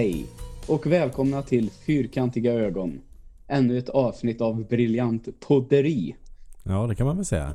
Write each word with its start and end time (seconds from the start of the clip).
Hej 0.00 0.26
och 0.68 0.86
välkomna 0.86 1.42
till 1.42 1.70
Fyrkantiga 1.70 2.52
ögon. 2.52 3.00
Ännu 3.46 3.78
ett 3.78 3.88
avsnitt 3.88 4.40
av 4.40 4.68
briljant 4.68 5.40
podderi. 5.40 6.16
Ja, 6.62 6.86
det 6.86 6.94
kan 6.94 7.06
man 7.06 7.16
väl 7.16 7.24
säga. 7.24 7.54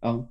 Ja, 0.00 0.28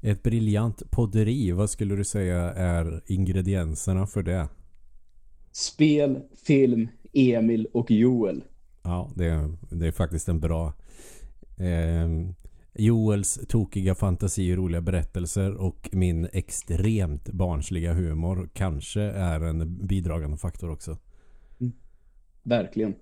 Ett 0.00 0.22
briljant 0.22 0.90
podderi, 0.90 1.52
vad 1.52 1.70
skulle 1.70 1.96
du 1.96 2.04
säga 2.04 2.38
är 2.52 3.02
ingredienserna 3.06 4.06
för 4.06 4.22
det? 4.22 4.48
spel, 5.52 6.20
film, 6.46 6.88
Emil 7.12 7.68
och 7.72 7.90
Joel. 7.90 8.44
Ja, 8.82 9.10
det 9.14 9.26
är, 9.26 9.56
det 9.70 9.86
är 9.86 9.92
faktiskt 9.92 10.28
en 10.28 10.40
bra... 10.40 10.72
Eh, 11.56 12.08
Joels 12.78 13.40
tokiga 13.48 13.94
fantasi 13.94 14.52
och 14.52 14.56
roliga 14.56 14.80
berättelser 14.80 15.54
och 15.54 15.88
min 15.92 16.28
extremt 16.32 17.28
barnsliga 17.28 17.92
humor 17.94 18.48
kanske 18.54 19.00
är 19.02 19.40
en 19.40 19.86
bidragande 19.86 20.36
faktor 20.36 20.70
också. 20.70 20.96
Verkligen. 22.42 22.94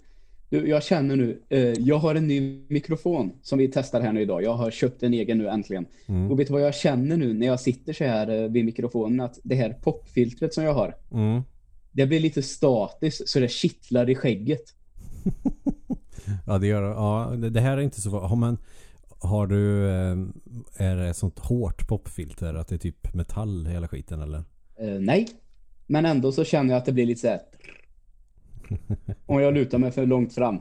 Du, 0.51 0.69
jag 0.69 0.83
känner 0.83 1.17
nu, 1.17 1.43
eh, 1.49 1.61
jag 1.61 1.99
har 1.99 2.15
en 2.15 2.29
ny 2.29 2.67
mikrofon 2.69 3.33
som 3.43 3.59
vi 3.59 3.69
testar 3.69 4.01
här 4.01 4.13
nu 4.13 4.21
idag. 4.23 4.43
Jag 4.43 4.55
har 4.55 4.71
köpt 4.71 5.03
en 5.03 5.15
egen 5.15 5.39
nu 5.39 5.49
äntligen. 5.49 5.87
Mm. 6.07 6.31
Och 6.31 6.41
vet 6.41 6.47
du 6.47 6.53
vad 6.53 6.63
jag 6.63 6.75
känner 6.75 7.17
nu 7.17 7.33
när 7.35 7.47
jag 7.47 7.61
sitter 7.61 7.93
så 7.93 8.05
här 8.05 8.43
eh, 8.43 8.51
vid 8.51 8.65
mikrofonen? 8.65 9.21
Att 9.21 9.39
det 9.43 9.55
här 9.55 9.73
popfiltret 9.83 10.55
som 10.55 10.65
jag 10.65 10.75
har, 10.75 10.95
Mm. 11.13 11.43
det 11.93 12.07
blir 12.07 12.21
lite 12.21 12.43
statiskt 12.43 13.29
så 13.29 13.41
det 13.41 13.49
kittlar 13.49 14.11
i 14.11 14.15
skägget. 14.15 14.63
Ja, 16.47 16.59
det 16.59 16.67
gör 16.67 16.83
Ja, 16.83 17.33
det 17.37 17.51
det 17.51 17.61
här 17.61 17.77
är 17.77 17.81
inte 17.83 18.01
så... 18.01 18.11
Har, 18.11 18.37
man, 18.37 18.59
har 19.19 19.47
du... 19.47 19.89
Eh, 19.89 20.17
är 20.77 20.97
det 20.97 21.15
sånt 21.15 21.39
hårt 21.39 21.89
popfilter 21.89 22.55
att 22.55 22.69
det 22.69 22.75
är 22.75 22.79
typ 22.79 23.15
metall 23.15 23.67
hela 23.67 23.89
skiten 23.89 24.21
eller? 24.21 24.39
Eh, 24.79 25.01
nej, 25.01 25.29
men 25.87 26.07
ändå 26.07 26.33
så 26.33 26.45
känner 26.45 26.71
jag 26.71 26.79
att 26.79 26.85
det 26.85 26.93
blir 26.93 27.07
lite 27.07 27.21
så 27.21 27.29
här. 27.29 27.41
Om 29.27 29.41
jag 29.41 29.55
lutar 29.55 29.79
mig 29.79 29.91
för 29.91 30.07
långt 30.07 30.35
fram. 30.35 30.61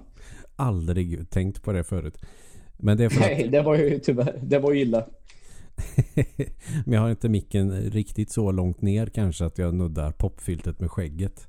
Aldrig 0.56 1.30
tänkt 1.30 1.64
på 1.64 1.72
det 1.72 1.84
förut. 1.84 2.18
Men 2.78 2.98
det 2.98 3.06
är 3.06 3.10
för 3.10 3.22
att 3.22 3.38
Nej, 3.38 3.50
det 3.50 3.62
var 3.62 3.76
ju 3.76 4.00
tyvärr, 4.00 4.40
det 4.44 4.60
var 4.60 4.74
ju 4.74 4.82
illa. 4.82 5.08
Men 6.86 6.94
jag 6.94 7.02
har 7.02 7.10
inte 7.10 7.30
micken 7.30 7.72
riktigt 7.72 8.32
så 8.32 8.52
långt 8.52 8.82
ner 8.82 9.08
kanske 9.08 9.46
att 9.46 9.58
jag 9.58 9.74
nuddar 9.74 10.12
popfiltret 10.12 10.80
med 10.80 10.92
skägget. 10.92 11.48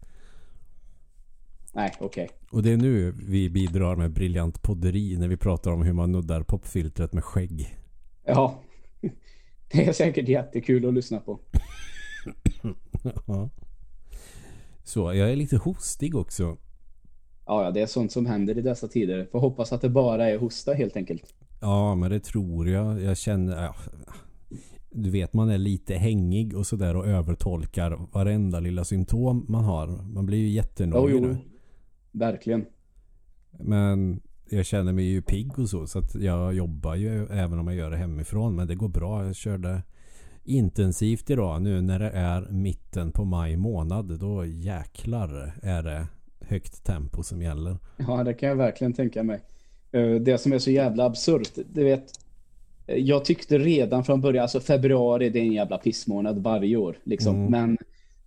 Nej, 1.77 1.93
okej. 2.01 2.29
Och 2.51 2.63
det 2.63 2.73
är 2.73 2.77
nu 2.77 3.15
vi 3.29 3.51
bidrar 3.51 3.97
med 3.97 4.11
briljant 4.11 4.63
podderi 4.63 5.17
när 5.17 5.29
vi 5.29 5.37
pratar 5.37 5.71
om 5.71 5.83
hur 5.83 5.93
man 5.93 6.13
nuddar 6.13 6.43
popfiltret 6.43 7.13
med 7.13 7.25
skägg. 7.25 7.79
Ja. 8.25 8.63
Det 9.73 9.87
är 9.87 9.93
säkert 9.93 10.29
jättekul 10.29 10.89
att 10.89 10.95
lyssna 10.95 11.21
på. 11.21 11.41
Ja. 13.27 13.51
Så, 14.85 15.15
jag 15.15 15.31
är 15.31 15.37
lite 15.37 15.57
hostig 15.57 16.17
också. 16.17 16.57
Ja, 17.47 17.65
ja, 17.65 17.71
det 17.71 17.81
är 17.81 17.87
sånt 17.87 18.13
som 18.13 18.27
händer 18.27 18.59
i 18.59 18.63
dessa 18.63 18.89
tider. 18.89 19.29
Får 19.33 19.41
hoppas 19.41 19.73
att 19.73 19.81
det 19.81 19.89
bara 19.89 20.31
är 20.31 20.39
hosta 20.39 20.73
helt 20.73 20.97
enkelt. 20.97 21.35
Ja, 21.61 21.95
men 21.95 22.11
det 22.11 22.21
tror 22.21 22.69
jag. 22.69 23.03
Jag 23.03 23.17
känner... 23.17 23.65
Ja, 23.65 23.75
du 24.91 25.11
vet, 25.11 25.33
man 25.33 25.51
är 25.51 25.59
lite 25.59 25.95
hängig 25.95 26.57
och 26.57 26.67
sådär 26.67 26.97
och 26.97 27.07
övertolkar 27.07 27.99
varenda 28.13 28.61
lilla 28.61 28.85
symptom 28.85 29.47
man 29.49 29.65
har. 29.65 29.87
Man 29.87 30.27
blir 30.27 30.39
ju 30.39 30.49
jättenöjd 30.49 31.25
jo. 31.25 31.37
Verkligen. 32.19 32.67
Men 33.51 34.21
jag 34.51 34.67
känner 34.67 34.93
mig 34.93 35.05
ju 35.05 35.23
pigg 35.23 35.59
och 35.59 35.69
så. 35.69 35.87
Så 35.87 35.99
att 35.99 36.15
jag 36.15 36.55
jobbar 36.55 36.95
ju 36.95 37.27
även 37.27 37.59
om 37.59 37.67
jag 37.67 37.77
gör 37.77 37.91
det 37.91 37.97
hemifrån. 37.97 38.57
Men 38.57 38.67
det 38.69 38.75
går 38.75 38.89
bra. 38.89 39.25
Jag 39.27 39.37
körde 39.37 39.83
intensivt 40.45 41.31
idag 41.31 41.63
nu 41.63 41.81
när 41.83 41.99
det 41.99 42.11
är 42.11 42.49
mitten 42.51 43.13
på 43.13 43.25
maj 43.25 43.57
månad. 43.57 44.19
Då 44.21 44.45
jäklar 44.45 45.55
är 45.63 45.83
det 45.83 46.07
högt 46.41 46.85
tempo 46.85 47.23
som 47.23 47.43
gäller. 47.43 47.77
Ja, 47.97 48.25
det 48.25 48.35
kan 48.35 48.49
jag 48.49 48.57
verkligen 48.57 48.93
tänka 48.93 49.23
mig. 49.23 49.41
Eh, 49.93 50.11
Det 50.15 50.39
som 50.39 50.53
är 50.53 50.59
så 50.59 50.71
jävla 50.71 51.05
absurt, 51.05 51.53
du 51.73 51.85
vet. 51.85 52.05
eh, 52.87 52.97
Jag 52.97 53.25
tyckte 53.25 53.59
redan 53.59 54.05
från 54.05 54.21
början, 54.21 54.43
alltså 54.43 54.61
februari 54.61 55.31
det 55.31 55.39
är 55.39 55.43
en 55.43 55.53
jävla 55.53 55.79
pissmånad 55.79 56.39
varje 56.43 56.77
år. 56.77 56.97
Liksom. 57.05 57.37
Mm. 57.37 57.51
Men 57.51 57.79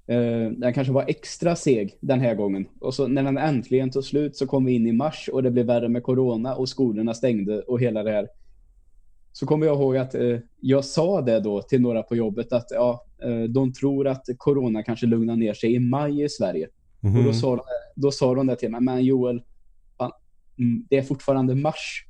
eh, 0.09 0.52
den 0.52 0.74
kanske 0.74 0.94
var 0.94 1.06
extra 1.08 1.56
seg 1.56 1.97
den 2.02 2.20
här 2.20 2.36
gången. 2.36 2.66
Och 2.80 2.94
så 2.94 3.08
när 3.08 3.24
den 3.24 3.38
äntligen 3.38 3.92
tog 3.92 4.03
slut 4.03 4.36
så 4.36 4.47
kom 4.47 4.66
vi 4.66 4.74
in 4.74 4.88
i 4.88 4.92
mars 4.92 5.30
och 5.34 5.44
det 5.44 5.52
blev 5.52 5.66
värre 5.66 5.90
med 5.90 6.03
corona 6.03 6.56
och 6.56 6.70
skolorna 6.70 7.14
stängde 7.14 7.62
och 7.62 7.80
hela 7.81 8.03
det 8.03 8.12
här. 8.12 8.28
Så 9.31 9.46
kommer 9.46 9.66
jag 9.66 9.75
ihåg 9.75 9.97
att 9.97 10.16
eh, 10.16 10.38
jag 10.59 10.86
sa 10.86 11.22
det 11.22 11.40
då 11.40 11.62
till 11.62 11.81
några 11.81 12.03
på 12.03 12.16
jobbet 12.16 12.53
att 12.53 12.68
ja, 12.72 13.06
eh, 13.24 13.44
de 13.44 13.74
tror 13.74 14.08
att 14.08 14.25
corona 14.38 14.84
kanske 14.84 15.06
lugnar 15.06 15.36
ner 15.36 15.53
sig 15.53 15.74
i 15.75 15.80
maj 15.80 16.24
i 16.24 16.30
Sverige. 16.30 16.68
Och 17.02 17.06
Mhm. 17.09 17.26
då 17.26 17.34
sa, 17.34 17.56
de, 17.56 17.62
då 17.96 18.12
sa 18.12 18.36
de 18.36 18.47
det 18.47 18.56
till 18.56 18.72
mig, 18.72 18.81
men 18.81 19.03
Joel, 19.06 19.41
fan, 19.97 20.12
mm, 20.59 20.86
det 20.90 20.97
är 20.97 21.02
fortfarande 21.02 21.56
mars. 21.56 22.06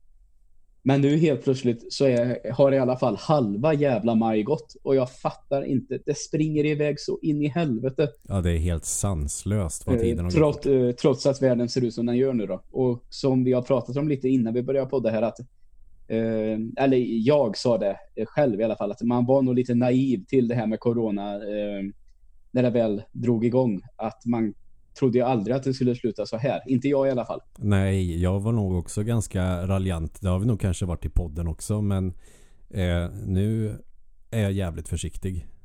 Men 0.82 1.02
nu 1.02 1.18
helt 1.18 1.44
plötsligt 1.44 1.94
så 1.94 2.06
är, 2.06 2.52
har 2.52 2.72
i 2.72 2.78
alla 2.78 2.98
fall 2.98 3.16
halva 3.16 3.74
jävla 3.74 4.16
maj 4.16 4.44
gått. 4.44 4.76
Och 4.84 4.96
jag 4.96 5.12
fattar 5.12 5.64
inte, 5.64 6.00
det 6.06 6.18
springer 6.18 6.66
iväg 6.66 7.00
så 7.00 7.20
in 7.22 7.42
i 7.42 7.48
helvete. 7.48 8.10
Ja, 8.28 8.42
det 8.42 8.52
är 8.52 8.58
helt 8.58 8.86
sanslöst 8.86 9.88
vad 9.88 9.96
Eh, 9.96 10.02
tiden 10.02 10.26
har 10.26 10.32
gått. 10.32 10.34
trots, 10.34 10.66
eh, 10.68 10.92
trots 10.92 11.26
att 11.26 11.42
världen 11.42 11.70
ser 11.70 11.84
ut 11.84 11.94
som 11.94 12.06
den 12.06 12.18
gör 12.18 12.34
nu 12.34 12.46
då. 12.46 12.64
Och 12.72 13.04
som 13.10 13.44
vi 13.44 13.54
har 13.54 13.62
pratat 13.62 13.98
om 13.98 14.08
lite 14.08 14.30
innan 14.30 14.54
vi 14.54 14.64
började 14.64 14.90
podda 14.90 15.10
här 15.10 15.22
att 15.22 15.40
eh, 16.08 16.84
eller 16.84 16.98
jag 17.28 17.58
sa 17.58 17.78
det 17.78 17.98
själv 18.26 18.62
i 18.62 18.64
alla 18.64 18.76
fall, 18.76 18.92
att 18.92 19.02
man 19.02 19.26
var 19.26 19.42
nog 19.42 19.56
lite 19.56 19.76
naiv 19.76 20.26
till 20.28 20.48
det 20.48 20.56
här 20.56 20.68
med 20.68 20.80
corona 20.80 21.36
eh, 21.36 21.84
när 22.52 22.64
det 22.64 22.70
väl 22.70 23.02
drog 23.12 23.46
igång. 23.46 23.82
Att 23.96 24.26
man 24.26 24.54
trodde 25.00 25.18
ju 25.18 25.24
aldrig 25.24 25.56
att 25.56 25.64
det 25.64 25.74
skulle 25.74 25.96
sluta 25.96 26.26
så 26.26 26.38
här. 26.38 26.62
Inte 26.68 26.88
jag 26.88 27.08
i 27.08 27.12
alla 27.12 27.26
fall. 27.26 27.42
Nej, 27.58 28.22
jag 28.22 28.40
var 28.40 28.52
nog 28.52 28.80
också 28.80 29.04
ganska 29.04 29.68
raljant. 29.68 30.22
Det 30.22 30.30
har 30.30 30.40
vi 30.40 30.46
nog 30.46 30.62
kanske 30.62 30.86
varit 30.86 31.06
i 31.06 31.10
podden 31.10 31.48
också. 31.48 31.82
Men 31.82 32.08
eh, 32.70 33.10
nu 33.26 33.78
är 34.32 34.42
jag 34.42 34.52
jävligt 34.52 34.90
försiktig. 34.90 35.46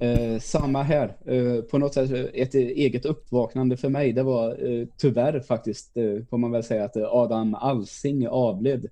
Eh, 0.00 0.38
samma 0.38 0.82
här. 0.82 1.16
Eh, 1.26 1.62
på 1.62 1.78
något 1.78 1.94
sätt 1.94 2.10
eh, 2.10 2.24
ett 2.42 2.54
eget 2.54 3.04
uppvaknande 3.04 3.76
för 3.76 3.88
mig. 3.88 4.12
Det 4.12 4.22
var 4.22 4.72
eh, 4.72 4.86
tyvärr 4.96 5.40
faktiskt, 5.40 5.96
eh, 5.96 6.24
får 6.30 6.38
man 6.38 6.50
väl 6.50 6.62
säga, 6.62 6.84
att 6.84 6.96
eh, 6.96 7.04
Adam 7.04 7.54
Alsing 7.54 8.28
avled. 8.28 8.86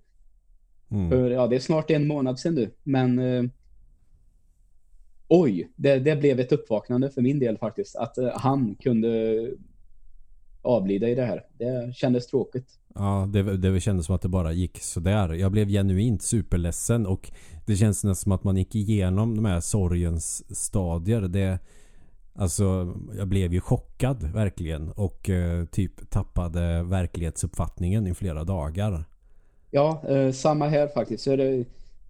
Mm. 0.90 1.10
För, 1.10 1.30
ja, 1.30 1.46
det 1.46 1.56
är 1.56 1.60
snart 1.60 1.90
en 1.90 2.06
månad 2.06 2.38
sedan 2.38 2.54
nu. 2.54 2.70
Men 2.82 3.18
eh, 3.18 3.44
oj, 5.28 5.72
det, 5.76 5.98
det 5.98 6.16
blev 6.16 6.40
ett 6.40 6.52
uppvaknande 6.52 7.10
för 7.10 7.22
min 7.22 7.38
del 7.38 7.58
faktiskt. 7.58 7.96
Att 7.96 8.18
han 8.34 8.74
kunde 8.74 9.50
avlida 10.62 11.08
i 11.08 11.14
det 11.14 11.24
här. 11.24 11.44
Det 11.58 11.96
kändes 11.96 12.26
tråkigt. 12.26 12.66
Ja, 12.94 13.28
det, 13.32 13.56
det 13.56 13.80
kändes 13.80 14.06
som 14.06 14.14
att 14.14 14.22
det 14.22 14.28
bara 14.28 14.52
gick 14.52 14.78
sådär. 14.78 15.32
Jag 15.32 15.52
blev 15.52 15.68
genuint 15.68 16.22
superledsen 16.22 17.06
och 17.06 17.30
det 17.66 17.76
känns 17.76 18.04
nästan 18.04 18.16
som 18.16 18.32
att 18.32 18.44
man 18.44 18.56
gick 18.56 18.74
igenom 18.74 19.36
de 19.36 19.44
här 19.44 19.60
sorgens 19.60 20.56
stadier. 20.58 21.20
Det, 21.20 21.58
alltså, 22.34 22.94
jag 23.16 23.28
blev 23.28 23.52
ju 23.52 23.60
chockad 23.60 24.22
verkligen 24.22 24.90
och 24.90 25.30
eh, 25.30 25.64
typ 25.64 26.10
tappade 26.10 26.82
verklighetsuppfattningen 26.82 28.06
i 28.06 28.14
flera 28.14 28.44
dagar. 28.44 29.04
Ja, 29.70 30.02
eh, 30.08 30.32
samma 30.32 30.68
här 30.68 30.88
faktiskt. 30.88 31.24
Så 31.24 31.36
det 31.36 31.64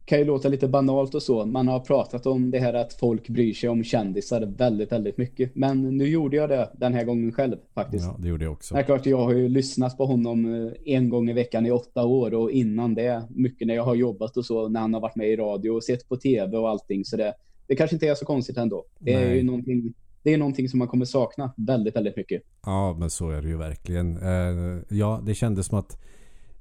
kan 0.05 0.19
ju 0.19 0.25
låta 0.25 0.49
lite 0.49 0.69
banalt 0.69 1.15
och 1.15 1.23
så. 1.23 1.47
Man 1.47 1.69
har 1.69 1.81
pratat 1.81 2.27
om 2.27 2.51
det 2.51 2.59
här 2.59 2.75
att 2.75 2.93
folk 2.93 3.29
bryr 3.29 3.55
sig 3.55 3.69
om 3.69 3.85
kändisar 3.85 4.41
väldigt, 4.57 4.93
väldigt 4.93 5.19
mycket. 5.19 5.55
Men 5.55 5.97
nu 5.97 6.09
gjorde 6.09 6.37
jag 6.37 6.49
det 6.49 6.71
den 6.75 6.95
här 6.95 7.05
gången 7.05 7.33
själv 7.33 7.57
faktiskt. 7.75 8.05
Ja, 8.05 8.17
det 8.19 8.29
gjorde 8.29 8.45
jag 8.45 8.53
också. 8.53 8.75
Det 8.75 8.81
är 8.81 8.85
klart, 8.85 9.07
jag 9.07 9.19
har 9.19 9.33
ju 9.33 9.49
lyssnat 9.49 9.97
på 9.97 10.07
honom 10.07 10.55
eh, 10.55 10.95
en 10.95 11.09
gång 11.09 11.31
i 11.31 11.33
veckan 11.33 11.67
i 11.67 11.71
åtta 11.71 12.05
år 12.05 12.35
och 12.35 12.51
innan 12.51 12.95
det, 12.95 13.23
mycket 13.31 13.67
när 13.67 13.75
jag 13.75 13.85
har 13.85 13.95
jobbat 13.95 14.37
och 14.37 14.45
så, 14.45 14.69
när 14.69 14.81
han 14.81 14.95
har 14.95 15.01
varit 15.01 15.17
med 15.17 15.29
i 15.29 15.37
radio 15.37 15.71
och 15.71 15.85
sett 15.85 16.09
på 16.09 16.17
tv 16.17 16.57
och 16.57 16.69
allting. 16.69 17.05
Så 17.05 17.17
det, 17.17 17.35
det 17.67 17.77
kanske 17.77 17.97
inte 17.97 18.09
är 18.09 18.15
så 18.15 18.25
konstigt 18.25 18.57
ändå. 18.57 18.85
Det 18.99 19.13
är 19.13 19.27
Nej. 19.27 19.37
ju 19.37 19.43
någonting, 19.43 19.95
det 20.23 20.35
är 20.35 20.39
någonting 20.39 20.69
som 20.69 20.79
man 20.79 20.89
kommer 20.89 21.05
sakna 21.05 21.55
väldigt, 21.57 21.97
väldigt 21.97 22.17
mycket. 22.17 22.43
Ja, 22.67 22.97
men 22.99 23.11
så 23.11 23.31
är 23.31 23.43
det 23.43 23.49
ju 23.49 23.57
verkligen. 23.57 24.17
Eh, 24.17 24.83
ja, 24.89 25.23
det 25.27 25.35
kändes 25.35 25.67
som 25.67 25.79
att 25.79 25.99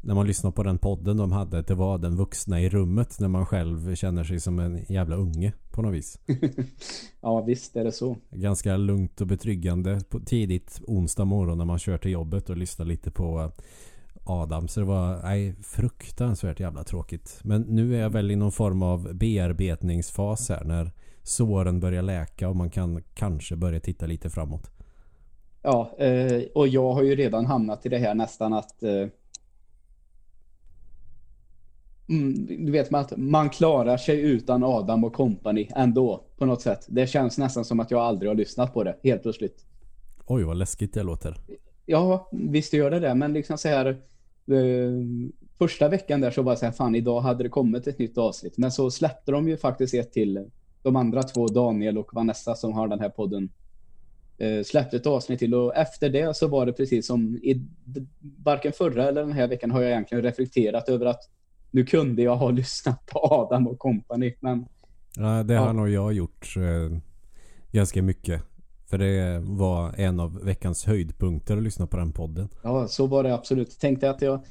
när 0.02 0.16
man 0.16 0.28
lyssnar 0.28 0.52
på 0.52 0.64
den 0.64 0.78
podden 0.78 1.18
de 1.18 1.32
hade, 1.32 1.62
det 1.62 1.76
var 1.76 1.98
den 1.98 2.16
vuxna 2.16 2.62
i 2.62 2.70
rummet 2.70 3.20
när 3.20 3.28
man 3.28 3.46
själv 3.46 3.96
känner 3.96 4.24
sig 4.24 4.40
som 4.40 4.60
en 4.60 4.86
jävla 4.90 5.16
unge 5.16 5.54
på 5.72 5.82
något 5.82 5.94
vis. 5.94 6.20
Ja, 7.22 7.42
visst 7.42 7.76
är 7.76 7.84
det 7.84 7.92
så. 7.92 8.18
Ganska 8.32 8.78
lugnt 8.78 9.22
och 9.22 9.28
betryggande 9.28 10.02
på 10.10 10.20
tidigt 10.20 10.82
onsdag 10.88 11.26
morgon 11.26 11.58
när 11.58 11.66
man 11.66 11.80
kör 11.80 11.98
till 11.98 12.12
jobbet 12.12 12.50
och 12.50 12.58
lyssnar 12.58 12.86
lite 12.86 13.12
på 13.12 13.52
Adam. 14.24 14.68
Så 14.68 14.80
det 14.80 14.86
var 14.86 15.22
nej, 15.24 15.56
fruktansvärt 15.64 16.60
jävla 16.60 16.84
tråkigt. 16.84 17.40
Men 17.44 17.62
nu 17.62 17.96
är 17.96 18.02
jag 18.02 18.10
väl 18.10 18.32
i 18.32 18.36
någon 18.36 18.52
form 18.52 18.84
av 18.84 19.14
bearbetningsfas 19.14 20.50
här 20.50 20.64
när 20.64 20.92
såren 21.24 21.80
börjar 21.80 22.02
läka 22.02 22.50
och 22.50 22.56
man 22.56 22.70
kan 22.70 23.04
kanske 23.14 23.56
börja 23.56 23.80
titta 23.80 24.06
lite 24.06 24.30
framåt. 24.30 24.72
Ja, 25.62 25.96
eh, 25.98 26.42
och 26.56 26.68
jag 26.68 26.94
har 26.94 27.04
ju 27.04 27.16
redan 27.16 27.46
hamnat 27.46 27.86
i 27.86 27.90
det 27.90 27.98
här 27.98 28.16
nästan 28.16 28.54
att 28.54 28.84
eh, 28.84 29.08
mm, 32.12 32.66
du 32.66 32.72
vet 32.72 32.92
man 32.92 33.02
att 33.02 33.18
man 33.18 33.50
klarar 33.50 33.98
sig 33.98 34.22
utan 34.22 34.64
Adam 34.64 35.04
och 35.04 35.14
company 35.14 35.68
ändå 35.76 36.24
på 36.38 36.46
något 36.46 36.62
sätt. 36.62 36.86
Det 36.90 37.08
känns 37.08 37.38
nästan 37.38 37.66
som 37.66 37.80
att 37.80 37.92
jag 37.92 38.02
aldrig 38.02 38.30
har 38.30 38.36
lyssnat 38.36 38.74
på 38.74 38.84
det 38.84 38.96
helt 39.04 39.22
plötsligt. 39.22 39.66
Oj, 40.26 40.44
vad 40.44 40.58
läskigt 40.58 40.94
det 40.94 41.04
låter. 41.04 41.38
Ja, 41.86 42.30
visst 42.32 42.74
gör 42.74 42.92
det 42.92 43.00
det. 43.00 43.16
Men 43.16 43.34
liksom 43.34 43.58
så 43.58 43.68
här... 43.68 43.88
Eh, 44.48 44.92
första 45.58 45.90
veckan 45.90 46.22
där 46.22 46.32
så 46.32 46.42
var 46.42 46.52
det 46.52 46.58
så 46.58 46.66
här, 46.66 46.72
fan 46.72 46.96
idag 46.96 47.22
hade 47.22 47.44
det 47.44 47.50
kommit 47.50 47.88
ett 47.88 48.00
nytt 48.00 48.18
avsnitt. 48.18 48.58
Men 48.58 48.72
så 48.72 48.92
släppte 48.92 49.32
de 49.32 49.48
ju 49.48 49.58
faktiskt 49.58 49.94
ett 49.94 50.12
till 50.12 50.46
de 50.84 50.96
andra 50.96 51.24
två, 51.24 51.48
Daniel 51.48 51.98
och 51.98 52.14
Vanessa 52.14 52.56
som 52.56 52.74
har 52.74 52.88
den 52.88 53.00
här 53.00 53.10
podden. 53.10 53.50
Eh, 54.38 54.64
släppte 54.64 54.98
ett 54.98 55.08
avsnitt 55.08 55.40
till 55.40 55.54
och 55.54 55.76
efter 55.76 56.10
det 56.10 56.38
så 56.38 56.48
var 56.48 56.66
det 56.66 56.74
precis 56.74 57.08
som 57.08 57.36
i 57.36 57.68
varken 58.44 58.72
förra 58.72 59.08
eller 59.08 59.22
den 59.22 59.32
här 59.32 59.48
veckan 59.48 59.72
har 59.72 59.82
jag 59.82 59.92
egentligen 59.92 60.24
reflekterat 60.24 60.90
över 60.90 61.06
att 61.06 61.22
nu 61.72 61.86
kunde 61.86 62.22
jag 62.22 62.36
ha 62.36 62.50
lyssnat 62.50 63.06
på 63.06 63.20
Adam 63.20 63.68
och 63.68 63.80
kompani 63.80 64.36
men 64.40 64.66
Ja, 65.16 65.44
det 65.44 65.56
har 65.56 65.68
ja. 65.68 65.74
nog 65.74 65.90
jag 65.90 66.14
gjort 66.14 66.56
eh, 66.58 66.98
ganska 67.72 68.02
mycket. 68.02 68.44
För 68.90 68.98
det 68.98 69.40
var 69.40 69.94
en 69.98 70.20
av 70.20 70.44
veckans 70.44 70.86
höjdpunkter 70.86 71.58
att 71.58 71.64
lyssna 71.64 71.88
på 71.88 71.98
den 71.98 72.12
podden. 72.12 72.50
Ja, 72.64 72.88
så 72.88 73.08
var 73.08 73.24
det 73.24 73.34
absolut. 73.34 73.80
Tänkte 73.80 74.10
att 74.10 74.22
jag 74.22 74.46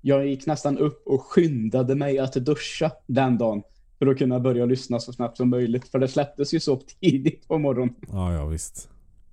jag 0.00 0.26
gick 0.26 0.46
nästan 0.46 0.78
upp 0.78 1.06
och 1.06 1.22
skyndade 1.22 1.94
mig 1.94 2.18
att 2.18 2.32
duscha 2.32 2.90
den 3.06 3.38
dagen 3.38 3.62
för 3.98 4.06
att 4.06 4.18
kunna 4.18 4.40
börja 4.40 4.64
lyssna 4.66 5.00
så 5.00 5.12
snabbt 5.12 5.36
som 5.36 5.50
möjligt. 5.50 5.88
För 5.88 5.98
det 5.98 6.08
släpptes 6.08 6.54
ju 6.54 6.60
så 6.60 6.76
tidigt 6.76 7.48
på 7.48 7.58
morgonen. 7.58 7.94
Ja, 8.12 8.34
ja 8.34 8.46
visst. 8.46 8.88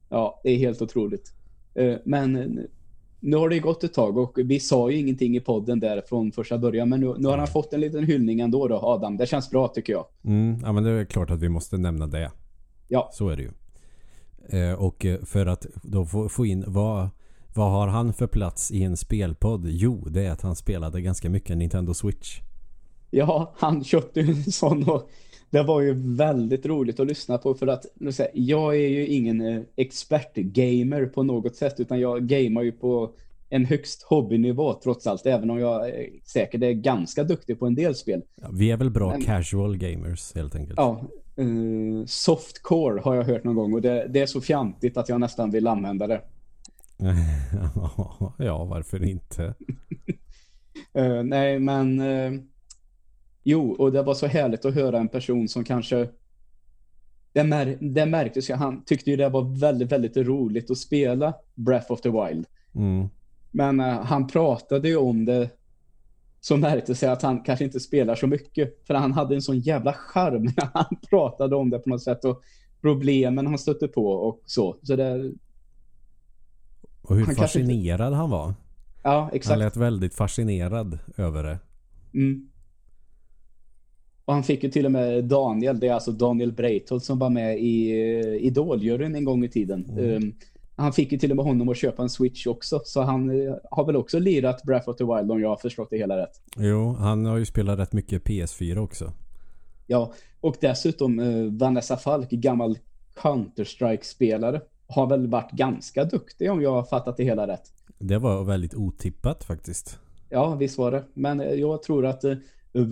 Ja, 0.10 0.42
det 0.44 0.50
är 0.50 0.58
helt 0.58 0.82
otroligt. 0.82 1.34
Eh, 1.76 1.96
men 2.06 2.60
nu 3.24 3.38
har 3.38 3.50
det 3.50 3.60
gått 3.60 3.84
ett 3.84 3.94
tag 3.94 4.18
och 4.18 4.40
vi 4.44 4.60
sa 4.60 4.92
ju 4.92 4.98
ingenting 4.98 5.36
i 5.36 5.40
podden 5.40 5.80
där 5.80 6.02
från 6.10 6.32
första 6.32 6.58
början. 6.58 6.90
Men 6.90 7.00
nu, 7.00 7.16
nu 7.18 7.28
har 7.28 7.38
han 7.38 7.48
fått 7.48 7.74
en 7.74 7.80
liten 7.80 8.04
hyllning 8.04 8.40
ändå 8.40 8.68
då, 8.68 8.76
Adam. 8.76 9.18
Det 9.18 9.26
känns 9.26 9.50
bra 9.50 9.68
tycker 9.68 9.94
jag. 9.94 10.06
Mm, 10.26 10.60
ja, 10.64 10.72
men 10.72 10.84
det 10.84 10.90
är 10.90 11.06
klart 11.06 11.32
att 11.32 11.42
vi 11.42 11.50
måste 11.50 11.78
nämna 11.78 12.08
det. 12.08 12.32
Ja. 12.88 13.10
Så 13.14 13.30
är 13.30 13.38
det 13.38 13.44
ju. 13.44 13.52
Eh, 14.60 14.74
och 14.74 15.06
eh, 15.06 15.24
för 15.26 15.46
att 15.46 15.66
då 15.84 16.06
få, 16.06 16.30
få 16.30 16.46
in 16.46 16.64
vad, 16.68 17.10
vad 17.54 17.72
har 17.72 17.88
han 17.88 18.14
för 18.14 18.28
plats 18.28 18.72
i 18.72 18.84
en 18.84 18.98
spelpodd? 18.98 19.66
Jo, 19.66 20.08
det 20.10 20.26
är 20.26 20.32
att 20.32 20.42
han 20.42 20.56
spelade 20.56 21.02
ganska 21.02 21.30
mycket 21.30 21.58
Nintendo 21.58 21.94
Switch. 21.94 22.40
Ja, 23.12 23.54
han 23.58 23.84
köpte 23.84 24.20
ju 24.20 24.32
en 24.32 24.44
sån 24.44 24.90
och 24.90 25.10
det 25.54 25.64
var 25.64 25.82
ju 25.82 26.16
väldigt 26.16 26.66
roligt 26.66 27.00
att 27.00 27.08
lyssna 27.08 27.38
på 27.38 27.54
för 27.54 27.68
att 27.68 27.86
jag 28.34 28.76
är 28.76 28.88
ju 28.88 29.08
ingen 29.08 29.42
eh, 29.42 29.62
expert-gamer 29.76 31.06
på 31.06 31.24
något 31.24 31.56
sätt 31.56 31.80
utan 31.80 32.00
jag 32.00 32.28
gamar 32.28 32.62
ju 32.62 32.72
på 32.72 33.14
en 33.50 33.66
högst 33.66 34.04
hobbynivå 34.04 34.74
trots 34.84 35.08
allt 35.08 35.26
även 35.26 35.50
om 35.50 35.60
jag 35.60 35.92
säkert 36.24 36.64
är 36.64 36.72
ganska 36.72 37.24
duktig 37.24 37.60
på 37.60 37.66
en 37.66 37.76
del 37.76 37.96
spel. 37.96 38.22
Ja, 38.36 38.50
vi 38.54 38.72
är 38.72 38.78
väl 38.78 38.90
bra 38.90 39.10
Men, 39.10 39.22
casual 39.22 39.78
gamers 39.78 40.36
helt 40.36 40.56
enkelt. 40.56 40.78
Ja, 40.78 41.02
uh, 41.40 42.06
softcore 42.06 43.02
har 43.02 43.16
jag 43.16 43.24
hört 43.24 43.44
någon 43.44 43.56
gång 43.56 43.74
och 43.74 43.82
det, 43.82 44.08
det 44.10 44.22
är 44.22 44.26
så 44.26 44.42
fjantigt 44.42 44.98
att 44.98 45.10
jag 45.10 45.20
nästan 45.20 45.52
vill 45.52 45.68
använda 45.68 46.08
det. 46.08 46.22
ja, 48.38 48.66
varför 48.66 49.04
inte? 49.04 49.54
uh, 50.98 51.24
nej, 51.24 51.60
men 51.60 52.02
uh, 52.02 52.42
Jo, 53.44 53.72
och 53.72 53.92
det 53.92 54.04
var 54.04 54.14
så 54.14 54.28
härligt 54.28 54.66
att 54.66 54.74
höra 54.74 55.00
en 55.00 55.08
person 55.08 55.48
som 55.48 55.64
kanske 55.64 56.08
det, 57.34 57.44
mär, 57.44 57.78
det 57.82 58.06
märktes 58.06 58.50
ju, 58.50 58.54
han 58.54 58.84
tyckte 58.84 59.10
ju 59.10 59.16
det 59.16 59.30
var 59.30 59.60
väldigt, 59.60 59.92
väldigt 59.92 60.18
roligt 60.18 60.72
att 60.72 60.78
spela 60.78 61.34
Breath 61.56 61.92
of 61.92 62.02
the 62.02 62.10
Wild. 62.10 62.46
Mm. 62.76 63.10
Men 63.52 63.80
uh, 63.80 63.86
han 63.86 64.28
pratade 64.28 64.90
ju 64.90 64.98
om 64.98 65.26
det 65.26 65.50
så 66.42 66.58
märkte 66.58 66.96
sig 66.96 67.10
att 67.10 67.22
han 67.22 67.44
kanske 67.44 67.66
inte 67.66 67.80
spelar 67.80 68.16
så 68.16 68.28
mycket. 68.28 68.88
För 68.88 68.94
han 68.94 69.12
hade 69.12 69.36
en 69.36 69.42
sån 69.42 69.60
jävla 69.60 69.94
charm 69.94 70.44
när 70.44 70.70
han 70.74 70.96
pratade 71.10 71.56
om 71.56 71.70
det 71.70 71.80
på 71.80 71.90
något 71.90 72.04
sätt. 72.04 72.26
Och 72.26 72.44
problemen 72.82 73.48
han 73.48 73.58
stötte 73.58 73.88
på 73.88 74.08
och 74.08 74.42
så. 74.46 74.76
så 74.84 74.96
det, 74.96 75.32
och 77.02 77.16
hur 77.16 77.26
han 77.26 77.36
fascinerad 77.36 78.00
kanske... 78.00 78.16
han 78.16 78.30
var. 78.30 78.54
Ja, 79.04 79.30
exakt. 79.34 79.50
Han 79.50 79.60
lät 79.60 79.78
väldigt 79.78 80.16
fascinerad 80.16 81.00
över 81.18 81.44
det. 81.44 81.60
Mm. 82.14 82.50
Och 84.26 84.34
han 84.34 84.44
fick 84.44 84.64
ju 84.64 84.70
till 84.70 84.86
och 84.86 84.92
med 84.92 85.24
Daniel, 85.24 85.80
det 85.80 85.88
är 85.88 85.94
alltså 85.94 86.12
Daniel 86.12 86.52
Breitholt 86.52 87.04
som 87.04 87.20
var 87.20 87.30
med 87.30 87.60
i 87.60 87.92
uh, 87.92 88.46
Idoljuryn 88.46 89.16
en 89.16 89.26
gång 89.26 89.44
i 89.44 89.50
tiden. 89.50 89.86
Mm. 89.90 90.16
Um, 90.16 90.36
han 90.76 90.94
fick 90.94 91.12
ju 91.12 91.18
till 91.18 91.32
och 91.32 91.36
med 91.36 91.46
honom 91.46 91.70
att 91.70 91.78
köpa 91.78 92.02
en 92.02 92.10
Switch 92.10 92.48
också. 92.48 92.82
Så 92.86 93.02
han 93.02 93.30
uh, 93.30 93.56
har 93.72 93.86
väl 93.86 93.96
också 93.96 94.20
lirat 94.20 94.64
Breath 94.64 94.90
of 94.90 94.98
the 94.98 95.04
Wild 95.04 95.32
om 95.32 95.42
jag 95.42 95.50
har 95.50 95.58
förstått 95.58 95.88
det 95.90 95.98
hela 95.98 96.18
rätt. 96.18 96.42
Jo, 96.58 96.94
han 96.94 97.26
har 97.26 97.38
ju 97.38 97.46
spelat 97.46 97.80
rätt 97.80 97.94
mycket 97.94 98.24
PS4 98.24 98.78
också. 98.78 99.12
Ja, 99.88 100.14
och 100.42 100.56
dessutom 100.62 101.20
uh, 101.20 101.54
Vanessa 101.54 101.98
Falk, 101.98 102.30
gammal 102.30 102.78
Counter-Strike-spelare, 103.16 104.62
har 104.88 105.08
väl 105.08 105.28
varit 105.28 105.52
ganska 105.52 106.06
duktig 106.06 106.52
om 106.52 106.62
jag 106.62 106.72
har 106.72 106.84
fattat 106.84 107.18
det 107.18 107.24
hela 107.24 107.48
rätt. 107.48 107.74
Det 108.00 108.18
var 108.18 108.44
väldigt 108.44 108.74
otippat 108.74 109.44
faktiskt. 109.44 110.00
Ja, 110.30 110.56
visst 110.56 110.78
var 110.78 110.92
det. 110.92 111.04
Men 111.14 111.60
jag 111.60 111.84
tror 111.84 112.06
att 112.06 112.24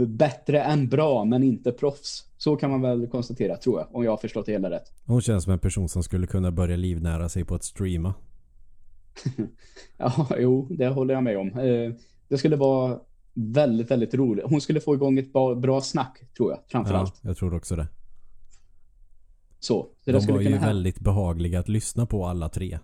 bättre 0.07 0.61
än 0.61 0.89
bra 0.89 1.25
men 1.25 1.43
inte 1.43 1.71
proffs. 1.71 2.25
Så 2.37 2.55
kan 2.55 2.69
man 2.69 2.81
väl 2.81 3.07
konstatera 3.07 3.57
tror 3.57 3.79
jag, 3.79 3.95
om 3.95 4.03
jag 4.03 4.11
har 4.11 4.17
förstått 4.17 4.45
det 4.45 4.51
hela 4.51 4.69
rätt. 4.69 4.93
Hon 5.05 5.21
känns 5.21 5.43
som 5.43 5.53
en 5.53 5.59
person 5.59 5.89
som 5.89 6.03
skulle 6.03 6.27
kunna 6.27 6.51
börja 6.51 6.75
livnära 6.75 7.29
sig 7.29 7.45
på 7.45 7.55
att 7.55 7.63
streama. 7.63 8.13
ja, 9.97 10.27
jo, 10.39 10.67
det 10.69 10.87
håller 10.87 11.13
jag 11.13 11.23
med 11.23 11.37
om. 11.37 11.47
Eh, 11.47 11.93
det 12.27 12.37
skulle 12.37 12.55
vara 12.55 12.99
väldigt, 13.33 13.91
väldigt 13.91 14.13
roligt. 14.13 14.45
Hon 14.47 14.61
skulle 14.61 14.79
få 14.79 14.95
igång 14.95 15.19
ett 15.19 15.33
bra 15.61 15.81
snack, 15.81 16.23
tror 16.37 16.51
jag, 16.51 16.59
framförallt. 16.67 17.19
Ja, 17.21 17.29
jag 17.29 17.37
tror 17.37 17.55
också 17.55 17.75
det. 17.75 17.87
Så. 19.59 19.87
så 20.05 20.11
De 20.11 20.33
var 20.33 20.41
ju 20.41 20.57
väldigt 20.57 20.99
behagliga 20.99 21.59
att 21.59 21.69
lyssna 21.69 22.05
på 22.05 22.25
alla 22.25 22.49
tre. 22.49 22.79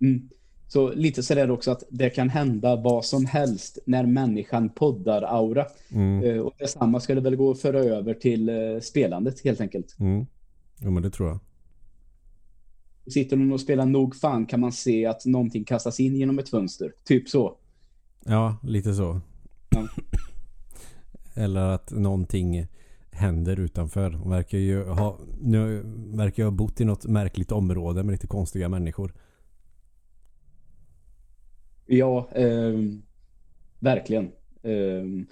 Mm. 0.00 0.28
Så 0.68 0.92
lite 0.92 1.22
så 1.22 1.34
är 1.34 1.46
det 1.46 1.52
också 1.52 1.70
att 1.70 1.82
det 1.90 2.10
kan 2.10 2.28
hända 2.28 2.76
vad 2.76 3.04
som 3.04 3.26
helst 3.26 3.78
när 3.84 4.06
människan 4.06 4.68
poddar 4.68 5.22
aura. 5.22 5.66
Mm. 5.92 6.24
Uh, 6.24 6.40
och 6.40 6.54
detsamma 6.58 7.00
skulle 7.00 7.20
väl 7.20 7.36
gå 7.36 7.50
att 7.50 7.60
föra 7.60 7.78
över 7.78 8.14
till 8.14 8.50
uh, 8.50 8.80
spelandet 8.80 9.44
helt 9.44 9.60
enkelt. 9.60 9.96
Mm. 10.00 10.26
Jo 10.78 10.90
men 10.90 11.02
det 11.02 11.10
tror 11.10 11.28
jag. 11.28 11.38
Sitter 13.12 13.36
någon 13.36 13.52
och 13.52 13.60
spelar 13.60 13.86
nog 13.86 14.16
fan 14.16 14.46
kan 14.46 14.60
man 14.60 14.72
se 14.72 15.06
att 15.06 15.26
någonting 15.26 15.64
kastas 15.64 16.00
in 16.00 16.16
genom 16.16 16.38
ett 16.38 16.48
fönster. 16.48 16.92
Typ 17.04 17.28
så. 17.28 17.56
Ja, 18.24 18.56
lite 18.62 18.94
så. 18.94 19.20
Ja. 19.70 19.88
Eller 21.34 21.60
att 21.60 21.90
någonting 21.90 22.66
händer 23.10 23.60
utanför. 23.60 24.10
De 24.10 24.30
verkar 24.30 24.58
ju 24.58 24.84
ha, 24.84 25.18
nu 25.40 25.82
verkar 26.06 26.42
jag 26.42 26.50
ha 26.50 26.56
bott 26.56 26.80
i 26.80 26.84
något 26.84 27.06
märkligt 27.06 27.52
område 27.52 28.02
med 28.02 28.12
lite 28.12 28.26
konstiga 28.26 28.68
människor. 28.68 29.12
Ja, 31.90 32.28
eh, 32.34 32.74
verkligen. 33.78 34.24
Eh, 34.62 35.26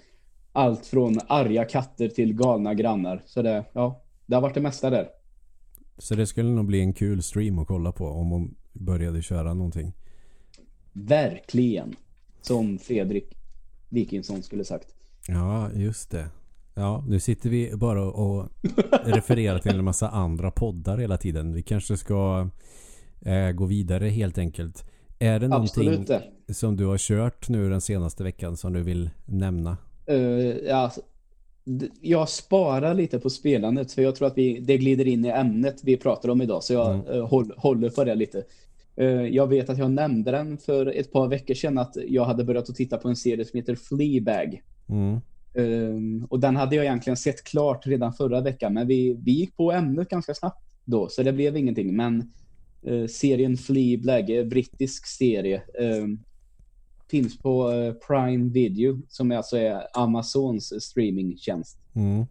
allt 0.51 0.85
från 0.85 1.19
arga 1.27 1.65
katter 1.65 2.07
till 2.07 2.33
galna 2.33 2.73
grannar. 2.73 3.23
Så 3.25 3.41
det, 3.41 3.65
ja, 3.73 4.03
det 4.25 4.35
har 4.35 4.41
varit 4.41 4.53
det 4.53 4.61
mesta 4.61 4.89
där. 4.89 5.09
Så 5.97 6.15
det 6.15 6.27
skulle 6.27 6.49
nog 6.49 6.65
bli 6.65 6.81
en 6.81 6.93
kul 6.93 7.23
stream 7.23 7.59
att 7.59 7.67
kolla 7.67 7.91
på 7.91 8.05
om 8.07 8.29
hon 8.29 8.55
började 8.73 9.21
köra 9.21 9.53
någonting. 9.53 9.93
Verkligen. 10.93 11.95
Som 12.41 12.79
Fredrik 12.79 13.37
Wikingsson 13.89 14.43
skulle 14.43 14.63
sagt. 14.63 14.87
Ja, 15.27 15.71
just 15.73 16.11
det. 16.11 16.29
Ja, 16.73 17.03
nu 17.07 17.19
sitter 17.19 17.49
vi 17.49 17.71
bara 17.75 18.03
och 18.03 18.49
refererar 19.03 19.59
till 19.59 19.75
en 19.79 19.85
massa 19.85 20.09
andra 20.09 20.51
poddar 20.51 20.97
hela 20.97 21.17
tiden. 21.17 21.53
Vi 21.53 21.63
kanske 21.63 21.97
ska 21.97 22.49
eh, 23.21 23.51
gå 23.51 23.65
vidare 23.65 24.09
helt 24.09 24.37
enkelt. 24.37 24.85
Är 25.19 25.39
det 25.39 25.47
någonting 25.47 25.89
Absolut. 25.89 26.23
som 26.49 26.75
du 26.75 26.85
har 26.85 26.97
kört 26.97 27.49
nu 27.49 27.69
den 27.69 27.81
senaste 27.81 28.23
veckan 28.23 28.57
som 28.57 28.73
du 28.73 28.83
vill 28.83 29.09
nämna? 29.25 29.77
Uh, 30.11 30.17
ja, 30.45 30.91
jag 32.01 32.29
sparar 32.29 32.93
lite 32.93 33.19
på 33.19 33.29
spelandet 33.29 33.91
för 33.91 34.01
jag 34.01 34.15
tror 34.15 34.27
att 34.27 34.37
vi, 34.37 34.59
det 34.59 34.77
glider 34.77 35.07
in 35.07 35.25
i 35.25 35.29
ämnet 35.29 35.79
vi 35.83 35.97
pratar 35.97 36.29
om 36.29 36.41
idag 36.41 36.63
så 36.63 36.73
jag 36.73 36.95
mm. 36.95 37.07
uh, 37.07 37.27
håll, 37.27 37.53
håller 37.57 37.89
på 37.89 38.03
det 38.03 38.15
lite. 38.15 38.43
Uh, 39.01 39.27
jag 39.27 39.47
vet 39.47 39.69
att 39.69 39.77
jag 39.77 39.91
nämnde 39.91 40.31
den 40.31 40.57
för 40.57 40.85
ett 40.85 41.11
par 41.11 41.27
veckor 41.27 41.53
sedan 41.53 41.77
att 41.77 41.97
jag 42.07 42.25
hade 42.25 42.43
börjat 42.43 42.69
att 42.69 42.75
titta 42.75 42.97
på 42.97 43.07
en 43.07 43.15
serie 43.15 43.45
som 43.45 43.57
heter 43.57 43.75
Fleabag. 43.75 44.61
Mm. 44.89 45.19
Uh, 45.57 46.25
och 46.29 46.39
den 46.39 46.55
hade 46.55 46.75
jag 46.75 46.85
egentligen 46.85 47.17
sett 47.17 47.43
klart 47.43 47.87
redan 47.87 48.13
förra 48.13 48.41
veckan 48.41 48.73
men 48.73 48.87
vi, 48.87 49.17
vi 49.23 49.31
gick 49.31 49.55
på 49.57 49.71
ämnet 49.71 50.09
ganska 50.09 50.33
snabbt 50.33 50.63
då 50.85 51.09
så 51.09 51.23
det 51.23 51.33
blev 51.33 51.57
ingenting 51.57 51.95
men 51.95 52.31
serien 53.09 53.57
Fleabag, 53.57 54.29
eh, 54.29 54.45
brittisk 54.45 55.07
serie. 55.07 55.55
Eh, 55.55 56.07
finns 57.09 57.37
på 57.37 57.71
Prime 58.07 58.49
Video 58.49 59.01
som 59.09 59.31
alltså 59.31 59.57
är 59.57 59.87
Amazons 59.93 60.83
streamingtjänst. 60.83 61.77
Mm. 61.95 62.25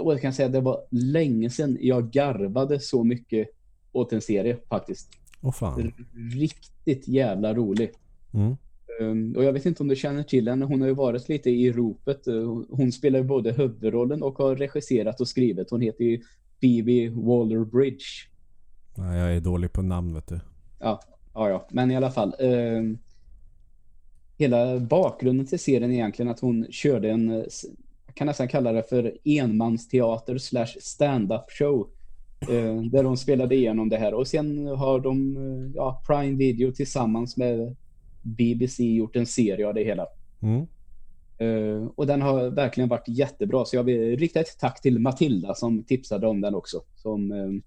Och 0.00 0.12
jag 0.12 0.20
kan 0.20 0.32
säga 0.32 0.46
att 0.46 0.52
det 0.52 0.60
var 0.60 0.80
länge 0.90 1.50
sedan 1.50 1.78
jag 1.80 2.10
garvade 2.10 2.80
så 2.80 3.04
mycket 3.04 3.48
åt 3.92 4.12
en 4.12 4.20
serie 4.20 4.56
faktiskt. 4.68 5.08
Åh 5.42 5.52
fan. 5.52 5.92
Riktigt 6.34 7.08
jävla 7.08 7.54
rolig. 7.54 7.90
Mm. 8.34 8.56
Um, 9.00 9.36
och 9.36 9.44
jag 9.44 9.52
vet 9.52 9.66
inte 9.66 9.82
om 9.82 9.88
du 9.88 9.96
känner 9.96 10.22
till 10.22 10.48
henne. 10.48 10.64
Hon 10.64 10.80
har 10.80 10.88
ju 10.88 10.94
varit 10.94 11.28
lite 11.28 11.50
i 11.50 11.72
ropet. 11.72 12.26
Hon 12.68 12.92
spelar 12.92 13.22
både 13.22 13.52
huvudrollen 13.52 14.22
och 14.22 14.38
har 14.38 14.56
regisserat 14.56 15.20
och 15.20 15.28
skrivit. 15.28 15.70
Hon 15.70 15.80
heter 15.80 16.04
ju 16.04 16.20
Phoebe 16.60 17.10
Waller-Bridge. 17.10 18.28
Ja, 18.96 19.16
jag 19.16 19.36
är 19.36 19.40
dålig 19.40 19.72
på 19.72 19.82
namn 19.82 20.14
vet 20.14 20.26
du. 20.26 20.40
Ja, 20.78 21.00
ja, 21.34 21.48
ja. 21.48 21.66
men 21.70 21.90
i 21.90 21.96
alla 21.96 22.10
fall. 22.10 22.34
Eh, 22.38 22.82
hela 24.38 24.78
bakgrunden 24.78 25.46
till 25.46 25.58
serien 25.58 25.90
är 25.90 25.94
egentligen 25.94 26.30
att 26.30 26.40
hon 26.40 26.66
körde 26.70 27.10
en, 27.10 27.28
jag 28.06 28.14
kan 28.14 28.26
nästan 28.26 28.48
kalla 28.48 28.72
det 28.72 28.82
för 28.82 29.18
enmansteater 29.24 30.38
slash 30.38 30.76
stand-up 30.80 31.50
show. 31.58 31.88
Eh, 32.40 32.82
där 32.82 33.04
hon 33.04 33.16
spelade 33.16 33.54
igenom 33.54 33.88
det 33.88 33.96
här. 33.96 34.14
Och 34.14 34.26
sen 34.26 34.66
har 34.66 35.00
de, 35.00 35.36
eh, 35.36 35.70
ja, 35.74 36.02
Prime 36.06 36.38
Video 36.38 36.72
tillsammans 36.72 37.36
med 37.36 37.76
BBC 38.22 38.84
gjort 38.84 39.16
en 39.16 39.26
serie 39.26 39.68
av 39.68 39.74
det 39.74 39.84
hela. 39.84 40.06
Mm. 40.42 40.66
Uh, 41.40 41.88
och 41.94 42.06
den 42.06 42.22
har 42.22 42.50
verkligen 42.50 42.88
varit 42.88 43.08
jättebra. 43.08 43.64
Så 43.64 43.76
jag 43.76 43.84
vill 43.84 44.18
rikta 44.18 44.40
ett 44.40 44.58
tack 44.60 44.80
till 44.80 44.98
Matilda 44.98 45.54
som 45.54 45.84
tipsade 45.84 46.26
om 46.26 46.40
den 46.40 46.54
också. 46.54 46.82
Som, 46.94 47.32
uh, 47.32 47.60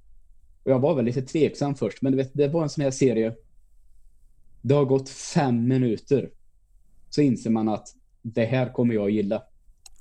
och 0.70 0.74
jag 0.74 0.80
var 0.80 0.96
väl 0.96 1.06
lite 1.06 1.22
tveksam 1.22 1.76
först, 1.76 2.02
men 2.02 2.12
du 2.12 2.18
vet, 2.18 2.34
det 2.34 2.48
var 2.48 2.64
en 2.64 2.70
sån 2.70 2.84
här 2.84 2.92
serie. 2.92 3.36
Det 4.62 4.74
har 4.74 4.86
gått 4.86 5.10
fem 5.10 5.68
minuter. 5.68 6.30
Så 7.10 7.22
inser 7.22 7.50
man 7.50 7.70
att 7.70 7.88
det 8.22 8.46
här 8.46 8.74
kommer 8.74 8.94
jag 8.94 9.10
gilla. 9.10 9.44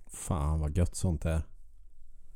Fan 0.06 0.60
vad 0.60 0.76
gött 0.76 0.96
sånt 0.96 1.24
är. 1.24 1.40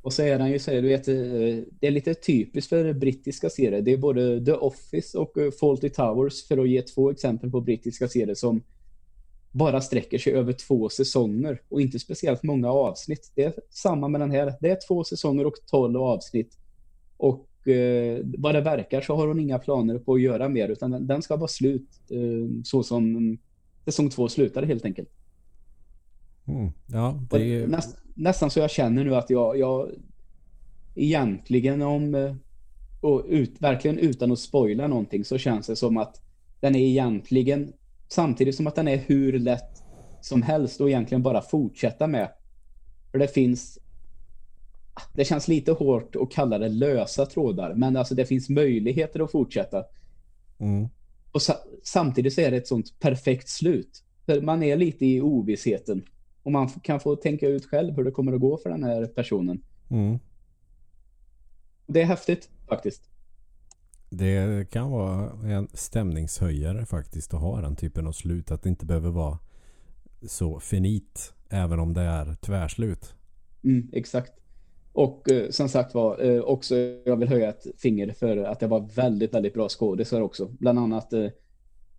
Och 0.01 0.13
så 0.13 0.21
är 0.21 0.39
den 0.39 0.51
ju 0.51 0.59
så 0.59 0.71
här, 0.71 0.81
du 0.81 0.87
vet, 0.87 1.07
uh, 1.07 1.63
det 1.79 1.87
är 1.87 1.91
lite 1.91 2.13
typiskt 2.13 2.69
för 2.69 2.93
brittiska 2.93 3.49
serier. 3.49 3.81
Det 3.81 3.91
är 3.91 3.97
både 3.97 4.45
The 4.45 4.51
Office 4.53 5.17
och 5.17 5.37
Fawlty 5.59 5.89
Towers 5.89 6.47
för 6.47 6.57
att 6.57 6.69
ge 6.69 6.81
två 6.81 7.11
exempel 7.11 7.51
på 7.51 7.61
brittiska 7.61 8.07
serier 8.07 8.35
som 8.35 8.63
bara 9.51 9.81
sträcker 9.81 10.17
sig 10.17 10.33
över 10.33 10.53
två 10.53 10.89
säsonger 10.89 11.61
och 11.69 11.81
inte 11.81 11.99
speciellt 11.99 12.43
många 12.43 12.71
avsnitt. 12.71 13.31
Det 13.35 13.43
är 13.43 13.53
samma 13.69 14.07
med 14.07 14.21
den 14.21 14.31
här. 14.31 14.53
Det 14.61 14.69
är 14.69 14.79
två 14.87 15.03
säsonger 15.03 15.45
och 15.45 15.55
tolv 15.67 16.01
avsnitt. 16.01 16.57
Och 17.17 17.39
eh, 17.39 17.52
vad 18.37 18.55
det 18.55 18.61
verkar 18.61 19.01
så 19.01 19.15
har 19.15 19.27
hon 19.27 19.39
inga 19.39 19.59
planer 19.59 19.99
på 19.99 20.13
att 20.13 20.21
göra 20.21 20.49
mer 20.49 20.69
utan 20.69 20.91
den, 20.91 21.07
den 21.07 21.21
ska 21.21 21.35
vara 21.35 21.47
slut 21.47 21.89
eh, 22.09 22.61
så 22.63 22.83
som 22.83 23.37
säsong 23.85 24.09
två 24.09 24.27
slutade 24.27 24.67
helt 24.67 24.85
enkelt. 24.85 25.09
Mm. 26.47 26.71
Ja, 26.87 27.19
det 27.31 27.55
är... 27.55 27.67
Näst, 27.67 27.97
nästan 28.15 28.49
så 28.49 28.59
jag 28.59 28.71
känner 28.71 29.03
nu 29.03 29.15
att 29.15 29.29
jag, 29.29 29.57
jag 29.57 29.91
egentligen 30.95 31.81
om 31.81 32.15
eh, 32.15 32.35
och 33.01 33.25
ut, 33.27 33.61
verkligen 33.61 33.97
utan 33.97 34.31
att 34.31 34.39
spoila 34.39 34.87
någonting 34.87 35.25
så 35.25 35.37
känns 35.37 35.67
det 35.67 35.75
som 35.75 35.97
att 35.97 36.21
den 36.59 36.75
är 36.75 36.79
egentligen 36.79 37.73
Samtidigt 38.13 38.55
som 38.55 38.67
att 38.67 38.75
den 38.75 38.87
är 38.87 38.97
hur 38.97 39.39
lätt 39.39 39.83
som 40.21 40.41
helst 40.41 40.81
och 40.81 40.89
egentligen 40.89 41.23
bara 41.23 41.41
fortsätta 41.41 42.07
med. 42.07 42.29
För 43.11 43.19
det 43.19 43.27
finns 43.27 43.79
det 45.13 45.25
känns 45.25 45.47
lite 45.47 45.71
hårt 45.71 46.15
att 46.15 46.31
kalla 46.31 46.57
det 46.57 46.69
lösa 46.69 47.25
trådar, 47.25 47.73
men 47.73 47.97
alltså 47.97 48.15
det 48.15 48.25
finns 48.25 48.49
möjligheter 48.49 49.19
att 49.19 49.31
fortsätta. 49.31 49.83
Mm. 50.57 50.89
Och 51.31 51.41
sa 51.41 51.53
samtidigt 51.83 52.33
så 52.33 52.41
är 52.41 52.51
det 52.51 52.57
ett 52.57 52.67
sånt 52.67 52.99
perfekt 52.99 53.49
slut. 53.49 54.03
För 54.25 54.41
man 54.41 54.63
är 54.63 54.75
lite 54.75 55.05
i 55.05 55.21
ovissheten. 55.21 56.05
Och 56.43 56.51
man 56.51 56.69
kan 56.69 56.99
få 56.99 57.15
tänka 57.15 57.47
ut 57.47 57.65
själv 57.65 57.95
hur 57.95 58.03
det 58.03 58.11
kommer 58.11 58.33
att 58.33 58.41
gå 58.41 58.57
för 58.57 58.69
den 58.69 58.83
här 58.83 59.05
personen. 59.05 59.63
Mm. 59.89 60.19
Det 61.87 62.01
är 62.01 62.05
häftigt 62.05 62.49
faktiskt. 62.69 63.09
Det 64.09 64.69
kan 64.69 64.91
vara 64.91 65.31
en 65.49 65.67
stämningshöjare 65.73 66.85
faktiskt 66.85 67.33
att 67.33 67.41
ha 67.41 67.61
den 67.61 67.75
typen 67.75 68.07
av 68.07 68.11
slut. 68.11 68.51
Att 68.51 68.63
det 68.63 68.69
inte 68.69 68.85
behöver 68.85 69.09
vara 69.09 69.39
så 70.27 70.59
finit. 70.59 71.33
Även 71.49 71.79
om 71.79 71.93
det 71.93 72.01
är 72.01 72.35
tvärslut. 72.35 73.15
Mm, 73.63 73.89
exakt. 73.93 74.42
Och 74.93 75.31
eh, 75.31 75.49
som 75.49 75.69
sagt 75.69 75.93
var, 75.93 76.25
eh, 76.25 76.41
också 76.41 76.75
jag 77.05 77.15
vill 77.15 77.29
höja 77.29 77.49
ett 77.49 77.65
finger 77.77 78.13
för 78.13 78.37
att 78.37 78.59
det 78.59 78.67
var 78.67 78.89
väldigt, 78.95 79.33
väldigt 79.33 79.53
bra 79.53 79.69
skådisar 79.69 80.21
också. 80.21 80.47
Bland 80.59 80.79
annat, 80.79 81.13
eh, 81.13 81.23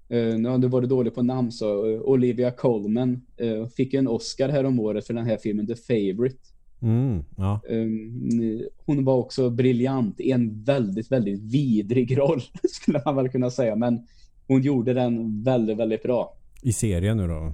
eh 0.09 0.39
nu 0.39 0.59
du 0.59 0.69
varit 0.69 0.89
dålig 0.89 1.15
på 1.15 1.23
namn 1.23 1.53
så, 1.53 1.91
eh, 1.91 2.01
Olivia 2.01 2.51
Colman 2.51 3.27
eh, 3.37 3.67
fick 3.67 3.95
en 3.95 4.09
Oscar 4.09 4.49
här 4.49 4.65
om 4.65 4.81
året 4.81 5.07
för 5.07 5.15
den 5.15 5.27
här 5.27 5.37
filmen 5.37 5.67
The 5.67 5.75
Favourite. 5.75 6.39
Mm, 6.83 7.25
ja. 7.37 7.61
Um, 7.69 8.63
hon 8.87 9.05
var 9.05 9.15
också 9.17 9.51
briljant 9.51 10.21
i 10.21 10.31
en 10.31 10.63
väldigt, 10.63 11.13
väldigt 11.13 11.41
vidrig 11.41 12.19
roll 12.19 12.41
skulle 12.63 13.03
man 13.05 13.17
väl 13.17 13.29
kunna 13.29 13.51
säga. 13.51 13.77
Men 13.77 14.07
hon 14.47 14.63
gjorde 14.63 14.95
den 14.95 15.43
väldigt, 15.43 15.79
väldigt 15.79 16.03
bra. 16.03 16.37
I 16.63 16.73
serien 16.73 17.17
nu 17.17 17.29
då? 17.29 17.53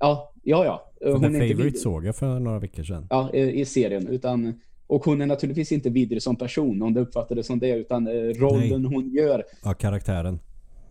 Ja, 0.00 0.32
ja, 0.42 0.64
ja. 0.64 0.90
Hon 1.12 1.20
The 1.20 1.28
Favourite 1.28 1.78
såg 1.78 2.04
jag 2.04 2.16
för 2.16 2.40
några 2.40 2.58
veckor 2.58 2.82
sedan. 2.82 3.06
Ja, 3.10 3.30
i 3.32 3.64
serien. 3.64 4.08
Utan, 4.08 4.54
och 4.90 5.04
hon 5.04 5.20
är 5.20 5.26
naturligtvis 5.26 5.72
inte 5.72 5.90
vidrig 5.90 6.22
som 6.22 6.36
person 6.36 6.82
om 6.82 6.94
det 6.94 7.00
uppfattades 7.00 7.46
som 7.46 7.58
det. 7.58 7.70
Utan 7.70 8.06
eh, 8.06 8.12
rollen 8.12 8.82
Nej. 8.82 8.94
hon 8.94 9.10
gör. 9.10 9.44
Ja, 9.64 9.74
karaktären. 9.74 10.40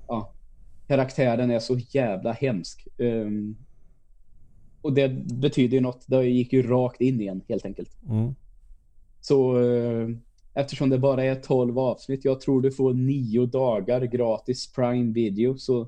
Ja. 0.08 0.34
Karaktären 0.88 1.52
är 1.52 1.60
så 1.60 1.78
jävla 1.78 2.32
hemsk. 2.32 2.88
Um, 2.98 3.58
och 4.82 4.94
det 4.94 5.10
betyder 5.34 5.78
ju 5.78 5.82
något. 5.82 6.04
Det 6.08 6.24
gick 6.24 6.54
ju 6.54 6.62
rakt 6.62 7.02
in 7.02 7.22
igen 7.22 7.42
helt 7.48 7.66
enkelt. 7.66 7.98
Mm. 8.10 8.36
Så 9.22 9.62
eh, 9.62 10.10
eftersom 10.54 10.90
det 10.90 11.00
bara 11.00 11.24
är 11.24 11.36
12 11.36 11.80
avsnitt, 11.80 12.26
jag 12.26 12.42
tror 12.42 12.62
du 12.62 12.72
får 12.72 12.94
nio 12.94 13.46
dagar 13.46 14.02
gratis 14.02 14.74
Prime 14.74 15.14
Video. 15.14 15.58
Så 15.58 15.82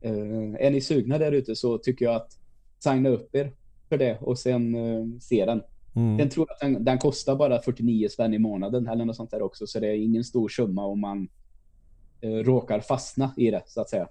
eh, 0.00 0.54
är 0.58 0.70
ni 0.70 0.80
sugna 0.80 1.18
där 1.18 1.32
ute 1.32 1.56
så 1.56 1.78
tycker 1.78 2.04
jag 2.04 2.14
att 2.14 2.38
signa 2.78 3.08
upp 3.08 3.34
er 3.34 3.52
för 3.88 3.98
det 3.98 4.18
och 4.20 4.38
sen 4.38 4.74
eh, 4.74 5.18
se 5.20 5.44
den. 5.46 5.62
Mm. 5.96 6.16
Den 6.16 6.28
tror 6.28 6.52
att 6.52 6.60
den, 6.60 6.84
den, 6.84 6.98
kostar 6.98 7.36
bara 7.36 7.62
49 7.62 8.08
spänn 8.08 8.34
i 8.34 8.38
månaden 8.38 8.88
eller 8.88 9.04
något 9.04 9.16
sånt 9.16 9.30
där 9.30 9.42
också. 9.42 9.66
Så 9.66 9.80
det 9.80 9.88
är 9.88 9.94
ingen 9.94 10.24
stor 10.24 10.48
summa 10.48 10.86
om 10.86 11.00
man 11.00 11.28
eh, 12.20 12.30
råkar 12.30 12.80
fastna 12.80 13.34
i 13.36 13.50
det 13.50 13.62
så 13.66 13.80
att 13.80 13.90
säga. 13.90 14.08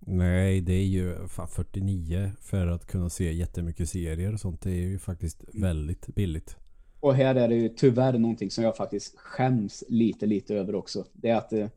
Nej, 0.00 0.60
det 0.60 0.72
är 0.72 0.86
ju 0.86 1.28
fan 1.28 1.48
49 1.48 2.30
för 2.40 2.66
att 2.66 2.86
kunna 2.86 3.10
se 3.10 3.32
jättemycket 3.32 3.88
serier 3.88 4.32
och 4.32 4.40
sånt. 4.40 4.62
Det 4.62 4.70
är 4.70 4.88
ju 4.88 4.98
faktiskt 4.98 5.44
väldigt 5.52 6.06
billigt. 6.06 6.56
Och 7.00 7.14
här 7.14 7.34
är 7.34 7.48
det 7.48 7.54
ju 7.54 7.68
tyvärr 7.68 8.18
någonting 8.18 8.50
som 8.50 8.64
jag 8.64 8.76
faktiskt 8.76 9.18
skäms 9.18 9.84
lite, 9.88 10.26
lite 10.26 10.54
över 10.54 10.74
också. 10.74 11.04
Det 11.12 11.28
är 11.28 11.36
att 11.36 11.52
eh, 11.52 11.68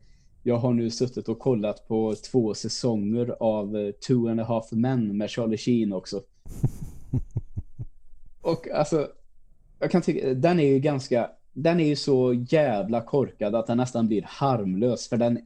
jag 0.42 0.56
har 0.56 0.72
nu 0.72 0.90
suttit 0.90 1.28
och 1.28 1.38
kollat 1.38 1.88
på 1.88 2.14
två 2.30 2.54
säsonger 2.54 3.36
av 3.40 3.76
eh, 3.76 3.90
Two 3.90 4.28
and 4.28 4.40
a 4.40 4.44
Half 4.44 4.72
Men 4.72 5.16
med 5.16 5.30
Charlie 5.30 5.56
Sheen 5.56 5.92
också. 5.92 6.22
och 8.40 8.68
alltså, 8.68 9.08
jag 9.84 9.90
kan 9.90 10.02
tycka, 10.02 10.34
den 10.34 10.60
är 10.60 10.66
ju 10.66 10.78
ganska, 10.78 11.30
den 11.52 11.80
är 11.80 11.84
ju 11.86 11.96
så 11.96 12.44
jävla 12.48 13.00
korkad 13.00 13.54
att 13.54 13.66
den 13.66 13.76
nästan 13.76 14.08
blir 14.08 14.22
harmlös. 14.22 15.08
För 15.08 15.16
den 15.16 15.38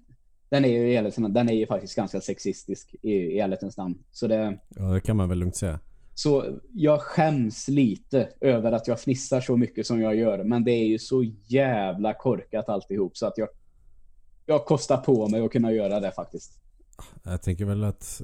den 0.51 0.65
är 0.65 0.69
ju 0.69 0.93
i 0.93 1.13
den 1.29 1.49
är 1.49 1.53
ju 1.53 1.67
faktiskt 1.67 1.95
ganska 1.95 2.21
sexistisk 2.21 2.95
i, 3.03 3.11
i 3.11 3.39
ärlighetens 3.41 3.77
namn. 3.77 3.99
Så 4.11 4.27
det... 4.27 4.59
Ja, 4.69 4.83
det 4.83 5.01
kan 5.01 5.17
man 5.17 5.29
väl 5.29 5.39
lugnt 5.39 5.57
säga. 5.57 5.81
Så 6.15 6.59
jag 6.73 7.01
skäms 7.01 7.69
lite 7.69 8.29
över 8.41 8.73
att 8.73 8.89
jag 8.89 9.01
fnissar 9.01 9.41
så 9.41 9.57
mycket 9.57 9.87
som 9.87 10.01
jag 10.01 10.17
gör. 10.17 10.45
Men 10.45 10.65
det 10.65 10.71
är 10.71 10.87
ju 10.87 10.99
så 10.99 11.25
jävla 11.47 12.15
korkat 12.15 12.69
alltihop 12.69 13.17
så 13.17 13.27
att 13.27 13.39
jag, 13.39 13.49
jag 14.47 14.65
kostar 14.65 14.97
på 14.97 15.29
mig 15.29 15.41
att 15.41 15.53
kunna 15.53 15.73
göra 15.73 16.01
det 16.01 16.13
faktiskt. 16.13 16.61
Jag 17.23 17.43
tänker 17.43 17.65
väl 17.65 17.85
att 17.85 18.23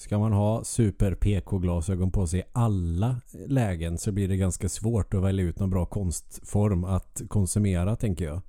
Ska 0.00 0.18
man 0.18 0.32
ha 0.32 0.64
super 0.64 1.14
PK-glasögon 1.14 2.10
på 2.10 2.26
sig 2.26 2.40
i 2.40 2.42
alla 2.52 3.20
lägen 3.46 3.98
så 3.98 4.12
blir 4.12 4.28
det 4.28 4.36
ganska 4.36 4.68
svårt 4.68 5.14
att 5.14 5.22
välja 5.22 5.44
ut 5.44 5.58
någon 5.58 5.70
bra 5.70 5.86
konstform 5.86 6.84
att 6.84 7.22
konsumera 7.28 7.96
tänker 7.96 8.24
jag. 8.24 8.40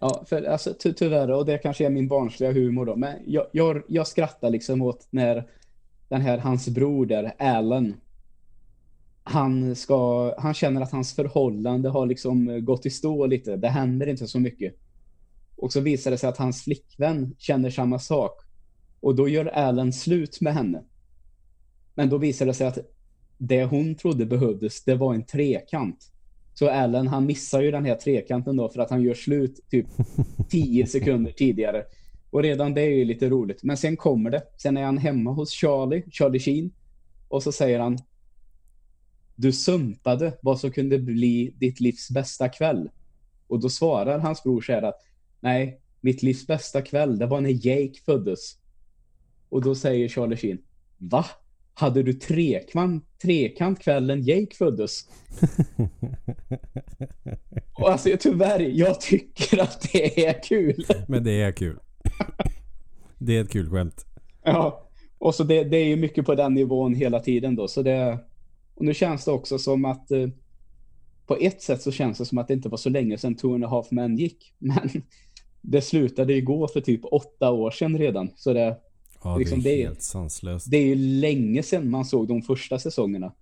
Ja, 0.00 0.24
för 0.26 0.42
alltså 0.42 0.74
ty 0.82 0.92
tyvärr, 0.92 1.30
och 1.30 1.46
det 1.46 1.58
kanske 1.58 1.86
är 1.86 1.90
min 1.90 2.08
barnsliga 2.08 2.52
humor 2.52 2.86
då, 2.86 2.96
men 2.96 3.16
jag, 3.26 3.46
jag, 3.52 3.82
jag 3.88 4.06
skrattar 4.06 4.50
liksom 4.50 4.82
åt 4.82 5.08
när 5.10 5.48
den 6.08 6.20
här, 6.20 6.38
hans 6.38 6.68
bror 6.68 7.06
där, 7.06 7.34
Alan, 7.38 7.94
han 9.22 9.76
ska, 9.76 10.34
han 10.38 10.54
känner 10.54 10.80
att 10.80 10.92
hans 10.92 11.14
förhållande 11.14 11.88
har 11.88 12.06
liksom 12.06 12.64
gått 12.64 12.86
i 12.86 12.90
stå 12.90 13.26
lite. 13.26 13.56
Det 13.56 13.68
händer 13.68 14.06
inte 14.06 14.26
så 14.26 14.40
mycket. 14.40 14.74
Och 15.56 15.72
så 15.72 15.80
visar 15.80 16.10
det 16.10 16.18
sig 16.18 16.28
att 16.28 16.38
hans 16.38 16.64
flickvän 16.64 17.34
känner 17.38 17.70
samma 17.70 17.98
sak. 17.98 18.40
Och 19.00 19.14
då 19.14 19.28
gör 19.28 19.46
Alan 19.46 19.92
slut 19.92 20.40
med 20.40 20.54
henne. 20.54 20.84
Men 22.00 22.08
då 22.08 22.18
visar 22.18 22.46
det 22.46 22.54
sig 22.54 22.66
att 22.66 22.78
det 23.38 23.64
hon 23.64 23.94
trodde 23.94 24.26
behövdes, 24.26 24.84
det 24.84 24.94
var 24.94 25.14
en 25.14 25.26
trekant. 25.26 26.12
Så 26.54 26.70
Allen 26.70 27.08
han 27.08 27.26
missar 27.26 27.60
ju 27.60 27.70
den 27.70 27.84
här 27.84 27.94
trekanten 27.94 28.56
då 28.56 28.68
för 28.68 28.80
att 28.80 28.90
han 28.90 29.02
gör 29.02 29.14
slut 29.14 29.60
typ 29.70 29.86
10 30.50 30.86
sekunder 30.86 31.32
tidigare. 31.32 31.84
Och 32.30 32.42
redan 32.42 32.74
det 32.74 32.80
är 32.80 32.90
ju 32.90 33.04
lite 33.04 33.28
roligt. 33.28 33.62
Men 33.62 33.76
sen 33.76 33.96
kommer 33.96 34.30
det. 34.30 34.42
Sen 34.56 34.76
är 34.76 34.82
han 34.82 34.98
hemma 34.98 35.32
hos 35.32 35.50
Charlie, 35.50 36.02
Charlie 36.10 36.38
Sheen. 36.38 36.70
Och 37.28 37.42
så 37.42 37.52
säger 37.52 37.80
han 37.80 37.98
Du 39.34 39.52
sumpade 39.52 40.32
vad 40.42 40.60
som 40.60 40.70
kunde 40.70 40.98
bli 40.98 41.54
ditt 41.58 41.80
livs 41.80 42.10
bästa 42.10 42.48
kväll. 42.48 42.90
Och 43.46 43.60
då 43.60 43.68
svarar 43.68 44.18
hans 44.18 44.42
bror 44.42 44.60
så 44.60 44.72
här 44.72 44.82
att 44.82 45.00
Nej, 45.40 45.80
mitt 46.00 46.22
livs 46.22 46.46
bästa 46.46 46.82
kväll, 46.82 47.18
det 47.18 47.26
var 47.26 47.40
när 47.40 47.66
Jake 47.66 48.00
föddes. 48.04 48.56
Och 49.48 49.62
då 49.62 49.74
säger 49.74 50.08
Charlie 50.08 50.36
Sheen 50.36 50.58
Va? 50.98 51.24
Hade 51.74 52.02
du 52.02 52.12
trekant, 52.12 53.04
trekant 53.22 53.80
kvällen 53.80 54.22
Jake 54.22 54.56
föddes. 54.56 55.00
och, 57.72 57.90
alltså 57.90 58.16
tyvärr, 58.20 58.60
jag 58.60 59.00
tycker 59.00 59.62
att 59.62 59.88
det 59.92 60.26
är 60.26 60.42
kul. 60.42 60.84
Men 61.08 61.24
det 61.24 61.42
är 61.42 61.52
kul. 61.52 61.78
Det 63.22 63.36
är 63.36 63.40
ett 63.40 63.50
kul 63.50 63.70
skämt. 63.70 64.06
Ja, 64.42 64.90
och 65.18 65.34
så 65.34 65.44
det, 65.44 65.64
det 65.64 65.76
är 65.76 65.84
ju 65.84 65.96
mycket 65.96 66.26
på 66.26 66.34
den 66.34 66.54
nivån 66.54 66.94
hela 66.94 67.20
tiden 67.20 67.56
då. 67.56 67.68
Så 67.68 67.82
det, 67.82 68.18
och 68.74 68.84
nu 68.84 68.94
känns 68.94 69.24
det 69.24 69.30
också 69.30 69.58
som 69.58 69.84
att 69.84 70.10
eh, 70.10 70.28
på 71.26 71.36
ett 71.36 71.62
sätt 71.62 71.82
så 71.82 71.92
känns 71.92 72.18
det 72.18 72.24
som 72.24 72.38
att 72.38 72.48
det 72.48 72.54
inte 72.54 72.68
var 72.68 72.76
så 72.76 72.88
länge 72.88 73.18
sedan 73.18 73.34
Two 73.34 73.54
and 73.54 73.64
a 73.64 73.68
Half 73.68 73.90
Men 73.90 74.16
gick. 74.16 74.54
Men 74.58 74.90
det 75.60 75.82
slutade 75.82 76.32
ju 76.32 76.40
gå 76.40 76.68
för 76.68 76.80
typ 76.80 77.00
åtta 77.04 77.50
år 77.50 77.70
sedan 77.70 77.98
redan. 77.98 78.30
Så 78.36 78.52
det, 78.52 78.76
Ja, 79.24 79.36
Liksom, 79.36 79.62
det 79.62 79.70
är 79.70 79.76
det 79.76 79.82
helt 79.84 80.02
sanslöst. 80.02 80.70
det 80.70 80.76
är 80.76 80.86
ju 80.86 80.94
länge 80.94 81.62
sedan 81.62 81.90
man 81.90 82.04
såg 82.04 82.28
de 82.28 82.42
första 82.42 82.78
säsongerna. 82.78 83.32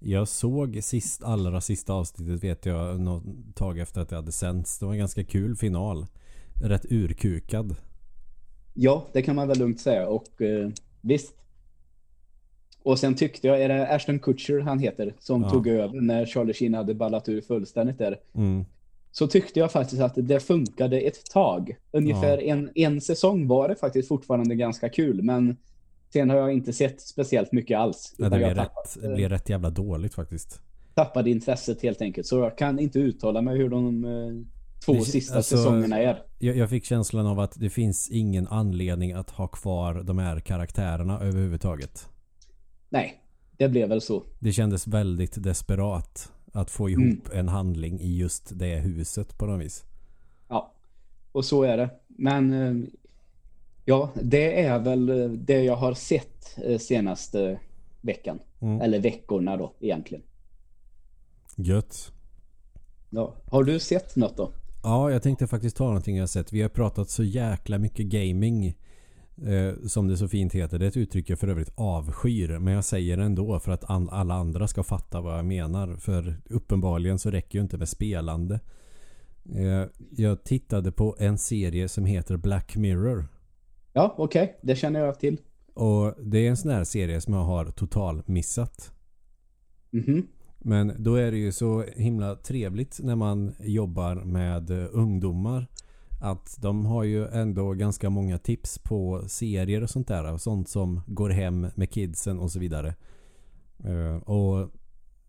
Jag 0.00 0.28
såg 0.28 0.78
sist, 0.82 1.22
allra 1.24 1.60
sista 1.60 1.92
avsnittet 1.92 2.44
vet 2.44 2.66
jag 2.66 3.00
något 3.00 3.24
tag 3.54 3.78
efter 3.78 4.00
att 4.00 4.08
det 4.08 4.16
hade 4.16 4.32
sänts. 4.32 4.78
Det 4.78 4.84
var 4.86 4.92
en 4.92 4.98
ganska 4.98 5.24
kul 5.24 5.56
final. 5.56 6.06
Rätt 6.62 6.86
urkukad. 6.92 7.76
Ja, 8.74 9.06
det 9.12 9.22
kan 9.22 9.36
man 9.36 9.48
väl 9.48 9.58
lugnt 9.58 9.80
säga. 9.80 10.08
Och 10.08 10.42
eh, 10.42 10.70
visst. 11.00 11.34
Och 12.82 12.98
sen 12.98 13.14
tyckte 13.14 13.46
jag, 13.46 13.62
är 13.62 13.68
det 13.68 13.94
Ashton 13.94 14.18
Kutcher 14.18 14.60
han 14.60 14.78
heter, 14.78 15.14
som 15.18 15.42
Ja. 15.42 15.50
tog 15.50 15.66
över 15.66 16.00
när 16.00 16.26
Charlie 16.26 16.54
Sheen 16.54 16.74
hade 16.74 16.94
ballat 16.94 17.28
ur 17.28 17.40
fullständigt 17.40 17.98
där. 17.98 18.20
Mm. 18.34 18.64
Så 19.14 19.26
tyckte 19.26 19.58
jag 19.60 19.72
faktiskt 19.72 20.02
att 20.02 20.12
det 20.16 20.40
funkade 20.40 21.00
ett 21.00 21.30
tag. 21.30 21.76
Ungefär 21.92 22.42
en, 22.42 22.70
en 22.74 23.00
säsong 23.00 23.48
var 23.48 23.68
det 23.68 23.76
faktiskt 23.76 24.08
fortfarande 24.08 24.54
ganska 24.54 24.88
kul. 24.88 25.22
Men 25.22 25.56
sen 26.12 26.30
har 26.30 26.36
jag 26.36 26.52
inte 26.52 26.72
sett 26.72 27.00
speciellt 27.00 27.52
mycket 27.52 27.78
alls. 27.78 28.14
Ja, 28.18 28.24
det 28.24 28.30
blev 28.30 28.40
jag 28.42 28.50
rätt, 28.50 28.56
tappat, 28.56 28.96
det 29.02 29.14
blev 29.14 29.28
rätt 29.28 29.48
jävla 29.48 29.70
dåligt 29.70 30.14
faktiskt. 30.14 30.60
tappade 30.94 31.30
intresset 31.30 31.82
helt 31.82 32.02
enkelt. 32.02 32.26
Så 32.26 32.38
jag 32.38 32.58
kan 32.58 32.78
inte 32.78 32.98
uttala 32.98 33.42
mig 33.42 33.58
hur 33.58 33.68
de 33.68 34.04
eh, 34.04 34.10
två 34.84 34.92
Det- 34.92 35.00
sista 35.04 35.36
alltså- 35.36 35.56
säsongerna 35.56 35.98
är. 35.98 36.22
Jag, 36.38 36.56
jag 36.56 36.70
fick 36.70 36.84
känslan 36.84 37.26
av 37.26 37.40
att 37.40 37.60
det 37.60 37.70
finns 37.70 38.10
ingen 38.10 38.48
anledning 38.48 39.12
att 39.12 39.30
ha 39.30 39.46
kvar 39.46 39.94
de 40.02 40.18
här 40.18 40.40
karaktärerna 40.40 41.20
överhuvudtaget. 41.20 42.08
Nej, 42.90 43.20
det 43.56 43.68
blev 43.68 43.88
väl 43.88 44.00
så. 44.00 44.22
Det 44.38 44.52
kändes 44.52 44.86
väldigt 44.86 45.42
desperat 45.42 46.32
att 46.52 46.70
få 46.70 46.90
ihop 46.90 47.28
en 47.32 47.48
handling 47.48 48.00
i 48.00 48.16
just 48.16 48.58
det 48.58 48.76
huset 48.76 49.38
på 49.38 49.46
något 49.46 49.60
vis. 49.60 49.84
Ja, 50.48 50.72
och 51.32 51.44
så 51.44 51.62
är 51.62 51.76
det. 51.76 51.90
Men 52.06 52.52
eh, 52.52 52.88
ja, 53.84 54.10
det 54.22 54.62
är 54.64 54.78
väl 54.78 55.08
eh, 55.08 55.30
det 55.30 55.62
jag 55.62 55.76
har 55.76 55.94
sett 55.94 56.58
eh, 56.64 56.78
senaste 56.78 57.60
veckan. 58.00 58.38
Mm. 58.60 58.80
Eller 58.80 59.00
veckorna 59.00 59.56
då 59.56 59.72
egentligen. 59.80 60.24
Gött. 61.56 62.12
Ja. 63.10 63.34
Har 63.46 63.64
du 63.64 63.80
sett 63.80 64.16
något 64.16 64.36
då? 64.36 64.52
Ja, 64.82 65.10
jag 65.10 65.22
tänkte 65.22 65.46
faktiskt 65.46 65.76
ta 65.76 65.84
någonting 65.84 66.16
jag 66.16 66.28
sett. 66.28 66.52
Vi 66.52 66.62
har 66.62 66.68
pratat 66.68 67.10
så 67.10 67.24
jäkla 67.24 67.78
mycket 67.78 68.06
gaming. 68.06 68.74
Eh, 69.46 69.86
som 69.86 70.08
det 70.08 70.16
så 70.16 70.28
fint 70.28 70.52
heter. 70.54 70.78
Det 70.78 70.84
är 70.84 70.88
ett 70.88 70.96
uttryck 70.96 71.30
jag 71.30 71.38
för 71.38 71.48
övrigt 71.48 71.72
avskyr. 71.74 72.58
Men 72.58 72.74
jag 72.74 72.84
säger 72.84 73.16
det 73.16 73.22
ändå 73.24 73.60
för 73.60 73.72
att 73.72 73.90
an- 73.90 74.08
alla 74.12 74.34
andra 74.34 74.68
ska 74.68 74.82
fatta 74.82 75.20
vad 75.20 75.38
jag 75.38 75.44
menar. 75.44 75.96
För 75.96 76.36
uppenbarligen 76.50 77.18
så 77.18 77.30
räcker 77.30 77.58
ju 77.58 77.62
inte 77.62 77.78
med 77.78 77.88
spelande. 77.88 78.60
Eh, 79.54 79.84
jag 80.10 80.44
tittade 80.44 80.92
på 80.92 81.16
en 81.18 81.38
serie 81.38 81.88
som 81.88 82.04
heter 82.04 82.36
Black 82.36 82.76
Mirror. 82.76 83.26
Ja, 83.92 84.14
okej. 84.18 84.58
Det 84.62 84.76
känner 84.76 85.00
jag 85.00 85.20
till. 85.20 85.40
Och 85.74 86.14
det 86.22 86.38
är 86.46 86.50
en 86.50 86.56
sån 86.56 86.70
här 86.70 86.84
serie 86.84 87.20
som 87.20 87.34
jag 87.34 87.44
har 87.44 87.64
total 87.70 88.22
missat. 88.26 88.92
Mhm. 89.90 90.26
Men 90.58 90.92
då 90.98 91.14
är 91.14 91.30
det 91.30 91.38
ju 91.38 91.52
så 91.52 91.82
himla 91.96 92.36
trevligt 92.36 93.00
när 93.02 93.16
man 93.16 93.54
jobbar 93.60 94.14
med 94.14 94.70
eh, 94.70 94.88
ungdomar. 94.92 95.66
Att 96.22 96.56
de 96.60 96.86
har 96.86 97.04
ju 97.04 97.28
ändå 97.28 97.72
ganska 97.72 98.10
många 98.10 98.38
tips 98.38 98.78
på 98.78 99.24
serier 99.26 99.82
och 99.82 99.90
sånt 99.90 100.08
där. 100.08 100.32
Och 100.32 100.40
sånt 100.40 100.68
som 100.68 101.00
går 101.06 101.30
hem 101.30 101.66
med 101.74 101.90
kidsen 101.90 102.38
och 102.38 102.50
så 102.50 102.58
vidare. 102.58 102.94
Eh, 103.84 104.16
Och 104.16 104.70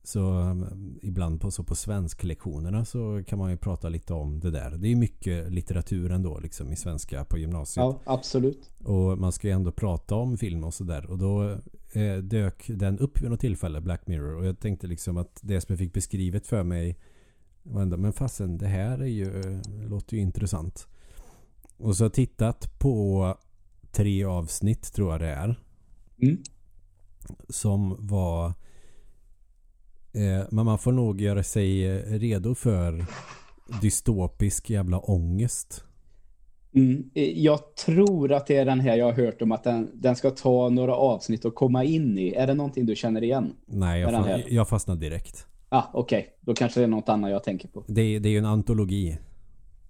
så 0.06 0.20
um, 0.20 1.00
ibland 1.02 1.42
på, 1.42 1.52
så 1.52 1.64
på 1.64 1.76
svensklektionerna 1.76 2.86
så 2.86 3.24
kan 3.28 3.40
man 3.40 3.52
ju 3.52 3.58
prata 3.58 3.90
lite 3.90 4.14
om 4.14 4.40
det 4.40 4.52
där. 4.52 4.72
Det 4.72 4.88
är 4.88 4.90
ju 4.90 4.96
mycket 4.96 5.52
litteratur 5.52 6.12
ändå 6.12 6.40
liksom 6.40 6.72
i 6.72 6.76
svenska 6.76 7.26
på 7.26 7.38
gymnasiet. 7.38 7.84
Ja, 7.84 8.00
absolut. 8.06 8.72
Och 8.84 9.18
man 9.18 9.32
ska 9.32 9.48
ju 9.48 9.54
ändå 9.54 9.72
prata 9.72 10.16
om 10.16 10.38
film 10.38 10.64
och 10.64 10.74
sådär. 10.74 11.06
Och 11.06 11.18
då 11.18 11.50
eh, 11.94 12.18
dök 12.18 12.66
den 12.68 13.00
upp 13.00 13.22
vid 13.22 13.30
något 13.30 13.40
tillfälle, 13.40 13.82
Black 13.82 14.08
Mirror. 14.08 14.36
Och 14.36 14.46
jag 14.46 14.60
tänkte 14.60 14.88
liksom 14.88 15.18
att 15.18 15.40
det 15.42 15.62
som 15.62 15.74
jag 15.74 15.80
fick 15.80 15.94
beskrivet 15.94 16.48
för 16.48 16.64
mig 16.64 16.98
var 17.64 17.82
ändå, 17.82 17.98
men 17.98 18.14
fasen 18.14 18.58
det 18.58 18.68
här 18.68 19.00
är 19.00 19.06
ju, 19.06 19.62
låter 19.90 20.16
ju 20.16 20.22
intressant. 20.22 20.88
Och 21.78 21.96
så 21.96 22.04
har 22.04 22.06
jag 22.06 22.14
tittat 22.14 22.80
på 22.80 23.38
tre 23.92 24.24
avsnitt 24.24 24.94
tror 24.94 25.12
jag 25.12 25.22
det 25.22 25.28
är. 25.30 25.60
Mm. 26.22 26.38
Som 27.50 27.96
var 28.00 28.46
eh, 30.14 30.44
men 30.52 30.66
man 30.66 30.78
får 30.78 30.92
nog 30.92 31.22
göra 31.22 31.44
sig 31.44 31.98
redo 32.20 32.56
för 32.56 33.06
dystopisk 33.82 34.70
jävla 34.70 35.00
ångest. 35.00 35.84
Mm. 36.76 37.10
Eh, 37.14 37.24
Jag 37.40 37.76
tror 37.76 38.32
att 38.32 38.48
det 38.48 38.58
är 38.58 38.66
den 38.66 38.80
här 38.80 38.98
jag 38.98 39.06
har 39.06 39.14
hört 39.26 39.42
om 39.42 39.52
att 39.52 39.64
den, 39.64 39.90
den 39.94 40.16
ska 40.16 40.32
ta 40.32 40.70
några 40.70 40.96
avsnitt 40.96 41.46
och 41.46 41.56
komma 41.56 41.84
in 41.84 42.18
i. 42.18 42.34
Är 42.34 42.48
det 42.48 42.54
någonting 42.54 42.86
du 42.86 42.96
känner 42.96 43.24
igen? 43.24 43.54
Nej, 43.66 44.02
jag, 44.02 44.12
fa- 44.14 44.44
jag 44.50 44.70
fastnade 44.70 45.00
direkt. 45.00 45.48
Ah, 45.76 45.84
okej. 45.94 46.30
Då 46.42 46.54
kanske 46.54 46.80
det 46.80 46.84
är 46.84 46.88
något 46.88 47.10
annat 47.10 47.32
jag 47.32 47.44
tänker 47.44 47.68
på. 47.68 47.84
Det, 47.88 48.02
är- 48.02 48.20
det 48.20 48.30
är 48.30 48.32
ju 48.32 48.38
en 48.38 48.46
antologi. 48.46 49.18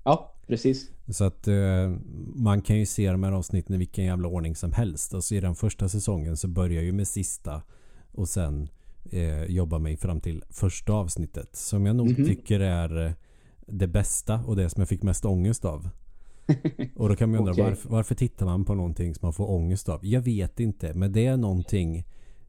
Ja, 0.04 0.34
precis. 0.48 0.91
Så 1.10 1.24
att 1.24 1.48
eh, 1.48 1.93
man 2.36 2.62
kan 2.62 2.78
ju 2.80 2.86
se 2.86 3.12
de 3.12 3.24
här 3.24 3.32
avsnitten 3.32 3.76
i 3.76 3.78
vilken 3.78 4.06
jävla 4.06 4.28
ordning 4.28 4.56
som 4.56 4.72
helst. 4.72 5.13
Alltså 5.13 5.36
i 5.36 5.39
den 5.39 5.56
första 5.56 5.89
säsongen 5.89 6.38
så 6.38 6.48
börjar 6.48 6.82
ju 6.84 6.91
med 6.91 7.08
sista 7.08 7.62
och 8.12 8.30
sen 8.30 8.69
eh, 9.12 9.43
jobbar 9.43 9.80
mig 9.80 9.98
fram 9.98 10.22
till 10.22 10.43
första 10.50 10.93
avsnittet. 10.93 11.56
Som 11.56 11.86
jag 11.86 11.96
nog 11.96 12.08
Mhm. 12.19 12.26
tycker 12.26 12.60
är 12.60 13.06
eh, 13.06 13.12
det 13.67 13.88
bästa 13.88 14.39
och 14.48 14.56
det 14.56 14.69
som 14.69 14.82
jag 14.82 14.89
fick 14.89 15.04
mest 15.04 15.26
ångest 15.26 15.65
av. 15.65 15.89
Och 16.96 17.10
då 17.10 17.15
kan 17.15 17.30
man 17.30 17.39
undra 17.39 17.52
Okej. 17.52 17.63
varför, 17.63 17.89
varför 17.89 18.15
tittar 18.15 18.46
man 18.46 18.65
på 18.65 18.76
någonting 18.76 19.15
som 19.15 19.26
man 19.26 19.34
får 19.34 19.52
ångest 19.52 19.89
av? 19.89 20.06
Jag 20.06 20.22
vet 20.22 20.60
inte, 20.60 20.93
men 20.93 21.12
det 21.12 21.26
är 21.26 21.38
någonting 21.38 22.04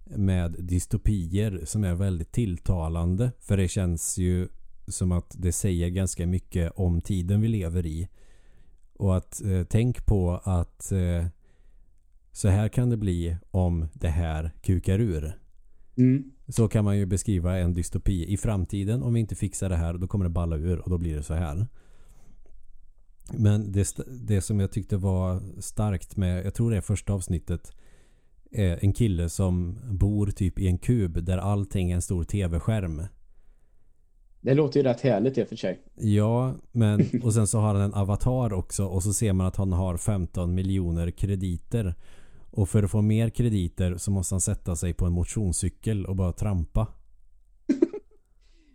med 0.04 0.56
dystopier 0.58 1.60
som 1.64 1.84
är 1.84 1.94
väldigt 1.94 2.32
tilltalande. 2.32 3.32
För 3.40 3.56
det 3.56 3.68
känns 3.68 4.18
ju 4.18 4.48
som 4.88 5.12
att 5.12 5.34
det 5.38 5.52
säger 5.52 5.88
ganska 5.88 6.26
mycket 6.26 6.72
om 6.76 7.00
tiden 7.00 7.40
vi 7.40 7.48
lever 7.48 7.86
i. 7.86 8.08
Och 8.92 9.16
att 9.16 9.42
eh, 9.42 9.64
tänk 9.64 10.06
på 10.06 10.40
att 10.44 10.92
eh, 10.92 11.26
så 12.32 12.48
här 12.48 12.68
kan 12.68 12.90
det 12.90 12.96
bli 12.96 13.36
om 13.50 13.88
det 13.92 14.08
här 14.08 14.50
kukar 14.62 14.98
ur. 14.98 15.38
Mm. 15.96 16.30
Så 16.48 16.68
kan 16.68 16.84
man 16.84 16.98
ju 16.98 17.06
beskriva 17.06 17.58
en 17.58 17.74
dystopi. 17.74 18.24
I 18.24 18.36
framtiden 18.36 19.02
om 19.02 19.14
vi 19.14 19.20
inte 19.20 19.34
fixar 19.34 19.68
det 19.68 19.76
här 19.76 19.94
då 19.94 20.06
kommer 20.06 20.24
det 20.24 20.30
balla 20.30 20.56
ur 20.56 20.78
och 20.78 20.90
då 20.90 20.98
blir 20.98 21.16
det 21.16 21.22
så 21.22 21.34
här. 21.34 21.66
Men 23.32 23.72
det, 23.72 23.96
det 24.06 24.40
som 24.40 24.60
jag 24.60 24.72
tyckte 24.72 24.96
var 24.96 25.42
starkt 25.60 26.16
med, 26.16 26.46
jag 26.46 26.54
tror 26.54 26.70
det 26.70 26.76
är 26.76 26.80
första 26.80 27.12
avsnittet, 27.12 27.72
en 28.54 28.92
kille 28.92 29.28
som 29.28 29.78
bor 29.90 30.26
typ 30.26 30.58
i 30.58 30.66
en 30.68 30.78
kub 30.78 31.24
där 31.24 31.38
allting 31.38 31.90
är 31.90 31.94
en 31.94 32.02
stor 32.02 32.24
tv-skärm. 32.24 33.02
Det 34.40 34.54
låter 34.54 34.80
ju 34.80 34.84
rätt 34.84 35.00
härligt 35.00 35.38
i 35.38 35.42
och 35.44 35.48
för 35.48 35.56
sig. 35.56 35.80
Ja, 35.94 36.54
men 36.72 37.00
och 37.22 37.34
sen 37.34 37.46
så 37.46 37.58
har 37.58 37.74
han 37.74 37.82
en 37.82 37.94
avatar 37.94 38.52
också 38.52 38.84
och 38.86 39.02
så 39.02 39.12
ser 39.12 39.32
man 39.32 39.46
att 39.46 39.56
han 39.56 39.72
har 39.72 39.96
15 39.96 40.54
miljoner 40.54 41.10
krediter. 41.10 41.94
Och 42.50 42.68
för 42.68 42.82
att 42.82 42.90
få 42.90 43.02
mer 43.02 43.30
krediter 43.30 43.96
så 43.96 44.10
måste 44.10 44.34
han 44.34 44.40
sätta 44.40 44.76
sig 44.76 44.92
på 44.94 45.06
en 45.06 45.12
motionscykel 45.12 46.06
och 46.06 46.16
bara 46.16 46.32
trampa. 46.32 46.86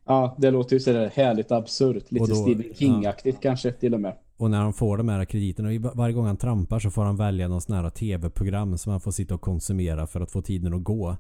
Ja, 0.06 0.36
det 0.40 0.52
låter 0.52 0.76
ju 0.76 0.80
sådär 0.80 1.12
härligt 1.14 1.52
absurt. 1.52 2.12
Lite 2.12 2.24
Och 2.24 2.30
då- 2.30 2.36
Stephen 2.36 2.74
King-aktigt 2.76 3.42
kanske 3.42 3.72
till 3.72 3.94
och 3.94 4.00
med. 4.02 4.16
Och 4.40 4.52
när 4.52 4.62
han 4.62 4.74
får 4.74 4.98
de 4.98 5.10
här 5.10 5.26
krediterna, 5.26 5.80
va- 5.80 5.92
varje 5.96 6.14
gång 6.14 6.26
han 6.26 6.38
trampar 6.38 6.80
så 6.80 6.90
får 6.92 7.04
han 7.04 7.16
välja 7.16 7.48
någon 7.48 7.62
sån 7.62 7.76
här 7.76 7.90
tv-program 7.90 8.78
som 8.78 8.92
han 8.92 9.02
får 9.02 9.12
sitta 9.12 9.36
och 9.36 9.42
konsumera 9.42 10.08
för 10.08 10.22
att 10.22 10.32
få 10.32 10.42
tiden 10.42 10.74
att 10.74 10.84
gå. 10.84 11.18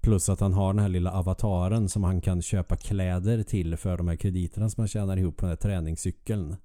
Plus 0.00 0.28
att 0.28 0.40
han 0.40 0.52
har 0.52 0.72
den 0.72 0.82
här 0.82 0.88
lilla 0.88 1.12
avataren 1.12 1.88
som 1.88 2.04
han 2.04 2.20
kan 2.20 2.42
köpa 2.42 2.76
kläder 2.76 3.42
till 3.42 3.76
för 3.76 3.96
de 3.96 4.08
här 4.08 4.16
krediterna 4.16 4.70
som 4.70 4.80
han 4.80 4.88
tjänar 4.88 5.16
ihop 5.16 5.36
på 5.36 5.42
den 5.46 5.50
här 5.50 5.56
träningscykeln. 5.56 6.56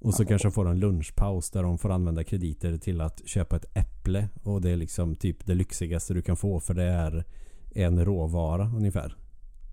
Och 0.00 0.14
så 0.14 0.24
kanske 0.24 0.48
han 0.48 0.52
får 0.52 0.68
en 0.68 0.78
lunchpaus 0.80 1.50
där 1.50 1.62
de 1.62 1.78
får 1.78 1.90
använda 1.90 2.24
krediter 2.24 2.78
till 2.78 3.00
att 3.00 3.28
köpa 3.28 3.56
ett 3.56 3.76
äpple. 3.76 4.28
Och 4.42 4.60
det 4.60 4.70
är 4.70 4.76
liksom 4.76 5.16
typ 5.16 5.46
det 5.46 5.54
lyxigaste 5.54 6.14
du 6.14 6.22
kan 6.22 6.36
få 6.36 6.60
för 6.60 6.74
det 6.74 6.84
är 6.84 7.24
en 7.74 8.04
råvara 8.04 8.72
ungefär. 8.76 9.16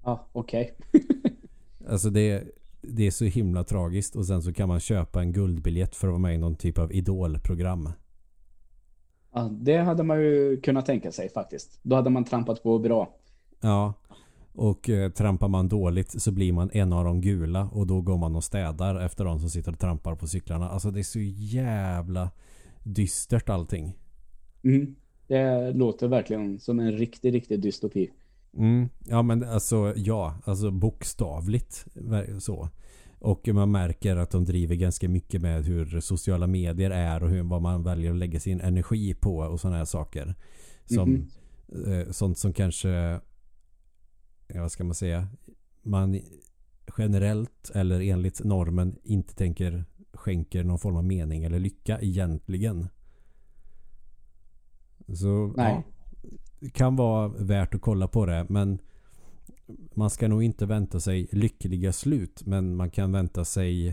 Ja, 0.04 0.28
okej. 0.32 0.78
Alltså 1.90 2.10
det, 2.10 2.44
det 2.82 3.08
är 3.08 3.12
så 3.12 3.26
himla 3.26 3.64
tragiskt 3.64 4.16
och 4.16 4.26
sen 4.26 4.42
så 4.42 4.54
kan 4.54 4.68
man 4.68 4.80
köpa 4.80 5.22
en 5.22 5.32
guldbiljett 5.32 5.96
för 5.96 6.08
att 6.08 6.12
vara 6.12 6.22
med 6.22 6.36
i 6.36 6.38
någon 6.38 6.56
typ 6.56 6.78
av 6.78 6.94
idolprogram. 6.94 7.90
Ja, 9.34 9.50
det 9.62 9.78
hade 9.78 10.04
man 10.04 10.22
ju 10.22 10.62
kunnat 10.62 10.86
tänka 10.86 11.12
sig 11.12 11.30
faktiskt. 11.30 11.80
Då 11.84 11.96
hade 11.96 12.10
man 12.10 12.26
trampat 12.26 12.64
på 12.64 12.80
bra. 12.80 13.16
Ja. 13.62 13.94
Och 14.54 14.90
eh, 14.90 15.12
trampar 15.12 15.48
man 15.48 15.68
dåligt 15.68 16.22
så 16.22 16.32
blir 16.32 16.54
man 16.54 16.70
en 16.74 16.94
av 16.94 17.06
de 17.06 17.22
gula 17.22 17.70
och 17.74 17.88
då 17.88 18.02
går 18.02 18.18
man 18.18 18.36
och 18.36 18.44
städar 18.44 19.06
efter 19.06 19.26
de 19.26 19.40
som 19.40 19.50
sitter 19.50 19.72
och 19.72 19.80
trampar 19.80 20.16
på 20.16 20.28
cyklarna. 20.28 20.70
Alltså 20.70 20.92
det 20.92 21.00
är 21.00 21.04
så 21.04 21.20
jävla 21.20 22.32
dystert 22.84 23.50
allting. 23.50 23.98
Mm. 24.64 24.96
Det 25.28 25.72
låter 25.72 26.08
verkligen 26.08 26.60
som 26.60 26.80
en 26.80 26.92
riktig, 26.92 27.34
riktig 27.34 27.62
dystopi. 27.62 28.10
Mm. 28.58 28.90
Ja 29.06 29.22
men 29.22 29.44
alltså 29.44 29.94
ja, 29.96 30.36
alltså 30.46 30.72
bokstavligt 30.72 31.86
så. 32.40 32.70
Och 33.20 33.48
man 33.48 33.72
märker 33.72 34.16
att 34.16 34.32
de 34.32 34.46
driver 34.46 34.76
ganska 34.76 35.10
mycket 35.10 35.42
med 35.42 35.66
hur 35.66 36.00
sociala 36.00 36.48
medier 36.48 36.92
är 36.92 37.24
och 37.24 37.30
hur, 37.30 37.44
vad 37.44 37.62
man 37.62 37.84
väljer 37.84 38.12
att 38.12 38.18
lägga 38.18 38.40
sin 38.40 38.62
energi 38.62 39.14
på 39.14 39.38
och 39.38 39.60
sådana 39.60 39.78
här 39.78 39.86
saker. 39.86 40.36
Som, 40.86 41.10
mm 41.10 41.28
-hmm. 41.68 42.08
eh, 42.08 42.12
sånt 42.12 42.38
som 42.38 42.54
kanske, 42.54 42.90
ja, 44.48 44.62
vad 44.62 44.72
ska 44.72 44.84
man 44.84 44.96
säga, 44.96 45.28
man 45.82 46.20
generellt 46.98 47.72
eller 47.76 48.02
enligt 48.02 48.44
normen 48.44 48.98
inte 49.04 49.36
tänker 49.36 49.86
skänker 50.14 50.64
någon 50.64 50.80
form 50.80 50.96
av 50.96 51.04
mening 51.04 51.44
eller 51.44 51.60
lycka 51.60 52.00
egentligen. 52.02 52.88
Så 55.14 55.54
Nej. 55.58 55.74
ja, 55.74 55.84
kan 56.74 56.96
vara 56.96 57.28
värt 57.28 57.76
att 57.76 57.82
kolla 57.82 58.08
på 58.08 58.26
det 58.26 58.46
men 58.50 58.80
man 59.94 60.10
ska 60.10 60.28
nog 60.28 60.44
inte 60.44 60.66
vänta 60.66 61.00
sig 61.00 61.28
lyckliga 61.32 61.94
slut 61.94 62.46
men 62.46 62.76
man 62.76 62.90
kan 62.90 63.12
vänta 63.12 63.46
sig 63.46 63.88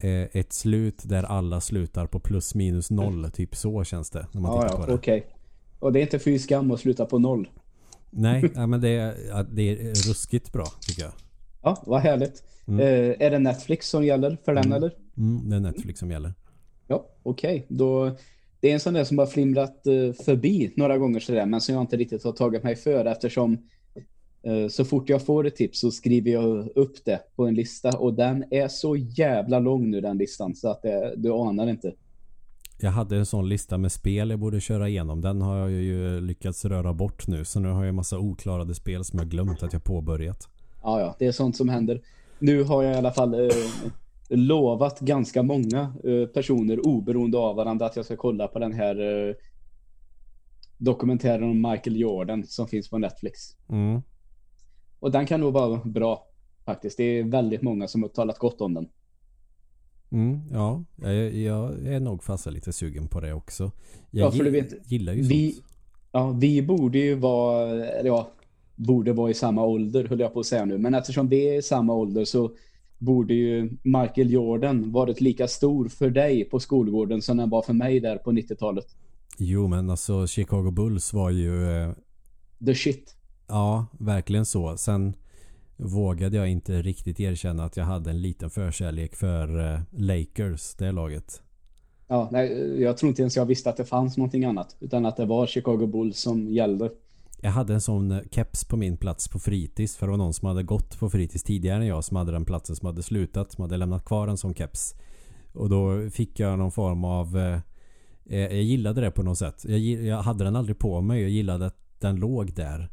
eh, 0.00 0.22
ett 0.32 0.52
slut 0.52 1.02
där 1.04 1.22
alla 1.22 1.60
slutar 1.60 2.06
på 2.06 2.20
plus 2.20 2.54
minus 2.54 2.90
noll. 2.90 3.30
Typ 3.30 3.56
så 3.56 3.84
känns 3.84 4.10
det. 4.10 4.26
När 4.32 4.40
man 4.40 4.56
ja, 4.56 4.62
tittar 4.62 4.76
på 4.76 4.86
det. 4.86 4.94
okej. 4.94 5.18
Okay. 5.18 5.32
Och 5.78 5.92
det 5.92 6.00
är 6.00 6.02
inte 6.02 6.18
fy 6.18 6.38
skam 6.38 6.70
att 6.70 6.80
sluta 6.80 7.06
på 7.06 7.18
noll. 7.18 7.48
Nej, 8.10 8.50
ja, 8.54 8.66
men 8.66 8.80
det 8.80 8.88
är, 8.88 9.44
det 9.50 9.62
är 9.62 9.76
ruskigt 9.88 10.52
bra 10.52 10.66
tycker 10.80 11.02
jag. 11.02 11.12
Ja, 11.62 11.82
vad 11.86 12.00
härligt. 12.00 12.42
Mm. 12.66 12.80
Eh, 12.80 13.26
är 13.26 13.30
det 13.30 13.38
Netflix 13.38 13.88
som 13.88 14.04
gäller 14.04 14.38
för 14.44 14.54
den 14.54 14.64
mm. 14.64 14.76
eller? 14.76 14.94
Mm, 15.16 15.50
det 15.50 15.56
är 15.56 15.60
Netflix 15.60 16.00
som 16.00 16.10
gäller. 16.10 16.34
Ja, 16.86 17.06
okej. 17.22 17.64
Okay. 17.64 17.76
Då 17.76 18.16
det 18.60 18.70
är 18.70 18.74
en 18.74 18.80
sån 18.80 18.94
där 18.94 19.04
som 19.04 19.18
har 19.18 19.26
flimrat 19.26 19.82
uh, 19.86 20.12
förbi 20.12 20.72
några 20.76 20.98
gånger 20.98 21.20
sådär, 21.20 21.46
men 21.46 21.60
som 21.60 21.74
jag 21.74 21.82
inte 21.82 21.96
riktigt 21.96 22.24
har 22.24 22.32
tagit 22.32 22.62
mig 22.62 22.76
för 22.76 23.04
eftersom 23.04 23.58
uh, 24.48 24.68
så 24.68 24.84
fort 24.84 25.08
jag 25.08 25.26
får 25.26 25.46
ett 25.46 25.56
tips 25.56 25.80
så 25.80 25.90
skriver 25.90 26.30
jag 26.30 26.68
upp 26.74 27.04
det 27.04 27.20
på 27.36 27.46
en 27.46 27.54
lista 27.54 27.98
och 27.98 28.14
den 28.14 28.44
är 28.50 28.68
så 28.68 28.96
jävla 28.96 29.58
lång 29.58 29.90
nu 29.90 30.00
den 30.00 30.18
listan 30.18 30.54
så 30.54 30.68
att 30.68 30.82
det, 30.82 31.14
du 31.16 31.32
anar 31.32 31.68
inte. 31.68 31.92
Jag 32.80 32.90
hade 32.90 33.16
en 33.16 33.26
sån 33.26 33.48
lista 33.48 33.78
med 33.78 33.92
spel 33.92 34.30
jag 34.30 34.38
borde 34.38 34.60
köra 34.60 34.88
igenom. 34.88 35.20
Den 35.20 35.42
har 35.42 35.56
jag 35.56 35.70
ju 35.70 36.20
lyckats 36.20 36.64
röra 36.64 36.92
bort 36.92 37.26
nu. 37.26 37.44
Så 37.44 37.60
nu 37.60 37.68
har 37.68 37.80
jag 37.80 37.88
en 37.88 37.94
massa 37.94 38.18
oklarade 38.18 38.74
spel 38.74 39.04
som 39.04 39.18
jag 39.18 39.28
glömt 39.28 39.62
att 39.62 39.72
jag 39.72 39.84
påbörjat. 39.84 40.48
Ja, 40.82 41.00
ja. 41.00 41.16
Det 41.18 41.26
är 41.26 41.32
sånt 41.32 41.56
som 41.56 41.68
händer. 41.68 42.00
Nu 42.38 42.62
har 42.62 42.82
jag 42.82 42.94
i 42.94 42.96
alla 42.96 43.12
fall 43.12 43.34
eh, 43.34 43.50
lovat 44.28 45.00
ganska 45.00 45.42
många 45.42 45.92
uh, 46.04 46.26
personer 46.26 46.86
oberoende 46.86 47.38
av 47.38 47.56
varandra 47.56 47.86
att 47.86 47.96
jag 47.96 48.04
ska 48.04 48.16
kolla 48.16 48.48
på 48.48 48.58
den 48.58 48.72
här 48.72 49.00
uh, 49.00 49.34
dokumentären 50.78 51.42
om 51.42 51.70
Michael 51.70 51.96
Jordan 51.96 52.44
som 52.44 52.68
finns 52.68 52.90
på 52.90 52.98
Netflix. 52.98 53.40
Mm. 53.68 54.02
Och 55.00 55.10
den 55.10 55.26
kan 55.26 55.40
nog 55.40 55.52
vara 55.52 55.80
bra 55.84 56.26
faktiskt. 56.64 56.96
Det 56.96 57.04
är 57.04 57.24
väldigt 57.24 57.62
många 57.62 57.88
som 57.88 58.02
har 58.02 58.08
talat 58.08 58.38
gott 58.38 58.60
om 58.60 58.74
den. 58.74 58.88
Mm, 60.10 60.40
ja, 60.52 60.84
jag, 60.96 61.34
jag 61.34 61.86
är 61.86 62.00
nog 62.00 62.22
fast 62.22 62.46
lite 62.46 62.72
sugen 62.72 63.08
på 63.08 63.20
det 63.20 63.32
också. 63.32 63.70
Jag 64.10 64.34
ja, 64.34 64.50
vet, 64.50 64.90
gillar 64.92 65.12
ju 65.12 65.22
vi, 65.22 65.52
sånt. 65.52 65.66
Ja, 66.12 66.30
vi 66.30 66.62
borde 66.62 66.98
ju 66.98 67.14
vara, 67.14 68.02
ja, 68.04 68.30
borde 68.74 69.12
vara 69.12 69.30
i 69.30 69.34
samma 69.34 69.64
ålder 69.64 70.04
höll 70.04 70.20
jag 70.20 70.32
på 70.32 70.40
att 70.40 70.46
säga 70.46 70.64
nu. 70.64 70.78
Men 70.78 70.94
eftersom 70.94 71.28
vi 71.28 71.48
är 71.48 71.58
i 71.58 71.62
samma 71.62 71.94
ålder 71.94 72.24
så 72.24 72.50
borde 72.98 73.34
ju 73.34 73.70
Michael 73.82 74.32
Jordan 74.32 74.92
varit 74.92 75.20
lika 75.20 75.48
stor 75.48 75.88
för 75.88 76.10
dig 76.10 76.44
på 76.44 76.60
skolgården 76.60 77.22
som 77.22 77.36
den 77.36 77.50
var 77.50 77.62
för 77.62 77.72
mig 77.72 78.00
där 78.00 78.16
på 78.16 78.32
90-talet. 78.32 78.86
Jo, 79.38 79.68
men 79.68 79.90
alltså 79.90 80.26
Chicago 80.26 80.70
Bulls 80.70 81.12
var 81.12 81.30
ju... 81.30 81.70
Eh... 81.70 81.92
The 82.66 82.74
shit. 82.74 83.14
Ja, 83.46 83.86
verkligen 83.98 84.46
så. 84.46 84.76
Sen 84.76 85.14
vågade 85.76 86.36
jag 86.36 86.48
inte 86.48 86.82
riktigt 86.82 87.20
erkänna 87.20 87.64
att 87.64 87.76
jag 87.76 87.84
hade 87.84 88.10
en 88.10 88.22
liten 88.22 88.50
förkärlek 88.50 89.14
för 89.16 89.74
eh, 89.74 89.80
Lakers, 89.90 90.74
det 90.74 90.92
laget. 90.92 91.42
Ja, 92.08 92.28
nej, 92.32 92.80
jag 92.82 92.96
tror 92.96 93.08
inte 93.08 93.22
ens 93.22 93.36
jag 93.36 93.46
visste 93.46 93.70
att 93.70 93.76
det 93.76 93.84
fanns 93.84 94.16
någonting 94.16 94.44
annat. 94.44 94.76
Utan 94.80 95.06
att 95.06 95.16
det 95.16 95.26
var 95.26 95.46
Chicago 95.46 95.86
Bulls 95.86 96.18
som 96.18 96.48
gällde. 96.48 96.90
Jag 97.40 97.50
hade 97.50 97.74
en 97.74 97.80
sån 97.80 98.10
eh, 98.10 98.20
keps 98.30 98.64
på 98.64 98.76
min 98.76 98.96
plats 98.96 99.28
på 99.28 99.38
fritids 99.38 99.96
för 99.96 100.06
det 100.06 100.10
var 100.10 100.18
någon 100.18 100.34
som 100.34 100.48
hade 100.48 100.62
gått 100.62 100.98
på 100.98 101.10
fritids 101.10 101.44
tidigare 101.44 101.80
än 101.80 101.86
jag 101.86 102.04
som 102.04 102.16
hade 102.16 102.32
den 102.32 102.44
platsen 102.44 102.76
som 102.76 102.86
hade 102.86 103.02
slutat 103.02 103.52
som 103.52 103.62
hade 103.62 103.76
lämnat 103.76 104.04
kvar 104.04 104.28
en 104.28 104.36
sån 104.36 104.54
keps. 104.54 104.94
Och 105.52 105.68
då 105.68 106.10
fick 106.10 106.40
jag 106.40 106.58
någon 106.58 106.72
form 106.72 107.04
av 107.04 107.38
eh, 107.38 107.60
eh 108.26 108.40
jag 108.40 108.62
gillade 108.62 109.00
det 109.00 109.10
på 109.10 109.22
något 109.22 109.38
sätt. 109.38 109.64
Jag, 109.64 109.78
jag, 109.78 110.22
hade 110.22 110.44
den 110.44 110.56
aldrig 110.56 110.78
på 110.78 111.00
mig. 111.00 111.20
Jag 111.20 111.30
gillade 111.30 111.66
att 111.66 111.76
den 111.98 112.16
låg 112.16 112.54
där. 112.54 112.88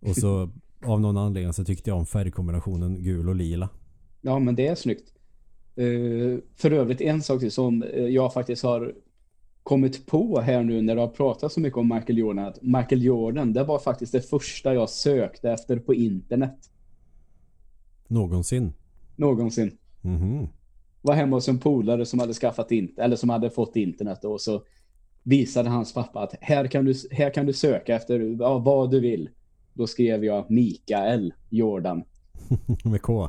Och 0.00 0.16
så 0.16 0.50
av 0.84 1.00
någon 1.00 1.16
anledning 1.16 1.52
så 1.52 1.64
tyckte 1.64 1.90
jag 1.90 1.98
om 1.98 2.06
färgkombinationen 2.06 3.02
gul 3.02 3.28
och 3.28 3.34
lila. 3.34 3.68
Ja 4.20 4.38
men 4.38 4.54
det 4.54 4.66
är 4.66 4.74
snyggt. 4.74 5.12
Uh, 5.78 6.38
för 6.56 6.70
övrigt 6.70 7.00
en 7.00 7.22
sak 7.22 7.52
som 7.52 7.84
jag 8.08 8.32
faktiskt 8.32 8.62
har 8.62 8.94
kommit 9.68 10.06
på 10.06 10.40
här 10.40 10.62
nu 10.62 10.82
när 10.82 10.94
du 10.94 11.00
har 11.00 11.08
pratat 11.08 11.52
så 11.52 11.60
mycket 11.60 11.76
om 11.76 11.88
Michael 11.88 12.18
Jordan 12.18 12.46
att 12.46 12.62
Michael 12.62 13.02
Jordan, 13.02 13.52
det 13.52 13.64
var 13.64 13.78
faktiskt 13.78 14.12
det 14.12 14.20
första 14.20 14.74
jag 14.74 14.90
sökte 14.90 15.50
efter 15.50 15.78
på 15.78 15.94
internet. 15.94 16.70
Någonsin? 18.06 18.72
Någonsin. 19.16 19.76
Mm 20.02 20.18
-hmm. 20.18 20.48
Var 21.02 21.14
hemma 21.14 21.36
hos 21.36 21.48
en 21.48 21.58
polare 21.58 22.06
som 22.06 22.20
hade 22.20 22.34
skaffat 22.34 22.72
internet, 22.72 23.04
eller 23.04 23.16
som 23.16 23.30
hade 23.30 23.50
fått 23.50 23.76
internet 23.76 24.24
och 24.24 24.40
så 24.40 24.62
visade 25.22 25.68
hans 25.68 25.94
pappa 25.94 26.20
att 26.20 26.34
här 26.40 26.66
kan 26.66 26.84
du, 26.84 26.94
här 27.10 27.34
kan 27.34 27.46
du 27.46 27.52
söka 27.52 27.96
efter 27.96 28.36
ja, 28.40 28.58
vad 28.58 28.90
du 28.90 29.00
vill. 29.00 29.28
Då 29.72 29.86
skrev 29.86 30.24
jag 30.24 30.50
Mikael 30.50 31.34
Jordan. 31.48 32.04
Med 32.84 33.02
K? 33.02 33.28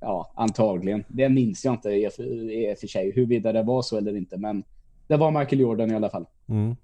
Ja, 0.00 0.32
antagligen. 0.36 1.04
Det 1.08 1.28
minns 1.28 1.64
jag 1.64 1.74
inte 1.74 1.90
i 1.90 2.08
och 2.08 2.12
för 2.78 2.86
sig 2.86 3.12
huruvida 3.12 3.52
det 3.52 3.62
var 3.62 3.82
så 3.82 3.96
eller 3.96 4.16
inte, 4.16 4.36
men 4.36 4.64
det 5.06 5.16
var 5.16 5.30
Michael 5.30 5.60
Jordan 5.60 5.90
i 5.90 5.94
alla 5.94 6.10
fall. 6.10 6.26
Mm. 6.48 6.76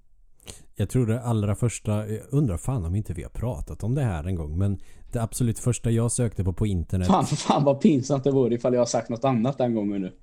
Jag 0.75 0.89
tror 0.89 1.05
det 1.05 1.21
allra 1.21 1.55
första, 1.55 2.07
jag 2.07 2.21
undrar 2.29 2.57
fan 2.57 2.85
om 2.85 2.95
inte 2.95 3.13
vi 3.13 3.23
har 3.23 3.29
pratat 3.29 3.83
om 3.83 3.95
det 3.95 4.01
här 4.01 4.23
en 4.23 4.35
gång, 4.35 4.57
men 4.57 4.79
det 5.11 5.21
absolut 5.21 5.59
första 5.59 5.91
jag 5.91 6.11
sökte 6.11 6.43
på 6.43 6.53
på 6.53 6.67
internet. 6.67 7.07
Fan, 7.07 7.25
fan 7.25 7.63
vad 7.63 7.81
pinsamt 7.81 8.23
det 8.23 8.31
vore 8.31 8.55
ifall 8.55 8.73
jag 8.73 8.81
har 8.81 8.85
sagt 8.85 9.09
något 9.09 9.23
annat 9.25 9.57
den 9.57 9.75
gången 9.75 10.01
nu. 10.01 10.13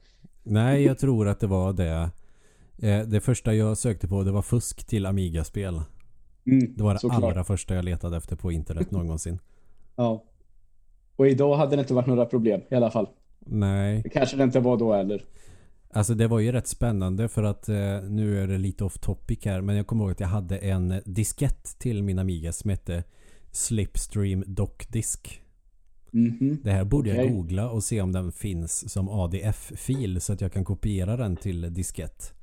Nej, 0.43 0.83
jag 0.85 0.99
tror 0.99 1.29
att 1.29 1.41
det 1.41 1.47
var 1.47 1.73
det. 1.73 2.11
Eh, 2.79 3.01
det 3.07 3.21
första 3.21 3.55
jag 3.55 3.79
sökte 3.79 4.09
på 4.09 4.23
det 4.23 4.33
var 4.33 4.43
fusk 4.43 4.87
till 4.87 5.07
Amiga-spel. 5.07 5.81
Mm, 6.47 6.75
det 6.77 6.83
var 6.83 6.95
det 6.95 7.15
allra 7.15 7.33
klart. 7.33 7.47
första 7.47 7.75
jag 7.75 7.85
letade 7.85 8.17
efter 8.17 8.37
på 8.37 8.53
internet 8.53 8.91
någonsin. 8.91 9.39
ja. 9.97 10.25
Och 11.17 11.29
idag 11.29 11.57
hade 11.57 11.77
det 11.77 11.81
inte 11.81 11.95
varit 11.95 12.07
några 12.07 12.27
problem 12.27 12.61
i 12.71 12.75
alla 12.75 12.91
fall. 12.91 13.09
Nej. 13.39 14.01
Det 14.03 14.09
kanske 14.09 14.37
det 14.37 14.45
inte 14.45 14.61
var 14.61 14.77
då 14.77 14.93
heller. 14.95 15.25
Alltså 15.93 16.15
det 16.15 16.29
var 16.29 16.39
ju 16.39 16.53
rätt 16.53 16.67
spännande 16.67 17.29
för 17.29 17.43
att 17.43 17.69
eh, 17.69 18.03
nu 18.03 18.43
är 18.43 18.47
det 18.47 18.59
lite 18.59 18.85
off 18.85 18.99
topic 18.99 19.45
här 19.45 19.61
men 19.61 19.77
jag 19.77 19.87
kommer 19.87 20.05
ihåg 20.05 20.13
att 20.13 20.21
jag 20.21 20.29
hade 20.29 20.59
en 20.59 20.95
diskett 21.05 21.79
till 21.79 22.03
min 22.03 22.19
Amiga 22.19 22.53
som 22.53 22.71
hette 22.71 23.05
Slipstream 23.51 24.45
Dockdisk. 24.47 25.43
Mm 26.13 26.39
-hmm. 26.39 26.59
Det 26.65 26.71
här 26.73 26.85
borde 26.85 27.11
okay. 27.11 27.25
jag 27.25 27.35
googla 27.35 27.71
och 27.71 27.85
se 27.85 28.01
om 28.01 28.13
den 28.13 28.33
finns 28.33 28.93
som 28.93 29.09
ADF-fil 29.09 30.21
så 30.21 30.33
att 30.33 30.41
jag 30.41 30.53
kan 30.53 30.65
kopiera 30.65 31.17
den 31.17 31.37
till 31.37 31.75
diskett. 31.75 32.35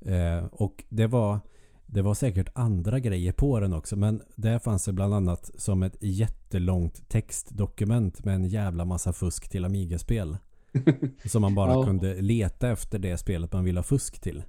Eh, 0.00 0.44
och 0.44 0.84
det 0.88 1.06
var 1.06 1.40
det 1.86 2.02
var 2.02 2.14
säkert 2.14 2.48
andra 2.54 2.98
grejer 2.98 3.32
på 3.32 3.60
den 3.60 3.72
också 3.72 3.96
men 3.96 4.22
där 4.36 4.58
fanns 4.58 4.84
det 4.84 4.92
bland 4.92 5.14
annat 5.14 5.50
som 5.56 5.82
ett 5.82 5.96
jättelångt 6.00 7.08
textdokument 7.08 8.24
med 8.24 8.34
en 8.34 8.44
jävla 8.44 8.84
massa 8.84 9.12
fusk 9.12 9.48
till 9.48 9.64
Amiga-spel. 9.64 10.36
Som 11.24 11.42
man 11.42 11.54
bara 11.54 11.72
ja. 11.72 11.84
kunde 11.84 12.22
leta 12.22 12.68
efter 12.68 12.98
det 12.98 13.18
spelet 13.18 13.52
man 13.52 13.64
ville 13.64 13.78
ha 13.78 13.84
fusk 13.84 14.20
till. 14.20 14.42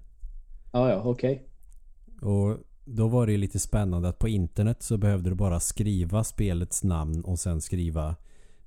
Ja, 0.72 0.90
ja, 0.90 1.02
okej. 1.06 1.48
Okay. 2.16 2.30
Och 2.30 2.58
då 2.86 3.08
var 3.08 3.28
det 3.28 3.38
lite 3.38 3.60
spännande 3.60 4.10
att 4.10 4.20
på 4.20 4.28
internet 4.28 4.84
så 4.84 4.98
behövde 4.98 5.30
du 5.30 5.36
bara 5.36 5.60
skriva 5.60 6.24
spelets 6.24 6.84
namn 6.84 7.22
och 7.22 7.40
sen 7.40 7.62
skriva 7.62 8.16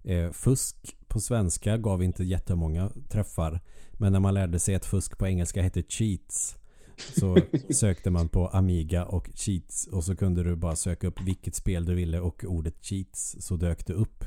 eh, 0.02 0.30
fusk 0.30 0.96
på 1.08 1.20
svenska 1.20 1.76
gav 1.76 2.02
inte 2.02 2.24
jättemånga 2.24 2.90
träffar. 3.08 3.60
Men 3.92 4.12
när 4.12 4.20
man 4.20 4.34
lärde 4.34 4.58
sig 4.58 4.74
att 4.74 4.84
fusk 4.84 5.18
på 5.18 5.26
engelska 5.26 5.62
hette 5.62 5.82
cheats 5.82 6.56
så 6.96 7.36
sökte 7.70 8.10
man 8.10 8.28
på 8.28 8.48
Amiga 8.48 9.04
och 9.04 9.30
cheats 9.34 9.86
och 9.86 10.04
så 10.04 10.16
kunde 10.16 10.42
du 10.42 10.56
bara 10.56 10.76
söka 10.76 11.06
upp 11.06 11.20
vilket 11.20 11.54
spel 11.54 11.84
du 11.84 11.94
ville 11.94 12.20
och 12.20 12.44
ordet 12.44 12.84
cheats 12.84 13.36
så 13.40 13.56
dök 13.56 13.86
det 13.86 13.92
upp. 13.92 14.24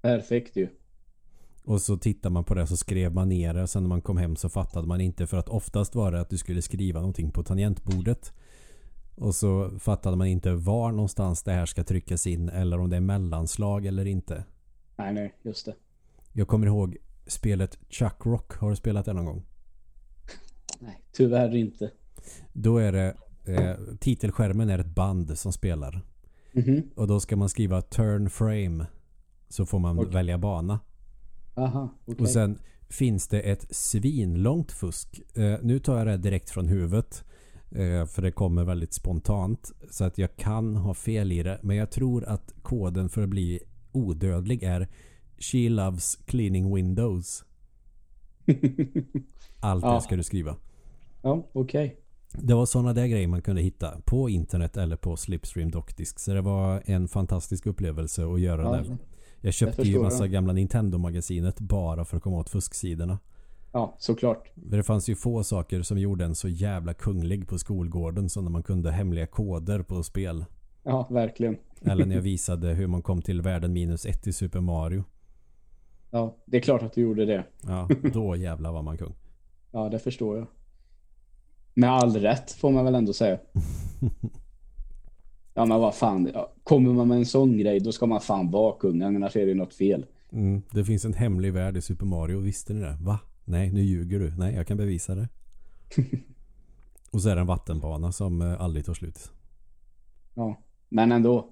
Perfekt 0.00 0.56
ju. 0.56 0.68
Och 1.68 1.80
så 1.80 1.96
tittar 1.96 2.30
man 2.30 2.44
på 2.44 2.54
det 2.54 2.66
så 2.66 2.76
skrev 2.76 3.12
man 3.12 3.28
ner 3.28 3.54
det. 3.54 3.66
Sen 3.66 3.82
när 3.82 3.88
man 3.88 4.02
kom 4.02 4.16
hem 4.16 4.36
så 4.36 4.48
fattade 4.48 4.86
man 4.86 5.00
inte 5.00 5.26
för 5.26 5.36
att 5.36 5.48
oftast 5.48 5.94
var 5.94 6.12
det 6.12 6.20
att 6.20 6.30
du 6.30 6.38
skulle 6.38 6.62
skriva 6.62 7.00
någonting 7.00 7.30
på 7.30 7.42
tangentbordet. 7.42 8.32
Och 9.14 9.34
så 9.34 9.78
fattade 9.78 10.16
man 10.16 10.26
inte 10.26 10.52
var 10.52 10.92
någonstans 10.92 11.42
det 11.42 11.52
här 11.52 11.66
ska 11.66 11.84
tryckas 11.84 12.26
in 12.26 12.48
eller 12.48 12.78
om 12.78 12.90
det 12.90 12.96
är 12.96 13.00
mellanslag 13.00 13.86
eller 13.86 14.06
inte. 14.06 14.44
Nej, 14.96 15.14
nej, 15.14 15.34
just 15.42 15.66
det. 15.66 15.74
Jag 16.32 16.48
kommer 16.48 16.66
ihåg 16.66 16.96
spelet 17.26 17.78
Chuck 17.90 18.26
Rock. 18.26 18.52
Har 18.52 18.70
du 18.70 18.76
spelat 18.76 19.06
det 19.06 19.12
någon 19.12 19.24
gång? 19.24 19.42
Nej, 20.78 21.02
tyvärr 21.12 21.56
inte. 21.56 21.90
Då 22.52 22.78
är 22.78 22.92
det 22.92 23.14
eh, 23.44 23.76
titelskärmen 24.00 24.70
är 24.70 24.78
ett 24.78 24.94
band 24.94 25.38
som 25.38 25.52
spelar. 25.52 26.02
Mhm. 26.52 26.90
Och 26.94 27.06
då 27.06 27.20
ska 27.20 27.36
man 27.36 27.48
skriva 27.48 27.82
turn 27.82 28.30
frame. 28.30 28.86
Så 29.48 29.66
får 29.66 29.78
man 29.78 29.98
Okej. 29.98 30.12
välja 30.12 30.38
bana. 30.38 30.78
Aha, 31.58 31.88
okej. 32.06 32.22
Och 32.22 32.28
sen 32.28 32.58
finns 32.88 33.28
det 33.28 33.40
ett 33.40 33.66
svinlångt 33.76 34.72
fusk. 34.72 35.20
Eh, 35.36 35.58
nu 35.62 35.78
tar 35.78 35.98
jag 35.98 36.06
det 36.06 36.16
direkt 36.16 36.50
från 36.50 36.68
huvudet. 36.68 37.24
Eh, 37.70 38.06
för 38.06 38.22
det 38.22 38.30
kommer 38.32 38.64
väldigt 38.64 38.92
spontant. 38.92 39.72
Så 39.90 40.04
att 40.04 40.18
jag 40.18 40.36
kan 40.36 40.76
ha 40.76 40.94
fel 40.94 41.32
i 41.32 41.42
det. 41.42 41.58
Men 41.62 41.76
jag 41.76 41.90
tror 41.90 42.24
att 42.24 42.54
koden 42.62 43.08
för 43.08 43.22
att 43.22 43.28
bli 43.28 43.60
odödlig 43.92 44.62
är 44.62 44.88
She 45.38 45.68
loves 45.68 46.16
cleaning 46.16 46.74
windows. 46.74 47.44
Allt 49.60 49.82
det 49.84 49.88
Ja. 49.88 50.00
ska 50.00 50.16
du 50.16 50.22
skriva. 50.22 50.56
ja, 51.22 51.48
okej. 51.52 52.00
Det 52.32 52.54
var 52.54 52.66
sådana 52.66 52.92
där 52.92 53.06
grejer 53.06 53.28
man 53.28 53.42
kunde 53.42 53.62
hitta 53.62 54.00
på 54.04 54.28
internet 54.30 54.76
eller 54.76 54.96
på 54.96 55.16
Slipstream 55.16 55.70
dockdisk. 55.70 56.18
Så 56.18 56.34
det 56.34 56.40
var 56.40 56.82
en 56.86 57.08
fantastisk 57.08 57.66
upplevelse 57.66 58.26
att 58.26 58.40
göra 58.40 58.62
Ja, 58.62 58.70
det. 58.82 58.96
Jag 59.40 59.54
köpte 59.54 59.82
ju 59.82 59.84
förstår 59.84 60.02
massa 60.02 60.24
jag. 60.24 60.30
gamla 60.30 60.52
Nintendo-magasinet 60.52 61.60
bara 61.60 62.04
för 62.04 62.16
att 62.16 62.22
komma 62.22 62.36
åt 62.36 62.50
fusksidorna. 62.50 63.18
ja, 63.72 63.94
såklart. 63.98 64.50
För 64.70 64.76
det 64.76 64.82
fanns 64.82 65.08
ju 65.08 65.16
få 65.16 65.44
saker 65.44 65.82
som 65.82 65.98
gjorde 65.98 66.24
en 66.24 66.34
så 66.34 66.48
jävla 66.48 66.94
kunglig 66.94 67.48
på 67.48 67.58
skolgården 67.58 68.28
som 68.28 68.44
när 68.44 68.50
man 68.50 68.62
kunde 68.62 68.90
hemliga 68.90 69.26
koder 69.26 69.82
på 69.82 70.02
spel. 70.02 70.44
Ja, 70.82 71.06
verkligen. 71.10 71.56
Eller 71.84 72.06
när 72.06 72.14
jag 72.14 72.22
visade 72.32 72.68
hur 72.68 72.86
man 72.86 73.02
kom 73.02 73.22
till 73.22 73.42
världen 73.42 73.72
minus 73.72 74.06
ett 74.06 74.26
i 74.26 74.32
Super 74.32 74.60
Mario. 74.60 75.04
Ja, 76.10 76.36
det 76.44 76.56
är 76.56 76.60
klart 76.60 76.82
att 76.82 76.92
du 76.92 77.00
gjorde 77.00 77.24
det. 77.24 77.44
Ja, 77.66 77.88
då 78.12 78.36
jävla 78.36 78.72
var 78.72 78.82
man 78.82 78.98
kung. 78.98 79.14
Ja, 79.70 79.88
det 79.88 79.98
förstår 79.98 80.36
jag. 80.38 80.46
Med 81.74 81.90
all 81.90 82.16
rätt 82.16 82.52
får 82.52 82.70
man 82.70 82.84
väl 82.84 82.94
ändå 82.94 83.12
säga. 83.12 83.38
Ja, 85.58 85.64
men 85.64 85.80
vad 85.80 85.94
fan. 85.94 86.32
Kommer 86.62 86.92
man 86.92 87.08
med 87.08 87.18
en 87.18 87.26
sån 87.26 87.58
grej, 87.58 87.80
då 87.80 87.92
ska 87.92 88.06
man 88.06 88.20
fan 88.20 88.50
vara 88.50 88.78
kung. 88.78 89.02
Annars 89.02 89.36
är 89.36 89.46
det 89.46 89.54
något 89.54 89.74
fel. 89.74 90.06
Mm, 90.32 90.62
det 90.70 90.84
finns 90.84 91.04
en 91.04 91.14
hemlig 91.14 91.52
värld 91.52 91.76
i 91.76 91.80
Super 91.82 92.06
Mario. 92.06 92.40
Visste 92.40 92.74
ni 92.74 92.80
det? 92.80 92.96
Va? 93.00 93.18
Nej, 93.44 93.72
nu 93.72 93.82
ljuger 93.82 94.18
du. 94.18 94.34
Nej, 94.36 94.54
jag 94.54 94.66
kan 94.66 94.76
bevisa 94.76 95.14
det. 95.14 95.28
Och 97.10 97.22
så 97.22 97.28
är 97.28 97.34
det 97.34 97.40
en 97.40 97.46
vattenbana 97.46 98.12
som 98.12 98.42
eh, 98.42 98.60
aldrig 98.60 98.84
tar 98.84 98.94
slut. 98.94 99.32
Ja, 100.34 100.62
men 100.88 101.12
ändå. 101.12 101.48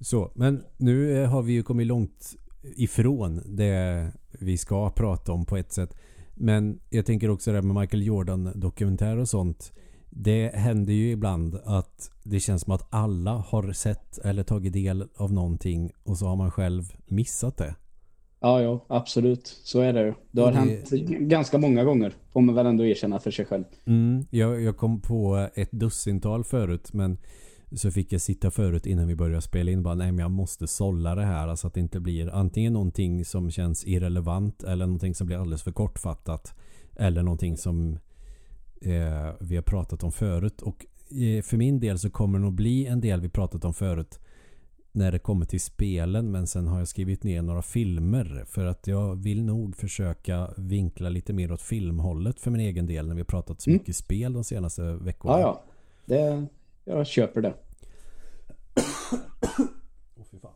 Så, 0.00 0.32
men 0.34 0.64
nu 0.76 1.22
eh, 1.22 1.30
har 1.30 1.42
vi 1.42 1.52
ju 1.52 1.62
kommit 1.62 1.86
långt 1.86 2.36
ifrån 2.62 3.42
det 3.46 4.12
vi 4.30 4.58
ska 4.58 4.90
prata 4.90 5.32
om 5.32 5.46
på 5.46 5.56
ett 5.56 5.72
sätt. 5.72 5.96
Men 6.34 6.80
jag 6.90 7.06
tänker 7.06 7.30
också 7.30 7.50
det 7.50 7.56
här 7.56 7.62
med 7.62 7.80
Michael 7.80 8.06
Jordan 8.06 8.52
dokumentär 8.54 9.16
och 9.16 9.28
sånt. 9.28 9.72
Det 10.16 10.54
händer 10.54 10.92
ju 10.92 11.10
ibland 11.10 11.58
att 11.64 12.10
det 12.22 12.40
känns 12.40 12.62
som 12.62 12.72
att 12.72 12.86
alla 12.90 13.32
har 13.32 13.72
sett 13.72 14.18
eller 14.18 14.42
tagit 14.42 14.72
del 14.72 15.04
av 15.16 15.32
någonting 15.32 15.92
och 16.02 16.18
så 16.18 16.26
har 16.26 16.36
man 16.36 16.50
själv 16.50 16.82
missat 17.06 17.56
det. 17.56 17.74
Ja, 18.40 18.62
ja, 18.62 18.84
absolut. 18.88 19.46
Så 19.64 19.80
är 19.80 19.92
det 19.92 20.06
ju. 20.06 20.14
Det 20.30 20.40
har 20.40 20.52
det- 20.52 20.58
hänt 20.58 20.90
ganska 21.20 21.58
många 21.58 21.84
gånger. 21.84 22.14
Får 22.32 22.40
man 22.40 22.54
väl 22.54 22.66
ändå 22.66 22.84
erkänna 22.84 23.18
för 23.18 23.30
sig 23.30 23.44
själv. 23.44 23.64
Mm, 23.84 24.26
jag, 24.30 24.62
jag 24.62 24.76
kom 24.76 25.00
på 25.00 25.48
ett 25.54 25.72
dussintal 25.72 26.44
förut 26.44 26.92
men 26.92 27.18
så 27.72 27.90
fick 27.90 28.12
jag 28.12 28.20
sitta 28.20 28.50
förut 28.50 28.86
innan 28.86 29.06
vi 29.08 29.16
började 29.16 29.42
spela 29.42 29.70
in 29.70 29.82
bara 29.82 29.94
nej 29.94 30.12
men 30.12 30.18
jag 30.18 30.30
måste 30.30 30.66
sålla 30.66 31.14
det 31.14 31.24
här 31.24 31.54
så 31.56 31.66
att 31.66 31.74
det 31.74 31.80
inte 31.80 32.00
blir 32.00 32.28
antingen 32.34 32.72
någonting 32.72 33.24
som 33.24 33.50
känns 33.50 33.86
irrelevant 33.86 34.62
eller 34.62 34.86
någonting 34.86 35.14
som 35.14 35.26
blir 35.26 35.36
alldeles 35.36 35.62
för 35.62 35.72
kortfattat 35.72 36.54
eller 36.96 37.22
någonting 37.22 37.56
som 37.56 37.98
eh, 38.86 39.32
vi 39.40 39.56
har 39.56 39.62
pratat 39.62 40.02
om 40.04 40.12
förut 40.12 40.62
och 40.62 40.86
eh, 41.22 41.42
för 41.42 41.56
min 41.56 41.80
del 41.80 41.98
så 41.98 42.10
kommer 42.10 42.38
det 42.38 42.44
nog 42.44 42.54
bli 42.54 42.86
en 42.86 43.00
del 43.00 43.20
vi 43.20 43.28
pratat 43.28 43.64
om 43.64 43.74
förut 43.74 44.18
när 44.92 45.12
det 45.12 45.18
kommer 45.18 45.46
till 45.46 45.60
spelen 45.60 46.30
men 46.30 46.46
sen 46.46 46.66
har 46.66 46.78
jag 46.78 46.88
skrivit 46.88 47.22
ner 47.24 47.42
några 47.42 47.62
filmer 47.62 48.44
för 48.48 48.64
att 48.66 48.86
jag 48.86 49.16
vill 49.22 49.42
nog 49.44 49.76
försöka 49.76 50.50
vinkla 50.56 51.08
lite 51.08 51.32
mer 51.32 51.52
åt 51.52 51.62
filmhållet 51.62 52.40
för 52.40 52.50
min 52.50 52.60
egen 52.60 52.86
del 52.86 53.06
när 53.08 53.14
vi 53.14 53.20
har 53.20 53.24
pratat 53.26 53.60
så 53.60 53.70
Mm. 53.70 53.78
mycket 53.80 53.96
spel 53.96 54.32
de 54.32 54.44
senaste 54.44 54.82
veckorna. 54.82 55.40
Ja, 55.40 55.40
ja. 55.40 55.64
Det, 56.06 56.46
jag 56.84 57.06
köper 57.06 57.42
det. 57.42 57.54
Fan. 60.42 60.52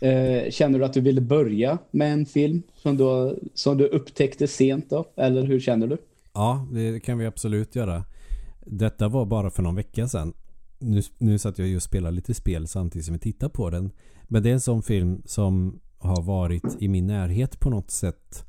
Eh, 0.00 0.50
känner 0.50 0.78
du 0.78 0.84
att 0.84 0.92
du 0.92 1.00
ville 1.00 1.20
börja 1.20 1.78
med 1.90 2.12
en 2.12 2.26
film 2.26 2.62
som 2.74 2.96
du, 2.96 3.38
som 3.54 3.78
du 3.78 3.86
upptäckte 3.86 4.46
sent 4.46 4.90
då? 4.90 5.04
Eller 5.16 5.42
hur 5.42 5.60
känner 5.60 5.86
du? 5.86 5.98
Ja, 6.34 6.66
det 6.72 7.00
kan 7.00 7.18
vi 7.18 7.26
absolut 7.26 7.76
göra. 7.76 8.04
Detta 8.66 9.08
var 9.08 9.26
bara 9.26 9.50
för 9.50 9.62
någon 9.62 9.74
vecka 9.74 10.08
sedan. 10.08 10.32
Nu, 10.78 11.02
nu 11.18 11.38
satt 11.38 11.58
jag 11.58 11.68
ju 11.68 11.76
och 11.76 11.82
spelade 11.82 12.16
lite 12.16 12.34
spel 12.34 12.66
samtidigt 12.68 13.06
som 13.06 13.12
vi 13.12 13.18
tittar 13.18 13.48
på 13.48 13.70
den. 13.70 13.90
Men 14.24 14.42
det 14.42 14.48
är 14.48 14.54
en 14.54 14.60
sån 14.60 14.82
film 14.82 15.22
som 15.24 15.80
har 15.98 16.22
varit 16.22 16.76
i 16.82 16.88
min 16.88 17.06
närhet 17.06 17.60
på 17.60 17.70
något 17.70 17.90
sätt 17.90 18.44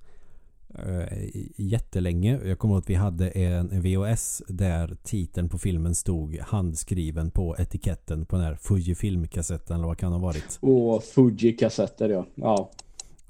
eh, 0.80 1.30
jättelänge. 1.58 2.40
Jag 2.46 2.60
kommer 2.60 2.74
ihåg 2.74 2.82
att 2.82 2.90
vi 2.90 2.96
hade 2.96 3.30
en, 3.30 3.72
en 3.72 3.82
VHS 3.82 4.44
där 4.48 4.98
titeln 5.04 5.50
på 5.50 5.58
filmen 5.58 5.96
stod 5.96 6.40
handskriven 6.40 7.32
på 7.32 7.56
etiketten 7.60 8.26
på 8.26 8.36
den 8.36 8.46
här 8.46 8.56
Fujifilm-kassetten 8.56 9.76
eller 9.76 9.88
vad 9.88 9.98
kan 9.98 10.12
det 10.12 10.18
ha 10.18 10.26
varit. 10.26 10.58
Och 10.62 11.04
Fuji-kassetter, 11.04 12.10
ja. 12.10 12.26
Ja, 12.36 12.72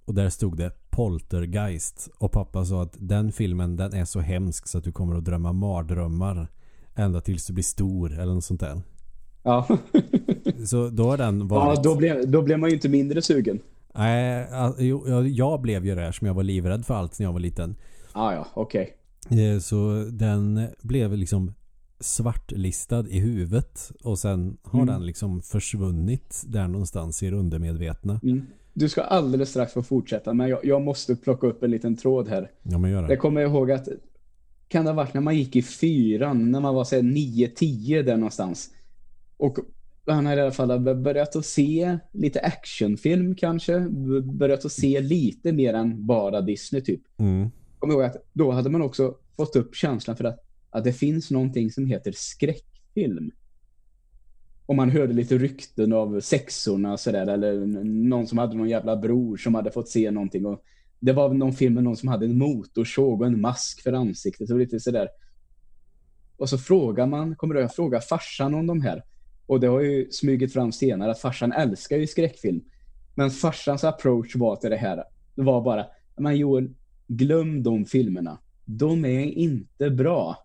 Och 0.05 0.13
där 0.13 0.29
stod 0.29 0.57
det 0.57 0.84
Poltergeist. 0.95 2.09
Och 2.17 2.31
pappa 2.31 2.65
sa 2.65 2.81
att 2.83 2.95
den 2.99 3.31
filmen 3.31 3.75
den 3.75 3.93
är 3.93 4.05
så 4.05 4.19
hemsk 4.19 4.67
så 4.67 4.77
att 4.77 4.83
du 4.83 4.91
kommer 4.91 5.15
att 5.15 5.25
drömma 5.25 5.53
mardrömmar 5.53 6.47
ända 6.95 7.21
tills 7.21 7.47
du 7.47 7.53
blir 7.53 7.63
stor 7.63 8.19
eller 8.19 8.33
något 8.33 8.43
sånt 8.43 8.59
där. 8.59 8.81
ja. 9.43 9.67
Så 10.67 10.89
då 10.89 11.03
har 11.09 11.17
den 11.17 11.39
ja 11.39 11.45
varit... 11.45 11.83
då, 11.83 11.95
blev, 11.95 12.29
då 12.31 12.41
blev 12.41 12.59
man 12.59 12.69
ju 12.69 12.75
inte 12.75 12.89
mindre 12.89 13.21
sugen. 13.21 13.59
Nej, 13.95 14.47
jag, 15.35 15.61
blev 15.61 15.85
ju 15.85 15.95
det 15.95 16.13
som 16.13 16.27
jag 16.27 16.33
var 16.33 16.43
livrädd 16.43 16.85
för 16.85 16.93
allt 16.93 17.19
när 17.19 17.25
jag 17.25 17.33
var 17.33 17.39
liten. 17.39 17.75
Ja, 18.13 18.33
ja, 18.33 18.47
okej. 18.53 18.97
Eh, 19.29 19.59
Så 19.59 20.05
den 20.11 20.67
blev 20.81 21.13
liksom 21.17 21.53
svartlistad 21.99 23.07
i 23.09 23.19
huvudet 23.19 23.91
och 24.03 24.19
sen 24.19 24.57
har 24.63 24.81
Mm. 24.81 24.93
den 24.93 25.05
liksom 25.05 25.41
försvunnit 25.41 26.43
där 26.47 26.67
någonstans 26.67 27.23
i 27.23 27.29
det 27.29 27.35
undermedvetna. 27.35 28.19
Mm. 28.23 28.45
Du 28.77 28.89
ska 28.89 29.01
alldeles 29.01 29.49
strax 29.49 29.73
få 29.73 29.83
fortsätta, 29.83 30.33
men 30.33 30.49
jag, 30.49 30.65
jag 30.65 30.81
måste 30.81 31.15
plocka 31.15 31.47
upp 31.47 31.63
en 31.63 31.71
liten 31.71 31.95
tråd 31.95 32.27
här. 32.27 32.51
Ja 32.63 32.77
men 32.77 32.91
gör 32.91 33.01
Jag 33.01 33.09
det. 33.09 33.17
kommer 33.17 33.41
ihåg 33.41 33.71
att 33.71 33.87
kan 34.67 34.85
det 34.85 34.91
ha 34.91 34.95
varit 34.95 35.13
när 35.13 35.21
man 35.21 35.35
gick 35.37 35.55
i 35.55 35.61
fyran, 35.61 36.51
när 36.51 36.59
man 36.59 36.75
var 36.75 36.83
så 36.83 36.95
här 36.95 37.03
9-10 37.03 38.03
där 38.03 38.17
någonstans. 38.17 38.69
Och 39.37 39.57
han 40.07 40.25
har 40.25 40.37
i 40.37 40.41
alla 40.41 40.51
fall 40.51 40.95
börjat 40.95 41.35
att 41.35 41.45
se 41.45 41.97
lite 42.11 42.39
actionfilm 42.39 43.35
kanske. 43.35 43.79
Börjat 44.33 44.65
att 44.65 44.71
se 44.71 45.01
lite 45.01 45.51
mer 45.51 45.73
än 45.73 46.05
bara 46.05 46.41
Disney 46.41 46.81
typ. 46.81 47.01
Mm. 47.17 47.49
Kommer 47.79 47.93
ihåg 47.93 48.03
att 48.03 48.15
då 48.33 48.51
hade 48.51 48.69
man 48.69 48.81
också 48.81 49.15
fått 49.35 49.55
upp 49.55 49.75
känslan 49.75 50.17
för 50.17 50.23
att, 50.23 50.39
att 50.69 50.83
det 50.83 50.93
finns 50.93 51.31
någonting 51.31 51.71
som 51.71 51.85
heter 51.87 52.11
skräckfilm. 52.15 53.31
Och 54.65 54.75
man 54.75 54.89
hörde 54.89 55.13
lite 55.13 55.37
rykten 55.37 55.93
av 55.93 56.19
sexorna 56.19 56.93
och 56.93 56.99
sådär. 56.99 57.27
Eller 57.27 57.65
någon 57.85 58.27
som 58.27 58.37
hade 58.37 58.55
någon 58.55 58.69
jävla 58.69 58.97
bror 58.97 59.37
som 59.37 59.55
hade 59.55 59.71
fått 59.71 59.89
se 59.89 60.11
någonting. 60.11 60.45
Och 60.45 60.63
det 60.99 61.13
var 61.13 61.33
någon 61.33 61.53
film 61.53 61.73
med 61.73 61.83
någon 61.83 61.97
som 61.97 62.09
hade 62.09 62.25
en 62.25 62.37
motorsåg 62.37 63.21
och 63.21 63.27
en 63.27 63.41
mask 63.41 63.81
för 63.81 63.93
ansiktet 63.93 64.51
och 64.51 64.59
lite 64.59 64.79
sådär. 64.79 65.07
Och 66.37 66.49
så 66.49 66.57
frågar 66.57 67.07
man, 67.07 67.35
kommer 67.35 67.53
du 67.53 67.59
ihåg, 67.59 67.63
jag 67.63 67.75
frågar 67.75 67.99
farsan 67.99 68.55
om 68.55 68.67
de 68.67 68.81
här. 68.81 69.03
Och 69.47 69.59
det 69.59 69.67
har 69.67 69.81
ju 69.81 70.11
smugit 70.11 70.53
fram 70.53 70.71
senare 70.71 71.11
att 71.11 71.19
farsan 71.19 71.51
älskar 71.51 71.97
ju 71.97 72.07
skräckfilm. 72.07 72.61
Men 73.15 73.29
farsans 73.29 73.83
approach 73.83 74.35
var 74.35 74.55
till 74.55 74.69
det 74.69 74.75
här. 74.75 75.03
Det 75.35 75.41
var 75.41 75.61
bara, 75.61 75.85
men 76.17 76.37
Joel, 76.37 76.73
glöm 77.07 77.63
de 77.63 77.85
filmerna. 77.85 78.39
De 78.65 79.05
är 79.05 79.25
inte 79.25 79.89
bra. 79.89 80.44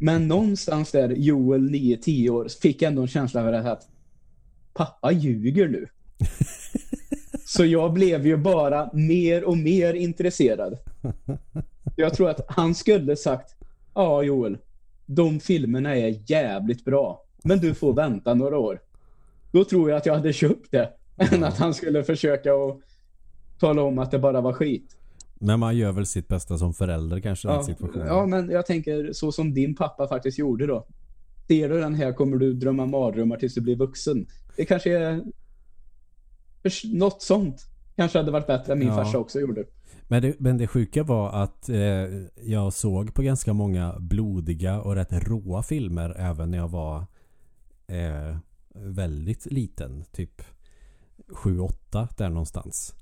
Men 0.00 0.28
någonstans 0.28 0.90
där 0.90 1.08
Joel 1.08 1.70
9-10 1.70 2.30
år 2.30 2.48
fick 2.62 2.82
ändå 2.82 3.02
en 3.02 3.08
känsla 3.08 3.42
här 3.42 3.52
att 3.52 3.88
pappa 4.74 5.12
ljuger 5.12 5.68
nu. 5.68 5.86
Så 7.46 7.64
jag 7.64 7.92
blev 7.92 8.26
ju 8.26 8.36
bara 8.36 8.90
mer 8.92 9.44
och 9.44 9.58
mer 9.58 9.94
intresserad. 9.94 10.78
Jag 11.96 12.14
tror 12.14 12.30
att 12.30 12.40
han 12.48 12.74
skulle 12.74 13.16
sagt 13.16 13.54
Ja 13.94 14.22
Joel, 14.22 14.58
de 15.06 15.40
filmerna 15.40 15.96
är 15.96 16.30
jävligt 16.30 16.84
bra. 16.84 17.24
Men 17.42 17.58
du 17.58 17.74
får 17.74 17.92
vänta 17.92 18.34
några 18.34 18.58
år. 18.58 18.80
Då 19.52 19.64
tror 19.64 19.90
jag 19.90 19.96
att 19.96 20.06
jag 20.06 20.14
hade 20.14 20.32
köpt 20.32 20.70
det. 20.70 20.92
Än 21.16 21.44
att 21.44 21.58
han 21.58 21.74
skulle 21.74 22.04
försöka 22.04 22.52
att 22.54 22.80
tala 23.60 23.82
om 23.82 23.98
att 23.98 24.10
det 24.10 24.18
bara 24.18 24.40
var 24.40 24.52
skit. 24.52 24.97
Men 25.40 25.60
man 25.60 25.76
gör 25.76 25.92
väl 25.92 26.06
sitt 26.06 26.28
bästa 26.28 26.58
som 26.58 26.74
förälder 26.74 27.20
kanske 27.20 27.48
i 27.48 27.50
den 27.50 27.56
Ja, 27.56 27.62
situationen. 27.64 28.06
ja, 28.06 28.26
men 28.26 28.50
jag 28.50 28.66
tänker 28.66 29.12
så 29.12 29.32
som 29.32 29.54
din 29.54 29.74
pappa 29.74 30.08
faktiskt 30.08 30.38
gjorde 30.38 30.66
då. 30.66 30.86
Ser 31.48 31.68
du 31.68 31.80
den 31.80 31.94
här 31.94 32.12
kommer 32.12 32.36
du 32.36 32.52
drömma 32.54 32.86
mardrömmar 32.86 33.36
tills 33.36 33.54
du 33.54 33.60
blir 33.60 33.76
vuxen. 33.76 34.26
Det 34.56 34.64
kanske 34.64 34.98
är 34.98 35.22
något 36.84 37.22
sånt. 37.22 37.66
Kanske 37.96 38.18
hade 38.18 38.30
varit 38.30 38.46
bättre 38.46 38.72
än 38.72 38.78
min 38.78 38.88
Ja. 38.88 38.94
farsa 38.94 39.18
också 39.18 39.40
gjorde. 39.40 39.64
Men, 40.08 40.22
det, 40.22 40.34
men 40.40 40.58
det 40.58 40.66
sjuka 40.66 41.02
var 41.02 41.30
att 41.42 41.68
eh, 41.68 41.78
jag 42.42 42.72
såg 42.72 43.14
på 43.14 43.22
ganska 43.22 43.52
många 43.52 43.94
blodiga 43.98 44.80
och 44.80 44.94
rätt 44.94 45.12
råa 45.12 45.62
filmer 45.62 46.14
även 46.18 46.50
när 46.50 46.58
jag 46.58 46.68
var 46.68 46.98
eh, 47.86 48.36
väldigt 48.74 49.46
liten. 49.46 50.04
Typ 50.12 50.42
7-8 51.28 52.08
där 52.16 52.28
någonstans. 52.28 52.94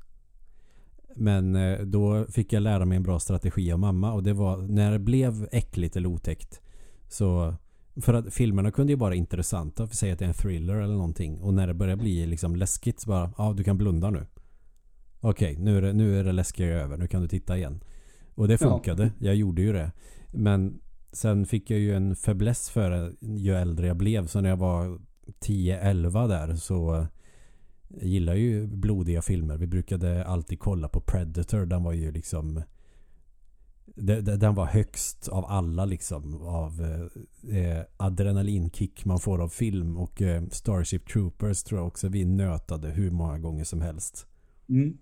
Men 1.16 1.56
eh, 1.56 1.78
då 1.80 2.26
fick 2.28 2.52
jag 2.52 2.62
lära 2.62 2.84
mig 2.84 2.96
en 2.96 3.02
bra 3.02 3.18
strategi 3.20 3.72
av 3.72 3.78
mamma 3.78 4.12
och 4.12 4.22
det 4.22 4.32
var 4.32 4.56
när 4.56 4.92
det 4.92 4.98
blev 4.98 5.48
äckligt 5.52 5.96
eller 5.96 6.08
otäckt 6.08 6.60
så 7.08 7.54
för 8.02 8.14
att 8.14 8.34
filmerna 8.34 8.70
kunde 8.70 8.92
ju 8.92 8.98
vara 8.98 9.14
intressanta 9.14 9.86
för 9.86 9.96
säga 9.96 10.12
att 10.12 10.18
det 10.18 10.24
är 10.24 10.28
en 10.28 10.34
thriller 10.34 10.74
eller 10.74 10.94
någonting 10.94 11.40
och 11.40 11.54
när 11.54 11.66
det 11.66 11.74
börjar 11.74 11.96
bli 11.96 12.26
liksom 12.26 12.56
läskigt 12.56 13.00
så 13.00 13.10
bara 13.10 13.30
ja 13.38 13.52
du 13.56 13.64
kan 13.64 13.78
blunda 13.78 14.10
nu. 14.10 14.26
Okej, 15.20 15.56
nu, 15.58 15.76
är 15.78 15.82
det, 15.82 15.92
nu 15.92 16.20
är 16.20 16.24
det 16.24 16.32
läskiga 16.32 16.66
över. 16.68 16.96
Nu 16.96 17.06
kan 17.06 17.22
du 17.22 17.28
titta 17.28 17.56
igen. 17.56 17.80
Och 18.34 18.48
det 18.48 18.60
Ja. 18.60 18.68
funkade. 18.70 19.10
Jag 19.18 19.34
gjorde 19.34 19.62
ju 19.62 19.72
det. 19.72 19.92
Men 20.32 20.80
sen 21.12 21.46
fick 21.46 21.70
jag 21.70 21.80
ju 21.80 21.94
en 21.96 22.16
fäbless 22.16 22.70
för 22.70 22.90
det 22.90 23.12
ju 23.20 23.54
äldre 23.54 23.86
jag 23.86 23.96
blev. 23.96 24.26
Så 24.26 24.40
när 24.40 24.48
jag 24.48 24.56
var 24.56 24.98
10-11 25.40 26.28
där 26.28 26.54
så 26.54 27.06
jag 27.88 28.08
gillar 28.08 28.34
ju 28.34 28.66
blodiga 28.66 29.22
filmer. 29.22 29.56
Vi 29.56 29.66
brukade 29.66 30.26
alltid 30.26 30.60
kolla 30.60 30.88
på 30.88 31.00
Predator. 31.00 31.66
Den 31.66 31.82
var 31.82 31.92
ju 31.92 32.12
liksom 32.12 32.62
den 34.38 34.54
var 34.54 34.66
högst 34.66 35.28
av 35.28 35.44
alla 35.44 35.84
liksom 35.84 36.42
av 36.42 36.80
eh, 36.80 37.58
eh, 37.58 37.84
adrenalinkick 37.96 39.04
man 39.04 39.18
får 39.18 39.42
av 39.42 39.48
film 39.48 39.96
och 39.96 40.22
eh, 40.22 40.42
Starship 40.50 41.08
Troopers 41.08 41.62
tror 41.62 41.80
jag 41.80 41.86
också 41.86 42.08
vi 42.08 42.24
nötade 42.24 42.88
hur 42.88 43.10
många 43.10 43.38
gånger 43.38 43.64
som 43.64 43.80
helst. 43.80 44.26
Mm. 44.68 44.98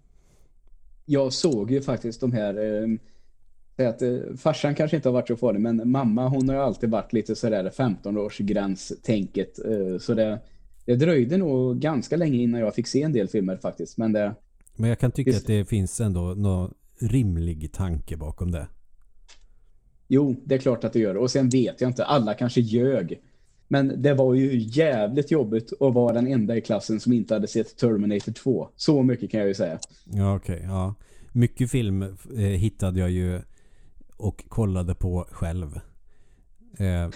Jag 1.04 1.32
såg 1.32 1.70
ju 1.70 1.82
faktiskt 1.82 2.20
de 2.20 2.32
här 2.32 2.82
eh, 2.82 3.88
att 3.88 4.02
eh, 4.02 4.18
farsan 4.36 4.74
kanske 4.74 4.96
inte 4.96 5.08
har 5.08 5.14
varit 5.14 5.28
så 5.28 5.36
farlig 5.36 5.60
men 5.60 5.90
mamma 5.90 6.28
hon 6.28 6.48
har 6.48 6.56
ju 6.56 6.62
alltid 6.62 6.90
varit 6.90 7.12
lite 7.12 7.36
sådär 7.36 7.70
15-årsgränstänket. 7.70 9.58
eh, 9.64 9.98
så 9.98 10.14
det, 10.14 10.40
det 10.84 10.96
dröjde 10.96 11.36
nog 11.36 11.78
ganska 11.78 12.16
länge 12.16 12.38
innan 12.38 12.60
jag 12.60 12.74
fick 12.74 12.86
se 12.86 13.02
en 13.02 13.12
del 13.12 13.28
filmer 13.28 13.56
faktiskt 13.56 13.98
men 13.98 14.12
det, 14.12 14.34
Men 14.76 14.88
jag 14.88 14.98
kan 14.98 15.10
tycka 15.10 15.30
Visst. 15.30 15.40
att 15.42 15.46
det 15.46 15.64
finns 15.64 16.00
ändå 16.00 16.20
någon 16.20 16.74
rimlig 17.00 17.72
tanke 17.72 18.16
bakom 18.16 18.50
det. 18.50 18.66
jo 20.08 20.36
det 20.44 20.54
är 20.54 20.58
klart 20.58 20.84
att 20.84 20.92
det 20.92 20.98
gör 20.98 21.16
och 21.16 21.30
sen 21.30 21.48
vet 21.48 21.80
jag 21.80 21.90
inte, 21.90 22.04
alla 22.04 22.34
kanske 22.34 22.60
ljög 22.60 23.20
men 23.68 24.02
det 24.02 24.14
var 24.14 24.34
ju 24.34 24.58
jävligt 24.58 25.30
jobbigt 25.30 25.72
att 25.72 25.94
vara 25.94 26.12
den 26.14 26.26
enda 26.26 26.56
i 26.56 26.60
klassen 26.60 27.00
som 27.00 27.12
inte 27.12 27.34
hade 27.34 27.46
sett 27.46 27.76
Terminator 27.76 28.32
2 28.32 28.68
så 28.76 29.02
mycket 29.02 29.30
kan 29.30 29.40
jag 29.40 29.48
ju 29.48 29.54
säga 29.54 29.78
Ja, 30.04 30.36
okej. 30.36 30.60
ja. 30.64 30.94
Mycket 31.32 31.70
film 31.70 32.02
eh, 32.02 32.38
hittade 32.38 33.00
jag 33.00 33.10
ju 33.10 33.40
och 34.16 34.44
kollade 34.48 34.94
på 34.94 35.26
själv. 35.30 35.80
Eh, 36.78 37.10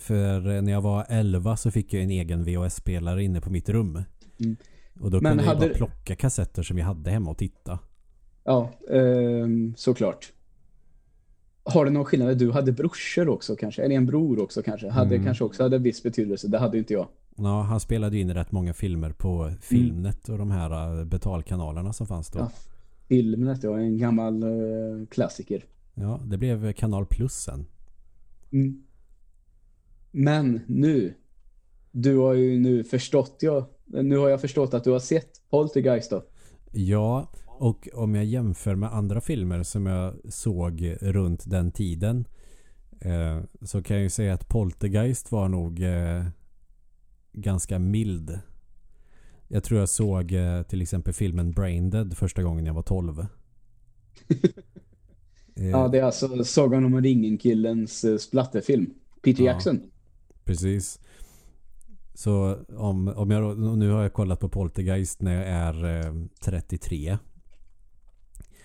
för 0.00 0.60
när 0.62 0.72
jag 0.72 0.80
var 0.82 1.06
11 1.08 1.56
så 1.56 1.70
fick 1.70 1.92
jag 1.94 2.02
en 2.02 2.10
egen 2.10 2.44
VHS-spelare 2.44 3.24
inne 3.24 3.40
på 3.40 3.50
mitt 3.50 3.68
rum. 3.68 4.02
Mm. 4.40 4.56
Och 5.00 5.10
då 5.10 5.20
Men 5.20 5.30
kunde 5.30 5.44
jag 5.44 5.54
hade- 5.54 5.68
bara 5.68 5.74
plocka 5.74 6.16
kassetter 6.16 6.62
som 6.62 6.78
jag 6.78 6.86
hade 6.86 7.10
hemma 7.10 7.30
och 7.30 7.38
titta. 7.38 7.78
Ja, 8.44 8.70
ehm, 8.90 9.74
såklart. 9.76 10.32
Har 11.64 11.84
det 11.84 11.90
någon 11.90 12.04
skillnad? 12.04 12.38
Du 12.38 12.50
hade 12.52 12.72
brorsor 12.72 13.28
också 13.28 13.56
kanske? 13.56 13.82
Eller 13.82 13.94
en 13.96 14.06
bror 14.06 14.42
också 14.42 14.62
kanske? 14.62 14.88
Hade 14.90 15.14
Mm. 15.14 15.26
kanske 15.26 15.44
också 15.44 15.62
hade 15.62 15.78
viss 15.78 16.02
betydelse. 16.02 16.48
Det 16.48 16.58
hade 16.58 16.78
inte 16.78 16.92
jag. 16.92 17.08
Ja, 17.36 17.62
han 17.62 17.80
spelade 17.80 18.16
ju 18.16 18.22
in 18.22 18.34
rätt 18.34 18.52
många 18.52 18.74
filmer 18.74 19.10
på 19.10 19.52
Filmnet 19.60 20.28
och 20.28 20.38
de 20.38 20.50
här 20.50 20.98
eh, 21.00 21.04
betalkanalerna 21.04 21.92
som 21.92 22.06
fanns 22.06 22.30
då. 22.30 22.38
Ja. 22.38 22.50
Filmnet, 23.08 23.62
ja. 23.62 23.78
En 23.78 23.98
gammal 23.98 24.42
eh, 24.42 25.06
klassiker. 25.10 25.64
Ja, 25.94 26.20
det 26.24 26.36
blev 26.38 26.72
Kanal 26.72 27.06
Plus 27.06 27.32
sen. 27.34 27.66
Mm. 28.56 28.82
Men 30.10 30.60
nu. 30.66 31.14
Du 31.90 32.16
har 32.16 32.34
ju 32.34 32.58
nu 32.58 32.84
förstått, 32.84 33.38
ja. 33.40 33.70
Nu 33.84 34.16
har 34.16 34.28
jag 34.28 34.40
förstått 34.40 34.74
att 34.74 34.84
du 34.84 34.90
har 34.90 34.98
sett 34.98 35.30
Poltergeist 35.50 36.10
då. 36.10 36.24
Ja, 36.72 37.32
och 37.46 37.88
om 37.94 38.14
jag 38.14 38.24
jämför 38.24 38.74
med 38.74 38.94
andra 38.94 39.20
filmer 39.20 39.62
som 39.62 39.86
jag 39.86 40.14
såg 40.28 40.96
runt 41.00 41.50
den 41.50 41.72
tiden 41.72 42.24
eh, 43.00 43.40
så 43.62 43.82
kan 43.82 43.96
jag 43.96 44.02
ju 44.02 44.10
säga 44.10 44.34
att 44.34 44.48
Poltergeist 44.48 45.32
var 45.32 45.48
nog 45.48 45.82
eh, 45.82 46.24
ganska 47.32 47.78
mild. 47.78 48.40
Jag 49.48 49.64
tror 49.64 49.80
jag 49.80 49.88
såg 49.88 50.32
eh, 50.32 50.62
till 50.62 50.82
exempel 50.82 51.14
filmen 51.14 51.52
Braindead 51.52 52.16
första 52.16 52.42
gången 52.42 52.66
jag 52.66 52.74
var 52.74 52.82
12. 52.82 53.26
Eh, 55.56 55.68
Ja, 55.70 55.88
det 55.88 55.98
är 55.98 56.02
alltså 56.02 56.44
Sagan 56.44 56.84
om 56.84 57.02
ringen-killens 57.02 58.04
eh, 58.04 58.16
splatterfilm. 58.18 58.90
Peter 59.22 59.44
Ja. 59.44 59.52
Jackson. 59.52 59.80
Precis. 60.44 61.00
Så 62.14 62.56
om, 62.76 63.08
om 63.08 63.30
jag, 63.30 63.58
nu 63.78 63.90
har 63.90 64.02
jag 64.02 64.12
kollat 64.12 64.40
på 64.40 64.48
Poltergeist 64.48 65.22
när 65.22 65.34
jag 65.34 65.46
är 65.46 66.06
eh, 66.06 66.14
33. 66.40 67.18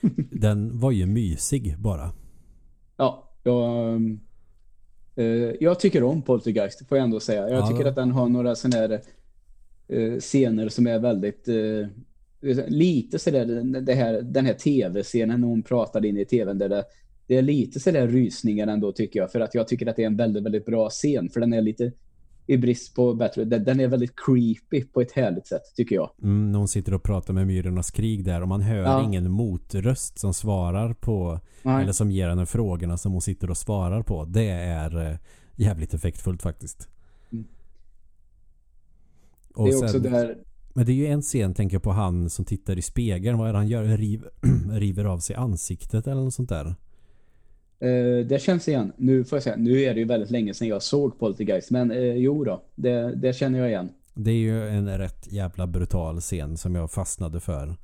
Den 0.31 0.79
var 0.79 0.91
ju 0.91 1.05
mysig 1.05 1.75
bara. 1.79 2.11
Ja, 2.97 3.31
jag, 3.43 3.95
eh, 5.15 5.25
jag 5.59 5.79
tycker 5.79 6.03
om 6.03 6.21
Poltergeist, 6.21 6.87
får 6.87 6.97
jag 6.97 7.05
ändå 7.05 7.19
säga. 7.19 7.49
Jag 7.49 7.59
Ja, 7.59 7.67
tycker 7.67 7.85
att 7.85 7.95
den 7.95 8.11
har 8.11 8.29
några 8.29 8.55
sådana 8.55 8.77
här 8.77 9.01
eh, 9.87 10.19
scener 10.19 10.69
som 10.69 10.87
är 10.87 10.99
väldigt 10.99 11.47
eh, 11.47 11.87
lite 12.67 13.19
sådär, 13.19 13.45
det 13.81 13.93
här, 13.93 14.21
den 14.21 14.45
här 14.45 14.53
tv-scenen 14.53 15.41
när 15.41 15.47
hon 15.47 15.63
pratade 15.63 16.07
in 16.07 16.17
i 16.17 16.25
tvn 16.25 16.57
där 16.57 16.69
det, 16.69 16.83
det 17.27 17.37
är 17.37 17.41
lite 17.41 17.79
sådär 17.79 18.07
rysningar 18.07 18.67
ändå 18.67 18.91
tycker 18.91 19.19
jag. 19.19 19.31
För 19.31 19.39
att 19.39 19.55
jag 19.55 19.67
tycker 19.67 19.87
att 19.87 19.95
det 19.95 20.01
är 20.03 20.07
en 20.07 20.17
väldigt, 20.17 20.43
väldigt 20.43 20.65
bra 20.65 20.89
scen. 20.89 21.29
För 21.29 21.39
den 21.39 21.53
är 21.53 21.61
lite 21.61 21.91
i 22.47 22.57
brist 22.57 22.95
på 22.95 23.13
bättre, 23.13 23.45
den 23.45 23.79
är 23.79 23.87
väldigt 23.87 24.13
creepy 24.25 24.83
på 24.85 25.01
ett 25.01 25.11
härligt 25.11 25.47
sätt 25.47 25.61
tycker 25.75 25.95
jag. 25.95 26.11
Mm, 26.23 26.51
när 26.51 26.59
hon 26.59 26.67
sitter 26.67 26.93
och 26.93 27.03
pratar 27.03 27.33
med 27.33 27.47
Myrornas 27.47 27.91
krig 27.91 28.25
där 28.25 28.41
och 28.41 28.47
man 28.47 28.61
hör 28.61 28.83
Ja. 28.83 29.03
ingen 29.03 29.31
motröst 29.31 30.19
som 30.19 30.33
svarar 30.33 30.93
på 30.93 31.39
Nej. 31.63 31.83
eller 31.83 31.93
som 31.93 32.11
ger 32.11 32.29
henne 32.29 32.45
frågorna 32.45 32.97
som 32.97 33.11
hon 33.11 33.21
sitter 33.21 33.49
och 33.49 33.57
svarar 33.57 34.03
på. 34.03 34.25
Det 34.25 34.49
är 34.49 35.09
eh, 35.11 35.17
jävligt 35.55 35.93
effektfullt 35.93 36.41
faktiskt. 36.41 36.87
Mm. 37.31 37.45
Det 39.55 39.61
är 39.61 39.75
också 39.83 39.87
sen- 39.87 40.03
där, 40.03 40.37
Men 40.73 40.85
det 40.85 40.91
är 40.91 40.95
ju 40.95 41.07
en 41.07 41.21
scen 41.21 41.53
tänker 41.53 41.75
jag 41.75 41.83
på 41.83 41.91
han 41.91 42.29
som 42.29 42.45
tittar 42.45 42.77
i 42.77 42.81
spegeln. 42.81 43.37
Vad 43.37 43.49
är 43.49 43.53
det 43.53 43.57
han 43.59 43.67
gör? 43.67 43.83
Riv, 43.83 44.23
river 44.71 45.05
av 45.05 45.19
sig 45.19 45.35
ansiktet 45.35 46.07
eller 46.07 46.21
något 46.21 46.33
sånt 46.33 46.49
där. 46.49 46.75
eh, 47.79 48.25
det 48.25 48.41
känns 48.41 48.67
igen. 48.67 48.91
Nu 48.97 49.23
får 49.23 49.35
jag 49.35 49.43
säga, 49.43 49.55
nu 49.55 49.81
är 49.81 49.93
det 49.93 49.99
ju 49.99 50.05
väldigt 50.05 50.31
länge 50.31 50.53
sedan 50.53 50.67
jag 50.67 50.83
såg 50.83 51.19
Poltergeist. 51.19 51.71
Men 51.71 51.91
eh, 51.91 51.97
jo 52.13 52.43
då, 52.43 52.63
det, 52.75 53.15
det 53.15 53.33
känner 53.33 53.59
jag 53.59 53.67
igen. 53.69 53.89
Det 54.13 54.31
är 54.31 54.35
ju 54.35 54.67
en 54.69 54.97
rätt 54.97 55.27
jävla 55.31 55.67
brutal 55.67 56.19
scen 56.21 56.57
som 56.57 56.75
jag 56.75 56.91
fastnade 56.91 57.39
för. 57.39 57.75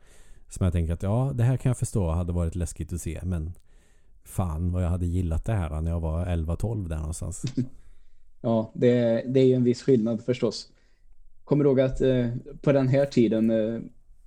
Som 0.50 0.64
jag 0.64 0.74
tänker 0.74 0.94
att 0.94 1.04
ja, 1.04 1.32
det 1.36 1.44
här 1.44 1.58
kan 1.58 1.70
jag 1.70 1.78
förstå 1.78 2.10
hade 2.10 2.34
varit 2.34 2.56
läskigt 2.56 2.94
att 2.94 3.02
se. 3.02 3.20
Men 3.24 3.54
fan 4.24 4.72
vad 4.72 4.84
jag 4.84 4.90
hade 4.90 5.06
gillat 5.06 5.46
det 5.46 5.54
här 5.54 5.82
när 5.82 5.92
jag 5.92 6.00
var 6.00 6.26
11-12 6.26 6.88
där 6.90 6.98
någonstans. 6.98 7.44
Ja, 8.42 8.72
det, 8.76 9.24
det 9.28 9.40
är 9.40 9.46
ju 9.46 9.54
en 9.54 9.64
viss 9.64 9.82
skillnad 9.82 10.24
förstås. 10.26 10.68
Kommer 11.48 11.66
ihåg 11.66 11.80
att 11.80 12.02
eh, 12.02 12.28
på 12.62 12.72
den 12.72 12.88
här 12.88 13.06
tiden, 13.06 13.50
eh, 13.50 13.80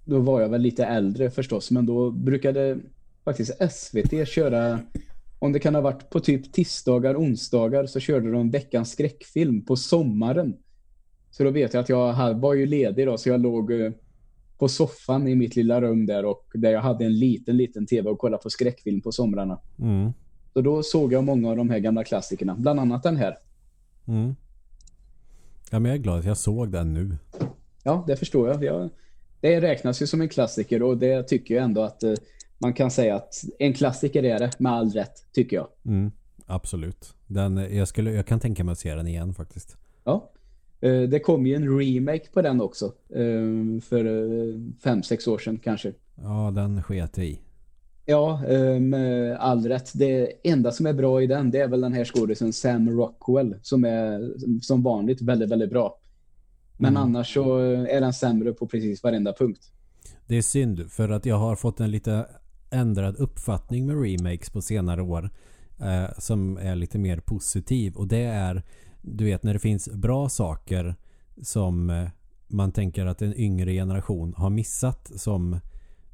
då 0.05 0.19
var 0.19 0.41
jag 0.41 0.49
väl 0.49 0.61
lite 0.61 0.85
äldre 0.85 1.31
förstås, 1.31 1.71
men 1.71 1.87
då 1.87 2.11
brukade 2.11 2.79
faktiskt 3.25 3.73
SVT 3.73 4.29
köra, 4.29 4.81
om 5.39 5.53
det 5.53 5.59
kan 5.59 5.75
ha 5.75 5.83
varit 5.83 6.11
på 6.11 6.21
typ 6.21 6.53
tisdagar, 6.53 7.15
onsdagar, 7.15 7.87
så 7.87 8.01
körde 8.01 8.33
de 8.33 8.51
veckans 8.51 8.91
skräckfilm 8.91 9.65
på 9.65 9.77
sommaren. 9.77 10.57
Så 11.31 11.45
då 11.45 11.51
vet 11.51 11.75
jag 11.75 11.81
att 11.81 11.89
jag 11.89 12.35
var 12.35 12.55
ju 12.55 12.67
ledig 12.67 13.07
då, 13.07 13.19
så 13.19 13.29
jag 13.29 13.41
låg 13.41 13.73
eh, 13.73 13.93
på 14.59 14.69
soffan 14.69 15.29
i 15.29 15.35
mitt 15.35 15.57
lilla 15.57 15.81
rum 15.81 16.07
där 16.07 16.25
och 16.25 16.47
där 16.55 16.73
jag 16.73 16.81
hade 16.81 17.05
en 17.05 17.19
liten, 17.19 17.57
liten 17.57 17.87
tv 17.87 18.11
och 18.11 18.19
kollade 18.19 18.43
på 18.43 18.51
skräckfilm 18.51 19.01
på 19.01 19.13
somrarna. 19.13 19.61
Mm. 19.79 20.13
Så 20.53 20.61
då 20.61 20.83
såg 20.83 21.13
jag 21.13 21.25
många 21.25 21.51
av 21.51 21.57
de 21.57 21.71
här 21.71 21.79
gamla 21.79 22.05
klassikerna, 22.05 22.55
bland 22.59 22.81
annat 22.81 23.03
den 23.03 23.17
här. 23.17 23.37
Mm. 24.09 24.35
Ja 25.71 25.79
men 25.79 25.91
jag 25.91 25.99
är 25.99 26.03
glad 26.03 26.19
att 26.19 26.25
jag 26.25 26.37
såg 26.37 26.73
den 26.73 26.95
nu. 26.95 27.17
Ja, 27.83 28.05
det 28.07 28.17
förstår 28.17 28.49
jag. 28.49 28.65
jag. 28.65 28.91
Det 29.41 29.61
räknas 29.61 30.03
ju 30.03 30.07
som 30.07 30.21
en 30.21 30.29
klassiker 30.29 30.83
och 30.83 30.99
det 30.99 31.23
tycker 31.23 31.55
jag 31.55 31.65
ändå 31.65 31.83
att 31.83 32.03
eh, 32.03 32.15
man 32.59 32.73
kan 32.73 32.91
säga 32.91 33.17
att 33.17 33.45
en 33.59 33.73
klassiker 33.73 34.25
är 34.25 34.39
det 34.39 34.51
med 34.59 34.73
all 34.73 34.91
rätt, 34.91 35.25
tycker 35.33 35.57
jag. 35.57 35.67
Mm. 35.85 36.13
Absolut. 36.47 37.15
Den, 37.27 37.77
jag, 37.77 37.89
skulle, 37.89 38.13
jag 38.13 38.27
kan 38.27 38.41
tänka 38.41 38.65
mig 38.65 38.73
att 38.73 38.79
se 38.79 38.95
den 38.95 39.07
igen 39.07 39.35
faktiskt. 39.35 39.77
Ja. 40.05 40.31
Eh, 40.81 41.03
Det 41.03 41.21
kom 41.21 41.47
ju 41.47 41.55
en 41.55 41.79
remake 41.79 42.31
på 42.33 42.43
den 42.43 42.61
också 42.61 42.87
eh, 43.09 43.81
för 43.83 44.05
fem, 44.83 45.03
sex 45.03 45.27
år 45.27 45.39
sedan 45.39 45.59
kanske. 45.59 45.93
Ja, 46.23 46.51
den 46.55 46.83
sket 46.83 47.19
i. 47.19 47.41
Ja, 48.07 48.43
med 48.81 49.37
all 49.37 49.67
rätt. 49.67 49.91
Det 49.95 50.33
enda 50.49 50.73
som 50.73 50.87
är 50.87 50.93
bra 50.93 51.23
i 51.23 51.27
den, 51.27 51.51
det 51.51 51.61
är 51.61 51.69
väl 51.69 51.81
den 51.81 51.93
här 51.93 52.05
skådisen 52.05 52.53
Sam 52.53 52.91
Rockwell 52.91 53.57
som 53.63 53.85
är 53.85 54.35
som 54.63 54.83
vanligt 54.83 55.23
väldigt, 55.23 55.51
väldigt 55.51 55.71
bra. 55.71 55.99
Men 56.77 56.97
mm. 56.97 57.03
annars 57.03 57.35
så 57.35 57.59
är 57.59 58.01
den 58.01 58.13
sämre 58.13 58.53
på 58.53 58.67
precis 58.67 59.03
varenda 59.03 59.33
punkt. 59.33 59.73
Det 60.27 60.37
är 60.37 60.43
synd 60.43 60.91
för 60.91 61.09
att 61.09 61.27
jag 61.27 61.37
har 61.37 61.57
fått 61.57 61.81
en 61.81 61.91
lite 61.91 62.27
ändrad 62.71 63.17
uppfattning 63.17 63.87
med 63.87 64.03
remakes 64.03 64.51
på 64.51 64.63
senare 64.63 65.03
år 65.03 65.31
eh, 65.81 66.19
som 66.19 66.57
är 66.57 66.77
lite 66.77 66.99
mer 66.99 67.21
positiv 67.21 67.95
och 67.95 68.09
det 68.09 68.23
är 68.23 68.63
du 69.03 69.25
vet 69.25 69.43
när 69.43 69.53
det 69.53 69.61
finns 69.61 69.89
bra 69.89 70.29
saker 70.29 70.95
som 71.43 71.91
eh, 71.91 72.09
man 72.49 72.73
tänker 72.73 73.07
att 73.07 73.23
en 73.23 73.35
yngre 73.35 73.73
generation 73.73 74.35
har 74.37 74.51
missat 74.51 75.11
som 75.17 75.61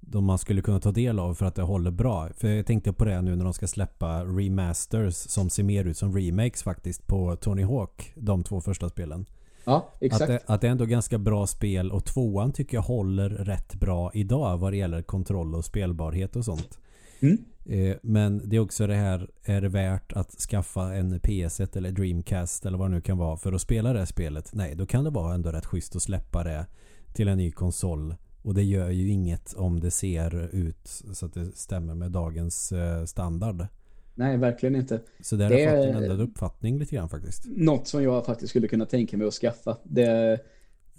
de 0.08 0.24
man 0.24 0.38
skulle 0.38 0.62
kunna 0.62 0.80
ta 0.80 0.92
del 0.92 1.18
av 1.18 1.34
för 1.34 1.46
att 1.46 1.54
det 1.54 1.62
håller 1.62 1.90
bra. 1.90 2.28
För 2.36 2.48
jag 2.48 2.66
tänkte 2.66 2.92
på 2.92 3.04
det 3.04 3.22
nu 3.22 3.36
när 3.36 3.44
de 3.44 3.54
ska 3.54 3.66
släppa 3.66 4.24
remasters 4.24 5.14
som 5.14 5.50
ser 5.50 5.62
mer 5.62 5.84
ut 5.84 5.96
som 5.96 6.16
remakes 6.16 6.62
faktiskt 6.62 7.06
på 7.06 7.36
Tony 7.36 7.62
Hawk, 7.62 8.12
de 8.16 8.44
två 8.44 8.60
första 8.60 8.88
spelen. 8.88 9.26
Ja, 9.64 9.92
exakt. 10.00 10.22
Att 10.22 10.28
det, 10.28 10.40
att 10.46 10.60
det 10.60 10.66
är 10.66 10.70
ändå 10.70 10.84
ganska 10.84 11.18
bra 11.18 11.46
spel 11.46 11.92
och 11.92 12.04
tvåan 12.04 12.52
tycker 12.52 12.76
jag 12.76 12.82
håller 12.82 13.30
rätt 13.30 13.74
bra 13.74 14.10
idag 14.14 14.58
vad 14.58 14.72
det 14.72 14.76
gäller 14.76 15.02
kontroll 15.02 15.54
och 15.54 15.64
spelbarhet 15.64 16.36
och 16.36 16.44
sånt. 16.44 16.78
Mm. 17.20 17.44
Eh, 17.64 17.96
men 18.02 18.48
det 18.48 18.56
är 18.56 18.60
också 18.60 18.86
det 18.86 18.94
här, 18.94 19.30
är 19.44 19.60
det 19.60 19.68
värt 19.68 20.12
att 20.12 20.30
skaffa 20.30 20.94
en 20.94 21.20
PS1 21.20 21.76
eller 21.76 21.92
Dreamcast 21.92 22.66
eller 22.66 22.78
vad 22.78 22.90
det 22.90 22.94
nu 22.94 23.00
kan 23.00 23.18
vara 23.18 23.36
för 23.36 23.52
att 23.52 23.60
spela 23.60 23.92
det 23.92 24.06
spelet? 24.06 24.50
Nej, 24.52 24.74
då 24.74 24.86
kan 24.86 25.04
det 25.04 25.10
vara 25.10 25.34
ändå 25.34 25.52
rätt 25.52 25.66
schysst 25.66 25.96
att 25.96 26.02
släppa 26.02 26.44
det 26.44 26.66
till 27.14 27.28
en 27.28 27.38
ny 27.38 27.50
konsol. 27.50 28.14
Och 28.46 28.54
det 28.54 28.62
gör 28.62 28.90
ju 28.90 29.08
inget 29.08 29.54
om 29.54 29.80
det 29.80 29.90
ser 29.90 30.54
ut 30.54 31.02
så 31.12 31.26
att 31.26 31.34
det 31.34 31.56
stämmer 31.56 31.94
med 31.94 32.10
dagens 32.10 32.72
eh, 32.72 33.04
standard. 33.04 33.66
Nej, 34.14 34.36
verkligen 34.36 34.76
inte. 34.76 35.00
Så 35.20 35.36
där 35.36 35.50
har 35.50 35.58
jag 35.58 35.76
fått 35.76 35.94
en 35.94 36.02
ändrad 36.02 36.20
uppfattning 36.20 36.78
lite 36.78 36.94
grann 36.96 37.08
faktiskt. 37.08 37.44
Något 37.46 37.88
som 37.88 38.02
jag 38.02 38.26
faktiskt 38.26 38.50
skulle 38.50 38.68
kunna 38.68 38.86
tänka 38.86 39.16
mig 39.16 39.26
att 39.26 39.34
skaffa. 39.34 39.76
Det, 39.84 40.40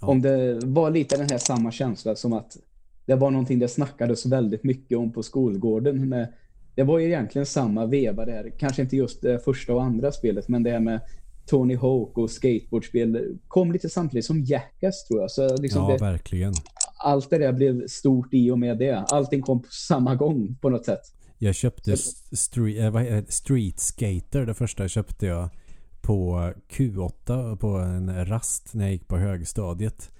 ja. 0.00 0.06
Om 0.06 0.22
det 0.22 0.60
var 0.64 0.90
lite 0.90 1.16
den 1.16 1.28
här 1.30 1.38
samma 1.38 1.72
känsla 1.72 2.16
som 2.16 2.32
att 2.32 2.56
det 3.06 3.14
var 3.14 3.30
någonting 3.30 3.58
det 3.58 3.68
snackades 3.68 4.26
väldigt 4.26 4.64
mycket 4.64 4.98
om 4.98 5.12
på 5.12 5.22
skolgården. 5.22 6.08
Med, 6.08 6.32
det 6.74 6.82
var 6.82 6.98
ju 6.98 7.06
egentligen 7.06 7.46
samma 7.46 7.86
veva 7.86 8.24
där. 8.24 8.52
Kanske 8.58 8.82
inte 8.82 8.96
just 8.96 9.22
det 9.22 9.38
första 9.44 9.74
och 9.74 9.82
andra 9.82 10.12
spelet, 10.12 10.48
men 10.48 10.62
det 10.62 10.70
här 10.70 10.80
med 10.80 11.00
Tony 11.46 11.76
Hawk 11.76 12.18
och 12.18 12.30
skateboardspel 12.30 13.38
kom 13.48 13.72
lite 13.72 13.88
samtidigt 13.88 14.24
som 14.24 14.44
Jackass 14.44 15.04
tror 15.04 15.20
jag. 15.20 15.30
Så 15.30 15.56
liksom 15.56 15.82
ja, 15.82 15.92
det, 15.92 15.98
verkligen. 15.98 16.54
Allt 16.98 17.30
det 17.30 17.38
där 17.38 17.52
blev 17.52 17.86
stort 17.86 18.34
i 18.34 18.50
och 18.50 18.58
med 18.58 18.78
det. 18.78 18.96
Allting 18.96 19.42
kom 19.42 19.62
på 19.62 19.68
samma 19.70 20.14
gång 20.14 20.56
på 20.60 20.70
något 20.70 20.84
sätt. 20.84 21.00
Jag 21.38 21.54
köpte 21.54 21.96
street, 22.32 22.94
äh, 22.94 23.24
street 23.28 23.78
Skater, 23.78 24.46
det 24.46 24.54
första 24.54 24.88
köpte 24.88 25.26
jag 25.26 25.48
på 26.00 26.52
Q8 26.70 27.56
på 27.56 27.68
en 27.68 28.26
rast 28.26 28.74
när 28.74 28.84
jag 28.84 28.92
gick 28.92 29.08
på 29.08 29.16
högstadiet. 29.16 30.10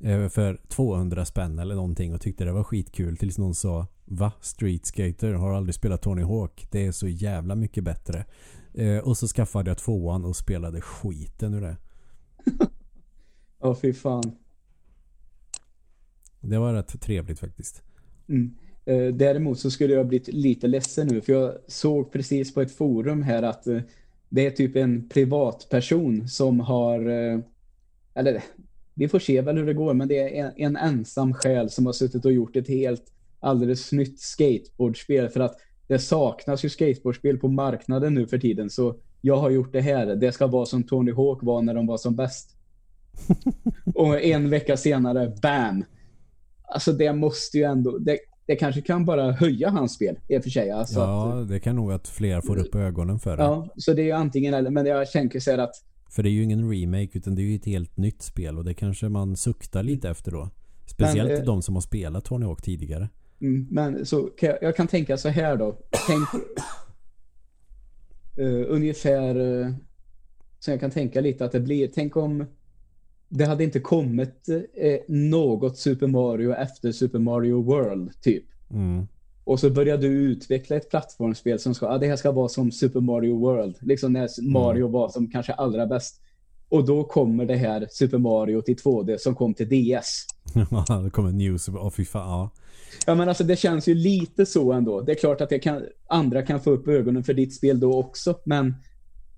Eh, 0.00 0.28
för 0.28 0.60
200 0.68 1.24
spänn 1.24 1.58
eller 1.58 1.74
någonting 1.74 2.14
och 2.14 2.20
tyckte 2.20 2.44
det 2.44 2.52
var 2.52 2.64
skitkul 2.64 3.16
tills 3.16 3.38
någon 3.38 3.54
sa 3.54 3.86
Va? 4.04 4.32
Street 4.40 4.86
Skater? 4.86 5.32
Har 5.32 5.52
aldrig 5.52 5.74
spelat 5.74 6.02
Tony 6.02 6.22
Hawk? 6.22 6.66
Det 6.70 6.86
är 6.86 6.92
så 6.92 7.08
jävla 7.08 7.54
mycket 7.54 7.84
bättre. 7.84 8.24
Eh, 8.74 8.98
och 8.98 9.16
så 9.18 9.26
skaffade 9.26 9.70
jag 9.70 9.78
tvåan 9.78 10.24
och 10.24 10.36
spelade 10.36 10.80
skiten 10.80 11.54
ur 11.54 11.60
det. 11.60 11.76
Ja, 13.64 13.68
oh, 13.68 13.74
fy 13.74 13.92
fan. 13.92 14.36
Det 16.42 16.58
var 16.58 16.74
rätt 16.74 17.00
trevligt 17.00 17.38
faktiskt. 17.38 17.82
Mm. 18.28 18.54
Eh, 18.84 19.14
däremot 19.14 19.58
så 19.58 19.70
skulle 19.70 19.94
jag 19.94 20.06
blivit 20.06 20.28
lite 20.28 20.66
ledsen 20.66 21.06
nu 21.06 21.20
för 21.20 21.32
jag 21.32 21.54
såg 21.66 22.12
precis 22.12 22.54
på 22.54 22.60
ett 22.60 22.76
forum 22.76 23.22
här 23.22 23.42
att 23.42 23.66
eh, 23.66 23.80
det 24.28 24.46
är 24.46 24.50
typ 24.50 24.76
en 24.76 25.08
privatperson 25.08 26.28
som 26.28 26.60
har 26.60 27.06
eh, 27.08 27.38
eller 28.14 28.42
vi 28.94 29.08
får 29.08 29.18
se 29.18 29.40
väl 29.40 29.56
hur 29.56 29.66
det 29.66 29.74
går 29.74 29.94
men 29.94 30.08
det 30.08 30.18
är 30.18 30.44
en, 30.44 30.52
en 30.56 30.76
ensam 30.76 31.34
själ 31.34 31.70
som 31.70 31.86
har 31.86 31.92
suttit 31.92 32.24
och 32.24 32.32
gjort 32.32 32.56
ett 32.56 32.68
helt 32.68 33.12
alldeles 33.40 33.92
nytt 33.92 34.20
skateboardspel 34.20 35.28
för 35.28 35.40
att 35.40 35.56
det 35.86 35.98
saknas 35.98 36.64
ju 36.64 36.68
skateboardspel 36.68 37.38
på 37.38 37.48
marknaden 37.48 38.14
nu 38.14 38.26
för 38.26 38.38
tiden 38.38 38.70
så 38.70 38.96
jag 39.20 39.36
har 39.36 39.50
gjort 39.50 39.72
det 39.72 39.80
här. 39.80 40.06
Det 40.06 40.32
ska 40.32 40.46
vara 40.46 40.66
som 40.66 40.82
Tony 40.82 41.12
Hawk 41.12 41.42
var 41.42 41.62
när 41.62 41.74
de 41.74 41.86
var 41.86 41.96
som 41.96 42.16
bäst. 42.16 42.56
och 43.94 44.20
en 44.20 44.50
vecka 44.50 44.76
senare, 44.76 45.32
bam! 45.42 45.84
Alltså 46.72 46.92
det 46.92 47.12
måste 47.12 47.58
ju 47.58 47.64
ändå... 47.64 47.98
Det, 47.98 48.18
det 48.46 48.56
kanske 48.56 48.80
kan 48.80 49.04
bara 49.04 49.32
höja 49.32 49.70
hans 49.70 49.94
spel 49.94 50.18
i 50.28 50.38
och 50.38 50.42
för 50.42 50.50
sig. 50.50 50.70
Alltså 50.70 51.00
ja, 51.00 51.40
att, 51.40 51.48
det 51.48 51.60
kan 51.60 51.76
nog 51.76 51.92
att 51.92 52.08
fler 52.08 52.40
får 52.40 52.58
upp 52.58 52.74
ögonen 52.74 53.18
för 53.18 53.36
det. 53.36 53.42
Ja, 53.42 53.68
så 53.76 53.92
det 53.92 54.02
är 54.02 54.04
ju 54.04 54.12
antingen 54.12 54.54
eller. 54.54 54.70
Men 54.70 54.86
jag 54.86 55.10
tänker 55.10 55.40
så 55.40 55.50
här 55.50 55.58
att... 55.58 55.74
För 56.10 56.22
det 56.22 56.28
är 56.28 56.30
ju 56.30 56.42
ingen 56.42 56.70
remake 56.70 57.18
utan 57.18 57.34
det 57.34 57.42
är 57.42 57.44
ju 57.44 57.56
ett 57.56 57.66
helt 57.66 57.96
nytt 57.96 58.22
spel 58.22 58.58
och 58.58 58.64
det 58.64 58.74
kanske 58.74 59.08
man 59.08 59.36
suktar 59.36 59.82
lite 59.82 60.10
efter 60.10 60.32
då. 60.32 60.50
Speciellt 60.86 61.30
men, 61.30 61.38
eh, 61.38 61.44
de 61.44 61.62
som 61.62 61.74
har 61.74 61.82
spelat 61.82 62.24
Tony 62.24 62.46
Hawk 62.46 62.62
tidigare. 62.62 63.08
Mm, 63.40 63.66
men 63.70 64.06
så 64.06 64.22
kan 64.22 64.48
jag, 64.48 64.58
jag, 64.62 64.76
kan 64.76 64.86
tänka 64.86 65.16
så 65.16 65.28
här 65.28 65.56
då. 65.56 65.78
Tänk 66.06 66.28
uh, 68.38 68.64
ungefär 68.68 69.36
uh, 69.36 69.74
så 70.58 70.70
jag 70.70 70.80
kan 70.80 70.90
tänka 70.90 71.20
lite 71.20 71.44
att 71.44 71.52
det 71.52 71.60
blir. 71.60 71.90
Tänk 71.94 72.16
om 72.16 72.46
det 73.34 73.44
hade 73.44 73.64
inte 73.64 73.80
kommit 73.80 74.48
uh, 74.48 74.96
något 75.08 75.78
Super 75.78 76.06
Mario 76.06 76.54
efter 76.54 76.92
Super 76.92 77.18
Mario 77.18 77.62
World 77.62 78.22
typ. 78.22 78.44
Mm. 78.70 79.06
Och 79.44 79.60
så 79.60 79.70
börjar 79.70 79.98
du 79.98 80.06
utveckla 80.06 80.76
ett 80.76 80.90
plattformsspel 80.90 81.58
som 81.58 81.74
ska, 81.74 81.86
ah, 81.86 81.98
det 81.98 82.06
här 82.06 82.16
ska 82.16 82.32
vara 82.32 82.48
som 82.48 82.72
Super 82.72 83.00
Mario 83.00 83.38
World. 83.38 83.76
Liksom 83.80 84.12
när 84.12 84.40
mm. 84.40 84.52
Mario 84.52 84.82
mm. 84.82 84.92
var 84.92 85.08
som 85.08 85.30
kanske 85.30 85.52
allra 85.52 85.86
bäst. 85.86 86.20
Och 86.68 86.84
då 86.84 87.04
kommer 87.04 87.46
det 87.46 87.56
här 87.56 87.86
Super 87.90 88.18
Mario 88.18 88.62
till 88.62 88.76
2D 88.76 89.16
som 89.18 89.34
kom 89.34 89.54
till 89.54 89.68
DS. 89.68 90.26
Ja, 90.54 91.00
det 91.04 91.10
kommer 91.10 91.32
News. 91.32 91.68
Åh, 91.68 91.86
oh, 91.86 91.90
fy 91.90 92.04
fan. 92.04 92.28
Ja. 92.28 92.50
Ja 93.06 93.14
men 93.14 93.28
alltså 93.28 93.44
det 93.44 93.56
känns 93.56 93.88
ju 93.88 93.94
lite 93.94 94.46
så 94.46 94.72
ändå. 94.72 95.00
Det 95.00 95.12
är 95.12 95.16
klart 95.16 95.40
att 95.40 95.62
kan, 95.62 95.82
andra 96.08 96.42
kan 96.42 96.60
få 96.60 96.70
upp 96.70 96.88
ögonen 96.88 97.24
för 97.24 97.34
ditt 97.34 97.54
spel 97.54 97.80
då 97.80 97.98
också. 97.98 98.38
Men 98.44 98.74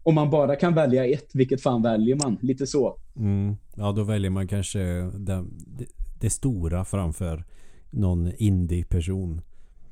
om 0.02 0.14
man 0.14 0.30
bara 0.30 0.56
kan 0.56 0.74
välja 0.74 1.06
ett, 1.06 1.30
vilket 1.34 1.62
fan 1.62 1.82
väljer 1.82 2.16
man? 2.16 2.38
Lite 2.42 2.66
så. 2.66 2.98
Mm. 3.16 3.56
Ja 3.76 3.92
då 3.92 4.02
väljer 4.02 4.30
man 4.30 4.48
kanske 4.48 4.78
det, 5.02 5.44
det, 6.20 6.30
stora 6.30 6.84
framför 6.84 7.44
någon 7.90 8.32
indie-person. 8.36 9.40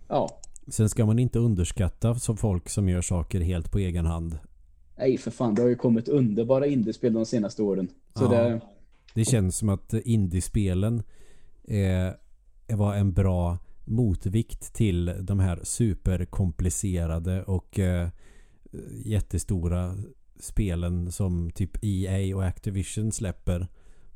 Ja. 0.09 0.41
Sen 0.68 0.89
ska 0.89 1.07
man 1.07 1.18
inte 1.18 1.39
underskatta 1.39 2.14
som 2.14 2.37
folk 2.37 2.68
som 2.68 2.89
gör 2.89 3.03
saker 3.03 3.41
helt 3.41 3.73
på 3.73 3.79
egen 3.79 4.07
hand. 4.07 4.39
Nej 4.97 5.18
för 5.18 5.31
fan, 5.31 5.55
det 5.55 5.62
har 5.62 5.68
ju 5.68 5.77
kommit 5.77 6.09
underbara 6.09 6.66
indiespel 6.66 7.12
de 7.12 7.27
senaste 7.27 7.62
åren. 7.62 7.89
Så 8.14 8.25
ja. 8.25 8.29
det... 8.29 8.61
det 9.14 9.25
känns 9.25 9.57
som 9.57 9.68
att 9.68 9.95
indiespelen 9.95 11.03
är 11.64 12.16
var 12.68 12.95
en 12.95 13.12
bra 13.12 13.59
motvikt 13.85 14.75
till 14.75 15.14
de 15.20 15.41
här 15.41 15.61
superkomplicerade 15.62 17.43
och 17.43 17.79
eh, 17.79 18.09
jättestora 19.05 19.97
spelen 20.41 21.12
som 21.12 21.51
typ 21.51 21.85
EA 21.85 22.37
och 22.37 22.45
Activision 22.45 23.12
släpper. 23.12 23.68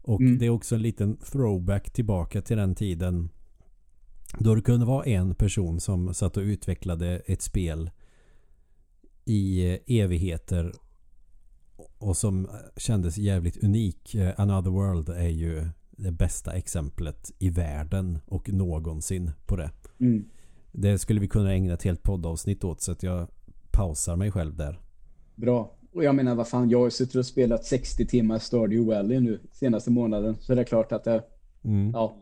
Och 0.03 0.21
mm. 0.21 0.39
det 0.39 0.47
är 0.47 0.51
också 0.51 0.75
en 0.75 0.83
liten 0.83 1.17
throwback 1.17 1.91
tillbaka 1.91 2.43
till 2.43 2.57
den 2.57 2.75
tiden 2.75 3.29
då 4.39 4.55
det 4.55 4.62
kunde 4.62 4.87
vara 4.87 5.05
en 5.05 5.35
person 5.35 5.81
som 5.81 6.14
satt 6.14 6.37
och 6.37 6.43
utvecklade 6.43 7.23
ett 7.27 7.43
spel 7.43 7.91
i 9.25 9.73
eh, 9.73 9.79
evigheter 9.87 10.73
och 11.99 12.17
som 12.17 12.49
kändes 12.77 13.19
jävligt 13.19 13.64
unik. 13.64 14.14
Eh, 14.14 14.35
Another 14.37 14.71
World 14.71 15.09
är 15.09 15.29
ju 15.29 15.69
det 15.91 16.11
bästa 16.11 16.53
exemplet 16.53 17.33
i 17.39 17.51
världen 17.51 18.19
och 18.27 18.53
någonsin 18.53 19.31
på 19.47 19.57
det. 19.57 19.71
Mm. 19.99 20.29
Det 20.73 20.99
skulle 20.99 21.21
vi 21.21 21.29
kunna 21.29 21.53
ägna 21.53 21.75
ett 21.75 21.83
helt 21.83 22.03
poddavsnitt 22.03 22.64
åt 22.64 22.81
så 22.81 22.93
att 22.93 23.03
jag 23.03 23.29
pausar 23.71 24.17
mig 24.17 24.31
själv 24.31 24.57
där. 24.57 24.81
Bra. 25.35 25.76
Och 25.97 26.05
jag 26.05 26.14
menar, 26.14 26.34
vad 26.34 26.49
fan, 26.49 26.70
jag 26.70 26.80
har 26.80 26.90
suttit 26.90 27.14
och 27.14 27.26
spelat 27.26 27.64
60 27.64 28.07
timmar 28.07 28.38
Stardew 28.38 28.94
Valley 28.94 29.20
nu 29.20 29.40
senaste 29.53 29.90
månaden. 29.90 30.36
Så 30.40 30.55
det 30.55 30.61
är 30.61 30.64
klart 30.64 30.92
att 30.92 31.05
det... 31.05 31.24
Mm. 31.64 31.90
Ja. 31.90 32.16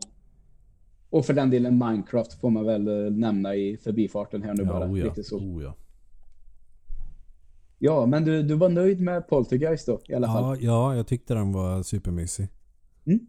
Och 1.09 1.25
för 1.25 1.33
den 1.33 1.49
delen 1.49 1.77
Minecraft 1.77 2.33
får 2.33 2.49
man 2.49 2.65
väl 2.65 2.87
eh, 2.87 3.11
nämna 3.11 3.55
i 3.55 3.77
förbifarten 3.77 4.43
här 4.43 4.53
nu 4.53 4.63
ja, 4.63 4.69
bara. 4.69 4.91
Oja, 4.91 5.03
Lite 5.03 5.23
så. 5.23 5.39
Oja. 5.39 5.73
Ja, 7.79 8.05
men 8.05 8.25
du, 8.25 8.43
du 8.43 8.55
var 8.55 8.69
nöjd 8.69 9.01
med 9.01 9.27
Poltergeist 9.27 9.87
då 9.87 9.99
i 10.07 10.13
alla 10.13 10.27
ja, 10.27 10.33
fall? 10.33 10.63
Ja, 10.63 10.95
jag 10.95 11.07
tyckte 11.07 11.33
den 11.33 11.53
var 11.53 11.83
supermysig. 11.83 12.47
Mm. 13.05 13.19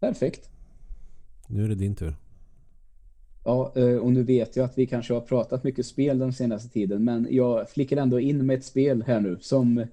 Perfekt. 0.00 0.50
Nu 1.48 1.64
är 1.64 1.68
det 1.68 1.74
din 1.74 1.96
tur. 1.96 2.14
Ja, 3.44 3.72
eh, 3.76 3.96
och 3.96 4.12
nu 4.12 4.22
vet 4.22 4.56
jag 4.56 4.64
att 4.64 4.78
vi 4.78 4.86
kanske 4.86 5.14
har 5.14 5.20
pratat 5.20 5.64
mycket 5.64 5.86
spel 5.86 6.18
den 6.18 6.32
senaste 6.32 6.68
tiden, 6.68 7.04
men 7.04 7.26
jag 7.30 7.70
flickar 7.70 7.96
ändå 7.96 8.20
in 8.20 8.46
med 8.46 8.58
ett 8.58 8.64
spel 8.64 9.04
här 9.06 9.20
nu 9.20 9.38
som 9.40 9.86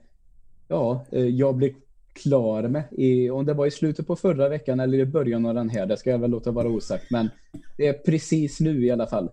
ja, 0.68 1.06
eh, 1.12 1.26
jag 1.26 1.56
blev 1.56 1.72
klar 2.14 2.68
med. 2.68 2.84
I, 2.91 3.30
om 3.30 3.45
det 3.45 3.54
var 3.54 3.66
i 3.66 3.72
slutet 3.72 4.08
på 4.08 4.16
förra 4.16 4.49
veckan 4.49 4.80
eller 4.80 4.97
i 4.97 5.06
början 5.06 5.45
av 5.45 5.54
den 5.54 5.70
här, 5.70 5.86
det 5.86 5.97
ska 5.97 6.10
jag 6.10 6.20
väl 6.20 6.32
låta 6.32 6.52
vara 6.52 6.68
osagt, 6.68 7.12
men 7.12 7.30
det 7.78 7.88
är 7.88 7.93
precis 7.93 8.60
nu 8.60 8.86
i 8.86 8.91
alla 8.91 9.08
fall. 9.08 9.30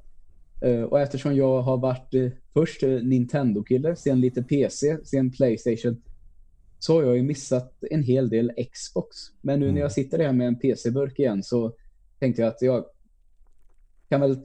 Eh, 0.62 0.82
och 0.82 1.00
eftersom 1.00 1.36
jag 1.36 1.62
har 1.62 1.76
varit 1.76 2.14
först 2.54 2.82
Nintendo-kille, 2.82 3.96
sen 3.96 4.20
lite 4.20 4.42
PC, 4.42 4.98
sen 5.04 5.30
Playstation, 5.30 6.02
så 6.78 6.94
har 6.94 7.02
jag 7.02 7.16
ju 7.16 7.22
missat 7.22 7.74
en 7.90 8.02
hel 8.02 8.28
del 8.28 8.52
Xbox. 8.72 9.16
Men 9.40 9.60
nu 9.60 9.66
Mm. 9.66 9.74
när 9.74 9.82
jag 9.82 9.92
sitter 9.92 10.18
här 10.18 10.32
med 10.32 10.46
en 10.46 10.58
PC-burk 10.58 11.18
igen 11.18 11.42
så 11.42 11.72
tänkte 12.18 12.42
jag 12.42 12.48
att 12.48 12.62
jag 12.62 12.84
kan 14.08 14.20
väl 14.20 14.38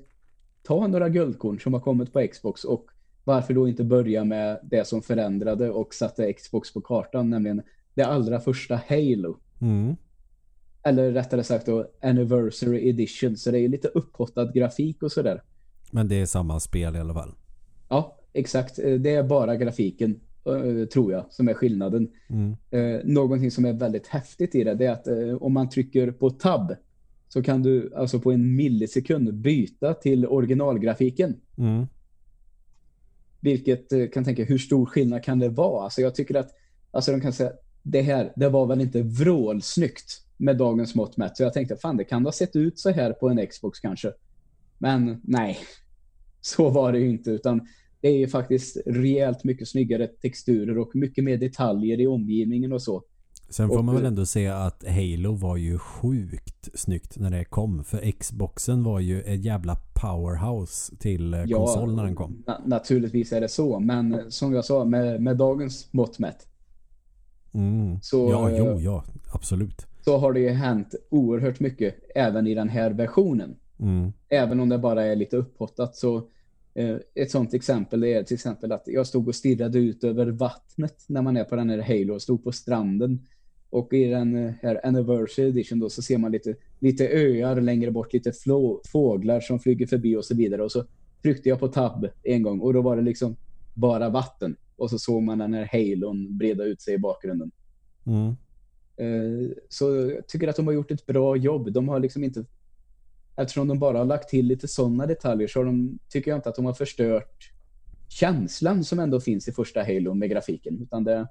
ta 0.64 0.88
några 0.88 1.10
guldkorn 1.10 1.60
som 1.60 1.74
har 1.74 1.80
kommit 1.80 2.14
på 2.14 2.28
Xbox 2.32 2.64
och 2.64 2.86
varför 3.24 3.54
då 3.54 3.68
inte 3.68 3.84
börja 3.84 4.24
med 4.24 4.60
det 4.64 4.88
som 4.88 5.02
förändrade 5.02 5.70
och 5.70 5.94
satte 5.94 6.34
Xbox 6.34 6.74
på 6.74 6.82
kartan, 6.82 7.30
nämligen 7.30 7.62
det 7.94 8.04
allra 8.04 8.40
första 8.40 8.76
Halo. 8.90 9.38
Mm. 9.62 9.96
Eller 10.84 11.12
rättare 11.12 11.44
sagt 11.44 11.66
då 11.66 11.88
Anniversary 12.02 12.90
Edition, 12.90 13.38
så 13.38 13.52
det 13.52 13.60
är 13.60 13.68
lite 13.68 13.88
upphottad 13.88 14.52
grafik 14.52 15.04
och 15.04 15.12
sådär. 15.12 15.44
Men 15.92 16.08
det 16.08 16.16
är 16.16 16.26
samma 16.26 16.60
spel 16.60 16.96
i 16.96 17.00
alla 17.00 17.14
fall. 17.14 17.32
Ja, 17.90 18.18
exakt. 18.34 18.76
Det 18.76 19.16
är 19.16 19.24
bara 19.24 19.56
grafiken, 19.56 20.20
eh, 20.46 20.88
tror 20.88 21.12
jag, 21.12 21.26
som 21.30 21.48
är 21.48 21.54
skillnaden. 21.54 22.12
Mm. 22.30 22.56
Eh, 22.72 23.02
någonting 23.04 23.52
som 23.52 23.66
är 23.66 23.74
väldigt 23.74 24.08
häftigt 24.08 24.56
i 24.56 24.64
det, 24.64 24.74
det 24.74 24.86
är 24.86 24.92
att 24.92 25.08
eh, 25.08 25.36
om 25.40 25.54
man 25.54 25.70
trycker 25.70 26.12
på 26.12 26.30
tab 26.30 26.76
så 27.34 27.44
kan 27.44 27.64
du 27.64 27.94
alltså 27.96 28.20
på 28.20 28.32
en 28.32 28.56
millisekund 28.56 29.34
byta 29.34 29.94
till 29.94 30.26
originalgrafiken. 30.26 31.36
Mm. 31.58 31.86
Vilket 33.40 33.92
eh, 33.92 34.08
kan 34.08 34.24
tänka, 34.24 34.44
hur 34.44 34.58
stor 34.58 34.86
skillnad 34.86 35.24
kan 35.24 35.40
det 35.40 35.50
vara? 35.50 35.84
Alltså 35.84 36.02
jag 36.02 36.16
tycker 36.16 36.36
att, 36.36 36.50
alltså 36.92 37.12
de 37.12 37.22
kan 37.22 37.34
säga, 37.34 37.52
det 37.84 38.02
här, 38.02 38.34
det 38.36 38.50
var 38.50 38.66
väl 38.66 38.82
inte 38.82 39.02
vrålsnyggt 39.02 40.26
med 40.38 40.58
dagens 40.58 40.96
mått 40.96 41.18
mätt. 41.18 41.38
Så 41.38 41.44
jag 41.44 41.54
tänkte, 41.54 41.76
fan 41.76 41.98
det 41.98 42.04
kan 42.04 42.26
ha 42.26 42.32
sett 42.32 42.56
ut 42.56 42.80
så 42.80 42.90
här 42.90 43.14
på 43.14 43.30
en 43.30 43.48
Xbox 43.48 43.80
kanske. 43.80 44.14
Men 44.78 45.22
nej, 45.24 45.58
så 46.42 46.70
var 46.70 46.92
det 46.92 47.00
ju 47.00 47.10
inte. 47.10 47.32
Utan 47.32 47.68
det 48.02 48.08
är 48.08 48.18
ju 48.18 48.28
faktiskt 48.28 48.78
rejält 48.86 49.44
mycket 49.44 49.68
snyggare 49.68 50.08
texturer 50.08 50.78
och 50.78 50.96
mycket 50.96 51.24
mer 51.24 51.38
detaljer 51.38 52.02
i 52.02 52.08
omgivningen 52.08 52.74
och 52.74 52.82
så. 52.82 53.04
Sen 53.54 53.68
får 53.68 53.78
Och- 53.78 53.86
man 53.86 53.96
väl 53.96 54.06
ändå 54.06 54.26
säga 54.26 54.58
att 54.58 54.84
Halo 54.88 55.34
var 55.36 55.58
ju 55.58 55.78
sjukt 55.78 56.70
snyggt 56.74 57.18
när 57.18 57.30
det 57.32 57.46
kom. 57.46 57.84
För 57.84 58.12
Xboxen 58.12 58.84
var 58.84 59.00
ju 59.00 59.22
ett 59.22 59.46
jävla 59.46 59.76
powerhouse 59.94 60.96
till 60.96 61.34
eh, 61.34 61.44
konsol 61.46 61.96
när 61.96 62.04
den 62.04 62.16
kom. 62.16 62.44
na- 62.48 62.68
naturligtvis 62.68 63.34
är 63.34 63.42
det 63.42 63.50
så. 63.50 63.80
Men 63.80 64.14
eh, 64.14 64.20
som 64.30 64.54
jag 64.54 64.66
sa, 64.66 64.86
med, 64.86 65.22
med 65.22 65.38
dagens 65.38 65.94
mått 65.94 66.20
mätt 66.20 66.48
Mm. 67.56 68.02
Så, 68.02 68.30
ja, 68.32 68.50
eh, 68.50 68.58
jo, 68.58 68.80
ja, 68.80 69.04
absolut. 69.34 69.88
så 70.06 70.18
har 70.18 70.34
det 70.34 70.40
ju 70.40 70.50
hänt 70.50 70.96
oerhört 71.10 71.60
mycket 71.60 71.96
även 72.16 72.48
i 72.48 72.56
den 72.56 72.70
här 72.70 72.92
versionen. 72.92 73.56
Mm. 73.80 74.14
Även 74.30 74.60
om 74.60 74.70
det 74.70 74.78
bara 74.78 75.04
är 75.06 75.16
lite 75.16 75.38
upphottat 75.38 75.96
så 75.96 76.18
eh, 76.74 76.96
ett 77.16 77.32
sånt 77.32 77.54
exempel 77.54 78.04
är 78.04 78.24
till 78.24 78.36
exempel 78.36 78.72
att 78.72 78.84
jag 78.86 79.08
stod 79.08 79.28
och 79.28 79.36
stirrade 79.36 79.80
ut 79.80 80.04
över 80.04 80.26
vattnet 80.26 81.04
när 81.08 81.22
man 81.22 81.38
är 81.38 81.44
på 81.44 81.56
den 81.56 81.70
här 81.70 81.82
Halo 81.82 82.14
och 82.14 82.22
stod 82.22 82.44
på 82.44 82.52
stranden. 82.52 83.26
Och 83.74 83.94
i 83.94 84.06
den 84.06 84.36
eh, 84.36 84.54
här 84.62 84.86
Anniversary 84.86 85.50
Edition 85.50 85.80
då 85.80 85.90
så 85.90 86.02
ser 86.02 86.18
man 86.18 86.32
lite, 86.32 86.56
lite 86.80 87.08
öar 87.10 87.62
längre 87.62 87.92
bort, 87.92 88.14
lite 88.14 88.32
flå, 88.32 88.82
fåglar 88.92 89.40
som 89.40 89.60
flyger 89.60 89.88
förbi 89.88 90.16
och 90.16 90.26
så 90.26 90.36
vidare. 90.36 90.64
Och 90.64 90.72
så 90.72 90.86
tryckte 91.22 91.50
jag 91.50 91.60
på 91.60 91.68
tab 91.68 92.08
en 92.24 92.42
gång 92.44 92.60
och 92.60 92.74
då 92.74 92.82
var 92.82 92.96
det 92.96 93.02
liksom 93.02 93.36
bara 93.74 94.10
vatten. 94.10 94.56
Och 94.76 94.90
så 94.90 95.00
såg 95.00 95.24
man 95.24 95.38
den 95.38 95.54
här 95.54 95.70
halon 95.72 96.38
breda 96.38 96.64
ut 96.64 96.82
sig 96.82 96.94
i 96.94 96.98
bakgrunden. 96.98 97.52
Mm. 98.06 98.28
Eh, 98.98 99.56
Så 99.70 99.96
jag 99.96 100.28
tycker 100.28 100.48
att 100.48 100.56
de 100.56 100.68
har 100.68 100.74
gjort 100.74 100.92
ett 100.92 101.06
bra 101.06 101.36
jobb. 101.36 101.72
De 101.72 101.90
har 101.90 102.00
liksom 102.00 102.24
inte 102.24 102.46
eftersom 103.36 103.68
de 103.68 103.80
bara 103.80 103.98
har 103.98 104.06
lagt 104.06 104.30
till 104.30 104.46
lite 104.46 104.68
sådana 104.68 105.06
detaljer 105.06 105.48
så 105.48 105.64
de, 105.64 106.00
tycker 106.10 106.32
jag 106.32 106.38
inte 106.38 106.50
att 106.50 106.56
de 106.56 106.66
har 106.66 106.74
förstört 106.74 107.52
känslan 108.10 108.84
som 108.84 109.00
ändå 109.00 109.20
finns 109.20 109.48
i 109.48 109.52
första 109.52 109.84
Halo 109.84 110.14
med 110.14 110.30
grafiken. 110.30 110.80
Utan 110.82 111.04
det, 111.04 111.28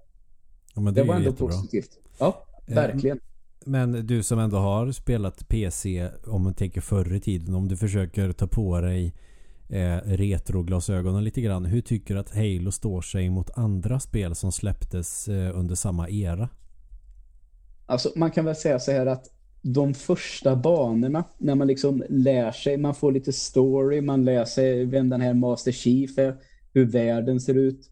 Ja, 0.74 0.82
det, 0.82 0.90
det, 0.90 1.02
var 1.02 1.14
ändå 1.14 1.30
jättebra. 1.30 1.52
positivt. 1.52 1.90
Ja, 2.18 2.46
Eh, 2.66 2.74
verkligen. 2.74 3.20
Men 3.64 4.06
du 4.06 4.22
som 4.22 4.38
ändå 4.38 4.56
har 4.56 4.92
spelat 4.92 5.48
PC, 5.48 6.10
om 6.26 6.42
man 6.42 6.54
tänker 6.54 6.80
förr 6.80 7.14
i 7.14 7.20
tiden, 7.20 7.54
om 7.54 7.68
du 7.68 7.76
försöker 7.76 8.32
ta 8.32 8.46
på 8.46 8.80
dig 8.80 9.14
eh, 9.68 9.96
retroglasögonen 10.04 11.24
lite 11.24 11.40
grann. 11.40 11.64
Hur 11.64 11.80
tycker 11.80 12.14
du 12.14 12.20
att 12.20 12.34
Halo 12.34 12.72
står 12.72 13.02
sig 13.02 13.30
mot 13.30 13.58
andra 13.58 14.00
spel 14.00 14.34
som 14.34 14.52
släpptes 14.52 15.28
eh, 15.28 15.58
under 15.58 15.74
samma 15.74 16.08
era? 16.08 16.48
Alltså, 17.86 18.12
man 18.16 18.30
kan 18.30 18.44
väl 18.44 18.56
säga 18.56 18.78
så 18.78 18.92
här 18.92 19.06
att 19.06 19.30
de 19.62 19.94
första 19.94 20.56
banorna, 20.56 21.24
när 21.38 21.54
man 21.54 21.66
liksom 21.66 22.04
lär 22.08 22.52
sig, 22.52 22.76
man 22.76 22.94
får 22.94 23.12
lite 23.12 23.32
story, 23.32 24.00
man 24.00 24.24
lär 24.24 24.44
sig 24.44 24.84
vem 24.84 25.08
den 25.08 25.20
här 25.20 25.34
Master 25.34 25.72
Chief 25.72 26.18
är, 26.18 26.36
hur 26.72 26.84
världen 26.84 27.40
ser 27.40 27.54
ut. 27.54 27.90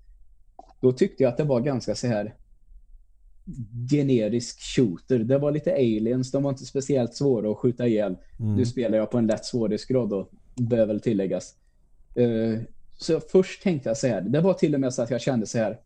Då 0.81 0.93
tyckte 0.93 1.23
jag 1.23 1.31
att 1.31 1.37
det 1.37 1.45
var 1.45 1.61
ganska 1.61 1.95
så 1.95 2.07
här 2.07 2.35
generisk 3.91 4.61
shooter. 4.61 5.19
Det 5.19 5.39
var 5.39 5.51
lite 5.51 5.73
aliens, 5.73 6.31
de 6.31 6.43
var 6.43 6.51
inte 6.51 6.65
speciellt 6.65 7.15
svåra 7.15 7.51
att 7.51 7.59
skjuta 7.59 7.87
ihjäl. 7.87 8.17
Mm. 8.41 8.57
Nu 8.57 8.67
spelar 8.67 8.99
jag 8.99 9.11
på 9.11 9.19
en 9.19 9.27
lätt 9.27 9.45
svårighetsgrad 9.45 10.09
då, 10.09 10.29
bör 10.57 10.87
väl 10.87 11.01
tilläggas. 11.01 11.55
Eh, 12.15 12.61
så 12.99 13.21
först 13.21 13.63
tänkte 13.63 13.89
jag 13.89 13.97
så 13.97 14.07
här, 14.07 14.21
det 14.21 14.41
var 14.41 14.55
till 14.55 14.75
och 14.75 14.81
med 14.81 14.95
så 14.95 15.03
att 15.03 15.11
jag 15.11 15.21
kände 15.21 15.47
så 15.47 15.59
här. 15.59 15.81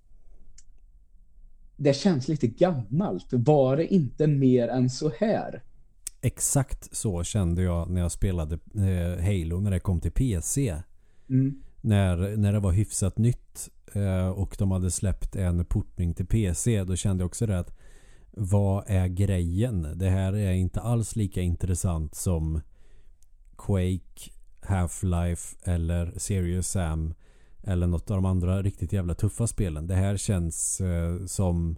Det 1.77 1.95
känns 1.95 2.29
lite 2.29 2.47
gammalt. 2.47 3.27
Var 3.31 3.77
det 3.77 3.95
inte 3.95 4.27
mer 4.27 4.69
än 4.69 4.91
så 4.91 5.12
här? 5.19 5.62
Exakt 6.21 6.97
så 6.97 7.25
kände 7.25 7.62
jag 7.62 7.91
när 7.91 8.01
jag 8.01 8.12
spelade 8.12 8.55
eh, 8.75 9.25
Halo 9.25 9.61
när 9.61 9.71
det 9.71 9.81
kom 9.81 10.01
till 10.01 10.12
PC. 10.12 10.77
Mm. 11.31 11.62
När, 11.81 12.37
när 12.37 12.53
det 12.53 12.61
var 12.61 12.73
hyfsat 12.73 13.19
nytt 13.19 13.71
Eh, 13.95 14.28
och 14.28 14.57
de 14.59 14.70
hade 14.70 14.90
släppt 14.90 15.36
en 15.36 15.64
portning 15.64 16.14
till 16.14 16.26
PC. 16.26 16.84
Då 16.84 16.97
kände 16.97 17.22
jag 17.22 17.26
också 17.26 17.47
det 17.47 17.59
att 17.59 17.76
vad 18.30 18.84
är 18.86 19.07
grejen? 19.07 19.88
Det 19.95 20.09
här 20.09 20.32
är 20.32 20.53
inte 20.53 20.80
alls 20.80 21.16
lika 21.16 21.40
intressant 21.40 22.14
som 22.14 22.61
Quake, 23.57 24.30
Half-Life 24.61 25.57
eller 25.64 26.12
Serious 26.16 26.68
Sam 26.68 27.14
eller 27.62 27.86
något 27.86 28.11
av 28.11 28.16
de 28.16 28.24
andra 28.24 28.62
riktigt 28.62 28.92
jävla 28.92 29.14
tuffa 29.14 29.47
spelen. 29.47 29.86
Det 29.86 29.95
här 29.95 30.16
känns 30.16 30.80
eh, 30.80 31.24
som 31.26 31.76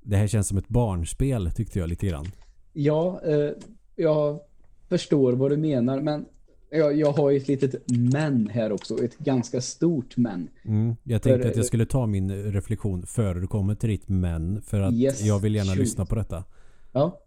det 0.00 0.16
här 0.16 0.26
känns 0.26 0.48
som 0.48 0.58
ett 0.58 0.68
barnspel 0.68 1.50
tyckte 1.50 1.78
jag 1.78 1.88
lite 1.88 2.06
grann. 2.06 2.26
Ja, 2.72 3.20
eh, 3.24 3.50
jag 3.96 4.40
förstår 4.88 5.32
vad 5.32 5.50
du 5.50 5.56
menar, 5.56 6.00
men 6.00 6.26
jag, 6.72 6.96
jag 6.98 7.12
har 7.12 7.30
ju 7.30 7.36
ett 7.36 7.48
litet 7.48 7.74
men 7.88 8.48
här 8.48 8.72
också. 8.72 9.04
Ett 9.04 9.18
ganska 9.18 9.60
stort 9.60 10.16
men. 10.16 10.48
Mm. 10.64 10.96
Jag 11.02 11.22
tänkte 11.22 11.42
För- 11.42 11.50
att 11.50 11.56
jag 11.56 11.66
skulle 11.66 11.86
ta 11.86 12.06
min 12.06 12.52
reflektion 12.52 13.06
före 13.06 13.40
du 13.40 13.46
kommer 13.46 13.74
till 13.74 13.88
ditt 13.88 14.08
men. 14.08 14.62
För 14.62 14.80
att 14.80 14.92
Yes, 14.94 15.20
jag 15.22 15.38
vill 15.38 15.54
gärna 15.54 15.70
shoot. 15.70 15.78
lyssna 15.78 16.06
på 16.06 16.14
detta. 16.14 16.44
Ja, 16.92 17.18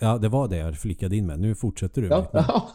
Ja, 0.00 0.18
det 0.18 0.28
var 0.28 0.48
det 0.48 0.56
jag 0.56 0.78
flickade 0.78 1.16
in 1.16 1.26
med. 1.26 1.40
Nu 1.40 1.54
fortsätter 1.54 2.02
du. 2.02 2.08
ja, 2.08 2.30
ja. 2.32 2.68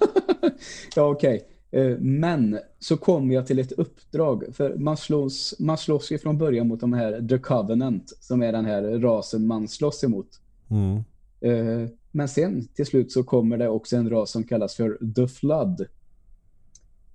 ja 0.96 1.10
okej. 1.12 1.42
Eh, 1.72 1.98
Men 2.00 2.60
så 2.80 2.98
kom 2.98 3.32
jag 3.32 3.48
till 3.48 3.60
ett 3.60 3.72
uppdrag. 3.72 4.44
För 4.54 4.76
man 4.76 4.98
slåss, 4.98 5.56
man 5.60 5.78
slåss 5.78 6.12
ju 6.12 6.18
från 6.18 6.38
början 6.38 6.68
mot 6.68 6.80
de 6.80 6.94
här 6.94 7.28
The 7.28 7.38
Covenant, 7.40 8.04
som 8.22 8.42
är 8.44 8.52
den 8.52 8.66
här 8.66 8.82
rasen 9.00 9.48
man 9.48 9.68
slåss 9.68 10.04
emot. 10.04 10.28
Mm. 10.70 10.96
Eh, 11.42 11.90
Men 12.12 12.28
sen 12.28 12.68
till 12.68 12.86
slut 12.86 13.12
så 13.12 13.24
kommer 13.24 13.58
det 13.58 13.70
också 13.70 13.96
en 13.96 14.10
ras 14.10 14.32
som 14.32 14.44
kallas 14.44 14.76
för 14.76 15.14
The 15.16 15.28
Flood. 15.28 15.86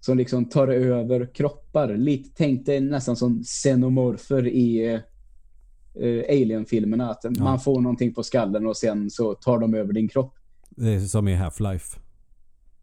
Som 0.04 0.18
liksom 0.18 0.44
tar 0.44 0.68
över 0.68 1.34
kroppar. 1.34 1.96
Lite, 1.96 2.30
tänk 2.36 2.66
dig 2.66 2.80
nästan 2.80 3.16
som 3.16 3.42
xenomorfer 3.42 4.46
i 4.46 4.94
eh, 5.94 6.24
Alien-filmerna. 6.28 7.10
Att 7.10 7.38
man 7.38 7.60
får 7.60 7.80
någonting 7.80 8.14
på 8.14 8.22
skallen 8.22 8.66
och 8.66 8.76
sen 8.76 9.10
så 9.10 9.34
tar 9.34 9.58
de 9.58 9.74
över 9.74 9.92
din 9.92 10.08
kropp. 10.08 10.34
Det 10.70 10.94
är 10.94 11.00
som 11.00 11.28
i 11.28 11.36
Half-Life. 11.36 11.98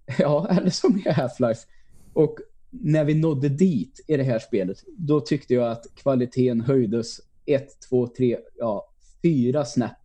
Ja, 0.20 0.48
eller 0.50 0.70
som 0.70 0.98
i 0.98 1.10
Half-Life. 1.10 1.66
Och 2.14 2.38
när 2.70 3.04
vi 3.04 3.14
nådde 3.14 3.50
dit 3.50 4.06
i 4.08 4.18
det 4.18 4.24
här 4.24 4.40
spelet, 4.40 4.78
då 4.98 5.20
tyckte 5.20 5.54
jag 5.54 5.72
att 5.72 5.86
kvaliteten 5.96 6.62
höjdes 6.62 7.20
ett, 7.46 7.70
två, 7.90 8.08
tre, 8.08 8.38
ja, 8.60 8.90
fyra 9.22 9.66
snäpp. 9.66 9.98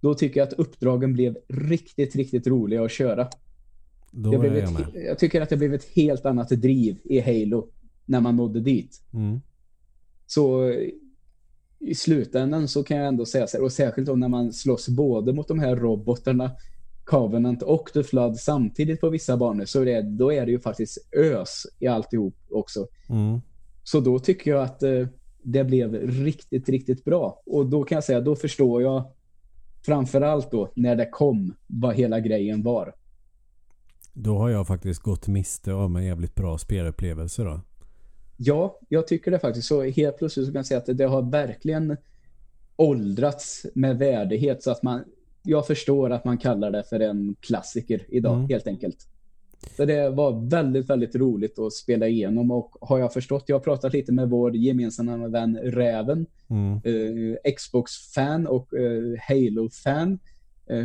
Då 0.00 0.14
tycker 0.14 0.40
jag 0.40 0.46
att 0.46 0.58
uppdragen 0.58 1.12
blev 1.12 1.36
riktigt, 1.48 2.16
riktigt 2.16 2.46
roliga 2.46 2.84
att 2.84 2.92
köra. 2.92 3.28
Då 4.10 4.34
jag 4.34 4.56
ett, 4.56 4.72
med. 4.72 4.86
jag 4.94 5.18
tycker 5.18 5.40
att 5.40 5.48
det 5.48 5.56
blev 5.56 5.74
ett 5.74 5.84
helt 5.84 6.26
annat 6.26 6.48
driv 6.48 6.98
i 7.04 7.20
Halo 7.20 7.68
när 8.04 8.20
man 8.20 8.36
nådde 8.36 8.60
dit. 8.60 9.02
Mm. 9.14 9.40
Så 10.26 10.74
i 11.80 11.94
slutändan 11.94 12.68
så 12.68 12.84
kan 12.84 12.96
jag 12.96 13.06
ändå 13.06 13.26
säga 13.26 13.46
så 13.46 13.56
här, 13.56 13.64
och 13.64 13.72
särskilt 13.72 14.06
då 14.06 14.16
när 14.16 14.28
man 14.28 14.52
slåss 14.52 14.88
både 14.88 15.32
mot 15.32 15.48
de 15.48 15.58
här 15.58 15.76
robotarna, 15.76 16.50
Covenant 17.04 17.62
och 17.62 17.90
The 17.92 18.02
Flood 18.02 18.36
samtidigt 18.36 19.00
på 19.00 19.08
vissa 19.08 19.36
banor, 19.36 19.64
så 19.64 19.84
det, 19.84 20.02
då 20.02 20.32
är 20.32 20.46
det 20.46 20.52
ju 20.52 20.60
faktiskt 20.60 20.98
ös 21.12 21.66
i 21.78 21.86
alltihop 21.86 22.34
också. 22.50 22.86
Mm. 23.08 23.40
Så 23.84 24.00
då 24.00 24.18
tycker 24.18 24.50
jag 24.50 24.62
att 24.62 24.82
eh, 24.82 25.06
det 25.42 25.64
blev 25.64 25.94
riktigt, 26.24 26.68
riktigt 26.68 27.04
bra. 27.04 27.42
Och 27.46 27.66
då 27.66 27.84
kan 27.84 27.96
jag 27.96 28.04
säga, 28.04 28.20
då 28.20 28.36
förstår 28.36 28.82
jag 28.82 29.12
framförallt 29.86 30.50
då 30.50 30.72
när 30.76 30.96
det 30.96 31.06
kom 31.06 31.54
vad 31.66 31.94
hela 31.94 32.20
grejen 32.20 32.62
var. 32.62 32.94
Då 34.20 34.38
har 34.38 34.48
jag 34.48 34.66
faktiskt 34.66 35.02
gått 35.02 35.28
miste 35.28 35.72
om 35.72 35.96
en 35.96 36.04
jävligt 36.04 36.34
bra 36.34 36.58
spelupplevelse 36.58 37.42
då. 37.42 37.60
Ja, 38.36 38.78
jag 38.88 39.06
tycker 39.06 39.30
det 39.30 39.38
faktiskt. 39.38 39.68
Så 39.68 39.82
helt 39.82 40.18
plötsligt 40.18 40.46
så 40.46 40.52
kan 40.52 40.58
jag 40.58 40.66
säga 40.66 40.78
att 40.78 40.98
det 40.98 41.04
har 41.04 41.30
verkligen 41.30 41.96
åldrats 42.76 43.66
med 43.74 43.98
värdighet 43.98 44.62
så 44.62 44.70
att 44.70 44.82
man 44.82 45.04
jag 45.42 45.66
förstår 45.66 46.10
att 46.10 46.24
man 46.24 46.38
kallar 46.38 46.70
det 46.70 46.84
för 46.84 47.00
en 47.00 47.36
klassiker 47.40 48.06
idag 48.08 48.34
mm. 48.34 48.48
helt 48.48 48.66
enkelt. 48.66 49.08
Så 49.76 49.84
det 49.84 50.10
var 50.10 50.48
väldigt, 50.50 50.90
väldigt 50.90 51.14
roligt 51.14 51.58
att 51.58 51.72
spela 51.72 52.08
igenom 52.08 52.50
och 52.50 52.76
har 52.80 52.98
jag 52.98 53.12
förstått, 53.12 53.44
jag 53.46 53.56
har 53.56 53.60
pratat 53.60 53.92
lite 53.92 54.12
med 54.12 54.30
vår 54.30 54.56
gemensamma 54.56 55.28
vän 55.28 55.58
Räven, 55.62 56.26
mm. 56.50 56.72
eh, 56.84 57.52
Xbox-fan 57.56 58.46
och 58.46 58.74
eh, 58.74 59.14
Halo-fan 59.28 60.18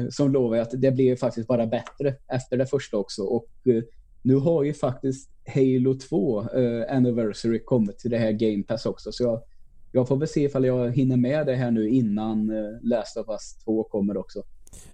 som 0.10 0.32
lovar 0.32 0.58
att 0.58 0.72
det 0.82 0.92
blir 0.92 1.16
faktiskt 1.16 1.48
bara 1.48 1.68
bättre 1.68 2.16
efter 2.28 2.58
det 2.58 2.66
första 2.66 2.98
också 2.98 3.24
och 3.24 3.50
eh, 3.66 3.84
nu 4.22 4.36
har 4.36 4.64
ju 4.64 4.74
faktiskt 4.74 5.30
Halo 5.56 5.94
2 5.94 6.42
eh, 6.42 6.96
Anniversary 6.96 7.60
kommit 7.60 8.00
till 8.00 8.12
det 8.12 8.18
här 8.18 8.32
Game 8.32 8.64
Pass 8.64 8.86
också 8.86 9.12
så 9.12 9.24
jag, 9.24 9.42
jag 9.92 10.08
får 10.08 10.18
väl 10.18 10.28
se 10.28 10.44
ifall 10.44 10.66
jag 10.66 10.92
hinner 10.92 11.18
med 11.18 11.46
det 11.46 11.56
här 11.56 11.72
nu 11.72 11.90
innan 11.90 12.50
eh, 12.50 12.72
Last 12.82 13.18
of 13.18 13.30
Us 13.30 13.56
2 13.66 13.84
kommer 13.84 14.18
också. 14.18 14.44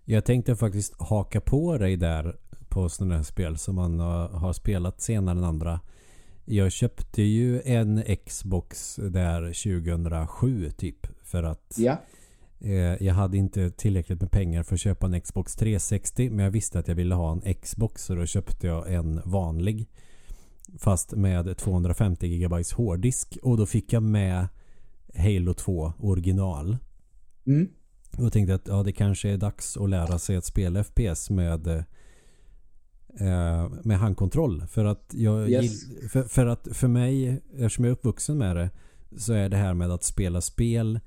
Jag 0.05 0.25
tänkte 0.25 0.55
faktiskt 0.55 0.93
haka 1.01 1.41
på 1.41 1.77
dig 1.77 1.97
där 1.97 2.35
på 2.69 2.89
sådana 2.89 3.15
här 3.15 3.23
spel 3.23 3.57
som 3.57 3.75
man 3.75 3.99
har 3.99 4.53
spelat 4.53 5.01
senare 5.01 5.37
än 5.37 5.43
andra. 5.43 5.79
Jag 6.45 6.71
köpte 6.71 7.21
ju 7.21 7.61
en 7.61 8.03
Xbox 8.25 8.95
där 8.95 9.41
2007 9.41 10.71
typ 10.71 11.07
för 11.23 11.43
att 11.43 11.75
ja. 11.77 11.97
Eh, 12.61 13.03
jag 13.03 13.13
hade 13.13 13.37
inte 13.37 13.69
tillräckligt 13.69 14.21
med 14.21 14.31
pengar 14.31 14.63
för 14.63 14.73
att 14.73 14.79
köpa 14.79 15.05
en 15.05 15.21
Xbox 15.21 15.55
360 15.55 16.29
men 16.29 16.45
jag 16.45 16.51
visste 16.51 16.79
att 16.79 16.87
jag 16.87 16.95
ville 16.95 17.15
ha 17.15 17.31
en 17.31 17.53
Xbox 17.53 18.03
så 18.05 18.15
då 18.15 18.25
köpte 18.25 18.67
jag 18.67 18.93
en 18.93 19.21
vanlig 19.25 19.87
fast 20.77 21.11
med 21.11 21.57
250 21.57 22.37
GB 22.37 22.63
hårddisk 22.75 23.37
och 23.41 23.57
då 23.57 23.65
fick 23.65 23.93
jag 23.93 24.03
med 24.03 24.47
Halo 25.15 25.53
2 25.53 25.93
original. 25.99 26.77
Mm. 27.45 27.69
Och 28.17 28.33
tänkte 28.33 28.55
att 28.55 28.67
ja, 28.67 28.83
det 28.83 28.91
kanske 28.91 29.29
är 29.29 29.37
dags 29.37 29.77
att 29.77 29.89
lära 29.89 30.19
sig 30.19 30.35
att 30.35 30.45
spela 30.45 30.83
FPS 30.83 31.29
med 31.29 31.67
eh, 33.19 33.69
med 33.83 33.99
handkontroll. 33.99 34.67
För 34.67 34.85
att 34.85 35.13
jag 35.13 35.49
yes. 35.49 35.83
för, 36.11 36.23
för, 36.23 36.45
att 36.45 36.67
för 36.71 36.87
mig, 36.87 37.41
eftersom 37.53 37.85
jag 37.85 37.91
är 37.91 37.95
uppvuxen 37.95 38.37
med 38.37 38.55
det, 38.55 38.69
så 39.17 39.33
är 39.33 39.49
det 39.49 39.57
här 39.57 39.73
med 39.73 39.91
att 39.91 40.03
spela 40.03 40.41
spel 40.41 40.99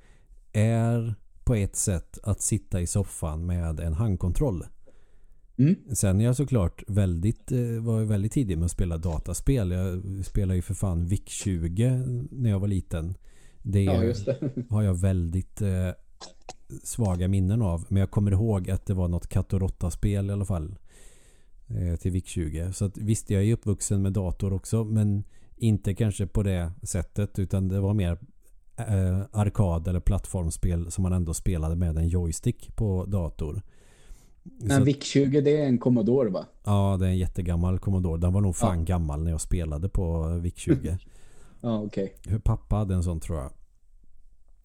är 0.53 1.15
på 1.43 1.55
ett 1.55 1.75
sätt 1.75 2.19
att 2.23 2.41
sitta 2.41 2.81
i 2.81 2.87
soffan 2.87 3.45
med 3.45 3.79
en 3.79 3.93
handkontroll. 3.93 4.65
Mm. 5.57 5.75
Sen 5.91 6.21
är 6.21 6.25
jag 6.25 6.35
såklart 6.35 6.83
väldigt, 6.87 7.51
eh, 7.51 7.59
var 7.59 8.03
väldigt 8.03 8.31
tidig 8.31 8.57
med 8.57 8.65
att 8.65 8.71
spela 8.71 8.97
dataspel. 8.97 9.71
Jag 9.71 10.01
spelade 10.25 10.55
ju 10.55 10.61
för 10.61 10.73
fan 10.73 11.07
VIC-20 11.07 12.27
när 12.31 12.49
jag 12.49 12.59
var 12.59 12.67
liten. 12.67 13.15
Det, 13.61 13.83
ja, 13.83 14.01
det. 14.01 14.65
har 14.69 14.83
jag 14.83 14.93
väldigt 14.93 15.61
eh, 15.61 15.89
svaga 16.83 17.27
minnen 17.27 17.61
av. 17.61 17.85
Men 17.89 17.99
jag 17.99 18.11
kommer 18.11 18.31
ihåg 18.31 18.69
att 18.69 18.85
det 18.85 18.93
var 18.93 19.07
något 19.07 19.27
katt 19.27 19.53
och 19.53 19.61
råtta-spel 19.61 20.29
i 20.29 20.33
alla 20.33 20.45
fall. 20.45 20.75
Eh, 21.67 21.95
till 21.95 22.11
VIC-20. 22.11 22.71
Så 22.71 22.85
att, 22.85 22.97
visst, 22.97 23.29
jag 23.29 23.43
är 23.43 23.53
uppvuxen 23.53 24.01
med 24.01 24.13
dator 24.13 24.53
också. 24.53 24.83
Men 24.83 25.23
inte 25.55 25.95
kanske 25.95 26.27
på 26.27 26.43
det 26.43 26.71
sättet. 26.83 27.39
Utan 27.39 27.67
det 27.67 27.79
var 27.79 27.93
mer 27.93 28.17
eh, 28.77 29.21
arkad 29.31 29.87
eller 29.87 29.99
plattformspel 29.99 30.91
som 30.91 31.01
man 31.01 31.13
ändå 31.13 31.33
spelade 31.33 31.75
med 31.75 31.97
en 31.97 32.07
joystick 32.07 32.75
på 32.75 33.05
dator. 33.05 33.61
Men 34.43 34.85
VIC-20 34.85 35.41
det 35.41 35.57
är 35.57 35.65
en 35.65 35.77
Commodore 35.77 36.29
va? 36.29 36.45
Ja, 36.63 36.97
det 36.99 37.05
är 37.05 37.09
en 37.09 37.17
jättegammal 37.17 37.79
Commodore. 37.79 38.21
Den 38.21 38.33
var 38.33 38.41
nog 38.41 38.55
fan 38.55 38.79
ja. 38.79 38.83
gammal 38.83 39.23
när 39.23 39.31
jag 39.31 39.41
spelade 39.41 39.89
på 39.89 40.25
VIC-20. 40.25 40.97
ja, 41.61 41.81
okej. 41.81 42.15
Okay. 42.25 42.39
Pappa 42.39 42.75
hade 42.75 42.93
en 42.93 43.03
sån 43.03 43.19
tror 43.19 43.39
jag. 43.39 43.51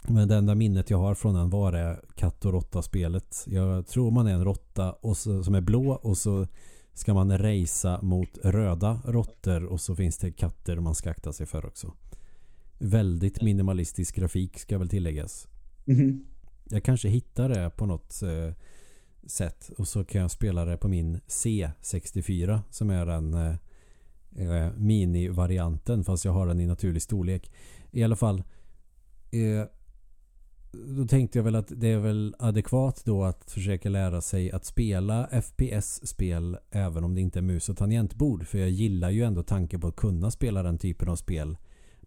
Men 0.03 0.29
det 0.29 0.37
enda 0.37 0.55
minnet 0.55 0.91
jag 0.91 0.99
har 0.99 1.15
från 1.15 1.35
den 1.35 1.51
var 1.51 1.73
det 1.73 2.01
katt 2.15 2.45
och 2.45 2.53
råtta-spelet. 2.53 3.45
Jag 3.47 3.87
tror 3.87 4.11
man 4.11 4.27
är 4.27 4.35
en 4.35 4.45
råtta 4.45 4.93
och 4.93 5.17
så, 5.17 5.45
som 5.45 5.55
är 5.55 5.61
blå 5.61 5.91
och 5.91 6.19
så 6.19 6.47
ska 6.95 7.15
man 7.15 7.39
racea 7.39 7.99
mot 8.03 8.39
röda 8.43 9.01
råttor 9.05 9.65
och 9.65 9.81
så 9.81 9.97
finns 9.97 10.19
det 10.19 10.33
katter 10.33 10.77
man 10.77 10.95
ska 10.95 11.11
akta 11.11 11.33
sig 11.33 11.47
för 11.47 11.67
också. 11.67 11.93
Väldigt 12.79 13.43
minimalistisk 13.43 14.17
grafik 14.17 14.59
ska 14.59 14.79
väl 14.79 14.89
tilläggas. 14.89 15.49
Mm. 15.87 16.25
Jag 16.71 16.83
kanske 16.85 17.09
hittar 17.09 17.49
det 17.49 17.71
på 17.71 17.87
något 17.87 18.23
eh, 18.23 18.55
sätt 19.27 19.71
och 19.79 19.89
så 19.89 20.05
kan 20.05 20.21
jag 20.21 20.31
spela 20.31 20.65
det 20.65 20.77
på 20.77 20.89
min 20.89 21.21
C64 21.27 22.61
som 22.71 22.91
är 22.91 23.07
den 23.07 23.35
eh, 23.35 23.55
eh, 24.37 24.73
mini-varianten 24.77 26.05
fast 26.05 26.25
jag 26.25 26.33
har 26.33 26.47
den 26.47 26.61
i 26.61 26.67
naturlig 26.67 27.03
storlek. 27.03 27.53
I 27.91 28.05
alla 28.05 28.17
fall 28.17 28.43
eh, 29.31 29.65
då 30.73 31.07
tänkte 31.07 31.39
jag 31.39 31.45
väl 31.45 31.55
att 31.55 31.73
det 31.77 31.89
är 31.89 31.99
väl 31.99 32.35
adekvat 32.39 33.03
då 33.05 33.25
att 33.25 33.51
försöka 33.51 33.89
lära 33.89 34.21
sig 34.21 34.53
att 34.53 34.65
spela 34.65 35.29
FPS-spel 35.43 36.59
även 36.71 37.05
om 37.05 37.15
det 37.15 37.21
inte 37.21 37.39
är 37.39 37.43
mus 37.43 37.69
och 37.69 37.77
tangentbord. 37.77 38.47
För 38.47 38.59
jag 38.59 38.71
gillar 38.71 39.11
ju 39.11 39.23
ändå 39.23 39.43
tanken 39.43 39.81
på 39.81 39.89
att 39.89 39.97
kunna 39.97 40.31
spela 40.31 40.63
den 40.63 40.79
typen 40.79 41.09
av 41.09 41.17
spel 41.17 41.57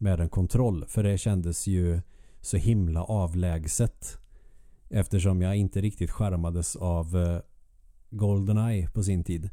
med 0.01 0.19
en 0.19 0.29
kontroll. 0.29 0.85
För 0.87 1.03
det 1.03 1.17
kändes 1.17 1.67
ju 1.67 2.01
så 2.41 2.57
himla 2.57 3.03
avlägset. 3.03 4.17
Eftersom 4.89 5.41
jag 5.41 5.55
inte 5.55 5.81
riktigt 5.81 6.11
skärmades 6.11 6.75
av 6.75 7.17
eh, 7.17 7.39
Goldeneye 8.09 8.89
på 8.89 9.03
sin 9.03 9.23
tid. 9.23 9.49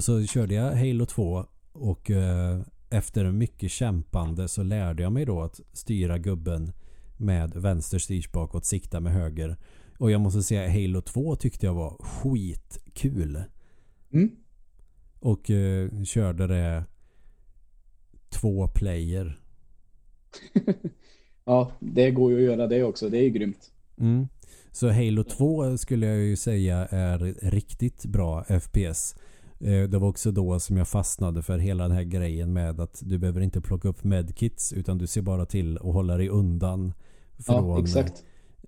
Så 0.00 0.26
körde 0.26 0.54
jag 0.54 0.72
Halo 0.72 1.06
2 1.06 1.46
och 1.72 2.10
eh, 2.10 2.60
efter 2.90 3.32
mycket 3.32 3.70
kämpande 3.70 4.48
så 4.48 4.62
lärde 4.62 5.02
jag 5.02 5.12
mig 5.12 5.24
då 5.24 5.42
att 5.42 5.60
styra 5.72 6.18
gubben 6.18 6.72
med 7.16 7.56
vänster 7.56 7.98
styrs 7.98 8.32
bakåt, 8.32 8.64
sikta 8.64 9.00
med 9.00 9.12
höger. 9.12 9.56
Och 9.98 10.10
jag 10.10 10.20
måste 10.20 10.42
säga 10.42 10.70
Halo 10.70 11.00
2 11.00 11.36
tyckte 11.36 11.66
jag 11.66 11.74
var 11.74 11.96
skitkul. 12.00 13.42
Mm. 14.12 14.30
Och 15.20 15.50
eh, 15.50 16.02
körde 16.04 16.46
det 16.46 16.84
två 18.40 18.68
player. 18.68 19.38
ja, 21.44 21.72
det 21.80 22.10
går 22.10 22.32
ju 22.32 22.36
att 22.36 22.42
göra 22.42 22.66
det 22.66 22.82
också. 22.82 23.08
Det 23.08 23.18
är 23.18 23.22
ju 23.22 23.30
grymt. 23.30 23.70
Mm. 23.98 24.28
Så 24.72 24.90
Halo 24.90 25.24
2 25.24 25.78
skulle 25.78 26.06
jag 26.06 26.18
ju 26.18 26.36
säga 26.36 26.86
är 26.86 27.50
riktigt 27.50 28.04
bra 28.04 28.44
FPS. 28.44 29.14
Eh, 29.60 29.82
det 29.82 29.98
var 29.98 30.08
också 30.08 30.32
då 30.32 30.60
som 30.60 30.76
jag 30.76 30.88
fastnade 30.88 31.42
för 31.42 31.58
hela 31.58 31.82
den 31.82 31.96
här 31.96 32.02
grejen 32.02 32.52
med 32.52 32.80
att 32.80 33.02
du 33.04 33.18
behöver 33.18 33.40
inte 33.40 33.60
plocka 33.60 33.88
upp 33.88 34.04
medkits 34.04 34.72
utan 34.72 34.98
du 34.98 35.06
ser 35.06 35.22
bara 35.22 35.46
till 35.46 35.76
att 35.76 35.82
hålla 35.82 36.16
dig 36.16 36.28
undan 36.28 36.92
från 37.38 37.68
ja, 37.68 37.80
exakt. 37.80 38.24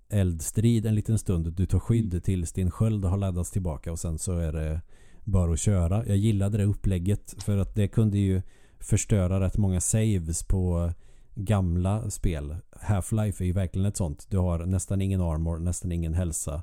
eldstrid 0.08 0.86
en 0.86 0.94
liten 0.94 1.18
stund. 1.18 1.52
Du 1.52 1.66
tar 1.66 1.78
skydd 1.78 2.14
mm. 2.14 2.20
tills 2.20 2.52
din 2.52 2.70
sköld 2.70 3.04
har 3.04 3.16
laddats 3.16 3.50
tillbaka 3.50 3.92
och 3.92 3.98
sen 3.98 4.18
så 4.18 4.38
är 4.38 4.52
det 4.52 4.80
bara 5.24 5.52
att 5.52 5.60
köra. 5.60 6.06
Jag 6.06 6.16
gillade 6.16 6.58
det 6.58 6.64
upplägget 6.64 7.42
för 7.42 7.58
att 7.58 7.74
det 7.74 7.88
kunde 7.88 8.18
ju 8.18 8.42
förstöra 8.80 9.40
rätt 9.40 9.56
många 9.56 9.80
saves 9.80 10.42
på 10.42 10.92
gamla 11.34 12.10
spel. 12.10 12.56
Half-Life 12.70 13.42
är 13.42 13.46
ju 13.46 13.52
verkligen 13.52 13.86
ett 13.86 13.96
sånt. 13.96 14.26
Du 14.30 14.38
har 14.38 14.58
nästan 14.58 15.00
ingen 15.00 15.20
armor, 15.20 15.58
nästan 15.58 15.92
ingen 15.92 16.14
hälsa. 16.14 16.62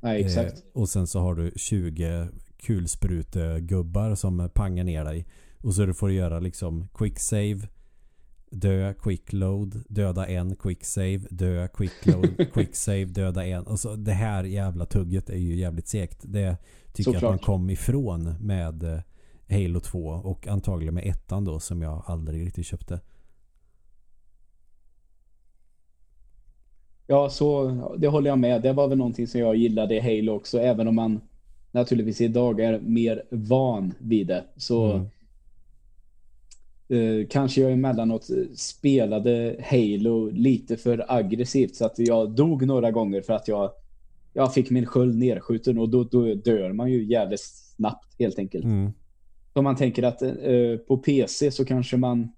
Nej, 0.00 0.24
exakt. 0.24 0.52
Eh, 0.52 0.80
och 0.80 0.88
sen 0.88 1.06
så 1.06 1.20
har 1.20 1.34
du 1.34 1.52
20 1.56 2.28
kulsprutegubbar 2.56 4.14
som 4.14 4.50
pangar 4.54 4.84
ner 4.84 5.04
dig. 5.04 5.26
Och 5.60 5.74
så 5.74 5.94
får 5.94 6.08
du 6.08 6.14
göra 6.14 6.40
liksom 6.40 6.88
quick 6.94 7.18
save 7.18 7.68
dö, 8.52 8.94
quick 8.94 9.32
load, 9.32 9.82
döda 9.88 10.26
en, 10.26 10.56
quick 10.56 10.84
save, 10.84 11.20
dö, 11.30 11.68
quick 11.68 12.06
load, 12.06 12.52
quick 12.52 12.76
save, 12.76 13.04
döda 13.04 13.46
en. 13.46 13.66
Alltså 13.66 13.96
det 13.96 14.12
här 14.12 14.44
jävla 14.44 14.86
tugget 14.86 15.30
är 15.30 15.38
ju 15.38 15.56
jävligt 15.56 15.88
segt. 15.88 16.18
Det 16.22 16.56
tycker 16.92 17.12
jag 17.12 17.16
att 17.16 17.30
man 17.30 17.38
kom 17.38 17.70
ifrån 17.70 18.34
med 18.40 18.82
eh, 18.82 19.00
Halo 19.52 19.80
2 19.80 19.98
och 19.98 20.46
antagligen 20.46 20.94
med 20.94 21.06
ettan 21.06 21.44
då 21.44 21.60
som 21.60 21.82
jag 21.82 22.02
aldrig 22.06 22.46
riktigt 22.46 22.66
köpte. 22.66 23.00
Ja, 27.06 27.30
så 27.30 27.70
det 27.98 28.08
håller 28.08 28.30
jag 28.30 28.38
med. 28.38 28.62
Det 28.62 28.72
var 28.72 28.88
väl 28.88 28.98
någonting 28.98 29.26
som 29.26 29.40
jag 29.40 29.56
gillade 29.56 29.94
i 29.94 30.00
Halo 30.00 30.32
också, 30.32 30.58
även 30.58 30.88
om 30.88 30.94
man 30.94 31.20
naturligtvis 31.70 32.20
idag 32.20 32.60
är 32.60 32.80
mer 32.80 33.22
van 33.30 33.94
vid 33.98 34.26
det. 34.26 34.44
Så 34.56 34.92
mm 34.92 35.06
Eh, 36.92 37.26
kanske 37.30 37.60
jag 37.60 37.72
emellanåt 37.72 38.28
spelade 38.54 39.56
Halo 39.70 40.30
lite 40.30 40.76
för 40.76 41.04
aggressivt 41.08 41.74
så 41.76 41.86
att 41.86 41.98
jag 41.98 42.30
dog 42.30 42.66
några 42.66 42.90
gånger 42.90 43.20
för 43.20 43.32
att 43.32 43.48
jag, 43.48 43.70
jag 44.32 44.54
fick 44.54 44.70
min 44.70 44.86
sköld 44.86 45.18
nerskjuten 45.18 45.78
och 45.78 45.88
då, 45.88 46.04
då 46.04 46.34
dör 46.34 46.72
man 46.72 46.90
ju 46.90 47.04
jävligt 47.04 47.40
snabbt 47.40 48.14
helt 48.18 48.38
enkelt. 48.38 48.64
Mm. 48.64 48.92
Om 49.52 49.64
man 49.64 49.76
tänker 49.76 50.02
att 50.02 50.22
eh, 50.22 50.76
på 50.88 50.96
PC 50.96 51.50
så 51.50 51.64
kanske 51.64 51.96
man 51.96 52.28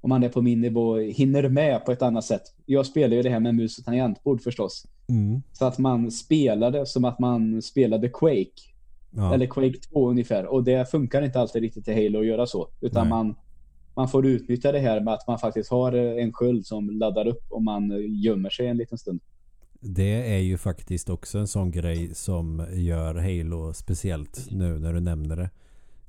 om 0.00 0.08
man 0.08 0.22
är 0.22 0.28
på 0.28 0.42
min 0.42 0.60
nivå 0.60 0.96
hinner 0.96 1.48
med 1.48 1.84
på 1.84 1.92
ett 1.92 2.02
annat 2.02 2.24
sätt. 2.24 2.42
Jag 2.66 2.86
spelar 2.86 3.16
ju 3.16 3.22
det 3.22 3.30
här 3.30 3.40
med 3.40 3.54
mus 3.54 3.78
och 3.78 3.84
tangentbord 3.84 4.42
förstås. 4.42 4.86
Mm. 5.08 5.42
Så 5.52 5.64
att 5.64 5.78
man 5.78 6.10
spelade 6.10 6.86
som 6.86 7.04
att 7.04 7.18
man 7.18 7.62
spelade 7.62 8.08
Quake. 8.08 8.62
Ja. 9.10 9.34
Eller 9.34 9.46
Quake 9.46 9.78
2 9.92 10.10
ungefär. 10.10 10.46
Och 10.46 10.64
det 10.64 10.90
funkar 10.90 11.22
inte 11.22 11.40
alltid 11.40 11.62
riktigt 11.62 11.88
i 11.88 11.94
Halo 11.94 12.20
att 12.20 12.26
göra 12.26 12.46
så. 12.46 12.68
Utan 12.80 13.02
Nej. 13.02 13.10
man, 13.10 13.34
man 13.94 14.08
får 14.08 14.26
utnyttja 14.26 14.72
det 14.72 14.78
här 14.78 15.00
med 15.00 15.14
att 15.14 15.26
man 15.26 15.38
faktiskt 15.38 15.70
har 15.70 15.92
eh, 15.92 16.24
en 16.24 16.32
sköld 16.32 16.66
som 16.66 16.90
laddar 16.90 17.26
upp 17.26 17.44
om 17.48 17.64
man 17.64 17.92
eh, 17.92 17.98
gömmer 18.24 18.50
sig 18.50 18.66
en 18.66 18.76
liten 18.76 18.98
stund. 18.98 19.20
Det 19.80 20.34
är 20.34 20.38
ju 20.38 20.58
faktiskt 20.58 21.10
också 21.10 21.38
en 21.38 21.48
sån 21.48 21.70
grej 21.70 22.14
som 22.14 22.66
gör 22.72 23.14
Halo 23.14 23.72
speciellt 23.72 24.46
nu 24.50 24.78
när 24.78 24.92
du 24.92 25.00
nämner 25.00 25.36
det. 25.36 25.50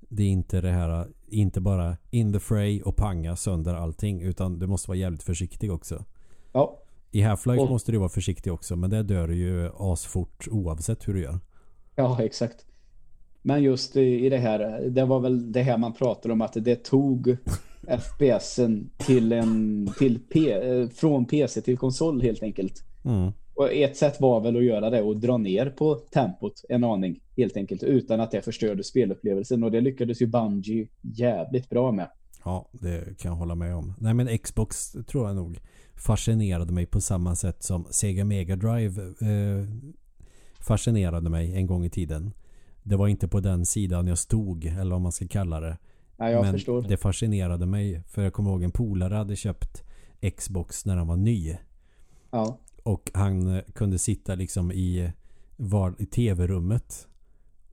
Det 0.09 0.23
är 0.23 0.27
inte 0.29 0.61
det 0.61 0.69
här, 0.71 1.07
inte 1.27 1.61
bara 1.61 1.97
in 2.09 2.33
the 2.33 2.39
fray 2.39 2.81
och 2.81 2.95
panga 2.95 3.35
sönder 3.35 3.75
allting 3.75 4.21
utan 4.21 4.59
du 4.59 4.67
måste 4.67 4.87
vara 4.89 4.97
jävligt 4.97 5.23
försiktig 5.23 5.71
också. 5.71 6.05
Ja, 6.51 6.79
I 7.11 7.21
Half-Life 7.21 7.59
Och- 7.59 7.69
måste 7.69 7.91
du 7.91 7.97
vara 7.97 8.09
försiktig 8.09 8.53
också 8.53 8.75
men 8.75 8.89
det 8.89 9.03
dör 9.03 9.27
du 9.27 9.35
ju 9.35 9.69
asfort 9.77 10.47
oavsett 10.51 11.07
hur 11.07 11.13
du 11.13 11.21
gör. 11.21 11.39
ja 11.95 12.21
exakt. 12.23 12.65
Men 13.41 13.63
just 13.63 13.95
i 13.95 14.25
i 14.25 14.29
det 14.29 14.37
här, 14.37 14.81
det 14.89 15.05
var 15.05 15.19
väl 15.19 15.51
det 15.51 15.61
här 15.61 15.77
man 15.77 15.93
pratade 15.93 16.33
om 16.33 16.41
att 16.41 16.53
det 16.53 16.75
tog 16.75 17.37
FPSen 17.87 18.89
till 18.97 19.31
en, 19.31 19.89
till 19.97 20.19
P, 20.33 20.51
eh, 20.53 20.89
från 20.89 21.25
PC 21.25 21.61
till 21.61 21.77
konsol 21.77 22.21
helt 22.21 22.43
enkelt. 22.43 22.83
Mm. 23.05 23.31
Och 23.57 23.73
ett 23.73 23.97
sätt 23.97 24.21
var 24.21 24.41
väl 24.41 24.57
att 24.57 24.63
göra 24.63 24.89
det 24.89 25.01
och 25.01 25.17
dra 25.17 25.37
ner 25.37 25.69
på 25.69 25.95
tempot 25.95 26.63
en 26.69 26.83
aning 26.83 27.19
helt 27.37 27.57
enkelt 27.57 27.83
utan 27.83 28.19
att 28.19 28.31
det 28.31 28.41
förstörde 28.41 28.83
spelupplevelsen 28.83 29.63
och 29.63 29.71
det 29.71 29.81
lyckades 29.81 30.21
ju 30.21 30.27
Bungie 30.27 30.87
jävligt 31.01 31.69
bra 31.69 31.91
med. 31.91 32.09
Ja, 32.45 32.69
det 32.71 33.17
kan 33.17 33.31
jag 33.31 33.37
hålla 33.37 33.55
med 33.55 33.75
om. 33.75 33.93
Nej 33.99 34.13
men 34.13 34.37
Xbox 34.37 34.91
tror 35.07 35.27
jag 35.27 35.35
nog 35.35 35.59
fascinerade 35.95 36.73
mig 36.73 36.85
på 36.85 37.01
samma 37.01 37.35
sätt 37.35 37.63
som 37.63 37.87
Sega 37.89 38.25
Mega 38.25 38.55
Drive 38.55 39.01
eh, 39.01 39.67
fascinerade 40.59 41.29
mig 41.29 41.55
en 41.55 41.67
gång 41.67 41.85
i 41.85 41.89
tiden. 41.89 42.31
Det 42.83 42.95
var 42.95 43.07
inte 43.07 43.27
på 43.27 43.39
den 43.39 43.65
sidan 43.65 44.07
jag 44.07 44.17
stod 44.17 44.65
eller 44.65 44.91
vad 44.91 45.01
man 45.01 45.11
ska 45.11 45.27
kalla 45.27 45.59
det. 45.59 45.77
Ja, 46.17 46.29
jag 46.29 46.41
men 46.41 46.53
förstår. 46.53 46.81
det 46.81 46.97
fascinerade 46.97 47.65
mig 47.65 48.01
för 48.07 48.23
jag 48.23 48.33
kommer 48.33 48.51
ihåg 48.51 48.63
en 48.63 48.71
polare 48.71 49.13
hade 49.13 49.35
köpt 49.35 49.83
Xbox 50.37 50.85
när 50.85 50.97
han 50.97 51.07
var 51.07 51.17
ny. 51.17 51.55
Ja. 52.31 52.57
Och 52.87 53.11
han 53.13 53.55
eh, 53.55 53.63
kunde 53.73 53.99
sitta 53.99 54.35
liksom 54.35 54.71
i, 54.71 55.11
var, 55.55 55.95
i 55.99 56.05
tv-rummet 56.05 57.07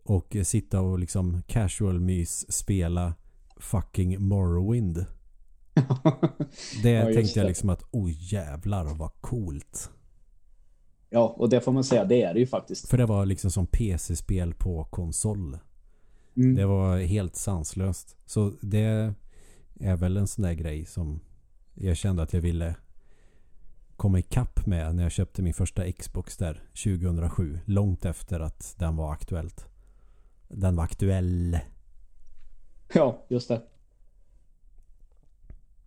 och 0.02 0.36
eh, 0.36 0.42
sitta 0.44 0.80
och 0.80 0.98
liksom 0.98 1.42
casual 1.46 2.00
mys 2.00 2.52
spela 2.52 3.14
fucking 3.56 4.22
Morrowind. 4.22 4.96
Det 6.82 6.90
Ja, 6.90 7.04
tänkte 7.04 7.38
jag 7.38 7.44
det. 7.44 7.48
liksom 7.48 7.68
att 7.70 7.82
oj 7.90 8.18
jävlar 8.34 8.84
vad 8.84 9.10
coolt. 9.20 9.90
ja, 11.10 11.34
och 11.38 11.48
det 11.48 11.60
får 11.60 11.72
man 11.72 11.84
säga, 11.84 12.04
det 12.04 12.22
är 12.22 12.34
det 12.34 12.40
ju 12.40 12.46
faktiskt. 12.46 12.88
För 12.88 12.98
det 12.98 13.06
var 13.06 13.26
liksom 13.26 13.50
som 13.50 13.66
PC-spel 13.66 14.54
på 14.54 14.84
konsol. 14.84 15.58
Mm. 16.36 16.54
Det 16.54 16.66
var 16.66 16.98
helt 16.98 17.36
sanslöst. 17.36 18.16
Så 18.26 18.52
det 18.60 19.14
är 19.80 19.96
väl 19.96 20.16
en 20.16 20.26
sån 20.26 20.42
där 20.42 20.52
grej 20.52 20.84
som 20.84 21.20
jag 21.74 21.96
kände 21.96 22.22
att 22.22 22.32
jag 22.32 22.40
ville 22.40 22.74
komma 23.96 24.18
ikapp 24.18 24.66
med 24.66 24.94
när 24.94 25.02
jag 25.02 25.12
köpte 25.12 25.42
min 25.42 25.54
första 25.54 25.92
Xbox 25.92 26.36
där 26.36 26.62
2007. 26.84 27.58
Långt 27.64 28.04
efter 28.04 28.40
att 28.40 28.74
den 28.78 28.96
var 28.96 29.12
aktuellt. 29.12 29.66
Den 30.48 30.76
var 30.76 30.84
aktuell. 30.84 31.58
Ja, 32.94 33.26
just 33.28 33.48
det. 33.48 33.62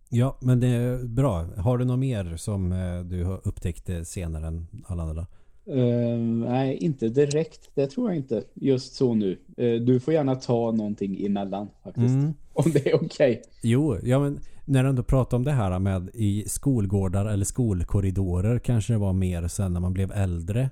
Ja, 0.08 0.36
men 0.40 0.60
det 0.60 0.66
är 0.66 1.04
bra. 1.04 1.46
Har 1.56 1.78
du 1.78 1.84
något 1.84 1.98
mer 1.98 2.36
som 2.36 2.72
eh, 2.72 3.00
du 3.00 3.24
har 3.24 3.40
upptäckt 3.44 3.88
eh, 3.88 4.02
senare 4.02 4.46
än 4.46 4.66
alla 4.86 5.02
andra? 5.02 5.26
Eh, 5.66 6.18
nej, 6.48 6.76
inte 6.76 7.08
direkt. 7.08 7.70
Det 7.74 7.86
tror 7.86 8.10
jag 8.10 8.16
inte. 8.16 8.44
Just 8.54 8.94
så 8.94 9.14
nu. 9.14 9.38
Eh, 9.56 9.74
du 9.74 10.00
får 10.00 10.14
gärna 10.14 10.34
ta 10.34 10.72
någonting 10.72 11.26
emellan 11.26 11.68
faktiskt. 11.84 12.14
Mm. 12.14 12.34
Om 12.52 12.70
det 12.72 12.90
är 12.90 13.04
okej. 13.04 13.42
Jo, 13.62 13.98
ja 14.02 14.18
men 14.18 14.40
när 14.68 14.82
du 14.82 14.88
ändå 14.88 15.02
pratar 15.02 15.36
om 15.36 15.44
det 15.44 15.52
här 15.52 15.78
med 15.78 16.10
i 16.14 16.44
skolgårdar 16.48 17.26
eller 17.26 17.44
skolkorridorer 17.44 18.58
kanske 18.58 18.92
det 18.92 18.98
var 18.98 19.12
mer 19.12 19.48
sen 19.48 19.72
när 19.72 19.80
man 19.80 19.94
blev 19.94 20.12
äldre. 20.12 20.70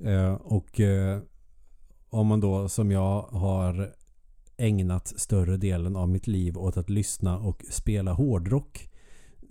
Eh, 0.00 0.32
och 0.34 0.80
eh, 0.80 1.20
om 2.10 2.26
man 2.26 2.40
då 2.40 2.68
som 2.68 2.90
jag 2.90 3.22
har 3.22 3.92
ägnat 4.56 5.08
större 5.16 5.56
delen 5.56 5.96
av 5.96 6.08
mitt 6.08 6.26
liv 6.26 6.58
åt 6.58 6.76
att 6.76 6.90
lyssna 6.90 7.38
och 7.38 7.64
spela 7.70 8.12
hårdrock 8.12 8.90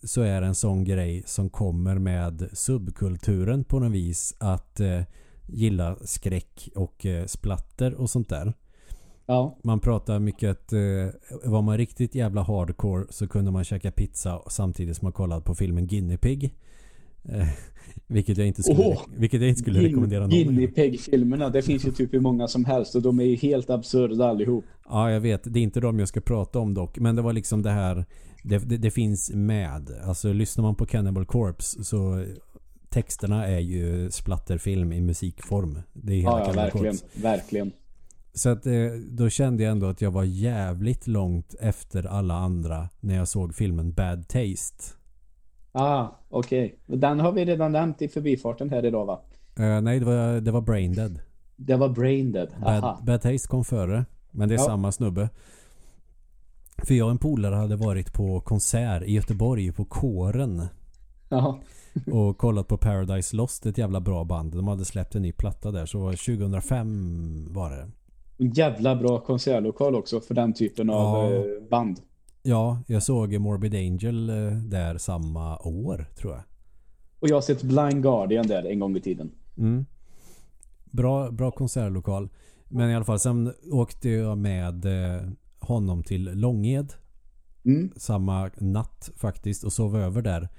så 0.03 0.21
är 0.21 0.41
det 0.41 0.47
en 0.47 0.55
sån 0.55 0.84
grej 0.84 1.23
som 1.25 1.49
kommer 1.49 1.97
med 1.97 2.49
subkulturen 2.53 3.63
på 3.63 3.79
något 3.79 3.91
vis 3.91 4.36
att 4.39 4.79
eh, 4.79 5.01
gilla 5.47 5.95
skräck 6.01 6.69
och 6.75 7.05
eh, 7.05 7.25
splatter 7.25 7.93
och 7.93 8.09
sånt 8.09 8.29
där. 8.29 8.53
Ja. 9.26 9.57
Man 9.63 9.80
pratar 9.80 10.19
mycket 10.19 10.51
att 10.51 10.74
eh, 10.74 10.80
var 11.43 11.61
man 11.61 11.78
riktigt 11.78 12.15
jävla 12.15 12.41
hardcore 12.41 13.05
så 13.09 13.28
kunde 13.28 13.51
man 13.51 13.63
käka 13.63 13.91
pizza 13.91 14.41
samtidigt 14.49 14.97
som 14.97 15.05
man 15.05 15.11
kollade 15.13 15.41
på 15.41 15.55
filmen 15.55 15.88
Guinea 15.88 16.17
Pig. 16.17 16.55
Eh, 17.24 17.47
vilket 18.07 18.38
jag 18.38 18.47
inte 18.47 18.63
skulle, 18.63 18.80
Åh! 18.80 19.01
vilket 19.17 19.41
jag 19.41 19.49
inte 19.49 19.61
skulle 19.61 19.82
rekommendera 19.82 20.19
någon. 20.19 20.30
Guinea. 20.30 20.67
Pig-filmerna, 20.67 21.49
det 21.49 21.61
finns 21.61 21.88
ju 21.88 21.91
typ 21.91 22.13
hur 22.13 22.19
många 22.19 22.47
som 22.47 22.65
helst 22.65 22.95
och 22.95 23.01
de 23.01 23.19
är 23.19 23.24
ju 23.24 23.36
helt 23.36 23.69
absurda 23.69 24.26
allihop. 24.26 24.65
Ja, 24.89 25.11
jag 25.11 25.19
vet. 25.19 25.53
Det 25.53 25.59
är 25.59 25.63
inte 25.63 25.80
de 25.80 25.99
jag 25.99 26.07
ska 26.07 26.21
prata 26.21 26.59
om 26.59 26.74
dock. 26.74 26.99
Men 26.99 27.15
det 27.15 27.21
var 27.21 27.34
liksom 27.34 27.61
det 27.61 27.71
här. 27.71 28.05
Det, 28.43 28.57
det, 28.57 28.78
det 28.78 28.91
finns 28.91 29.32
med. 29.34 29.91
Alltså 30.05 30.34
lyssnar 30.34 30.61
man 30.61 30.76
på 30.76 30.86
Cannibal 30.86 31.26
Corpse 31.26 31.84
så 31.84 32.26
texterna 32.89 33.47
är 33.47 33.59
ju 33.59 34.11
splatterfilm 34.11 34.93
i 34.93 35.01
musikform. 35.01 35.80
Det 35.93 36.13
är 36.13 36.17
hela 36.17 36.32
Ja, 36.32 36.45
ja 36.47 36.53
verkligen. 36.53 36.97
Corpse. 36.97 37.21
Verkligen. 37.21 37.71
Så 38.34 38.49
att 38.49 38.65
eh, 38.65 38.73
då 39.11 39.29
kände 39.29 39.63
jag 39.63 39.71
ändå 39.71 39.88
att 39.88 40.01
jag 40.01 40.11
var 40.11 40.23
jävligt 40.23 41.07
långt 41.07 41.55
efter 41.59 42.03
alla 42.07 42.34
andra 42.34 42.89
när 42.99 43.15
jag 43.15 43.27
såg 43.27 43.55
filmen 43.55 43.93
Bad 43.93 44.27
Taste. 44.27 44.84
Ah, 45.71 46.07
okej. 46.29 46.79
Den 46.86 47.19
har 47.19 47.31
vi 47.31 47.45
redan 47.45 47.71
nämnt 47.71 48.01
i 48.01 48.07
förbifarten 48.07 48.69
här 48.69 48.86
idag 48.86 49.05
va? 49.05 49.21
Eh, 49.55 49.81
nej, 49.81 49.99
det 49.99 50.05
var, 50.05 50.41
det 50.41 50.51
var 50.51 50.61
Brain 50.61 50.93
Dead. 50.93 51.19
Det 51.55 51.75
var 51.75 51.89
Brain 51.89 52.31
Dead. 52.31 52.49
Aha. 52.65 52.81
Bad, 52.81 53.05
Bad 53.05 53.21
Taste 53.21 53.47
kom 53.47 53.65
före. 53.65 54.05
Men 54.31 54.49
det 54.49 54.55
är 54.55 54.59
Ja. 54.59 54.65
samma 54.65 54.91
snubbe. 54.91 55.29
För 56.77 56.93
jag 56.93 57.05
och 57.05 57.11
en 57.11 57.17
polare 57.17 57.55
hade 57.55 57.75
varit 57.75 58.13
på 58.13 58.39
konsert 58.41 59.03
i 59.03 59.13
Göteborg 59.13 59.71
på 59.71 59.86
Kåren. 59.86 60.65
Ja. 61.29 61.59
Och 62.11 62.38
kollat 62.38 62.67
på 62.67 62.77
Paradise 62.77 63.36
Lost, 63.36 63.65
ett 63.65 63.77
jävla 63.77 64.01
bra 64.01 64.23
band. 64.23 64.55
De 64.55 64.67
hade 64.67 64.86
släppt 64.86 65.15
en 65.15 65.21
ny 65.21 65.31
platta 65.31 65.71
där. 65.71 65.86
Så 65.86 66.11
2005 66.11 67.47
var 67.53 67.69
det. 67.71 67.88
En 68.38 68.51
jävla 68.51 68.95
bra 68.95 69.19
konsertlokal 69.19 69.95
också 69.95 70.19
för 70.21 70.34
den 70.34 70.53
typen 70.53 70.89
av 70.89 71.31
Ja. 71.31 71.38
eh, 71.38 71.43
band. 71.69 71.99
Ja, 72.43 72.79
jag 72.88 73.03
såg 73.03 73.39
Morbid 73.39 73.75
Angel 73.75 74.29
eh, 74.29 74.57
där 74.57 74.97
samma 74.97 75.57
år 75.57 76.05
tror 76.17 76.34
jag. 76.34 76.43
Och 77.19 77.29
jag 77.29 77.36
har 77.36 77.41
sett 77.41 77.63
Blind 77.63 78.03
Guardian 78.03 78.47
där 78.47 78.63
en 78.63 78.79
gång 78.79 78.97
i 78.97 79.01
tiden. 79.01 79.31
Mm. 79.57 79.86
Bra, 80.86 81.31
bra 81.31 81.51
konsertlokal. 81.51 82.29
Men 82.67 82.89
i 82.89 82.95
alla 82.95 83.05
fall, 83.05 83.19
sen 83.19 83.53
åkte 83.71 84.09
jag 84.09 84.38
med 84.38 84.86
eh, 84.86 85.21
honom 85.59 86.03
till 86.03 86.31
Långed. 86.34 86.93
Mm. 87.65 87.91
Samma 87.95 88.49
natt 88.57 89.09
faktiskt 89.15 89.63
och 89.63 89.73
sov 89.73 89.97
över 89.97 90.21
där. 90.21 90.49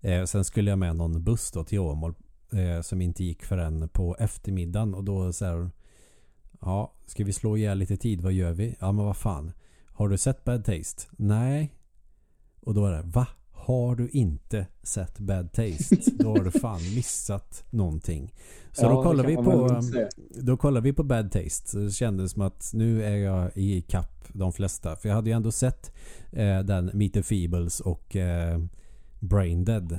Eh, 0.00 0.24
sen 0.24 0.44
skulle 0.44 0.70
jag 0.70 0.78
med 0.78 0.96
någon 0.96 1.24
buss 1.24 1.52
då 1.52 1.64
till 1.64 1.78
Åmål. 1.78 2.14
Eh, 2.52 2.82
som 2.82 3.00
inte 3.00 3.24
gick 3.24 3.42
förrän 3.44 3.88
på 3.88 4.16
eftermiddagen. 4.18 4.94
Och 4.94 5.04
då 5.04 5.32
så 5.32 5.44
här, 5.44 5.70
Ja, 6.64 6.92
ska 7.06 7.24
vi 7.24 7.32
slå 7.32 7.56
ihjäl 7.56 7.78
lite 7.78 7.96
tid? 7.96 8.20
Vad 8.20 8.32
gör 8.32 8.52
vi? 8.52 8.76
Ja, 8.80 8.92
men 8.92 9.04
vad 9.04 9.16
fan. 9.16 9.52
Har 9.86 10.08
du 10.08 10.18
sett 10.18 10.44
Bad 10.44 10.64
Taste? 10.64 11.02
Nej. 11.16 11.74
Och 12.60 12.74
då 12.74 12.86
är 12.86 12.92
det, 12.92 13.02
va? 13.02 13.26
Har 13.50 13.96
du 13.96 14.08
inte 14.08 14.66
sett 14.82 15.18
Bad 15.18 15.52
Taste? 15.52 15.96
Då 16.18 16.28
har 16.28 16.44
du 16.44 16.50
fan 16.50 16.80
missat 16.94 17.64
någonting. 17.70 18.34
Så 18.72 18.84
Ja, 18.84 18.88
då 18.88 19.02
kollar 19.02 19.24
vi 19.24 19.36
på 19.36 19.80
då 20.30 20.56
kollar 20.56 20.80
vi 20.80 20.92
på 20.92 21.02
Bad 21.02 21.32
Taste. 21.32 21.70
Så 21.70 21.78
det 21.78 21.90
kändes 21.90 22.32
som 22.32 22.42
att 22.42 22.70
nu 22.74 23.04
är 23.04 23.16
jag 23.16 23.50
i 23.54 23.82
kapp 23.82 24.24
de 24.32 24.52
flesta. 24.52 24.96
För 24.96 25.08
jag 25.08 25.16
hade 25.16 25.30
ju 25.30 25.36
ändå 25.36 25.52
sett 25.52 25.92
eh, 26.32 26.60
den 26.60 26.90
Meet 26.94 27.12
the 27.12 27.22
Feebles 27.22 27.80
och 27.80 28.16
eh, 28.16 28.60
Brain 29.20 29.64
Dead. 29.64 29.98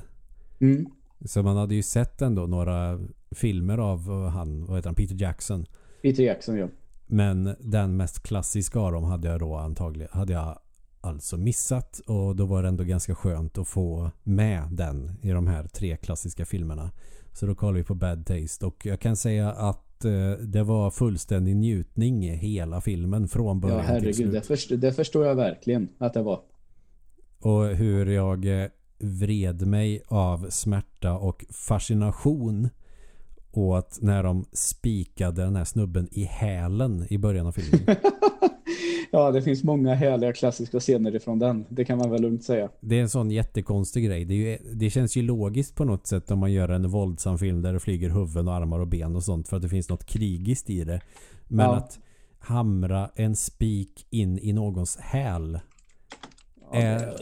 Mm. 0.59 0.85
Så 1.25 1.43
man 1.43 1.57
hade 1.57 1.75
ju 1.75 1.83
sett 1.83 2.21
ändå 2.21 2.45
några 2.45 2.99
filmer 3.31 3.77
av 3.77 3.99
eh, 4.09 4.29
han, 4.29 4.65
vad 4.65 4.75
heter 4.75 4.89
han, 4.89 4.95
Peter 4.95 5.15
Jackson. 5.15 5.65
Peter 6.05 6.23
Jackson 6.23 6.57
ja. 6.57 6.67
Men 7.07 7.55
den 7.59 7.97
mest 7.97 8.23
klassiska 8.23 8.79
av 8.79 8.91
dem 8.91 9.03
hade 9.03 9.27
jag 9.27 9.39
då 9.39 9.55
antagligen 9.55 10.09
hade 10.11 10.33
jag 10.33 10.59
alltså 11.01 11.37
missat 11.37 11.99
och 11.99 12.35
då 12.35 12.45
var 12.45 12.61
det 12.63 12.67
ändå 12.67 12.83
ganska 12.83 13.15
skönt 13.15 13.57
att 13.57 13.67
få 13.67 14.11
med 14.23 14.67
den 14.71 15.11
i 15.21 15.29
de 15.29 15.47
här 15.47 15.63
tre 15.67 15.97
klassiska 15.97 16.45
filmerna. 16.45 16.91
Så 17.33 17.45
då 17.45 17.55
kollade 17.55 17.77
vi 17.77 17.83
på 17.83 17.95
Bad 17.95 18.25
Taste 18.25 18.65
och 18.65 18.85
jag 18.85 18.99
kan 18.99 19.15
säga 19.15 19.51
att 19.51 20.05
eh, 20.05 20.31
det 20.31 20.63
var 20.63 20.91
fullständig 20.91 21.55
njutning 21.55 22.25
i 22.25 22.35
hela 22.35 22.81
filmen 22.81 23.27
från 23.27 23.59
början 23.59 23.77
Ja 23.77 23.83
till 23.83 23.93
herregud, 23.93 24.15
slut. 24.15 24.31
det, 24.31 24.41
först, 24.41 24.71
det 24.81 24.93
förstår 24.93 25.25
jag 25.25 25.35
verkligen 25.35 25.89
att 25.97 26.13
det 26.13 26.21
var. 26.21 26.41
Och 27.39 27.65
hur 27.65 28.05
jag 28.05 28.63
eh, 28.63 28.69
vred 28.99 29.67
mig 29.67 30.01
av 30.07 30.49
smärta 30.49 31.13
och 31.13 31.45
fascination 31.49 32.69
Att 33.57 33.97
när 34.01 34.23
de 34.23 34.45
spikade 34.51 35.41
den 35.43 35.55
här 35.55 35.65
snubben 35.65 36.07
i 36.11 36.23
hälen 36.23 37.05
i 37.09 37.17
början 37.17 37.47
av 37.47 37.51
filmen. 37.51 37.95
ja, 39.11 39.31
det 39.31 39.41
finns 39.41 39.63
många 39.63 39.93
härliga 39.93 40.33
klassiska 40.33 40.79
scener 40.79 41.15
ifrån 41.15 41.39
den. 41.39 41.65
Det 41.69 41.85
kan 41.85 41.97
man 41.97 42.11
väl 42.11 42.21
lugnt 42.21 42.43
säga. 42.43 42.69
Det 42.79 42.97
är 42.97 43.01
en 43.01 43.09
sån 43.09 43.31
jättekonstig 43.31 44.05
grej. 44.05 44.25
Det, 44.25 44.35
ju, 44.35 44.57
det, 44.73 44.89
känns 44.89 45.17
ju 45.17 45.21
logiskt 45.21 45.75
på 45.75 45.85
något 45.85 46.07
sätt 46.07 46.31
om 46.31 46.39
man 46.39 46.51
gör 46.51 46.69
en 46.69 46.89
våldsam 46.89 47.37
film 47.37 47.61
där 47.61 47.73
det 47.73 47.79
flyger 47.79 48.09
huvuden 48.09 48.47
och 48.47 48.53
armar 48.53 48.79
och 48.79 48.87
ben 48.87 49.15
och 49.15 49.23
sånt 49.23 49.47
för 49.47 49.55
att 49.55 49.63
det 49.63 49.69
finns 49.69 49.89
något 49.89 50.05
krigiskt 50.05 50.69
i 50.69 50.83
det. 50.83 51.01
Men 51.47 51.65
ja. 51.65 51.75
att 51.75 51.99
hamra 52.39 53.09
en 53.15 53.35
spik 53.35 54.07
in 54.09 54.39
i 54.39 54.53
någons 54.53 54.97
häl 54.97 55.59
ja, 56.71 56.77
är, 56.79 57.15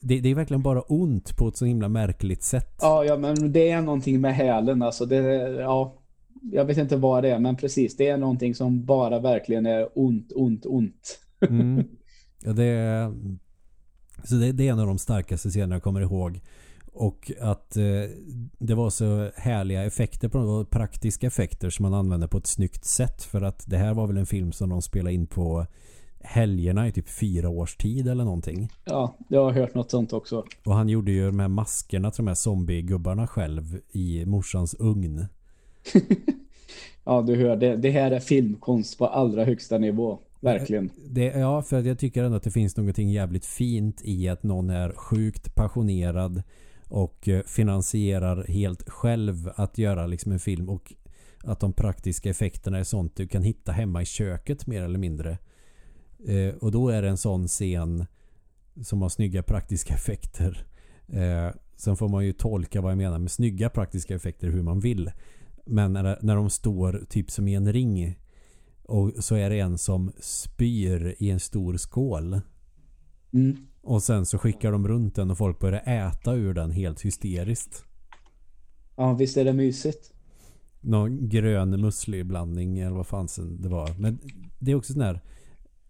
det, 0.00 0.20
det, 0.20 0.28
är 0.28 0.34
verkligen 0.34 0.62
bara 0.62 0.80
ont 0.80 1.36
på 1.36 1.48
ett 1.48 1.56
så 1.56 1.64
himla 1.64 1.88
märkligt 1.88 2.42
sätt. 2.42 2.76
Ja, 2.80 3.04
ja 3.04 3.16
men 3.16 3.52
det 3.52 3.70
är 3.70 3.82
någonting 3.82 4.20
med 4.20 4.34
hälen. 4.34 4.82
Alltså 4.82 5.06
det, 5.06 5.16
ja, 5.50 5.94
jag 6.52 6.64
vet 6.64 6.78
inte 6.78 6.96
vad 6.96 7.24
det 7.24 7.30
är, 7.30 7.38
men 7.38 7.56
precis. 7.56 7.96
Det 7.96 8.08
är 8.08 8.16
någonting 8.16 8.54
som 8.54 8.84
bara 8.84 9.18
verkligen 9.18 9.66
är 9.66 9.88
ont, 9.94 10.32
ont, 10.34 10.66
ont. 10.66 11.18
Mm. 11.50 11.84
Ja, 12.44 12.52
det 12.52 12.64
är, 12.64 13.14
så 14.24 14.34
det, 14.34 14.52
det, 14.52 14.68
är 14.68 14.72
en 14.72 14.78
av 14.78 14.86
de 14.86 14.98
starkaste 14.98 15.50
scenerna 15.50 15.74
jag 15.74 15.82
kommer 15.82 16.00
ihåg. 16.00 16.40
Och 16.92 17.32
att 17.40 17.76
eh, 17.76 17.82
det 18.58 18.74
var 18.74 18.90
så 18.90 19.30
härliga 19.36 19.84
effekter 19.84 20.28
på 20.28 20.58
det 20.58 20.70
praktiska 20.70 21.26
effekter 21.26 21.70
som 21.70 21.82
man 21.82 21.94
använde 21.94 22.28
på 22.28 22.38
ett 22.38 22.46
snyggt 22.46 22.84
sätt. 22.84 23.22
För 23.22 23.42
att 23.42 23.64
det 23.66 23.76
här 23.76 23.94
var 23.94 24.06
väl 24.06 24.16
en 24.16 24.26
film 24.26 24.52
som 24.52 24.68
de 24.68 24.82
spelade 24.82 25.14
in 25.14 25.26
på 25.26 25.66
helgerna 26.28 26.88
i 26.88 26.92
typ 26.92 27.08
fyra 27.08 27.48
års 27.48 27.76
tid 27.76 28.08
eller 28.08 28.24
någonting. 28.24 28.68
Ja, 28.84 29.16
jag 29.28 29.44
har 29.44 29.52
hört 29.52 29.74
något 29.74 29.90
sånt 29.90 30.12
också. 30.12 30.44
Och 30.64 30.74
han 30.74 30.88
gjorde 30.88 31.12
ju 31.12 31.26
de 31.26 31.40
här 31.40 31.48
maskerna 31.48 32.10
till 32.10 32.24
de 32.24 32.28
här 32.28 32.34
zombiegubbarna 32.34 33.26
själv 33.26 33.80
i 33.92 34.26
morsans 34.26 34.76
ugn. 34.78 35.26
ja, 37.04 37.22
du 37.22 37.36
hör, 37.36 37.56
det, 37.56 37.76
det 37.76 37.90
här 37.90 38.10
är 38.10 38.20
filmkonst 38.20 38.98
på 38.98 39.06
allra 39.06 39.44
högsta 39.44 39.78
nivå. 39.78 40.18
Verkligen. 40.40 40.90
Det, 41.10 41.24
ja, 41.24 41.62
för 41.62 41.82
jag 41.82 41.98
tycker 41.98 42.24
ändå 42.24 42.36
att 42.36 42.42
det 42.42 42.50
finns 42.50 42.76
någonting 42.76 43.10
jävligt 43.10 43.46
fint 43.46 44.00
i 44.04 44.28
att 44.28 44.42
någon 44.42 44.70
är 44.70 44.92
sjukt 44.92 45.54
passionerad 45.54 46.42
och 46.88 47.28
eh, 47.28 47.42
finansierar 47.42 48.44
helt 48.48 48.88
själv 48.88 49.50
att 49.54 49.78
göra 49.78 50.06
liksom 50.06 50.32
en 50.32 50.38
film 50.38 50.68
och 50.68 50.94
att 51.44 51.60
de 51.60 51.72
praktiska 51.72 52.30
effekterna 52.30 52.78
är 52.78 52.84
sånt 52.84 53.16
du 53.16 53.28
kan 53.28 53.42
hitta 53.42 53.72
hemma 53.72 54.02
i 54.02 54.04
köket 54.04 54.66
mer 54.66 54.82
eller 54.82 54.98
mindre. 54.98 55.38
Eh, 56.26 56.54
och 56.54 56.72
då 56.72 56.88
är 56.88 57.02
det 57.02 57.08
en 57.08 57.16
sån 57.16 57.48
scen 57.48 58.06
som 58.82 59.02
har 59.02 59.08
snygga 59.08 59.42
praktiska 59.42 59.94
effekter. 59.94 60.66
Eh, 61.08 61.54
sen 61.76 61.96
får 61.96 62.08
man 62.08 62.24
ju 62.24 62.32
tolka 62.32 62.80
vad 62.80 62.90
jag 62.90 62.98
menar 62.98 63.18
med 63.18 63.30
snygga 63.30 63.70
praktiska 63.70 64.14
effekter 64.14 64.48
hur 64.48 64.62
man 64.62 64.80
vill. 64.80 65.10
Men 65.64 65.92
när, 65.92 66.18
när 66.20 66.36
de 66.36 66.50
står 66.50 67.04
typ 67.08 67.30
som 67.30 67.48
i 67.48 67.54
en 67.54 67.72
ring 67.72 68.18
och 68.82 69.12
så 69.18 69.34
är 69.34 69.50
det 69.50 69.60
en 69.60 69.78
som 69.78 70.12
spyr 70.20 71.14
i 71.18 71.30
en 71.30 71.40
stor 71.40 71.76
skål. 71.76 72.40
Mm. 73.32 73.56
Och 73.82 74.02
sen 74.02 74.26
så 74.26 74.38
skickar 74.38 74.72
de 74.72 74.88
runt 74.88 75.14
den 75.14 75.30
och 75.30 75.38
folk 75.38 75.58
börjar 75.58 75.82
äta 75.86 76.34
ur 76.34 76.54
den 76.54 76.70
helt 76.70 77.00
hysteriskt. 77.00 77.84
Ja, 78.96 79.14
visst 79.14 79.36
är 79.36 79.44
det 79.44 79.52
mysigt. 79.52 80.12
Någon 80.80 81.28
grön 81.28 81.80
musli-blandning 81.80 82.78
eller 82.78 82.96
vad 82.96 83.06
fan 83.06 83.28
det 83.58 83.68
var. 83.68 83.94
Men 83.98 84.18
det 84.58 84.70
är 84.70 84.74
också 84.74 84.92
sån 84.92 85.02
här 85.02 85.20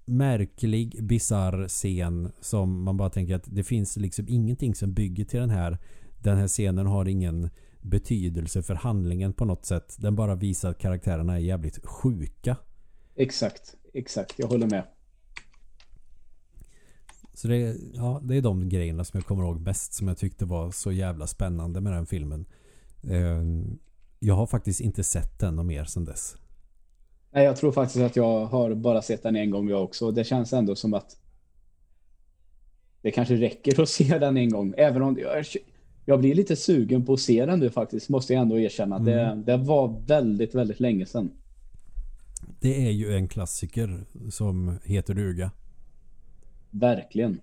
märklig, 0.09 1.05
bizarr 1.05 1.69
scen 1.69 2.33
som 2.41 2.83
man 2.83 2.97
bara 2.97 3.11
tänker 3.11 3.35
att 3.35 3.45
det 3.47 3.65
finns 3.65 3.97
liksom 3.97 4.29
ingenting 4.29 4.75
som 4.75 4.93
bygger 4.93 5.25
till 5.25 5.41
den 5.41 5.51
här. 5.51 5.79
Den 6.23 6.39
här 6.39 6.49
scenen 6.49 6.87
har 6.87 7.09
ingen 7.09 7.51
betydelse 7.81 8.63
för 8.63 8.75
handlingen 8.75 9.33
på 9.33 9.45
något 9.45 9.67
sätt. 9.67 9.97
Den 9.99 10.17
bara 10.17 10.35
visar 10.35 10.71
att 10.71 10.79
karaktärerna 10.79 11.35
är 11.35 11.39
jävligt 11.39 11.87
sjuka. 11.87 12.57
Exakt, 13.15 13.75
exakt. 13.95 14.35
Jag 14.39 14.47
håller 14.47 14.67
med. 14.71 14.85
Så 17.35 17.49
det 17.49 17.57
är, 17.57 17.77
ja, 17.95 18.21
det 18.25 18.37
är 18.37 18.43
de 18.43 18.69
grejerna 18.69 19.05
som 19.05 19.19
jag 19.19 19.27
kommer 19.27 19.43
ihåg 19.45 19.61
bäst 19.61 19.95
som 19.95 20.09
jag 20.09 20.19
tyckte 20.19 20.45
var 20.45 20.71
så 20.71 20.93
jävla 20.93 21.27
spännande 21.27 21.81
med 21.81 21.93
den 21.93 22.07
filmen. 22.07 22.47
Ehm, 23.03 23.79
jag 24.19 24.35
har 24.35 24.47
faktiskt 24.47 24.81
inte 24.81 25.05
sett 25.05 25.39
den 25.39 25.59
och 25.59 25.67
mer 25.67 25.85
sedan 25.85 26.05
dess. 26.05 26.37
Nej, 27.31 27.45
jag 27.45 27.57
tror 27.57 27.73
faktiskt 27.73 28.05
att 28.05 28.17
jag 28.17 28.47
har 28.47 28.75
bara 28.75 29.03
sett 29.03 29.23
den 29.23 29.37
en 29.37 29.51
gång 29.51 29.69
jag 29.69 29.85
också. 29.85 30.11
Det 30.11 30.25
känns 30.25 30.53
ändå 30.53 30.77
som 30.77 30.95
att 30.95 31.17
det 33.03 33.11
kanske 33.11 33.35
räcker 33.35 33.83
att 33.83 33.89
se 33.89 34.19
den 34.19 34.37
en 34.37 34.51
gång. 34.51 34.75
Även 34.77 35.03
om 35.03 35.19
jag, 35.19 35.45
jag 36.05 36.21
blir 36.21 36.35
lite 36.35 36.57
sugen 36.57 37.07
på 37.07 37.13
att 37.13 37.21
se 37.21 37.47
den 37.47 37.61
nu 37.61 37.71
faktiskt. 37.71 38.09
Måste 38.09 38.33
jag 38.33 38.43
ändå 38.43 38.59
erkänna. 38.59 38.97
Mm. 38.97 39.05
Det, 39.05 39.43
det 39.53 39.57
var 39.57 40.03
väldigt, 40.07 40.55
väldigt 40.55 40.81
länge 40.81 41.07
sedan. 41.07 41.31
Det 42.61 42.87
är 42.87 42.91
ju 42.91 43.15
en 43.15 43.29
klassiker 43.29 44.05
som 44.31 44.79
heter 44.85 45.15
duga. 45.15 45.51
Verkligen. 46.71 47.41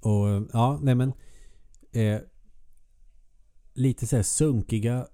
Och 0.00 0.48
ja, 0.52 0.78
nej 0.82 0.94
men 0.94 1.12
eh, 1.92 2.20
lite 3.74 4.06
så 4.06 4.16
här 4.16 4.22
sunkiga 4.22 5.06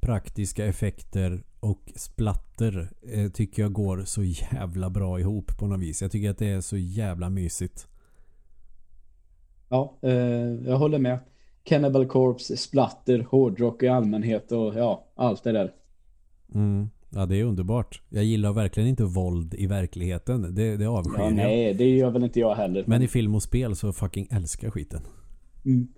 praktiska 0.00 0.66
effekter 0.66 1.42
och 1.62 1.92
splatter 1.96 2.90
eh, 3.12 3.30
tycker 3.30 3.62
jag 3.62 3.72
går 3.72 4.02
så 4.04 4.22
jävla 4.24 4.90
bra 4.90 5.20
ihop 5.20 5.58
på 5.58 5.66
något 5.66 5.80
vis. 5.80 6.02
Jag 6.02 6.12
tycker 6.12 6.30
att 6.30 6.38
det 6.38 6.48
är 6.48 6.60
så 6.60 6.76
jävla 6.76 7.30
mysigt. 7.30 7.88
Ja, 9.68 9.98
eh, 10.02 10.12
jag 10.66 10.76
håller 10.76 10.98
med. 10.98 11.18
Cannibal 11.64 12.06
Corpse, 12.06 12.56
splatter, 12.56 13.26
hårdrock 13.30 13.82
i 13.82 13.88
allmänhet 13.88 14.52
och 14.52 14.74
ja, 14.74 15.04
allt 15.14 15.44
det 15.44 15.52
där. 15.52 15.72
Mm. 16.54 16.90
Ja, 17.10 17.26
det 17.26 17.36
är 17.36 17.44
underbart. 17.44 18.02
Jag 18.08 18.24
gillar 18.24 18.52
verkligen 18.52 18.88
inte 18.88 19.04
våld 19.04 19.54
i 19.54 19.66
verkligheten. 19.66 20.54
Det, 20.54 20.76
det 20.76 20.86
avskyr 20.86 21.22
ja, 21.22 21.30
Nej, 21.30 21.74
det 21.74 21.88
gör 21.88 22.10
väl 22.10 22.24
inte 22.24 22.40
jag 22.40 22.54
heller. 22.54 22.84
Men 22.86 23.02
i 23.02 23.08
film 23.08 23.34
och 23.34 23.42
spel 23.42 23.76
så 23.76 23.92
fucking 23.92 24.28
älskar 24.30 24.70
skiten. 24.70 25.02
Mm. 25.64 25.88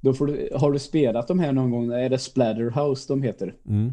Då 0.00 0.12
du, 0.12 0.48
har 0.54 0.72
du 0.72 0.78
spelat 0.78 1.28
de 1.28 1.38
här 1.38 1.52
någon 1.52 1.70
gång? 1.70 1.92
Är 1.92 2.08
det 2.08 2.18
Splatterhouse 2.18 3.12
de 3.12 3.22
heter? 3.22 3.54
Mm. 3.68 3.92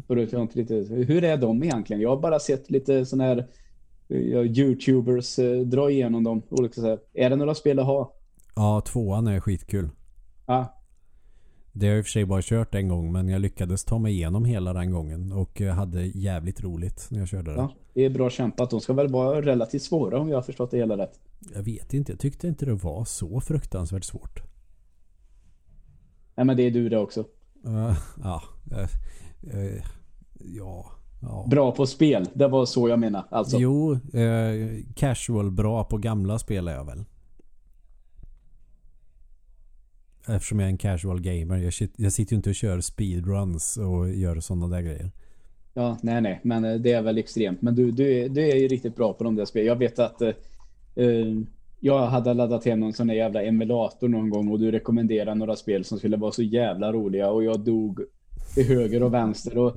lite, 0.52 0.74
hur 0.74 1.24
är 1.24 1.36
de 1.36 1.62
egentligen? 1.62 2.02
Jag 2.02 2.08
har 2.08 2.16
bara 2.16 2.38
sett 2.38 2.70
lite 2.70 3.06
sådana 3.06 3.24
här 3.24 3.46
Youtubers 4.44 5.38
eh, 5.38 5.60
dra 5.60 5.90
igenom 5.90 6.24
dem. 6.24 6.42
Olika 6.50 6.80
så 6.80 6.98
Är 7.14 7.30
det 7.30 7.36
några 7.36 7.54
spel 7.54 7.78
att 7.78 7.86
ha? 7.86 8.14
Ja, 8.54 8.80
tvåan 8.80 9.26
är 9.26 9.40
skitkul. 9.40 9.88
Ja. 10.46 10.74
Det 11.72 11.86
har 11.86 11.90
jag 11.90 11.98
i 11.98 12.02
och 12.02 12.04
för 12.04 12.10
sig 12.10 12.24
bara 12.24 12.42
kört 12.42 12.74
en 12.74 12.88
gång 12.88 13.12
men 13.12 13.28
jag 13.28 13.40
lyckades 13.40 13.84
ta 13.84 13.98
mig 13.98 14.12
igenom 14.12 14.44
hela 14.44 14.72
den 14.72 14.92
gången 14.92 15.32
och 15.32 15.60
hade 15.60 16.06
jävligt 16.06 16.62
roligt 16.62 17.06
när 17.10 17.18
jag 17.18 17.28
körde 17.28 17.50
det. 17.50 17.56
Ja, 17.56 17.72
det 17.94 18.04
är 18.04 18.10
bra 18.10 18.30
kämpat. 18.30 18.70
De 18.70 18.80
ska 18.80 18.92
väl 18.92 19.08
vara 19.08 19.42
relativt 19.42 19.82
svåra 19.82 20.18
om 20.18 20.28
jag 20.28 20.36
har 20.36 20.42
förstått 20.42 20.70
det 20.70 20.76
hela 20.76 20.96
rätt. 20.96 21.20
Jag 21.54 21.62
vet 21.62 21.94
inte. 21.94 22.12
Jag 22.12 22.18
tyckte 22.18 22.48
inte 22.48 22.66
det 22.66 22.74
var 22.74 23.04
så 23.04 23.40
fruktansvärt 23.40 24.04
svårt. 24.04 24.47
Nej 26.38 26.44
men 26.44 26.56
det 26.56 26.62
är 26.62 26.70
du 26.70 26.88
det 26.88 26.98
också. 26.98 27.20
Uh, 27.66 27.98
ja. 28.22 28.42
Uh, 29.54 29.82
ja. 30.38 30.92
Ja. 31.22 31.46
Bra 31.50 31.72
på 31.72 31.86
spel, 31.86 32.28
det 32.34 32.48
var 32.48 32.66
så 32.66 32.88
jag 32.88 32.98
menar. 32.98 33.24
Alltså. 33.30 33.56
Jo, 33.58 33.98
casual 34.94 35.50
bra 35.50 35.84
på 35.84 35.98
gamla 35.98 36.38
spel 36.38 36.68
är 36.68 36.72
jag 36.72 36.84
väl. 36.84 37.04
Eftersom 40.28 40.60
jag 40.60 40.66
är 40.66 40.70
en 40.70 40.78
casual 40.78 41.20
gamer. 41.20 41.56
Jag, 41.56 41.72
jag 41.96 42.12
sitter 42.12 42.32
ju 42.32 42.36
inte 42.36 42.50
och 42.50 42.56
kör 42.56 42.80
speedruns 42.80 43.76
och 43.76 44.10
gör 44.10 44.40
sådana 44.40 44.68
där 44.68 44.82
grejer. 44.82 45.10
Ja, 45.74 45.98
nej 46.02 46.20
nej. 46.20 46.40
Men 46.42 46.82
det 46.82 46.92
är 46.92 47.02
väl 47.02 47.18
extremt. 47.18 47.62
Men 47.62 47.74
du, 47.74 47.90
du, 47.90 48.18
är, 48.18 48.28
du 48.28 48.50
är 48.50 48.56
ju 48.56 48.68
riktigt 48.68 48.96
bra 48.96 49.12
på 49.12 49.24
de 49.24 49.36
där 49.36 49.44
spelen. 49.44 49.68
Jag 49.68 49.76
vet 49.76 49.98
att 49.98 50.22
uh, 50.22 51.42
jag 51.80 52.06
hade 52.06 52.34
laddat 52.34 52.64
hem 52.64 52.80
någon 52.80 52.92
sån 52.92 53.06
där 53.06 53.14
jävla 53.14 53.42
emulator 53.42 54.08
någon 54.08 54.30
gång 54.30 54.48
och 54.48 54.58
du 54.58 54.70
rekommenderade 54.70 55.34
några 55.34 55.56
spel 55.56 55.84
som 55.84 55.98
skulle 55.98 56.16
vara 56.16 56.32
så 56.32 56.42
jävla 56.42 56.92
roliga 56.92 57.30
och 57.30 57.44
jag 57.44 57.60
dog 57.60 58.00
till 58.54 58.66
höger 58.66 59.02
och 59.02 59.14
vänster 59.14 59.58
och 59.58 59.76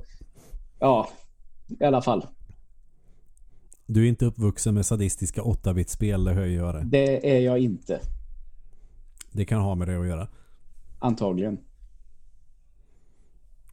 ja, 0.78 1.08
i 1.80 1.84
alla 1.84 2.02
fall. 2.02 2.26
Du 3.86 4.04
är 4.04 4.08
inte 4.08 4.24
uppvuxen 4.24 4.74
med 4.74 4.86
sadistiska 4.86 5.42
8-bit-spel, 5.42 6.24
det 6.24 6.32
hör 6.32 6.40
jag 6.40 6.50
göra. 6.50 6.80
Det 6.80 7.36
är 7.36 7.40
jag 7.40 7.58
inte. 7.58 8.00
Det 9.32 9.44
kan 9.44 9.60
ha 9.60 9.74
med 9.74 9.88
det 9.88 10.00
att 10.00 10.06
göra. 10.06 10.28
Antagligen. 10.98 11.58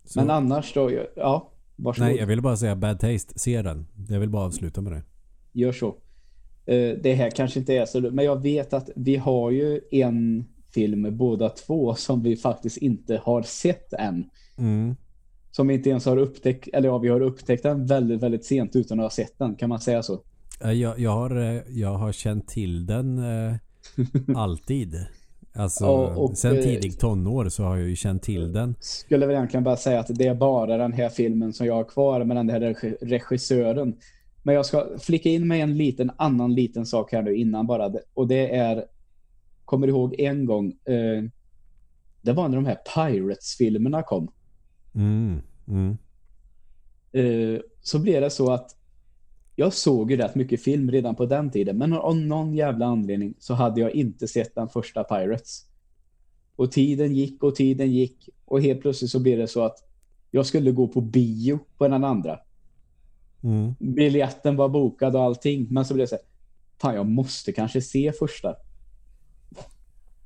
Så. 0.03 0.19
Men 0.19 0.29
annars 0.29 0.73
då, 0.73 0.91
ja, 1.15 1.49
varsågod. 1.75 2.09
Nej, 2.09 2.17
jag 2.19 2.27
ville 2.27 2.41
bara 2.41 2.57
säga 2.57 2.75
bad 2.75 2.99
taste. 2.99 3.39
Se 3.39 3.61
den. 3.61 3.87
Jag 4.09 4.19
vill 4.19 4.29
bara 4.29 4.45
avsluta 4.45 4.81
med 4.81 4.93
det. 4.93 5.03
Gör 5.51 5.71
så. 5.71 5.95
Eh, 6.69 6.97
det 7.03 7.13
här 7.13 7.29
kanske 7.29 7.59
inte 7.59 7.73
är 7.73 7.85
så, 7.85 7.99
men 8.01 8.25
jag 8.25 8.41
vet 8.41 8.73
att 8.73 8.89
vi 8.95 9.15
har 9.15 9.51
ju 9.51 9.79
en 9.91 10.45
film 10.73 11.17
båda 11.17 11.49
två 11.49 11.95
som 11.95 12.23
vi 12.23 12.35
faktiskt 12.35 12.77
inte 12.77 13.21
har 13.23 13.41
sett 13.41 13.93
än. 13.93 14.25
Mm. 14.57 14.95
Som 15.51 15.67
vi 15.67 15.73
inte 15.73 15.89
ens 15.89 16.05
har 16.05 16.17
upptäckt, 16.17 16.67
eller 16.73 16.89
ja, 16.89 16.97
vi 16.97 17.09
har 17.09 17.21
upptäckt 17.21 17.63
den 17.63 17.85
väldigt, 17.85 18.23
väldigt 18.23 18.45
sent 18.45 18.75
utan 18.75 18.99
att 18.99 19.03
ha 19.05 19.09
sett 19.09 19.37
den, 19.39 19.55
kan 19.55 19.69
man 19.69 19.79
säga 19.79 20.03
så? 20.03 20.19
Jag, 20.61 20.99
jag, 20.99 21.11
har, 21.11 21.55
eh, 21.55 21.61
jag 21.69 21.93
har 21.93 22.11
känt 22.11 22.47
till 22.47 22.85
den 22.85 23.17
eh, 23.19 23.53
alltid. 24.35 24.95
Alltså, 25.53 25.85
Och- 25.85 26.23
och, 26.23 26.37
sen 26.37 26.57
eh, 26.57 26.63
tidig 26.63 26.99
tonår 26.99 27.49
så 27.49 27.63
har 27.63 27.77
jag 27.77 27.89
ju 27.89 27.95
känt 27.95 28.23
till 28.23 28.53
den. 28.53 28.75
Skulle 28.79 29.25
väl 29.25 29.35
egentligen 29.35 29.63
bara 29.63 29.77
säga 29.77 29.99
att 29.99 30.07
det 30.09 30.27
är 30.27 30.35
bara 30.35 30.77
den 30.77 30.93
här 30.93 31.09
filmen 31.09 31.53
som 31.53 31.67
jag 31.67 31.73
har 31.73 31.83
kvar 31.83 32.23
med 32.23 32.37
den 32.37 32.49
här 32.49 32.59
regi- 32.59 32.97
regissören. 33.01 33.95
Men 34.43 34.55
jag 34.55 34.65
ska 34.65 34.97
flicka 34.99 35.29
in 35.29 35.47
med 35.47 35.63
en 35.63 35.77
liten 35.77 36.11
annan 36.17 36.55
liten 36.55 36.85
sak 36.85 37.11
här 37.11 37.21
nu 37.21 37.35
innan 37.35 37.67
bara. 37.67 37.93
Och 38.13 38.27
det 38.27 38.55
är, 38.55 38.85
kommer 39.65 39.87
ihåg 39.87 40.15
en 40.19 40.45
gång, 40.45 40.67
eh, 40.85 41.23
det 42.21 42.33
var 42.33 42.47
när 42.47 42.55
de 42.55 42.65
här 42.65 42.79
Pirates-filmerna 42.95 44.03
kom. 44.03 44.31
Mm, 44.95 45.41
mm. 45.67 45.97
Eh, 47.11 47.61
så 47.81 47.99
blev 47.99 48.21
det 48.21 48.29
så 48.29 48.51
att 48.51 48.75
jag 49.55 49.73
såg 49.73 50.11
ju 50.11 50.17
rätt 50.17 50.35
mycket 50.35 50.63
film 50.63 50.91
redan 50.91 51.15
på 51.15 51.25
den 51.25 51.51
tiden. 51.51 51.77
Men 51.77 51.93
av 51.93 52.17
någon 52.17 52.53
jävla 52.55 52.85
anledning 52.85 53.33
så 53.39 53.53
hade 53.53 53.81
jag 53.81 53.91
inte 53.91 54.27
sett 54.27 54.55
den 54.55 54.69
första 54.69 55.03
Pirates. 55.03 55.65
Och 56.55 56.71
tiden 56.71 57.15
gick 57.15 57.43
och 57.43 57.55
tiden 57.55 57.91
gick. 57.91 58.29
Och 58.45 58.61
helt 58.61 58.81
plötsligt 58.81 59.11
så 59.11 59.19
blev 59.19 59.37
det 59.37 59.47
så 59.47 59.63
att 59.65 59.77
jag 60.31 60.45
skulle 60.45 60.71
gå 60.71 60.87
på 60.87 61.01
bio 61.01 61.59
på 61.77 61.87
den 61.87 62.03
andra. 62.03 62.39
Mm. 63.43 63.73
Biljetten 63.79 64.55
var 64.55 64.69
bokad 64.69 65.15
och 65.15 65.23
allting. 65.23 65.67
Men 65.69 65.85
så 65.85 65.93
blev 65.93 66.03
det 66.03 66.09
så 66.09 66.15
här. 66.15 66.23
Fan, 66.81 66.95
jag 66.95 67.05
måste 67.05 67.51
kanske 67.51 67.81
se 67.81 68.11
första. 68.19 68.55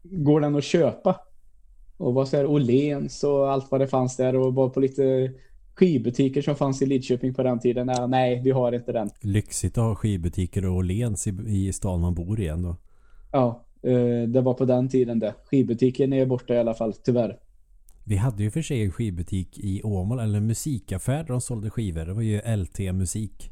Går 0.04 0.42
den 0.42 0.56
att 0.56 0.64
köpa? 0.64 1.20
Och 1.98 2.14
var 2.14 2.26
så 2.26 2.38
här 2.38 2.46
Åhléns 2.46 3.24
och 3.24 3.52
allt 3.52 3.72
vad 3.72 3.82
det 3.82 3.88
fanns 3.88 4.18
där 4.18 4.36
och 4.36 4.56
var 4.56 4.70
på 4.70 4.80
lite 4.80 5.34
skivbutiker 5.74 6.42
som 6.42 6.56
fanns 6.56 6.82
i 6.82 6.86
Lidköping 6.86 7.34
på 7.34 7.44
den 7.44 7.60
tiden. 7.60 7.88
Nej, 7.88 8.08
nej 8.08 8.42
vi 8.44 8.52
har 8.52 8.72
inte 8.72 8.92
den. 8.92 9.10
Lyxigt 9.22 9.78
att 9.78 9.84
ha 9.84 9.96
skivbutiker 9.96 10.66
och 10.66 10.76
Åhléns 10.76 11.28
i, 11.28 11.30
i 11.48 11.74
stan 11.74 12.02
man 12.02 12.14
bor 12.14 12.40
i 12.40 12.48
ändå. 12.48 12.76
Ja, 13.32 13.66
eh, 13.82 14.28
det 14.28 14.42
var 14.42 14.54
på 14.54 14.66
den 14.66 14.90
tiden 14.90 15.20
det. 15.20 15.34
Skivbutiken 15.46 16.14
är 16.14 16.26
borta 16.26 16.54
i 16.54 16.58
alla 16.58 16.74
fall, 16.74 16.94
tyvärr. 16.94 17.38
Vi 18.04 18.16
hade 18.16 18.44
ju 18.44 18.52
för 18.52 18.62
sig 18.62 18.84
en 18.84 18.92
skivbutik 18.92 19.60
i 19.60 19.84
Åmål, 19.84 20.20
eller 20.20 20.38
en 20.38 20.48
musikaffär 20.48 21.18
där 21.18 21.28
de 21.28 21.42
sålde 21.42 21.70
skivor. 21.70 22.06
Det 22.06 22.14
var 22.14 22.22
ju 22.22 22.42
LT 22.58 22.80
Musik. 22.80 23.52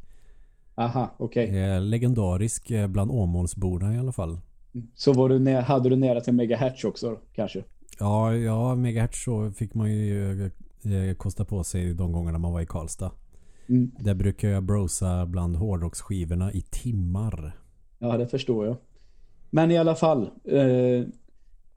Aha, 0.75 1.15
okej. 1.17 1.59
Eh, 1.59 1.81
legendarisk 1.81 2.71
eh, 2.71 2.87
bland 2.87 3.11
Åmålsborna 3.11 3.95
i 3.95 3.97
alla 3.97 4.11
fall. 4.11 4.39
Så 4.95 5.13
var 5.13 5.29
du 5.29 5.55
hade 5.55 5.89
du 5.89 5.95
nära 5.95 6.21
till 6.21 6.33
Megahertz 6.33 6.83
också 6.83 7.17
kanske? 7.35 7.63
Ja, 7.99 8.35
ja, 8.35 8.75
megahertz 8.75 9.23
så 9.23 9.51
fick 9.51 9.73
man 9.73 9.91
ju 9.91 10.45
eh, 10.45 11.15
kosta 11.17 11.45
på 11.45 11.63
sig 11.63 11.93
de 11.93 12.11
gångerna 12.11 12.37
man 12.37 12.53
var 12.53 12.61
i 12.61 12.65
Karlstad. 12.65 13.11
Mm. 13.69 13.91
Där 13.99 14.13
brukar 14.15 14.49
jag 14.49 14.63
brosa 14.63 15.25
bland 15.25 15.55
hårdrocksskivorna 15.55 16.53
i 16.53 16.61
timmar. 16.61 17.57
Ja, 17.99 18.17
det 18.17 18.27
förstår 18.27 18.65
jag. 18.65 18.77
Men 19.49 19.71
i 19.71 19.77
alla 19.77 19.95
fall. 19.95 20.29
Eh, 20.45 21.05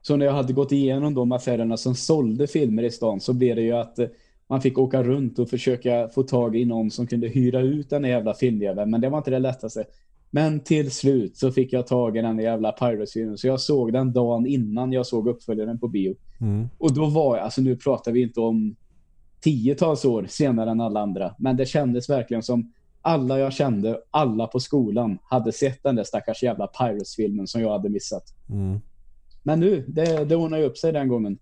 så 0.07 0.17
när 0.17 0.25
jag 0.25 0.33
hade 0.33 0.53
gått 0.53 0.71
igenom 0.71 1.13
de 1.13 1.31
affärerna 1.31 1.77
som 1.77 1.95
sålde 1.95 2.47
filmer 2.47 2.83
i 2.83 2.91
stan 2.91 3.19
så 3.19 3.33
blev 3.33 3.55
det 3.55 3.61
ju 3.61 3.71
att 3.71 3.99
eh, 3.99 4.07
man 4.47 4.61
fick 4.61 4.77
åka 4.77 5.03
runt 5.03 5.39
och 5.39 5.49
försöka 5.49 6.09
få 6.09 6.23
tag 6.23 6.55
i 6.55 6.65
någon 6.65 6.91
som 6.91 7.07
kunde 7.07 7.27
hyra 7.27 7.61
ut 7.61 7.89
den 7.89 8.03
jävla 8.03 8.33
filmjäveln. 8.33 8.91
Men 8.91 9.01
det 9.01 9.09
var 9.09 9.17
inte 9.17 9.31
det 9.31 9.39
lättaste. 9.39 9.85
Men 10.29 10.59
till 10.59 10.91
slut 10.91 11.37
så 11.37 11.51
fick 11.51 11.73
jag 11.73 11.87
tag 11.87 12.17
i 12.17 12.21
den 12.21 12.39
jävla 12.39 12.71
Pirates-filmen. 12.71 13.37
Så 13.37 13.47
jag 13.47 13.59
såg 13.59 13.93
den 13.93 14.13
dagen 14.13 14.45
innan 14.45 14.93
jag 14.93 15.05
såg 15.05 15.27
uppföljaren 15.27 15.79
på 15.79 15.87
bio. 15.87 16.15
Mm. 16.41 16.67
Och 16.77 16.93
då 16.93 17.05
var 17.05 17.37
jag, 17.37 17.43
alltså 17.43 17.61
nu 17.61 17.75
pratar 17.75 18.11
vi 18.11 18.21
inte 18.21 18.39
om 18.39 18.75
tiotals 19.39 20.05
år 20.05 20.25
senare 20.29 20.71
än 20.71 20.81
alla 20.81 20.99
andra. 20.99 21.35
Men 21.39 21.57
det 21.57 21.65
kändes 21.65 22.09
verkligen 22.09 22.43
som 22.43 22.73
alla 23.01 23.39
jag 23.39 23.53
kände, 23.53 23.99
alla 24.11 24.47
på 24.47 24.59
skolan, 24.59 25.17
hade 25.23 25.51
sett 25.51 25.83
den 25.83 25.95
där 25.95 26.03
stackars 26.03 26.43
jävla 26.43 26.67
Pirates-filmen 26.67 27.47
som 27.47 27.61
jag 27.61 27.71
hade 27.71 27.89
missat. 27.89 28.23
Mm. 28.49 28.79
Men 29.47 29.59
nu, 29.59 29.85
det, 29.87 30.25
det 30.25 30.35
ordnade 30.35 30.61
ju 30.63 30.69
upp 30.69 30.77
sig 30.77 30.91
den 30.91 31.07
gången. 31.07 31.37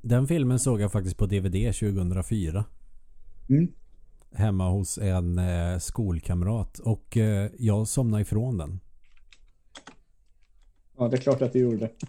Den 0.00 0.26
filmen 0.26 0.58
såg 0.58 0.80
jag 0.80 0.92
faktiskt 0.92 1.16
på 1.16 1.26
DVD 1.26 1.74
2004. 1.74 2.64
Mm. 3.48 3.72
Hemma 4.32 4.70
hos 4.70 4.98
en 4.98 5.38
eh, 5.38 5.78
skolkamrat. 5.78 6.78
Och 6.78 7.16
eh, 7.16 7.50
jag 7.58 7.88
somnade 7.88 8.22
ifrån 8.22 8.58
den. 8.58 8.80
Ja, 10.98 11.08
det 11.08 11.16
är 11.16 11.20
klart 11.20 11.42
att 11.42 11.52
det 11.52 11.58
gjorde. 11.58 11.90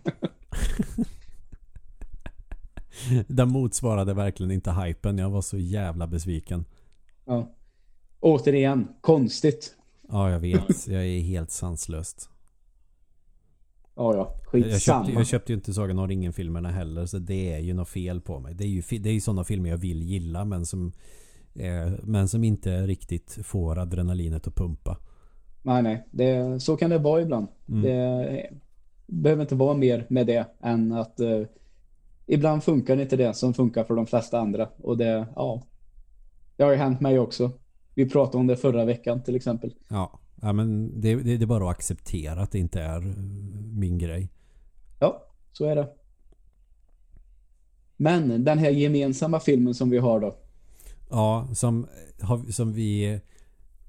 Den 3.27 3.49
motsvarade 3.49 4.13
verkligen 4.13 4.51
inte 4.51 4.71
hypen. 4.71 5.17
Jag 5.17 5.29
var 5.29 5.41
så 5.41 5.57
jävla 5.57 6.07
besviken. 6.07 6.65
Ja. 7.25 7.51
Återigen, 8.19 8.87
konstigt. 9.01 9.75
Ja, 10.09 10.31
jag 10.31 10.39
vet. 10.39 10.87
Jag 10.87 11.05
är 11.05 11.19
helt 11.19 11.51
sanslöst. 11.51 12.29
Ja, 13.97 14.15
ja, 14.15 14.59
Jag 14.59 14.81
köpte, 14.81 15.11
jag 15.11 15.27
köpte 15.27 15.51
ju 15.51 15.55
inte 15.55 15.73
Sagan 15.73 15.99
om 15.99 16.07
ringen-filmerna 16.07 16.71
heller. 16.71 17.05
Så 17.05 17.19
det 17.19 17.53
är 17.53 17.59
ju 17.59 17.73
något 17.73 17.89
fel 17.89 18.21
på 18.21 18.39
mig. 18.39 18.53
Det 18.53 18.63
är 18.63 18.67
ju, 18.67 18.81
det 18.99 19.09
är 19.09 19.13
ju 19.13 19.21
sådana 19.21 19.43
filmer 19.43 19.69
jag 19.69 19.77
vill 19.77 20.03
gilla. 20.03 20.45
Men 20.45 20.65
som, 20.65 20.91
eh, 21.55 21.91
men 22.03 22.27
som 22.27 22.43
inte 22.43 22.87
riktigt 22.87 23.37
får 23.43 23.79
adrenalinet 23.79 24.47
att 24.47 24.55
pumpa. 24.55 24.97
Nej, 25.61 25.83
nej. 25.83 26.07
Det, 26.11 26.59
så 26.59 26.77
kan 26.77 26.89
det 26.89 26.97
vara 26.97 27.21
ibland. 27.21 27.47
Mm. 27.69 27.81
Det 27.81 28.49
behöver 29.05 29.41
inte 29.41 29.55
vara 29.55 29.73
mer 29.73 30.05
med 30.09 30.27
det 30.27 30.45
än 30.61 30.91
att 30.91 31.19
eh, 31.19 31.41
ibland 32.25 32.63
funkar 32.63 32.95
det 32.95 33.01
inte 33.01 33.17
det 33.17 33.33
som 33.33 33.53
funkar 33.53 33.83
för 33.83 33.95
de 33.95 34.05
flesta 34.05 34.39
andra. 34.39 34.69
Och 34.77 34.97
det, 34.97 35.27
ja. 35.35 35.61
Det 36.55 36.63
har 36.63 36.71
ju 36.71 36.77
hänt 36.77 37.01
mig 37.01 37.19
också. 37.19 37.51
Vi 37.93 38.09
pratade 38.09 38.37
om 38.37 38.47
det 38.47 38.57
förra 38.57 38.85
veckan 38.85 39.23
till 39.23 39.35
exempel. 39.35 39.73
Ja, 39.87 40.19
ja 40.41 40.53
men 40.53 41.01
det, 41.01 41.15
det, 41.15 41.37
det 41.37 41.43
är 41.45 41.47
bara 41.47 41.63
att 41.63 41.75
acceptera 41.77 42.41
att 42.41 42.51
det 42.51 42.59
inte 42.59 42.81
är 42.81 43.07
eh, 43.07 43.15
min 43.73 43.97
grej. 43.97 44.29
Ja, 44.99 45.23
så 45.51 45.65
är 45.65 45.75
det. 45.75 45.89
Men 47.97 48.43
den 48.43 48.57
här 48.57 48.69
gemensamma 48.69 49.39
filmen 49.39 49.73
som 49.73 49.89
vi 49.89 49.97
har 49.97 50.19
då. 50.19 50.35
Ja, 51.09 51.47
som, 51.53 51.87
har, 52.21 52.51
som 52.51 52.73
vi 52.73 53.19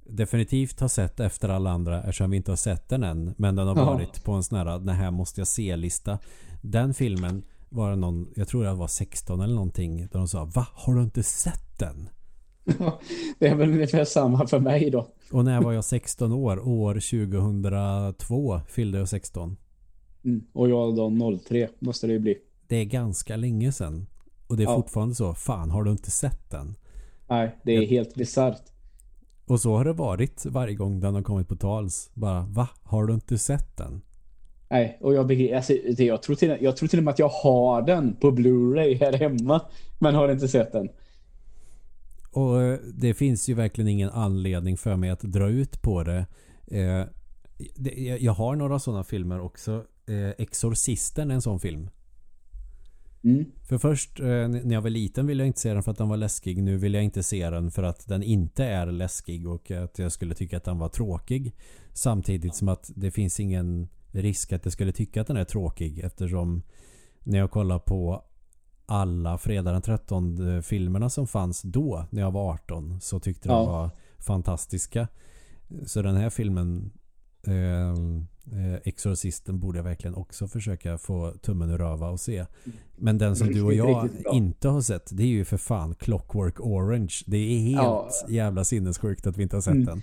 definitivt 0.07 0.81
har 0.81 0.89
sett 0.89 1.21
efter 1.21 1.49
alla 1.49 1.71
andra 1.71 1.99
eftersom 1.99 2.31
vi 2.31 2.37
inte 2.37 2.51
har 2.51 2.57
sett 2.57 2.89
den 2.89 3.03
än. 3.03 3.35
Men 3.37 3.57
den 3.57 3.67
har 3.69 3.77
Ja. 3.77 3.85
varit 3.85 4.25
på 4.25 4.33
en 4.33 4.43
sån 4.43 4.59
här, 4.59 4.65
den 4.79 4.89
här 4.89 5.11
måste 5.11 5.41
jag 5.41 5.49
se-lista. 5.49 6.19
Den 6.63 6.95
filmen 6.95 7.43
var 7.69 7.91
det 7.91 7.97
någon, 7.97 8.29
jag 8.37 8.49
tror 8.49 8.65
det 8.65 8.75
var 8.75 8.89
16 8.89 9.41
eller 9.41 9.55
någonting, 9.55 9.97
där 9.97 10.19
de 10.19 10.29
sa 10.29 10.45
Va? 10.45 10.67
Har 10.73 10.95
du 10.95 11.03
inte 11.03 11.23
sett 11.23 11.79
den? 11.79 12.09
Det 13.39 13.47
är 13.49 13.55
väl 13.55 13.69
ungefär 13.71 14.05
samma 14.05 14.47
för 14.47 14.59
mig 14.61 14.91
då. 14.91 15.07
Och 15.33 15.45
när 15.45 15.63
var 15.63 15.73
jag 15.73 15.85
16 15.85 16.33
år? 16.33 16.69
År 16.69 16.95
2002 16.95 18.61
fyllde 18.69 18.99
jag 18.99 19.09
16. 19.09 19.57
Mm. 20.25 20.45
Och 20.53 20.69
jag 20.69 20.97
då 20.97 21.39
03 21.49 21.69
måste 21.79 22.07
det 22.07 22.13
ju 22.13 22.19
bli. 22.19 22.39
Det 22.67 22.77
är 22.77 22.85
ganska 22.85 23.37
länge 23.37 23.73
sedan. 23.73 24.07
Och 24.47 24.57
det 24.57 24.63
är 24.63 24.65
Ja. 24.67 24.75
fortfarande 24.77 25.15
så. 25.15 25.35
Fan, 25.35 25.71
har 25.71 25.85
du 25.85 25.91
inte 25.91 26.11
sett 26.11 26.51
den? 26.51 26.75
Nej, 27.29 27.57
det 27.65 27.73
är 27.73 27.81
Jag- 27.81 27.89
helt 27.89 28.15
bisarrt. 28.15 28.63
Och 29.47 29.61
så 29.61 29.77
har 29.77 29.85
det 29.85 29.93
varit 29.93 30.47
varje 30.47 30.75
gång 30.75 31.01
den 31.01 31.15
har 31.15 31.23
kommit 31.23 31.49
på 31.49 31.57
tals. 31.57 32.11
Bara, 32.15 32.47
va? 32.51 32.69
Har 32.83 33.07
du 33.07 33.15
inte 33.15 33.39
sett 33.39 33.77
den? 33.77 34.01
Nej, 34.71 34.99
och 35.01 35.15
jag, 35.15 35.53
alltså, 35.53 35.73
jag, 35.99 36.23
tror 36.23 36.37
till, 36.37 36.57
jag 36.61 36.77
tror 36.77 36.89
till 36.89 36.99
och 36.99 37.05
med 37.05 37.13
att 37.13 37.19
jag 37.19 37.29
har 37.29 37.83
den 37.83 38.17
på 38.21 38.31
Blu-ray 38.31 38.95
här 39.01 39.13
hemma. 39.13 39.61
Men 39.99 40.15
har 40.15 40.29
inte 40.33 40.49
sett 40.49 40.73
den. 40.73 40.89
Och 42.39 42.63
eh, 42.63 42.79
det 42.95 43.15
finns 43.15 43.49
ju 43.49 43.55
verkligen 43.55 43.89
ingen 43.89 44.11
anledning 44.11 44.77
för 44.77 44.97
mig 44.97 45.11
att 45.11 45.21
dra 45.21 45.49
ut 45.49 45.83
på 45.83 46.03
det. 46.05 46.27
Eh, 46.67 47.05
det 47.77 47.91
jag- 47.95 48.21
jag 48.21 48.33
har 48.33 48.57
några 48.57 48.79
sådana 48.79 49.05
filmer 49.05 49.41
också. 49.41 49.85
Eh, 50.07 50.29
Exorcisten 50.39 51.31
är 51.31 51.35
en 51.35 51.43
sån 51.43 51.61
film. 51.61 51.91
Mm. 53.25 53.45
För 53.69 53.79
först 53.79 54.21
eh, 54.21 54.27
när 54.49 54.73
jag 54.75 54.81
var 54.83 54.91
liten 54.91 55.27
ville 55.27 55.43
jag 55.43 55.47
inte 55.47 55.61
se 55.61 55.75
den 55.75 55.83
för 55.83 55.91
att 55.93 55.99
den 55.99 56.09
var 56.09 56.17
läskig. 56.17 56.63
Nu 56.63 56.77
vill 56.77 56.95
jag 56.95 57.05
inte 57.05 57.23
se 57.23 57.51
den 57.51 57.71
för 57.71 57.83
att 57.83 58.09
den 58.09 58.23
inte 58.23 58.65
är 58.65 58.87
läskig 58.87 59.49
och 59.49 59.71
att 59.71 59.99
jag 59.99 60.13
skulle 60.13 60.35
tycka 60.35 60.57
att 60.57 60.65
den 60.65 60.79
var 60.79 60.89
tråkig. 60.89 61.53
Samtidigt 61.93 62.55
som 62.55 62.69
att 62.69 62.91
det 62.97 63.11
finns 63.11 63.41
ingen 63.41 63.89
risk 64.13 64.53
att 64.53 64.65
jag 64.65 64.73
skulle 64.73 64.93
tycka 64.93 65.21
att 65.21 65.27
den 65.27 65.37
är 65.37 65.45
tråkig 65.45 65.99
eftersom 65.99 66.63
när 67.25 67.39
jag 67.39 67.51
kollar 67.51 67.79
på 67.79 68.25
alla 68.91 69.39
fredag 69.39 69.73
den 69.73 69.83
13 69.83 70.63
filmerna 70.63 71.11
som 71.11 71.27
fanns 71.27 71.63
då 71.63 72.07
när 72.11 72.23
jag 72.23 72.31
var 72.31 72.53
18 72.53 73.01
så 73.01 73.21
tyckte 73.21 73.49
Ja. 73.49 73.55
de 73.57 73.67
var 73.67 73.91
fantastiska. 74.19 75.09
Så 75.87 76.03
den 76.03 76.17
här 76.17 76.31
filmen 76.31 76.91
eh, 77.47 77.91
eh, 78.59 78.75
Exorcisten 78.85 79.59
borde 79.61 79.79
jag 79.79 79.85
verkligen 79.85 80.15
också 80.15 80.49
försöka 80.49 80.99
få 80.99 81.31
tummen 81.43 81.71
ur 81.71 81.79
röva 81.79 82.09
och 82.11 82.21
se. 82.21 82.47
Men 82.97 83.19
den 83.19 83.37
som 83.37 83.47
du 83.53 83.63
och 83.63 83.75
jag 83.75 84.09
inte 84.33 84.69
har 84.69 84.81
sett 84.81 85.09
det 85.13 85.23
är 85.23 85.27
ju 85.27 85.45
för 85.45 85.57
fan 85.57 85.95
Clockwork 85.95 86.61
Orange. 86.61 87.15
Det 87.27 87.37
är 87.37 87.59
helt 87.61 87.77
Ja. 87.83 88.11
jävla 88.29 88.65
sinnessjukt 88.65 89.27
att 89.27 89.37
vi 89.37 89.43
inte 89.43 89.57
har 89.57 89.61
sett 89.61 89.73
Mm. 89.73 89.85
den. 89.87 90.03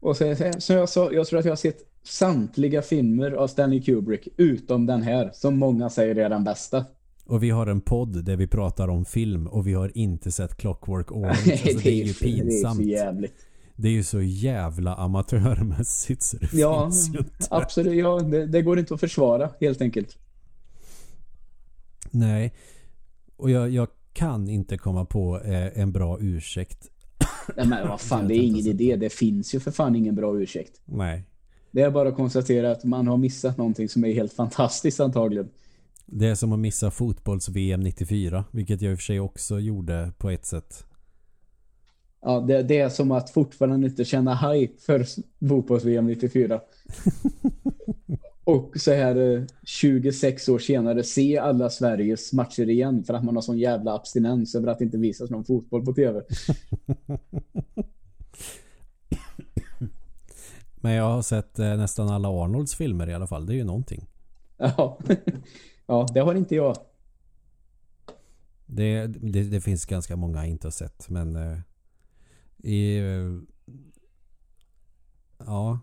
Och 0.00 0.16
så, 0.16 0.34
så 0.58 0.72
jag 0.72 0.88
sa, 0.88 1.12
jag 1.12 1.26
tror 1.26 1.38
att 1.38 1.44
jag 1.44 1.52
har 1.52 1.56
sett 1.56 1.78
samtliga 2.04 2.82
filmer 2.82 3.30
av 3.30 3.46
Stanley 3.48 3.82
Kubrick 3.82 4.28
utom 4.36 4.86
den 4.86 5.02
här 5.02 5.30
som 5.34 5.58
många 5.58 5.90
säger 5.90 6.16
är 6.16 6.28
den 6.30 6.44
bästa. 6.44 6.84
Och 7.26 7.42
vi 7.42 7.50
har 7.50 7.66
en 7.66 7.80
podd 7.80 8.24
där 8.24 8.36
vi 8.36 8.46
pratar 8.46 8.88
om 8.88 9.04
film 9.04 9.46
och 9.46 9.66
vi 9.66 9.74
har 9.74 9.98
inte 9.98 10.32
sett 10.32 10.56
Clockwork 10.56 11.12
Orange. 11.12 11.52
Alltså, 11.52 11.78
det 11.78 11.90
är 11.90 12.04
ju 12.04 12.12
för- 12.12 12.24
Det 12.24 12.38
är 12.38 12.42
pinsamt. 12.44 12.76
för 12.76 12.84
jävligt. 12.84 13.46
det 13.76 13.88
är 13.88 13.92
ju 13.92 14.02
så 14.02 14.20
jävla 14.22 14.94
amatörmässigt 14.94 16.22
så 16.22 16.36
det 16.36 16.52
Ja, 16.52 16.84
finns 16.84 17.08
ju 17.14 17.18
inte. 17.18 17.46
absolut. 17.50 17.94
Ja, 17.98 18.20
det, 18.20 18.46
det 18.46 18.62
går 18.62 18.78
inte 18.78 18.94
att 18.94 19.00
försvara 19.00 19.50
helt 19.60 19.80
enkelt. 19.80 20.18
Nej. 22.10 22.52
Och 23.36 23.50
jag, 23.50 23.70
jag 23.70 23.88
kan 24.12 24.48
inte 24.48 24.78
komma 24.78 25.04
på 25.04 25.40
eh, 25.40 25.78
en 25.80 25.92
bra 25.92 26.18
ursäkt. 26.20 26.88
Nej, 27.56 27.66
men 27.66 27.88
vad 27.88 28.00
fan, 28.00 28.28
det 28.28 28.34
är 28.34 28.42
ingen 28.42 28.66
idé. 28.66 28.96
Det 28.96 29.12
finns 29.12 29.54
ju 29.54 29.60
för 29.60 29.70
fan 29.70 29.96
ingen 29.96 30.14
bra 30.14 30.40
ursäkt. 30.40 30.80
Nej. 30.84 31.24
Det 31.70 31.82
är 31.82 31.90
bara 31.90 32.08
att 32.08 32.16
konstatera 32.16 32.70
att 32.70 32.84
man 32.84 33.06
har 33.06 33.16
missat 33.16 33.58
någonting 33.58 33.88
som 33.88 34.04
är 34.04 34.12
helt 34.12 34.32
fantastiskt 34.32 35.00
antagligen. 35.00 35.48
Det 36.06 36.26
är 36.26 36.34
som 36.34 36.52
att 36.52 36.58
missa 36.58 36.90
fotbolls-VM 36.90 37.80
94. 37.80 38.44
Vilket 38.50 38.82
jag 38.82 38.92
i 38.92 38.94
och 38.94 38.98
för 38.98 39.04
sig 39.04 39.20
också 39.20 39.60
gjorde 39.60 40.12
på 40.18 40.30
ett 40.30 40.46
sätt. 40.46 40.84
Ja, 42.22 42.40
det, 42.40 42.62
det 42.62 42.78
är 42.78 42.88
som 42.88 43.10
att 43.10 43.30
fortfarande 43.30 43.88
inte 43.88 44.04
känna 44.04 44.34
hype 44.34 44.80
för 44.80 45.06
fotbolls-VM 45.48 46.06
94. 46.06 46.60
Och 48.44 48.72
så 48.76 48.92
här 48.92 49.36
eh, 49.36 49.42
26 49.64 50.48
år 50.48 50.58
senare 50.58 51.02
se 51.02 51.38
alla 51.38 51.70
Sveriges 51.70 52.32
matcher 52.32 52.70
igen 52.70 53.04
för 53.04 53.14
att 53.14 53.24
man 53.24 53.34
har 53.34 53.42
sån 53.42 53.58
jävla 53.58 53.94
abstinens 53.94 54.54
över 54.54 54.68
att 54.68 54.78
det 54.78 54.84
inte 54.84 54.98
visas 54.98 55.30
någon 55.30 55.44
fotboll 55.44 55.84
på 55.84 55.92
tv. 55.92 56.22
Men 60.80 60.92
jag 60.92 61.04
har 61.04 61.22
sett 61.22 61.58
eh, 61.58 61.76
nästan 61.76 62.08
alla 62.08 62.28
Arnolds 62.28 62.74
filmer 62.74 63.08
i 63.08 63.14
alla 63.14 63.26
fall. 63.26 63.46
Det 63.46 63.52
är 63.52 63.56
ju 63.56 63.64
någonting. 63.64 64.06
Ja, 64.56 64.98
ja 65.92 66.06
det 66.14 66.20
har 66.20 66.34
inte 66.34 66.54
jag. 66.54 66.76
Det, 68.66 69.06
det, 69.06 69.42
det 69.42 69.60
finns 69.60 69.84
ganska 69.84 70.16
många 70.16 70.38
jag 70.38 70.48
inte 70.48 70.66
har 70.66 70.72
sett. 70.72 71.08
Men 71.08 71.36
eh, 71.36 71.58
i, 72.58 72.98
eh, 72.98 73.38
ja, 75.38 75.78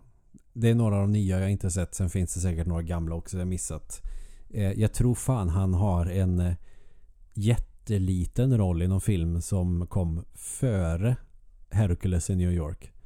det 0.53 0.69
är 0.69 0.75
några 0.75 0.95
av 0.95 1.01
de 1.01 1.11
nya 1.11 1.39
jag 1.39 1.51
inte 1.51 1.65
har 1.65 1.71
sett. 1.71 1.95
Sen 1.95 2.09
finns 2.09 2.33
det 2.33 2.39
säkert 2.39 2.67
några 2.67 2.81
gamla 2.81 3.15
också 3.15 3.37
jag 3.37 3.47
missat. 3.47 4.01
Eh, 4.49 4.71
jag 4.71 4.93
tror 4.93 5.15
fan 5.15 5.49
han 5.49 5.73
har 5.73 6.05
en 6.05 6.39
eh, 6.39 6.53
jätteliten 7.33 8.57
roll 8.57 8.81
i 8.81 8.87
någon 8.87 9.01
film 9.01 9.41
som 9.41 9.87
kom 9.87 10.25
före 10.33 11.15
Hercules 11.69 12.29
i 12.29 12.35
New 12.35 12.51
York. 12.51 12.91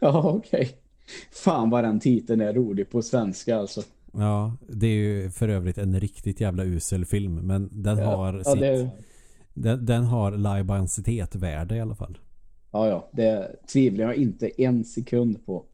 Ja, 0.00 0.30
okej. 0.30 0.78
Fan 1.32 1.70
vad 1.70 1.84
den 1.84 2.00
titeln 2.00 2.40
är 2.40 2.52
rolig 2.52 2.90
på 2.90 3.02
svenska 3.02 3.56
alltså. 3.56 3.82
Ja, 4.12 4.56
det 4.68 4.86
är 4.86 4.94
ju 4.94 5.30
för 5.30 5.48
övrigt 5.48 5.78
en 5.78 6.00
riktigt 6.00 6.40
jävla 6.40 6.64
usel 6.64 7.04
film. 7.04 7.34
Men 7.34 7.68
den 7.82 7.98
Ja, 7.98 8.04
har 8.16 8.42
ja, 8.44 8.44
sitt, 8.44 8.60
det, 8.60 8.90
den, 9.54 9.86
den 9.86 10.04
har 10.04 10.30
lajbansitet 10.32 11.34
värde 11.34 11.76
i 11.76 11.80
alla 11.80 11.94
fall. 11.94 12.18
ja, 12.72 12.88
ja, 12.88 13.10
det 13.12 13.56
tvivlar 13.72 14.04
jag 14.04 14.14
inte 14.16 14.62
en 14.62 14.84
sekund 14.84 15.46
på. 15.46 15.64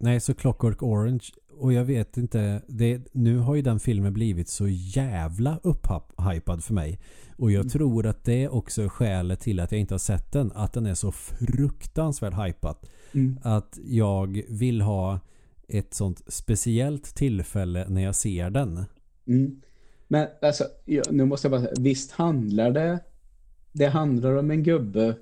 Nej, 0.00 0.20
så 0.20 0.34
Clockwork 0.34 0.82
Orange 0.82 1.24
och 1.60 1.72
jag 1.72 1.84
vet 1.84 2.16
inte, 2.16 2.62
det, 2.68 3.14
nu 3.14 3.38
har 3.38 3.54
ju 3.54 3.62
den 3.62 3.80
filmen 3.80 4.12
blivit 4.12 4.48
så 4.48 4.68
jävla 4.68 5.60
upphypad 5.62 6.64
för 6.64 6.74
mig. 6.74 6.98
Och 7.36 7.52
jag 7.52 7.70
tror 7.70 8.06
att 8.06 8.24
det 8.24 8.44
är 8.44 8.54
också 8.54 8.88
skälet 8.88 9.40
till 9.40 9.60
att 9.60 9.72
jag 9.72 9.80
inte 9.80 9.94
har 9.94 9.98
sett 9.98 10.32
den. 10.32 10.52
Att 10.54 10.72
den 10.72 10.86
är 10.86 10.94
så 10.94 11.12
fruktansvärt 11.12 12.46
hypad. 12.46 12.76
Mm. 13.14 13.38
Att 13.42 13.78
jag 13.84 14.42
vill 14.48 14.80
ha 14.80 15.20
ett 15.68 15.94
sånt 15.94 16.22
speciellt 16.26 17.14
tillfälle 17.14 17.86
när 17.88 18.02
jag 18.02 18.14
ser 18.14 18.50
den. 18.50 18.84
Mm. 19.26 19.60
Men 20.08 20.28
alltså, 20.42 20.64
nu 21.10 21.24
måste 21.24 21.46
jag 21.46 21.50
bara 21.50 21.60
säga, 21.60 21.74
visst 21.78 22.12
handlar 22.12 22.70
det 22.70 22.98
det 23.78 23.86
handlar 23.86 24.36
om 24.36 24.50
en 24.50 24.62
gubbe 24.62 25.16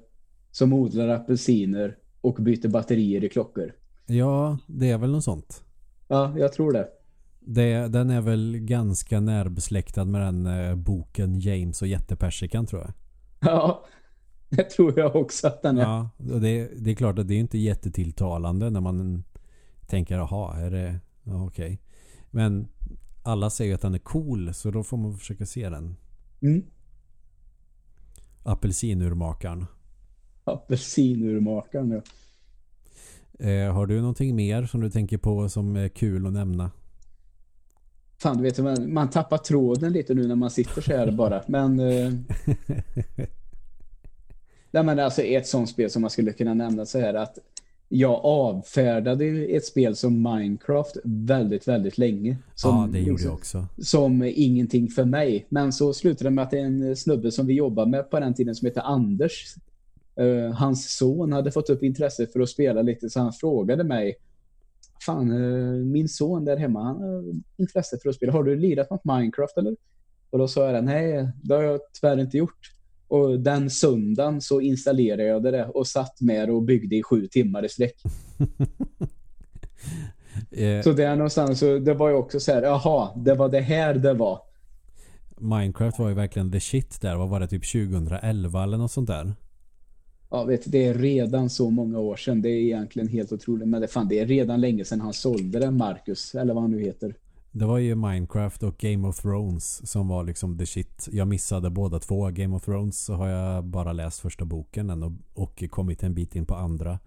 som 0.51 0.73
odlar 0.73 1.09
apelsiner 1.09 1.97
och 2.21 2.35
byter 2.35 2.69
batterier 2.69 3.25
i 3.25 3.29
klockor. 3.29 3.73
Ja, 4.07 4.59
det 4.67 4.91
är 4.91 4.99
väl 4.99 5.11
något 5.11 5.25
sånt. 5.25 5.65
Ja, 6.09 6.39
jag 6.39 6.53
tror 6.53 6.73
det. 6.73 6.89
Det, 7.41 7.89
den 7.89 8.11
är 8.11 8.21
väl 8.21 8.59
ganska 8.59 9.21
närbesläktad 9.21 10.05
med 10.05 10.21
den 10.21 10.47
eh, 10.47 10.75
boken 10.75 11.41
James 11.41 11.83
och 11.83 11.89
jättepersikan 11.89 12.67
tror 12.67 12.83
jag. 12.83 12.93
Ja, 13.41 13.85
det 14.49 14.65
tror 14.65 14.99
jag 14.99 15.17
också 15.17 15.47
att 15.47 15.63
den 15.63 15.79
är. 15.79 15.83
Ja, 15.83 16.11
det, 16.17 16.71
det 16.77 16.91
är 16.91 16.95
klart 16.95 17.19
att 17.19 17.29
det 17.29 17.35
är 17.35 17.39
inte 17.39 17.59
jättetilltalande 17.59 18.71
när 18.71 18.81
man 18.81 19.25
tänker 19.87 20.15
jaha, 20.15 20.57
är 20.57 20.71
det... 20.71 21.01
Ja, 21.25 21.45
okej. 21.45 21.81
Men 22.31 22.69
alla 23.23 23.51
säger 23.51 23.75
att 23.75 23.81
den 23.81 23.95
är 23.95 23.99
cool 23.99 24.55
så 24.55 24.71
då 24.71 24.83
får 24.83 24.97
man 24.97 25.19
försöka 25.19 25.47
se 25.47 25.69
den. 25.69 25.97
Mm. 26.41 26.65
Apelsinurmakaren. 28.43 29.67
Apelsinurmakaren, 30.45 31.91
ja. 31.91 32.03
Eh, 33.47 33.73
har 33.73 33.87
du 33.87 34.01
någonting 34.01 34.37
mer 34.37 34.65
som 34.67 34.81
du 34.81 34.91
tänker 34.91 35.19
på 35.19 35.49
som 35.49 35.77
är 35.77 35.89
kul 35.89 36.27
att 36.27 36.33
nämna? 36.33 36.71
Fan, 38.19 38.37
du 38.37 38.43
vet, 38.43 38.59
man, 38.59 38.93
man 38.93 39.11
tappar 39.11 39.39
tråden 39.39 39.93
lite 39.93 40.15
nu 40.15 40.27
när 40.27 40.35
man 40.35 40.51
sitter 40.51 40.83
så 40.83 40.93
här 40.93 41.11
bara. 41.11 41.43
Men... 41.47 41.81
Eh, 41.81 42.13
nej, 44.71 44.83
men 44.83 44.99
alltså 44.99 45.23
ett 45.23 45.47
sånt 45.47 45.69
spel 45.69 45.91
som 45.91 46.03
man 46.03 46.11
skulle 46.11 46.33
kunna 46.33 46.55
nämna 46.55 46.87
så 46.87 47.01
här 47.01 47.15
att 47.15 47.39
jag 47.89 48.21
avfärdade 48.25 49.27
ett 49.27 49.65
spel 49.65 49.97
som 49.97 50.23
Minecraft 50.23 50.97
väldigt, 51.05 51.69
väldigt 51.69 51.99
länge. 51.99 52.39
Som, 52.55 52.77
ja, 52.77 52.89
det 52.93 52.99
gjorde 52.99 53.11
liksom- 53.13 53.29
jag 53.29 53.35
också. 53.35 53.67
som 53.79 54.23
ingenting 54.23 54.89
för 54.89 55.05
mig. 55.05 55.47
Men 55.49 55.73
så 55.73 55.93
slutade 55.93 56.31
det 56.31 56.35
med 56.35 56.45
att 56.45 56.53
en 56.53 56.97
snubbe 56.97 57.33
som 57.33 57.47
vi 57.47 57.55
jobbar 57.55 57.87
med 57.87 58.11
på 58.11 58.21
den 58.21 58.35
tiden 58.35 58.55
som 58.55 58.67
heter 58.67 58.81
Anders. 58.81 59.55
Eh, 60.21 60.55
hans 60.55 60.97
son 60.97 61.33
hade 61.33 61.51
fått 61.51 61.71
upp 61.71 61.83
intresse 61.83 62.27
för 62.27 62.41
att 62.41 62.49
spela 62.49 62.83
lite 62.83 63.11
så 63.11 63.21
han 63.21 63.33
frågade 63.33 63.85
mig 63.85 64.17
Fan, 65.07 65.31
eh, 65.31 65.85
min 65.85 66.09
son 66.09 66.45
där 66.45 66.57
hemma 66.57 66.83
han 66.83 67.03
har 67.03 67.25
intresse 67.57 67.99
för 68.03 68.09
att 68.09 68.15
spela. 68.15 68.33
Har 68.33 68.45
du 68.45 68.57
lirat 68.57 68.91
något 68.91 69.05
Minecraft 69.05 69.59
eller? 69.59 69.77
Och 70.31 70.39
då 70.39 70.49
sa 70.49 70.71
jag 70.71 70.85
nej, 70.85 71.29
det 71.43 71.55
har 71.55 71.63
jag 71.63 71.81
tyvärr 71.93 72.19
inte 72.19 72.37
gjort. 72.37 72.73
Och 73.09 73.41
den 73.41 73.71
söndagen 73.71 74.41
så 74.41 74.61
installerade 74.61 75.23
jag 75.25 75.43
det 75.43 75.65
och 75.67 75.87
satt 75.87 76.21
med 76.21 76.51
och 76.51 76.63
byggde 76.63 76.97
i 76.97 77.03
sju 77.03 77.27
timmar 77.27 77.65
i 77.65 77.69
sträck. 77.69 77.95
Eh, 80.51 80.83
Så 80.83 80.93
där 80.93 81.17
någonstans, 81.17 81.59
så 81.59 81.79
det 81.79 81.95
var 81.95 82.09
ju 82.09 82.15
också 82.15 82.41
så 82.41 82.53
här, 82.53 82.63
jaha, 82.63 83.11
det 83.17 83.35
var 83.35 83.49
det 83.49 83.61
här 83.61 83.95
det 83.95 84.15
var. 84.15 84.41
Minecraft 85.39 85.99
var 85.99 86.09
ju 86.09 86.15
verkligen 86.15 86.53
the 86.53 86.61
shit 86.61 87.01
där. 87.01 87.17
Vad 87.17 87.29
var 87.29 87.41
det? 87.41 87.49
Typ 87.49 87.73
2011 87.73 88.63
eller 88.63 88.77
något 88.79 88.93
sånt 88.93 89.09
där? 89.09 89.35
Ja, 90.31 90.45
vet 90.45 90.65
du, 90.65 90.71
det 90.71 90.85
är 90.87 90.95
redan 90.95 91.51
så 91.51 91.71
många 91.71 91.99
år 91.99 92.17
sedan. 92.17 92.43
Det 92.43 92.49
är 92.49 92.61
egentligen 92.61 93.09
helt 93.09 93.33
otroligt. 93.33 93.69
Men 93.69 93.81
det, 93.81 93.89
fan, 93.89 94.09
det 94.09 94.19
är 94.19 94.27
redan 94.27 94.61
länge 94.61 94.85
sedan 94.85 95.01
han 95.01 95.13
sålde 95.13 95.59
den, 95.59 95.77
Marcus. 95.77 96.35
Eller 96.35 96.55
vad 96.55 96.63
han 96.63 96.71
nu 96.71 96.81
heter. 96.81 97.15
Det 97.59 97.67
var 97.67 97.79
ju 97.79 97.95
Minecraft 97.95 98.63
och 98.63 98.79
Game 98.79 99.09
of 99.09 99.21
Thrones 99.23 99.91
som 99.91 100.09
var 100.09 100.25
liksom 100.25 100.59
the 100.59 100.67
shit. 100.67 101.09
Jag 101.13 101.29
missade 101.29 101.71
båda 101.71 101.99
två. 101.99 102.31
Game 102.31 102.57
of 102.57 102.65
Thrones 102.65 103.05
så 103.05 103.15
har 103.15 103.29
jag 103.29 103.65
bara 103.65 103.93
läst 103.93 104.21
första 104.21 104.45
boken 104.45 104.91
än 104.91 105.03
och, 105.03 105.13
och 105.35 105.65
kommit 105.71 106.03
en 106.03 106.15
bit 106.15 106.37
in 106.37 106.47
på 106.47 106.55
andra. 106.55 106.99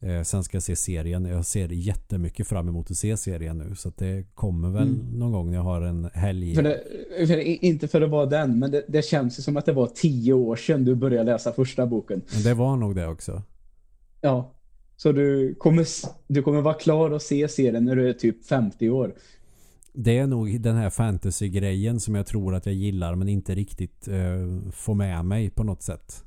Eh, 0.00 0.22
sen 0.22 0.44
ska 0.44 0.56
jag 0.56 0.62
se 0.62 0.76
serien. 0.76 1.24
Jag 1.24 1.46
ser 1.46 1.68
jättemycket 1.68 2.46
fram 2.46 2.68
emot 2.68 2.90
att 2.90 2.96
se 2.96 3.16
serien 3.16 3.58
nu. 3.58 3.74
Så 3.74 3.92
det 3.96 4.24
kommer 4.34 4.70
väl 4.70 4.88
Mm. 4.88 5.18
någon 5.18 5.32
gång 5.32 5.50
när 5.50 5.56
jag 5.56 5.62
har 5.62 5.82
en 5.82 6.10
helg. 6.14 6.54
För 6.54 6.62
det, 6.62 6.80
för 7.26 7.36
det, 7.36 7.44
inte 7.44 7.88
för 7.88 8.02
att 8.02 8.10
vara 8.10 8.26
den, 8.26 8.58
men 8.58 8.70
det, 8.70 8.84
det 8.88 9.04
känns 9.04 9.38
ju 9.38 9.42
som 9.42 9.56
att 9.56 9.66
det 9.66 9.72
var 9.72 9.86
tio 9.86 10.32
år 10.32 10.56
sedan 10.56 10.84
du 10.84 10.94
började 10.94 11.32
läsa 11.32 11.52
första 11.52 11.86
boken. 11.86 12.22
Men 12.34 12.42
det 12.42 12.54
var 12.54 12.76
nog 12.76 12.94
det 12.94 13.06
också. 13.06 13.42
Ja. 14.20 14.50
Så 14.96 15.12
du 15.12 15.54
kommer, 15.54 15.86
du 16.26 16.42
kommer 16.42 16.60
vara 16.60 16.74
klar 16.74 17.10
att 17.10 17.22
se 17.22 17.48
serien 17.48 17.84
när 17.84 17.96
du 17.96 18.08
är 18.08 18.12
typ 18.12 18.46
50 18.46 18.90
år. 18.90 19.14
Det 19.96 20.18
är 20.18 20.26
nog 20.26 20.60
den 20.60 20.76
här 20.76 20.90
fantasy-grejen 20.90 22.00
som 22.00 22.14
jag 22.14 22.26
tror 22.26 22.54
att 22.54 22.66
jag 22.66 22.74
gillar 22.74 23.14
men 23.14 23.28
inte 23.28 23.54
riktigt 23.54 24.08
eh, 24.08 24.70
får 24.72 24.94
med 24.94 25.24
mig 25.24 25.50
på 25.50 25.64
något 25.64 25.82
sätt. 25.82 26.24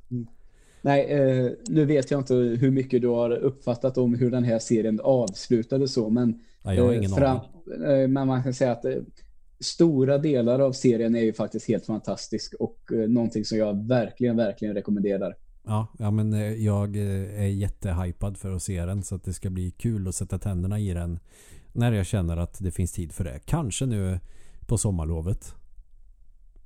Nej, 0.82 1.06
eh, 1.06 1.52
nu 1.68 1.86
vet 1.86 2.12
jag 2.12 2.20
inte 2.22 2.34
hur 2.36 2.72
mycket 2.72 3.02
du 3.02 3.08
har 3.08 3.32
uppfattat 3.32 3.98
om 3.98 4.14
hur 4.14 4.32
den 4.32 4.44
här 4.44 4.60
serien 4.60 5.00
avslutade 5.04 5.88
så, 5.88 6.10
men 6.10 6.40
Ja, 6.64 6.74
jag 6.74 6.84
har 6.84 6.92
Eh, 6.92 6.98
ingen 6.98 7.12
fram- 7.12 7.38
aning. 7.38 8.02
eh, 8.02 8.08
Men 8.08 8.28
man 8.28 8.44
kan 8.44 8.54
säga 8.54 8.72
att 8.72 8.86
eh, 8.86 8.92
stora 9.60 10.18
delar 10.18 10.60
av 10.60 10.72
serien 10.72 11.16
är 11.16 11.22
ju 11.22 11.34
faktiskt 11.34 11.68
helt 11.68 11.86
fantastisk 11.86 12.54
och 12.60 12.80
eh, 12.94 13.10
någonting 13.10 13.46
som 13.46 13.58
jag 13.58 13.88
verkligen, 13.88 14.36
verkligen 14.38 14.74
rekommenderar. 14.74 15.36
Ja, 15.66 15.88
ja 16.00 16.12
men 16.12 16.64
jag 16.64 16.96
är 16.96 17.48
jättehypad 17.48 18.38
för 18.38 18.52
att 18.52 18.64
se 18.64 18.86
den 18.86 19.04
så 19.04 19.16
att 19.16 19.24
det 19.24 19.34
ska 19.34 19.50
bli 19.50 19.72
kul 19.72 20.08
att 20.08 20.16
sätta 20.16 20.40
tänderna 20.40 20.80
i 20.80 20.94
den 20.94 21.20
när 21.78 21.92
jag 21.92 22.06
känner 22.06 22.38
att 22.38 22.60
det 22.60 22.72
finns 22.72 22.92
tid 22.92 23.12
för 23.12 23.24
det. 23.24 23.40
Kanske 23.46 23.86
nu 23.86 24.20
på 24.66 24.78
sommarlovet. 24.78 25.56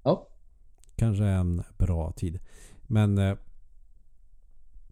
Ja, 0.03 0.27
Kanske 0.95 1.25
en 1.25 1.63
bra 1.77 2.11
tid. 2.11 2.39
Men 2.83 3.17
eh, 3.17 3.38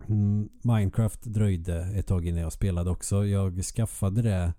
mm, 0.07 0.49
Minecraft 0.61 1.23
dröjde 1.23 1.75
ett 1.75 2.07
tag 2.07 2.25
innan 2.25 2.41
jag 2.41 2.53
spelade 2.53 2.89
också. 2.89 3.25
Jag 3.25 3.63
skaffade 3.63 4.21
det 4.21 4.53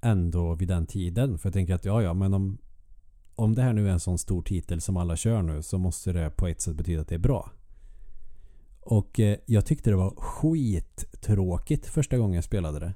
ändå 0.00 0.54
vid 0.54 0.68
den 0.68 0.86
tiden. 0.86 1.38
För 1.38 1.48
jag 1.48 1.54
tänker 1.54 1.74
att 1.74 1.84
ja, 1.84 2.02
ja, 2.02 2.14
men 2.14 2.34
om, 2.34 2.58
om 3.34 3.54
det 3.54 3.62
här 3.62 3.72
nu 3.72 3.88
är 3.88 3.92
en 3.92 4.00
sån 4.00 4.18
stor 4.18 4.42
titel 4.42 4.80
som 4.80 4.96
alla 4.96 5.16
kör 5.16 5.42
nu 5.42 5.62
så 5.62 5.78
måste 5.78 6.12
det 6.12 6.30
på 6.30 6.46
ett 6.46 6.60
sätt 6.60 6.76
betyda 6.76 7.02
att 7.02 7.08
det 7.08 7.14
är 7.14 7.18
bra. 7.18 7.50
Och 8.80 9.20
eh, 9.20 9.38
jag 9.46 9.66
tyckte 9.66 9.90
det 9.90 9.96
var 9.96 10.14
skittråkigt 10.16 11.86
första 11.86 12.18
gången 12.18 12.34
jag 12.34 12.44
spelade 12.44 12.78
det. 12.78 12.94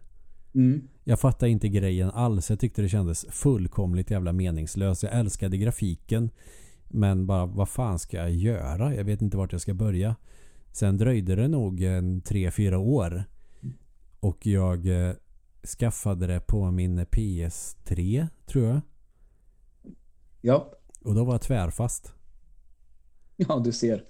Mm. 0.54 0.88
Jag 1.10 1.20
fattade 1.20 1.50
inte 1.50 1.68
grejen 1.68 2.10
alls. 2.10 2.50
Jag 2.50 2.60
tyckte 2.60 2.82
det 2.82 2.88
kändes 2.88 3.26
fullkomligt 3.30 4.10
jävla 4.10 4.32
meningslöst. 4.32 5.02
Jag 5.02 5.12
älskade 5.12 5.56
grafiken. 5.56 6.30
Men 6.88 7.26
bara 7.26 7.46
vad 7.46 7.68
fan 7.68 7.98
ska 7.98 8.16
jag 8.16 8.30
göra? 8.30 8.94
Jag 8.94 9.04
vet 9.04 9.22
inte 9.22 9.36
vart 9.36 9.52
jag 9.52 9.60
ska 9.60 9.74
börja. 9.74 10.16
Sen 10.72 10.96
dröjde 10.96 11.36
det 11.36 11.48
nog 11.48 11.82
en 11.82 12.20
tre 12.20 12.50
fyra 12.50 12.78
år. 12.78 13.24
Och 14.20 14.46
jag 14.46 14.86
eh, 14.86 15.14
skaffade 15.78 16.26
det 16.26 16.40
på 16.40 16.70
min 16.70 17.00
PS3 17.00 18.26
tror 18.46 18.64
jag. 18.64 18.80
Ja. 20.40 20.72
Och 21.04 21.14
då 21.14 21.24
var 21.24 21.34
jag 21.34 21.42
tvärfast. 21.42 22.12
Ja, 23.36 23.58
du 23.64 23.72
ser. 23.72 24.04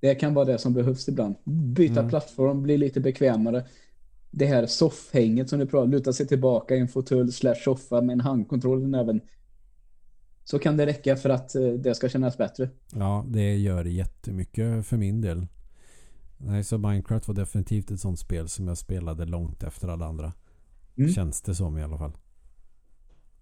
Det 0.00 0.14
kan 0.14 0.34
vara 0.34 0.44
det 0.44 0.58
som 0.58 0.74
behövs 0.74 1.08
ibland. 1.08 1.34
Byta 1.74 2.00
Mm. 2.00 2.08
plattform, 2.10 2.62
bli 2.62 2.78
lite 2.78 3.00
bekvämare. 3.00 3.64
Det 4.30 4.46
här 4.46 4.66
soffhänget 4.66 5.48
som 5.48 5.58
du 5.58 5.66
pratar 5.66 5.86
luta 5.86 6.12
sig 6.12 6.26
tillbaka 6.26 6.76
i 6.76 6.80
en 6.80 6.88
fåtölj 6.88 7.32
slash 7.32 7.54
soffa 7.54 8.00
med 8.00 8.12
en 8.12 8.20
handkontroll 8.20 8.82
i 8.82 8.86
näven. 8.86 9.20
Så 10.44 10.58
kan 10.58 10.76
det 10.76 10.86
räcka 10.86 11.16
för 11.16 11.30
att 11.30 11.54
eh, 11.54 11.68
det 11.68 11.94
ska 11.94 12.08
kännas 12.08 12.38
bättre. 12.38 12.70
Ja, 12.94 13.24
det 13.28 13.56
gör 13.56 13.84
jättemycket 13.84 14.86
för 14.86 14.96
min 14.96 15.20
del. 15.20 15.46
Nej, 16.38 16.64
så 16.64 16.78
Minecraft 16.78 17.28
var 17.28 17.34
definitivt 17.34 17.90
ett 17.90 18.00
sånt 18.00 18.18
spel 18.18 18.48
som 18.48 18.68
jag 18.68 18.78
spelade 18.78 19.24
långt 19.24 19.62
efter 19.62 19.88
alla 19.88 20.06
andra. 20.06 20.32
Mm. 20.96 21.10
Känns 21.10 21.42
det 21.42 21.54
som 21.54 21.78
i 21.78 21.82
alla 21.82 21.98
fall. 21.98 22.12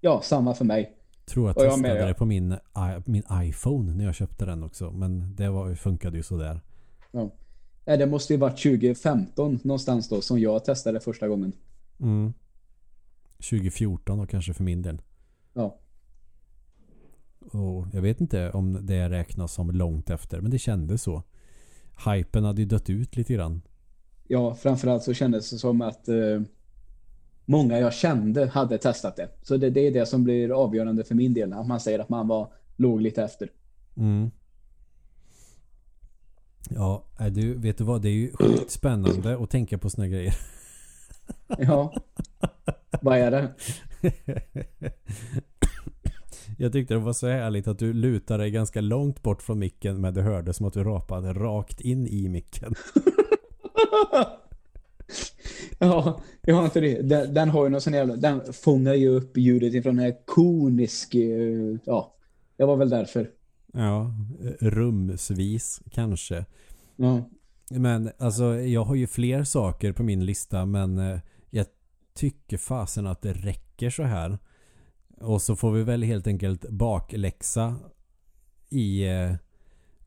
Ja, 0.01 0.21
samma 0.25 0.55
för 0.55 0.65
mig. 0.65 0.95
Tror 1.27 1.49
jag 1.49 1.57
Och 1.57 1.63
jag 1.63 1.71
testade 1.71 1.95
med, 1.95 2.03
ja. 2.03 2.07
det 2.07 2.15
på 2.15 2.25
min, 2.25 2.57
min 3.05 3.23
iPhone 3.33 3.95
när 3.95 4.05
jag 4.05 4.15
köpte 4.15 4.45
den 4.45 4.63
också. 4.63 4.91
Men 4.91 5.37
det 5.37 5.49
var, 5.49 5.75
funkade 5.75 6.17
ju 6.17 6.23
sådär. 6.23 6.61
Ja. 7.11 7.31
Nej, 7.89 7.99
det 7.99 8.07
måste 8.07 8.33
ju 8.33 8.39
varit 8.39 8.63
2015 8.63 9.59
någonstans 9.63 10.09
då 10.09 10.21
som 10.21 10.41
jag 10.41 10.65
testade 10.65 11.01
första 11.01 11.29
gången. 11.29 11.53
Mm. 12.01 12.33
2014 13.37 14.19
då 14.19 14.27
kanske 14.27 14.55
för 14.55 14.65
min 14.65 14.83
del. 14.83 15.03
Ja. 15.53 15.79
Och 17.39 17.87
jag 17.93 18.03
vet 18.03 18.21
inte 18.21 18.51
om 18.51 18.87
det 18.87 19.11
räknas 19.11 19.53
som 19.53 19.71
långt 19.71 20.11
efter. 20.11 20.41
Men 20.41 20.51
det 20.51 20.59
kändes 20.59 21.03
så. 21.03 21.23
Hypen 22.07 22.45
hade 22.45 22.63
ju 22.63 22.67
dött 22.69 22.91
ut 22.91 23.17
lite 23.17 23.35
grann. 23.35 23.63
Ja, 24.27 24.55
framförallt 24.55 25.03
så 25.03 25.15
kändes 25.15 25.51
det 25.51 25.59
som 25.59 25.81
att 25.81 26.09
eh, 26.09 26.41
många 27.45 27.79
jag 27.79 27.95
kände 27.95 28.47
hade 28.47 28.79
testat 28.79 29.17
det. 29.17 29.29
Så 29.43 29.57
det, 29.57 29.71
det 29.71 29.81
är 29.81 29.93
det 29.93 30.07
som 30.07 30.25
blir 30.25 30.51
avgörande 30.63 31.05
för 31.05 31.15
min 31.15 31.35
del. 31.35 31.53
Att 31.53 31.67
man 31.67 31.81
säger 31.81 31.99
att 31.99 32.09
man 32.09 32.29
var 32.29 32.53
låg 32.77 33.01
lite 33.01 33.23
efter. 33.23 33.51
Mm. 33.97 34.31
Ja, 36.71 37.05
du, 37.33 37.55
vet 37.55 37.79
du 37.79 37.85
vad? 37.85 38.03
Det 38.03 38.09
är 38.09 38.13
ju 38.13 38.33
sjukt 38.33 38.71
spännande 38.71 39.39
att 39.43 39.51
tänka 39.51 39.79
på 39.79 39.91
såna 39.91 40.09
grejer. 40.09 40.35
Ja. 41.59 41.95
Vad 43.03 43.19
är 43.19 43.31
det? 43.31 43.49
Jag 46.59 46.73
tyckte 46.73 46.95
det 46.95 47.01
var 47.01 47.13
så 47.13 47.27
härligt 47.27 47.69
att 47.69 47.79
du 47.79 47.93
lutade 47.93 48.43
dig 48.43 48.51
ganska 48.51 48.81
långt 48.81 49.23
bort 49.23 49.43
från 49.43 49.59
micken 49.59 50.01
men 50.01 50.15
det 50.15 50.23
hördes 50.23 50.57
som 50.57 50.67
att 50.67 50.73
du 50.73 50.85
rapade 50.85 51.33
rakt 51.33 51.81
in 51.81 52.07
i 52.07 52.29
micken. 52.29 52.75
Ja, 55.79 56.21
jag 56.43 56.55
har 56.55 56.65
inte 56.65 56.81
det. 56.81 57.03
Den, 57.03 57.35
den 57.35 57.51
har 57.51 57.65
ju 57.65 57.71
någon 57.71 57.81
sån 57.81 57.93
jävla... 57.93 58.17
Den 58.17 58.53
fångar 58.53 58.95
ju 58.95 59.09
upp 59.09 59.37
ljudet 59.37 59.75
ifrån 59.75 59.99
en 59.99 60.05
här 60.05 60.17
konisk... 60.25 61.15
eh, 61.15 61.77
Ja, 61.85 62.15
det 62.57 62.65
var 62.65 62.77
väl 62.77 62.89
därför. 62.89 63.31
Ja, 63.73 64.15
rumsvis 64.61 65.83
kanske. 65.91 66.45
Ja. 66.97 67.31
Men 67.71 68.11
alltså 68.19 68.61
jag 68.61 68.85
har 68.85 68.95
ju 68.95 69.07
fler 69.07 69.45
saker 69.45 69.93
på 69.93 70.03
min 70.03 70.27
lista 70.27 70.67
men 70.67 70.99
eh, 70.99 71.19
jag 71.51 71.67
tycker 72.15 72.59
fasen 72.59 73.07
att 73.07 73.23
det 73.23 73.33
räcker 73.33 73.91
så 73.91 74.03
här. 74.03 74.39
Och 75.21 75.43
så 75.43 75.57
får 75.57 75.73
vi 75.73 75.83
väl 75.83 76.03
helt 76.03 76.27
enkelt 76.27 76.71
bakläxa 76.71 77.77
i 78.69 79.09
eh, 79.09 79.35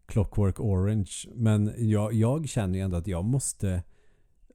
Clockwork 0.06 0.60
Orange. 0.60 1.12
Men 1.34 1.74
jag, 1.78 2.14
jag 2.14 2.50
känner 2.50 2.80
ju 2.80 2.86
ändå 2.86 2.98
att 2.98 3.08
jag 3.08 3.26
måste 3.26 3.84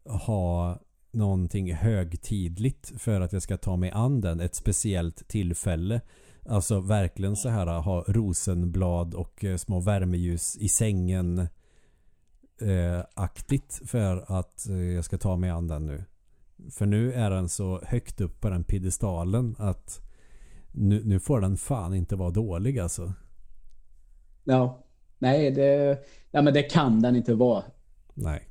ha 0.05 0.81
någonting 1.11 1.75
högtidligt 1.75 2.93
för 2.97 3.21
att 3.21 3.33
jag 3.33 3.43
ska 3.43 3.57
ta 3.57 3.77
mig 3.77 3.91
an 3.91 4.21
den. 4.21 4.41
Ett 4.41 4.55
speciellt 4.55 5.29
tillfälle. 5.29 6.01
Alltså 6.49 6.81
verkligen 6.81 7.37
så 7.37 7.49
här 7.49 7.67
ha 7.67 8.05
rosenblad 8.09 9.15
och 9.15 9.45
eh, 9.45 9.57
små 9.57 9.81
värmeljus 9.81 10.57
i 10.57 10.69
sängen 10.69 11.39
eh, 12.61 13.05
aktigt 13.15 13.81
för 13.85 14.39
att 14.39 14.69
eh, 14.69 14.77
jag 14.77 15.05
ska 15.05 15.19
ta 15.19 15.37
mig 15.37 15.51
an 15.51 15.69
den 15.69 15.87
nu. 15.87 16.05
För 16.71 16.87
nu 16.87 17.13
är 17.13 17.31
den 17.31 17.49
så 17.49 17.81
högt 17.85 18.21
upp 18.21 18.41
på 18.41 18.49
den 18.51 18.65
piedestalen 18.65 19.57
att 19.59 20.01
nu, 20.73 21.03
nu 21.05 21.21
får 21.21 21.41
den 21.41 21.57
fan 21.57 21.95
inte 21.95 22.17
vara 22.17 22.31
dålig 22.31 22.79
alltså. 22.79 23.13
ja. 24.45 24.83
Nej, 25.19 25.51
det... 25.51 25.99
Ja, 26.31 26.43
men 26.43 26.55
det 26.55 26.63
kan 26.63 27.03
den 27.03 27.17
inte 27.17 27.35
vara. 27.35 27.63
Nej. 28.15 28.49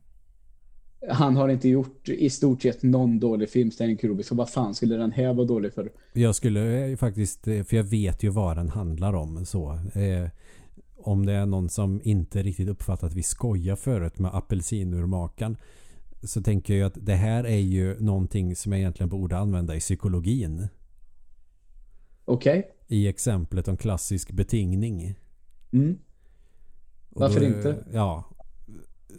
Han 1.09 1.35
har 1.35 1.49
inte 1.49 1.69
gjort 1.69 2.09
i 2.09 2.29
stort 2.29 2.61
sett 2.61 2.83
någon 2.83 3.19
dålig 3.19 3.49
film, 3.49 3.71
Stanley 3.71 3.97
Kubrick. 3.97 4.27
Så 4.27 4.35
vad 4.35 4.49
fan 4.49 4.75
skulle 4.75 4.95
den 4.95 5.11
här 5.11 5.33
vara 5.33 5.47
dålig 5.47 5.73
för? 5.73 5.91
Jag 6.13 6.35
skulle 6.35 6.89
eh, 6.89 6.97
faktiskt, 6.97 7.47
eh, 7.47 7.63
för 7.63 7.77
jag 7.77 7.83
vet 7.83 8.23
ju 8.23 8.29
vad 8.29 8.57
den 8.57 8.69
handlar 8.69 9.13
om 9.13 9.45
så. 9.45 9.71
Eh, 9.73 10.29
om 10.97 11.25
det 11.25 11.33
är 11.33 11.45
någon 11.45 11.69
som 11.69 12.01
inte 12.03 12.43
riktigt 12.43 12.69
uppfattat 12.69 13.03
att 13.03 13.13
vi 13.13 13.23
skojar 13.23 13.75
förut 13.75 14.19
med 14.19 14.35
apelsinurmakan 14.35 15.57
så 16.23 16.41
tänker 16.41 16.73
jag 16.75 16.87
att 16.87 16.97
det 17.05 17.15
här 17.15 17.43
är 17.43 17.57
ju 17.57 17.99
någonting 17.99 18.55
som 18.55 18.71
jag 18.71 18.79
egentligen 18.79 19.09
borde 19.09 19.37
använda 19.37 19.75
i 19.75 19.79
psykologin. 19.79 20.67
Okej? 22.25 22.71
I 22.87 23.07
exemplet 23.07 23.67
om 23.67 23.77
klassisk 23.77 24.31
betingning. 24.31 25.15
Mm. 25.71 25.97
Varför 27.09 27.39
då- 27.39 27.45
inte? 27.45 27.85
Ja. 27.93 28.23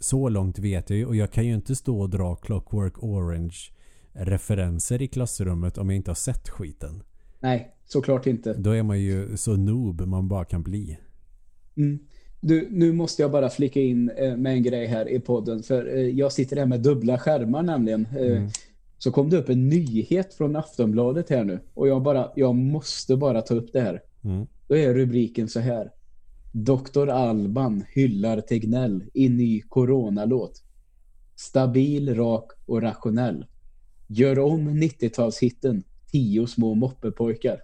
Så 0.01 0.29
långt 0.29 0.59
vet 0.59 0.89
jag 0.89 0.99
ju 0.99 1.05
och 1.05 1.15
jag 1.15 1.31
kan 1.31 1.45
ju 1.45 1.53
inte 1.53 1.75
stå 1.75 1.99
och 2.01 2.09
dra 2.09 2.35
Clockwork 2.35 3.03
Orange 3.03 3.57
referenser 4.13 5.01
i 5.01 5.07
klassrummet 5.07 5.77
om 5.77 5.89
jag 5.89 5.95
inte 5.95 6.11
har 6.11 6.15
sett 6.15 6.49
skiten. 6.49 7.03
Nej, 7.39 7.75
såklart 7.85 8.27
inte. 8.27 8.53
Då 8.53 8.71
är 8.71 8.83
man 8.83 8.99
ju 8.99 9.37
så 9.37 9.55
noob 9.55 10.01
man 10.01 10.27
bara 10.27 10.45
kan 10.45 10.63
bli. 10.63 10.97
Mm. 11.77 11.99
Du, 12.41 12.67
nu 12.71 12.91
måste 12.93 13.21
jag 13.21 13.31
bara 13.31 13.49
flika 13.49 13.79
in 13.79 14.09
eh, 14.09 14.37
med 14.37 14.53
en 14.53 14.63
grej 14.63 14.85
här 14.85 15.09
i 15.09 15.19
podden. 15.19 15.63
För 15.63 15.95
eh, 15.97 16.01
jag 16.01 16.31
sitter 16.31 16.57
här 16.57 16.65
med 16.65 16.81
dubbla 16.81 17.19
skärmar 17.19 17.63
nämligen. 17.63 18.07
Eh, 18.19 18.37
Mm. 18.37 18.49
Så 18.99 19.11
kom 19.11 19.29
det 19.29 19.37
upp 19.37 19.49
en 19.49 19.69
nyhet 19.69 20.33
från 20.33 20.55
Aftonbladet 20.55 21.29
här 21.29 21.43
nu. 21.43 21.59
Och 21.73 21.87
jag 21.87 22.03
bara, 22.03 22.31
jag 22.35 22.55
måste 22.55 23.15
bara 23.17 23.41
ta 23.41 23.53
upp 23.55 23.73
det 23.73 23.81
här. 23.81 24.01
Mm. 24.23 24.47
Då 24.67 24.77
är 24.77 24.93
rubriken 24.93 25.47
så 25.47 25.59
här. 25.59 25.91
Dr. 26.63 27.07
Alban 27.07 27.83
hyllar 27.89 28.41
Tegnell 28.41 29.03
i 29.13 29.29
ny 29.29 29.61
coronalåt. 29.61 30.63
Stabil, 31.35 32.15
rak 32.15 32.51
och 32.65 32.81
rationell. 32.81 33.45
Gör 34.07 34.39
om 34.39 34.69
90-talshitten 34.69 35.83
Tio 36.11 36.47
små 36.47 36.75
moppepojkar. 36.75 37.59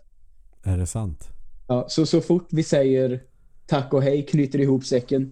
Är 0.63 0.77
det 0.77 0.85
sant? 0.85 1.29
Ja, 1.67 1.85
så, 1.89 2.05
så 2.05 2.21
fort 2.21 2.47
vi 2.51 2.63
säger 2.63 3.21
tack 3.67 3.93
och 3.93 4.03
hej, 4.03 4.25
knyter 4.25 4.59
ihop 4.59 4.85
säcken, 4.85 5.31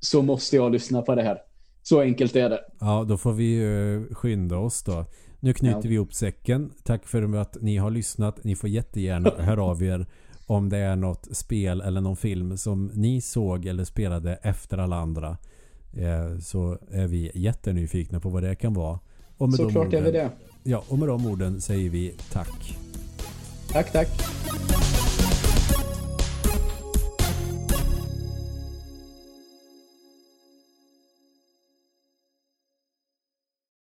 så 0.00 0.22
måste 0.22 0.56
jag 0.56 0.72
lyssna 0.72 1.02
på 1.02 1.14
det 1.14 1.22
här. 1.22 1.38
Så 1.82 2.00
enkelt 2.00 2.36
är 2.36 2.50
det. 2.50 2.60
Ja, 2.80 3.04
då 3.08 3.18
får 3.18 3.32
vi 3.32 3.44
ju 3.44 4.06
skynda 4.14 4.56
oss 4.58 4.82
då. 4.82 5.04
Nu 5.40 5.52
knyter 5.52 5.76
Ja. 5.76 5.88
vi 5.88 5.94
ihop 5.94 6.14
säcken. 6.14 6.70
Tack 6.84 7.06
för 7.06 7.36
att 7.36 7.56
ni 7.60 7.76
har 7.76 7.90
lyssnat. 7.90 8.44
Ni 8.44 8.56
får 8.56 8.68
jättegärna 8.68 9.30
höra 9.38 9.64
av 9.64 9.82
er 9.82 10.06
om 10.56 10.68
det 10.68 10.78
är 10.78 10.96
något 10.96 11.28
spel 11.32 11.80
eller 11.80 12.00
någon 12.00 12.16
film 12.16 12.56
som 12.56 12.90
ni 12.94 13.20
såg 13.20 13.66
eller 13.66 13.84
spelade 13.84 14.34
efter 14.42 14.78
alla 14.78 14.96
andra. 14.96 15.36
Eh, 15.96 16.38
Så 16.38 16.78
är 16.90 17.06
vi 17.06 17.30
jättenyfikna 17.34 18.20
på 18.20 18.28
vad 18.28 18.42
det 18.42 18.54
kan 18.54 18.74
vara. 18.74 18.98
Och 19.38 19.48
med 19.48 19.58
de 19.58 19.62
Såklart 19.62 19.92
är 19.92 20.02
vi 20.02 20.10
det. 20.10 20.30
Ja, 20.62 20.84
och 20.88 20.98
med 20.98 21.08
de 21.08 21.26
orden 21.26 21.60
säger 21.60 21.90
vi 21.90 22.14
tack. 22.32 22.78
Tack, 23.72 23.92
tack. 23.92 24.08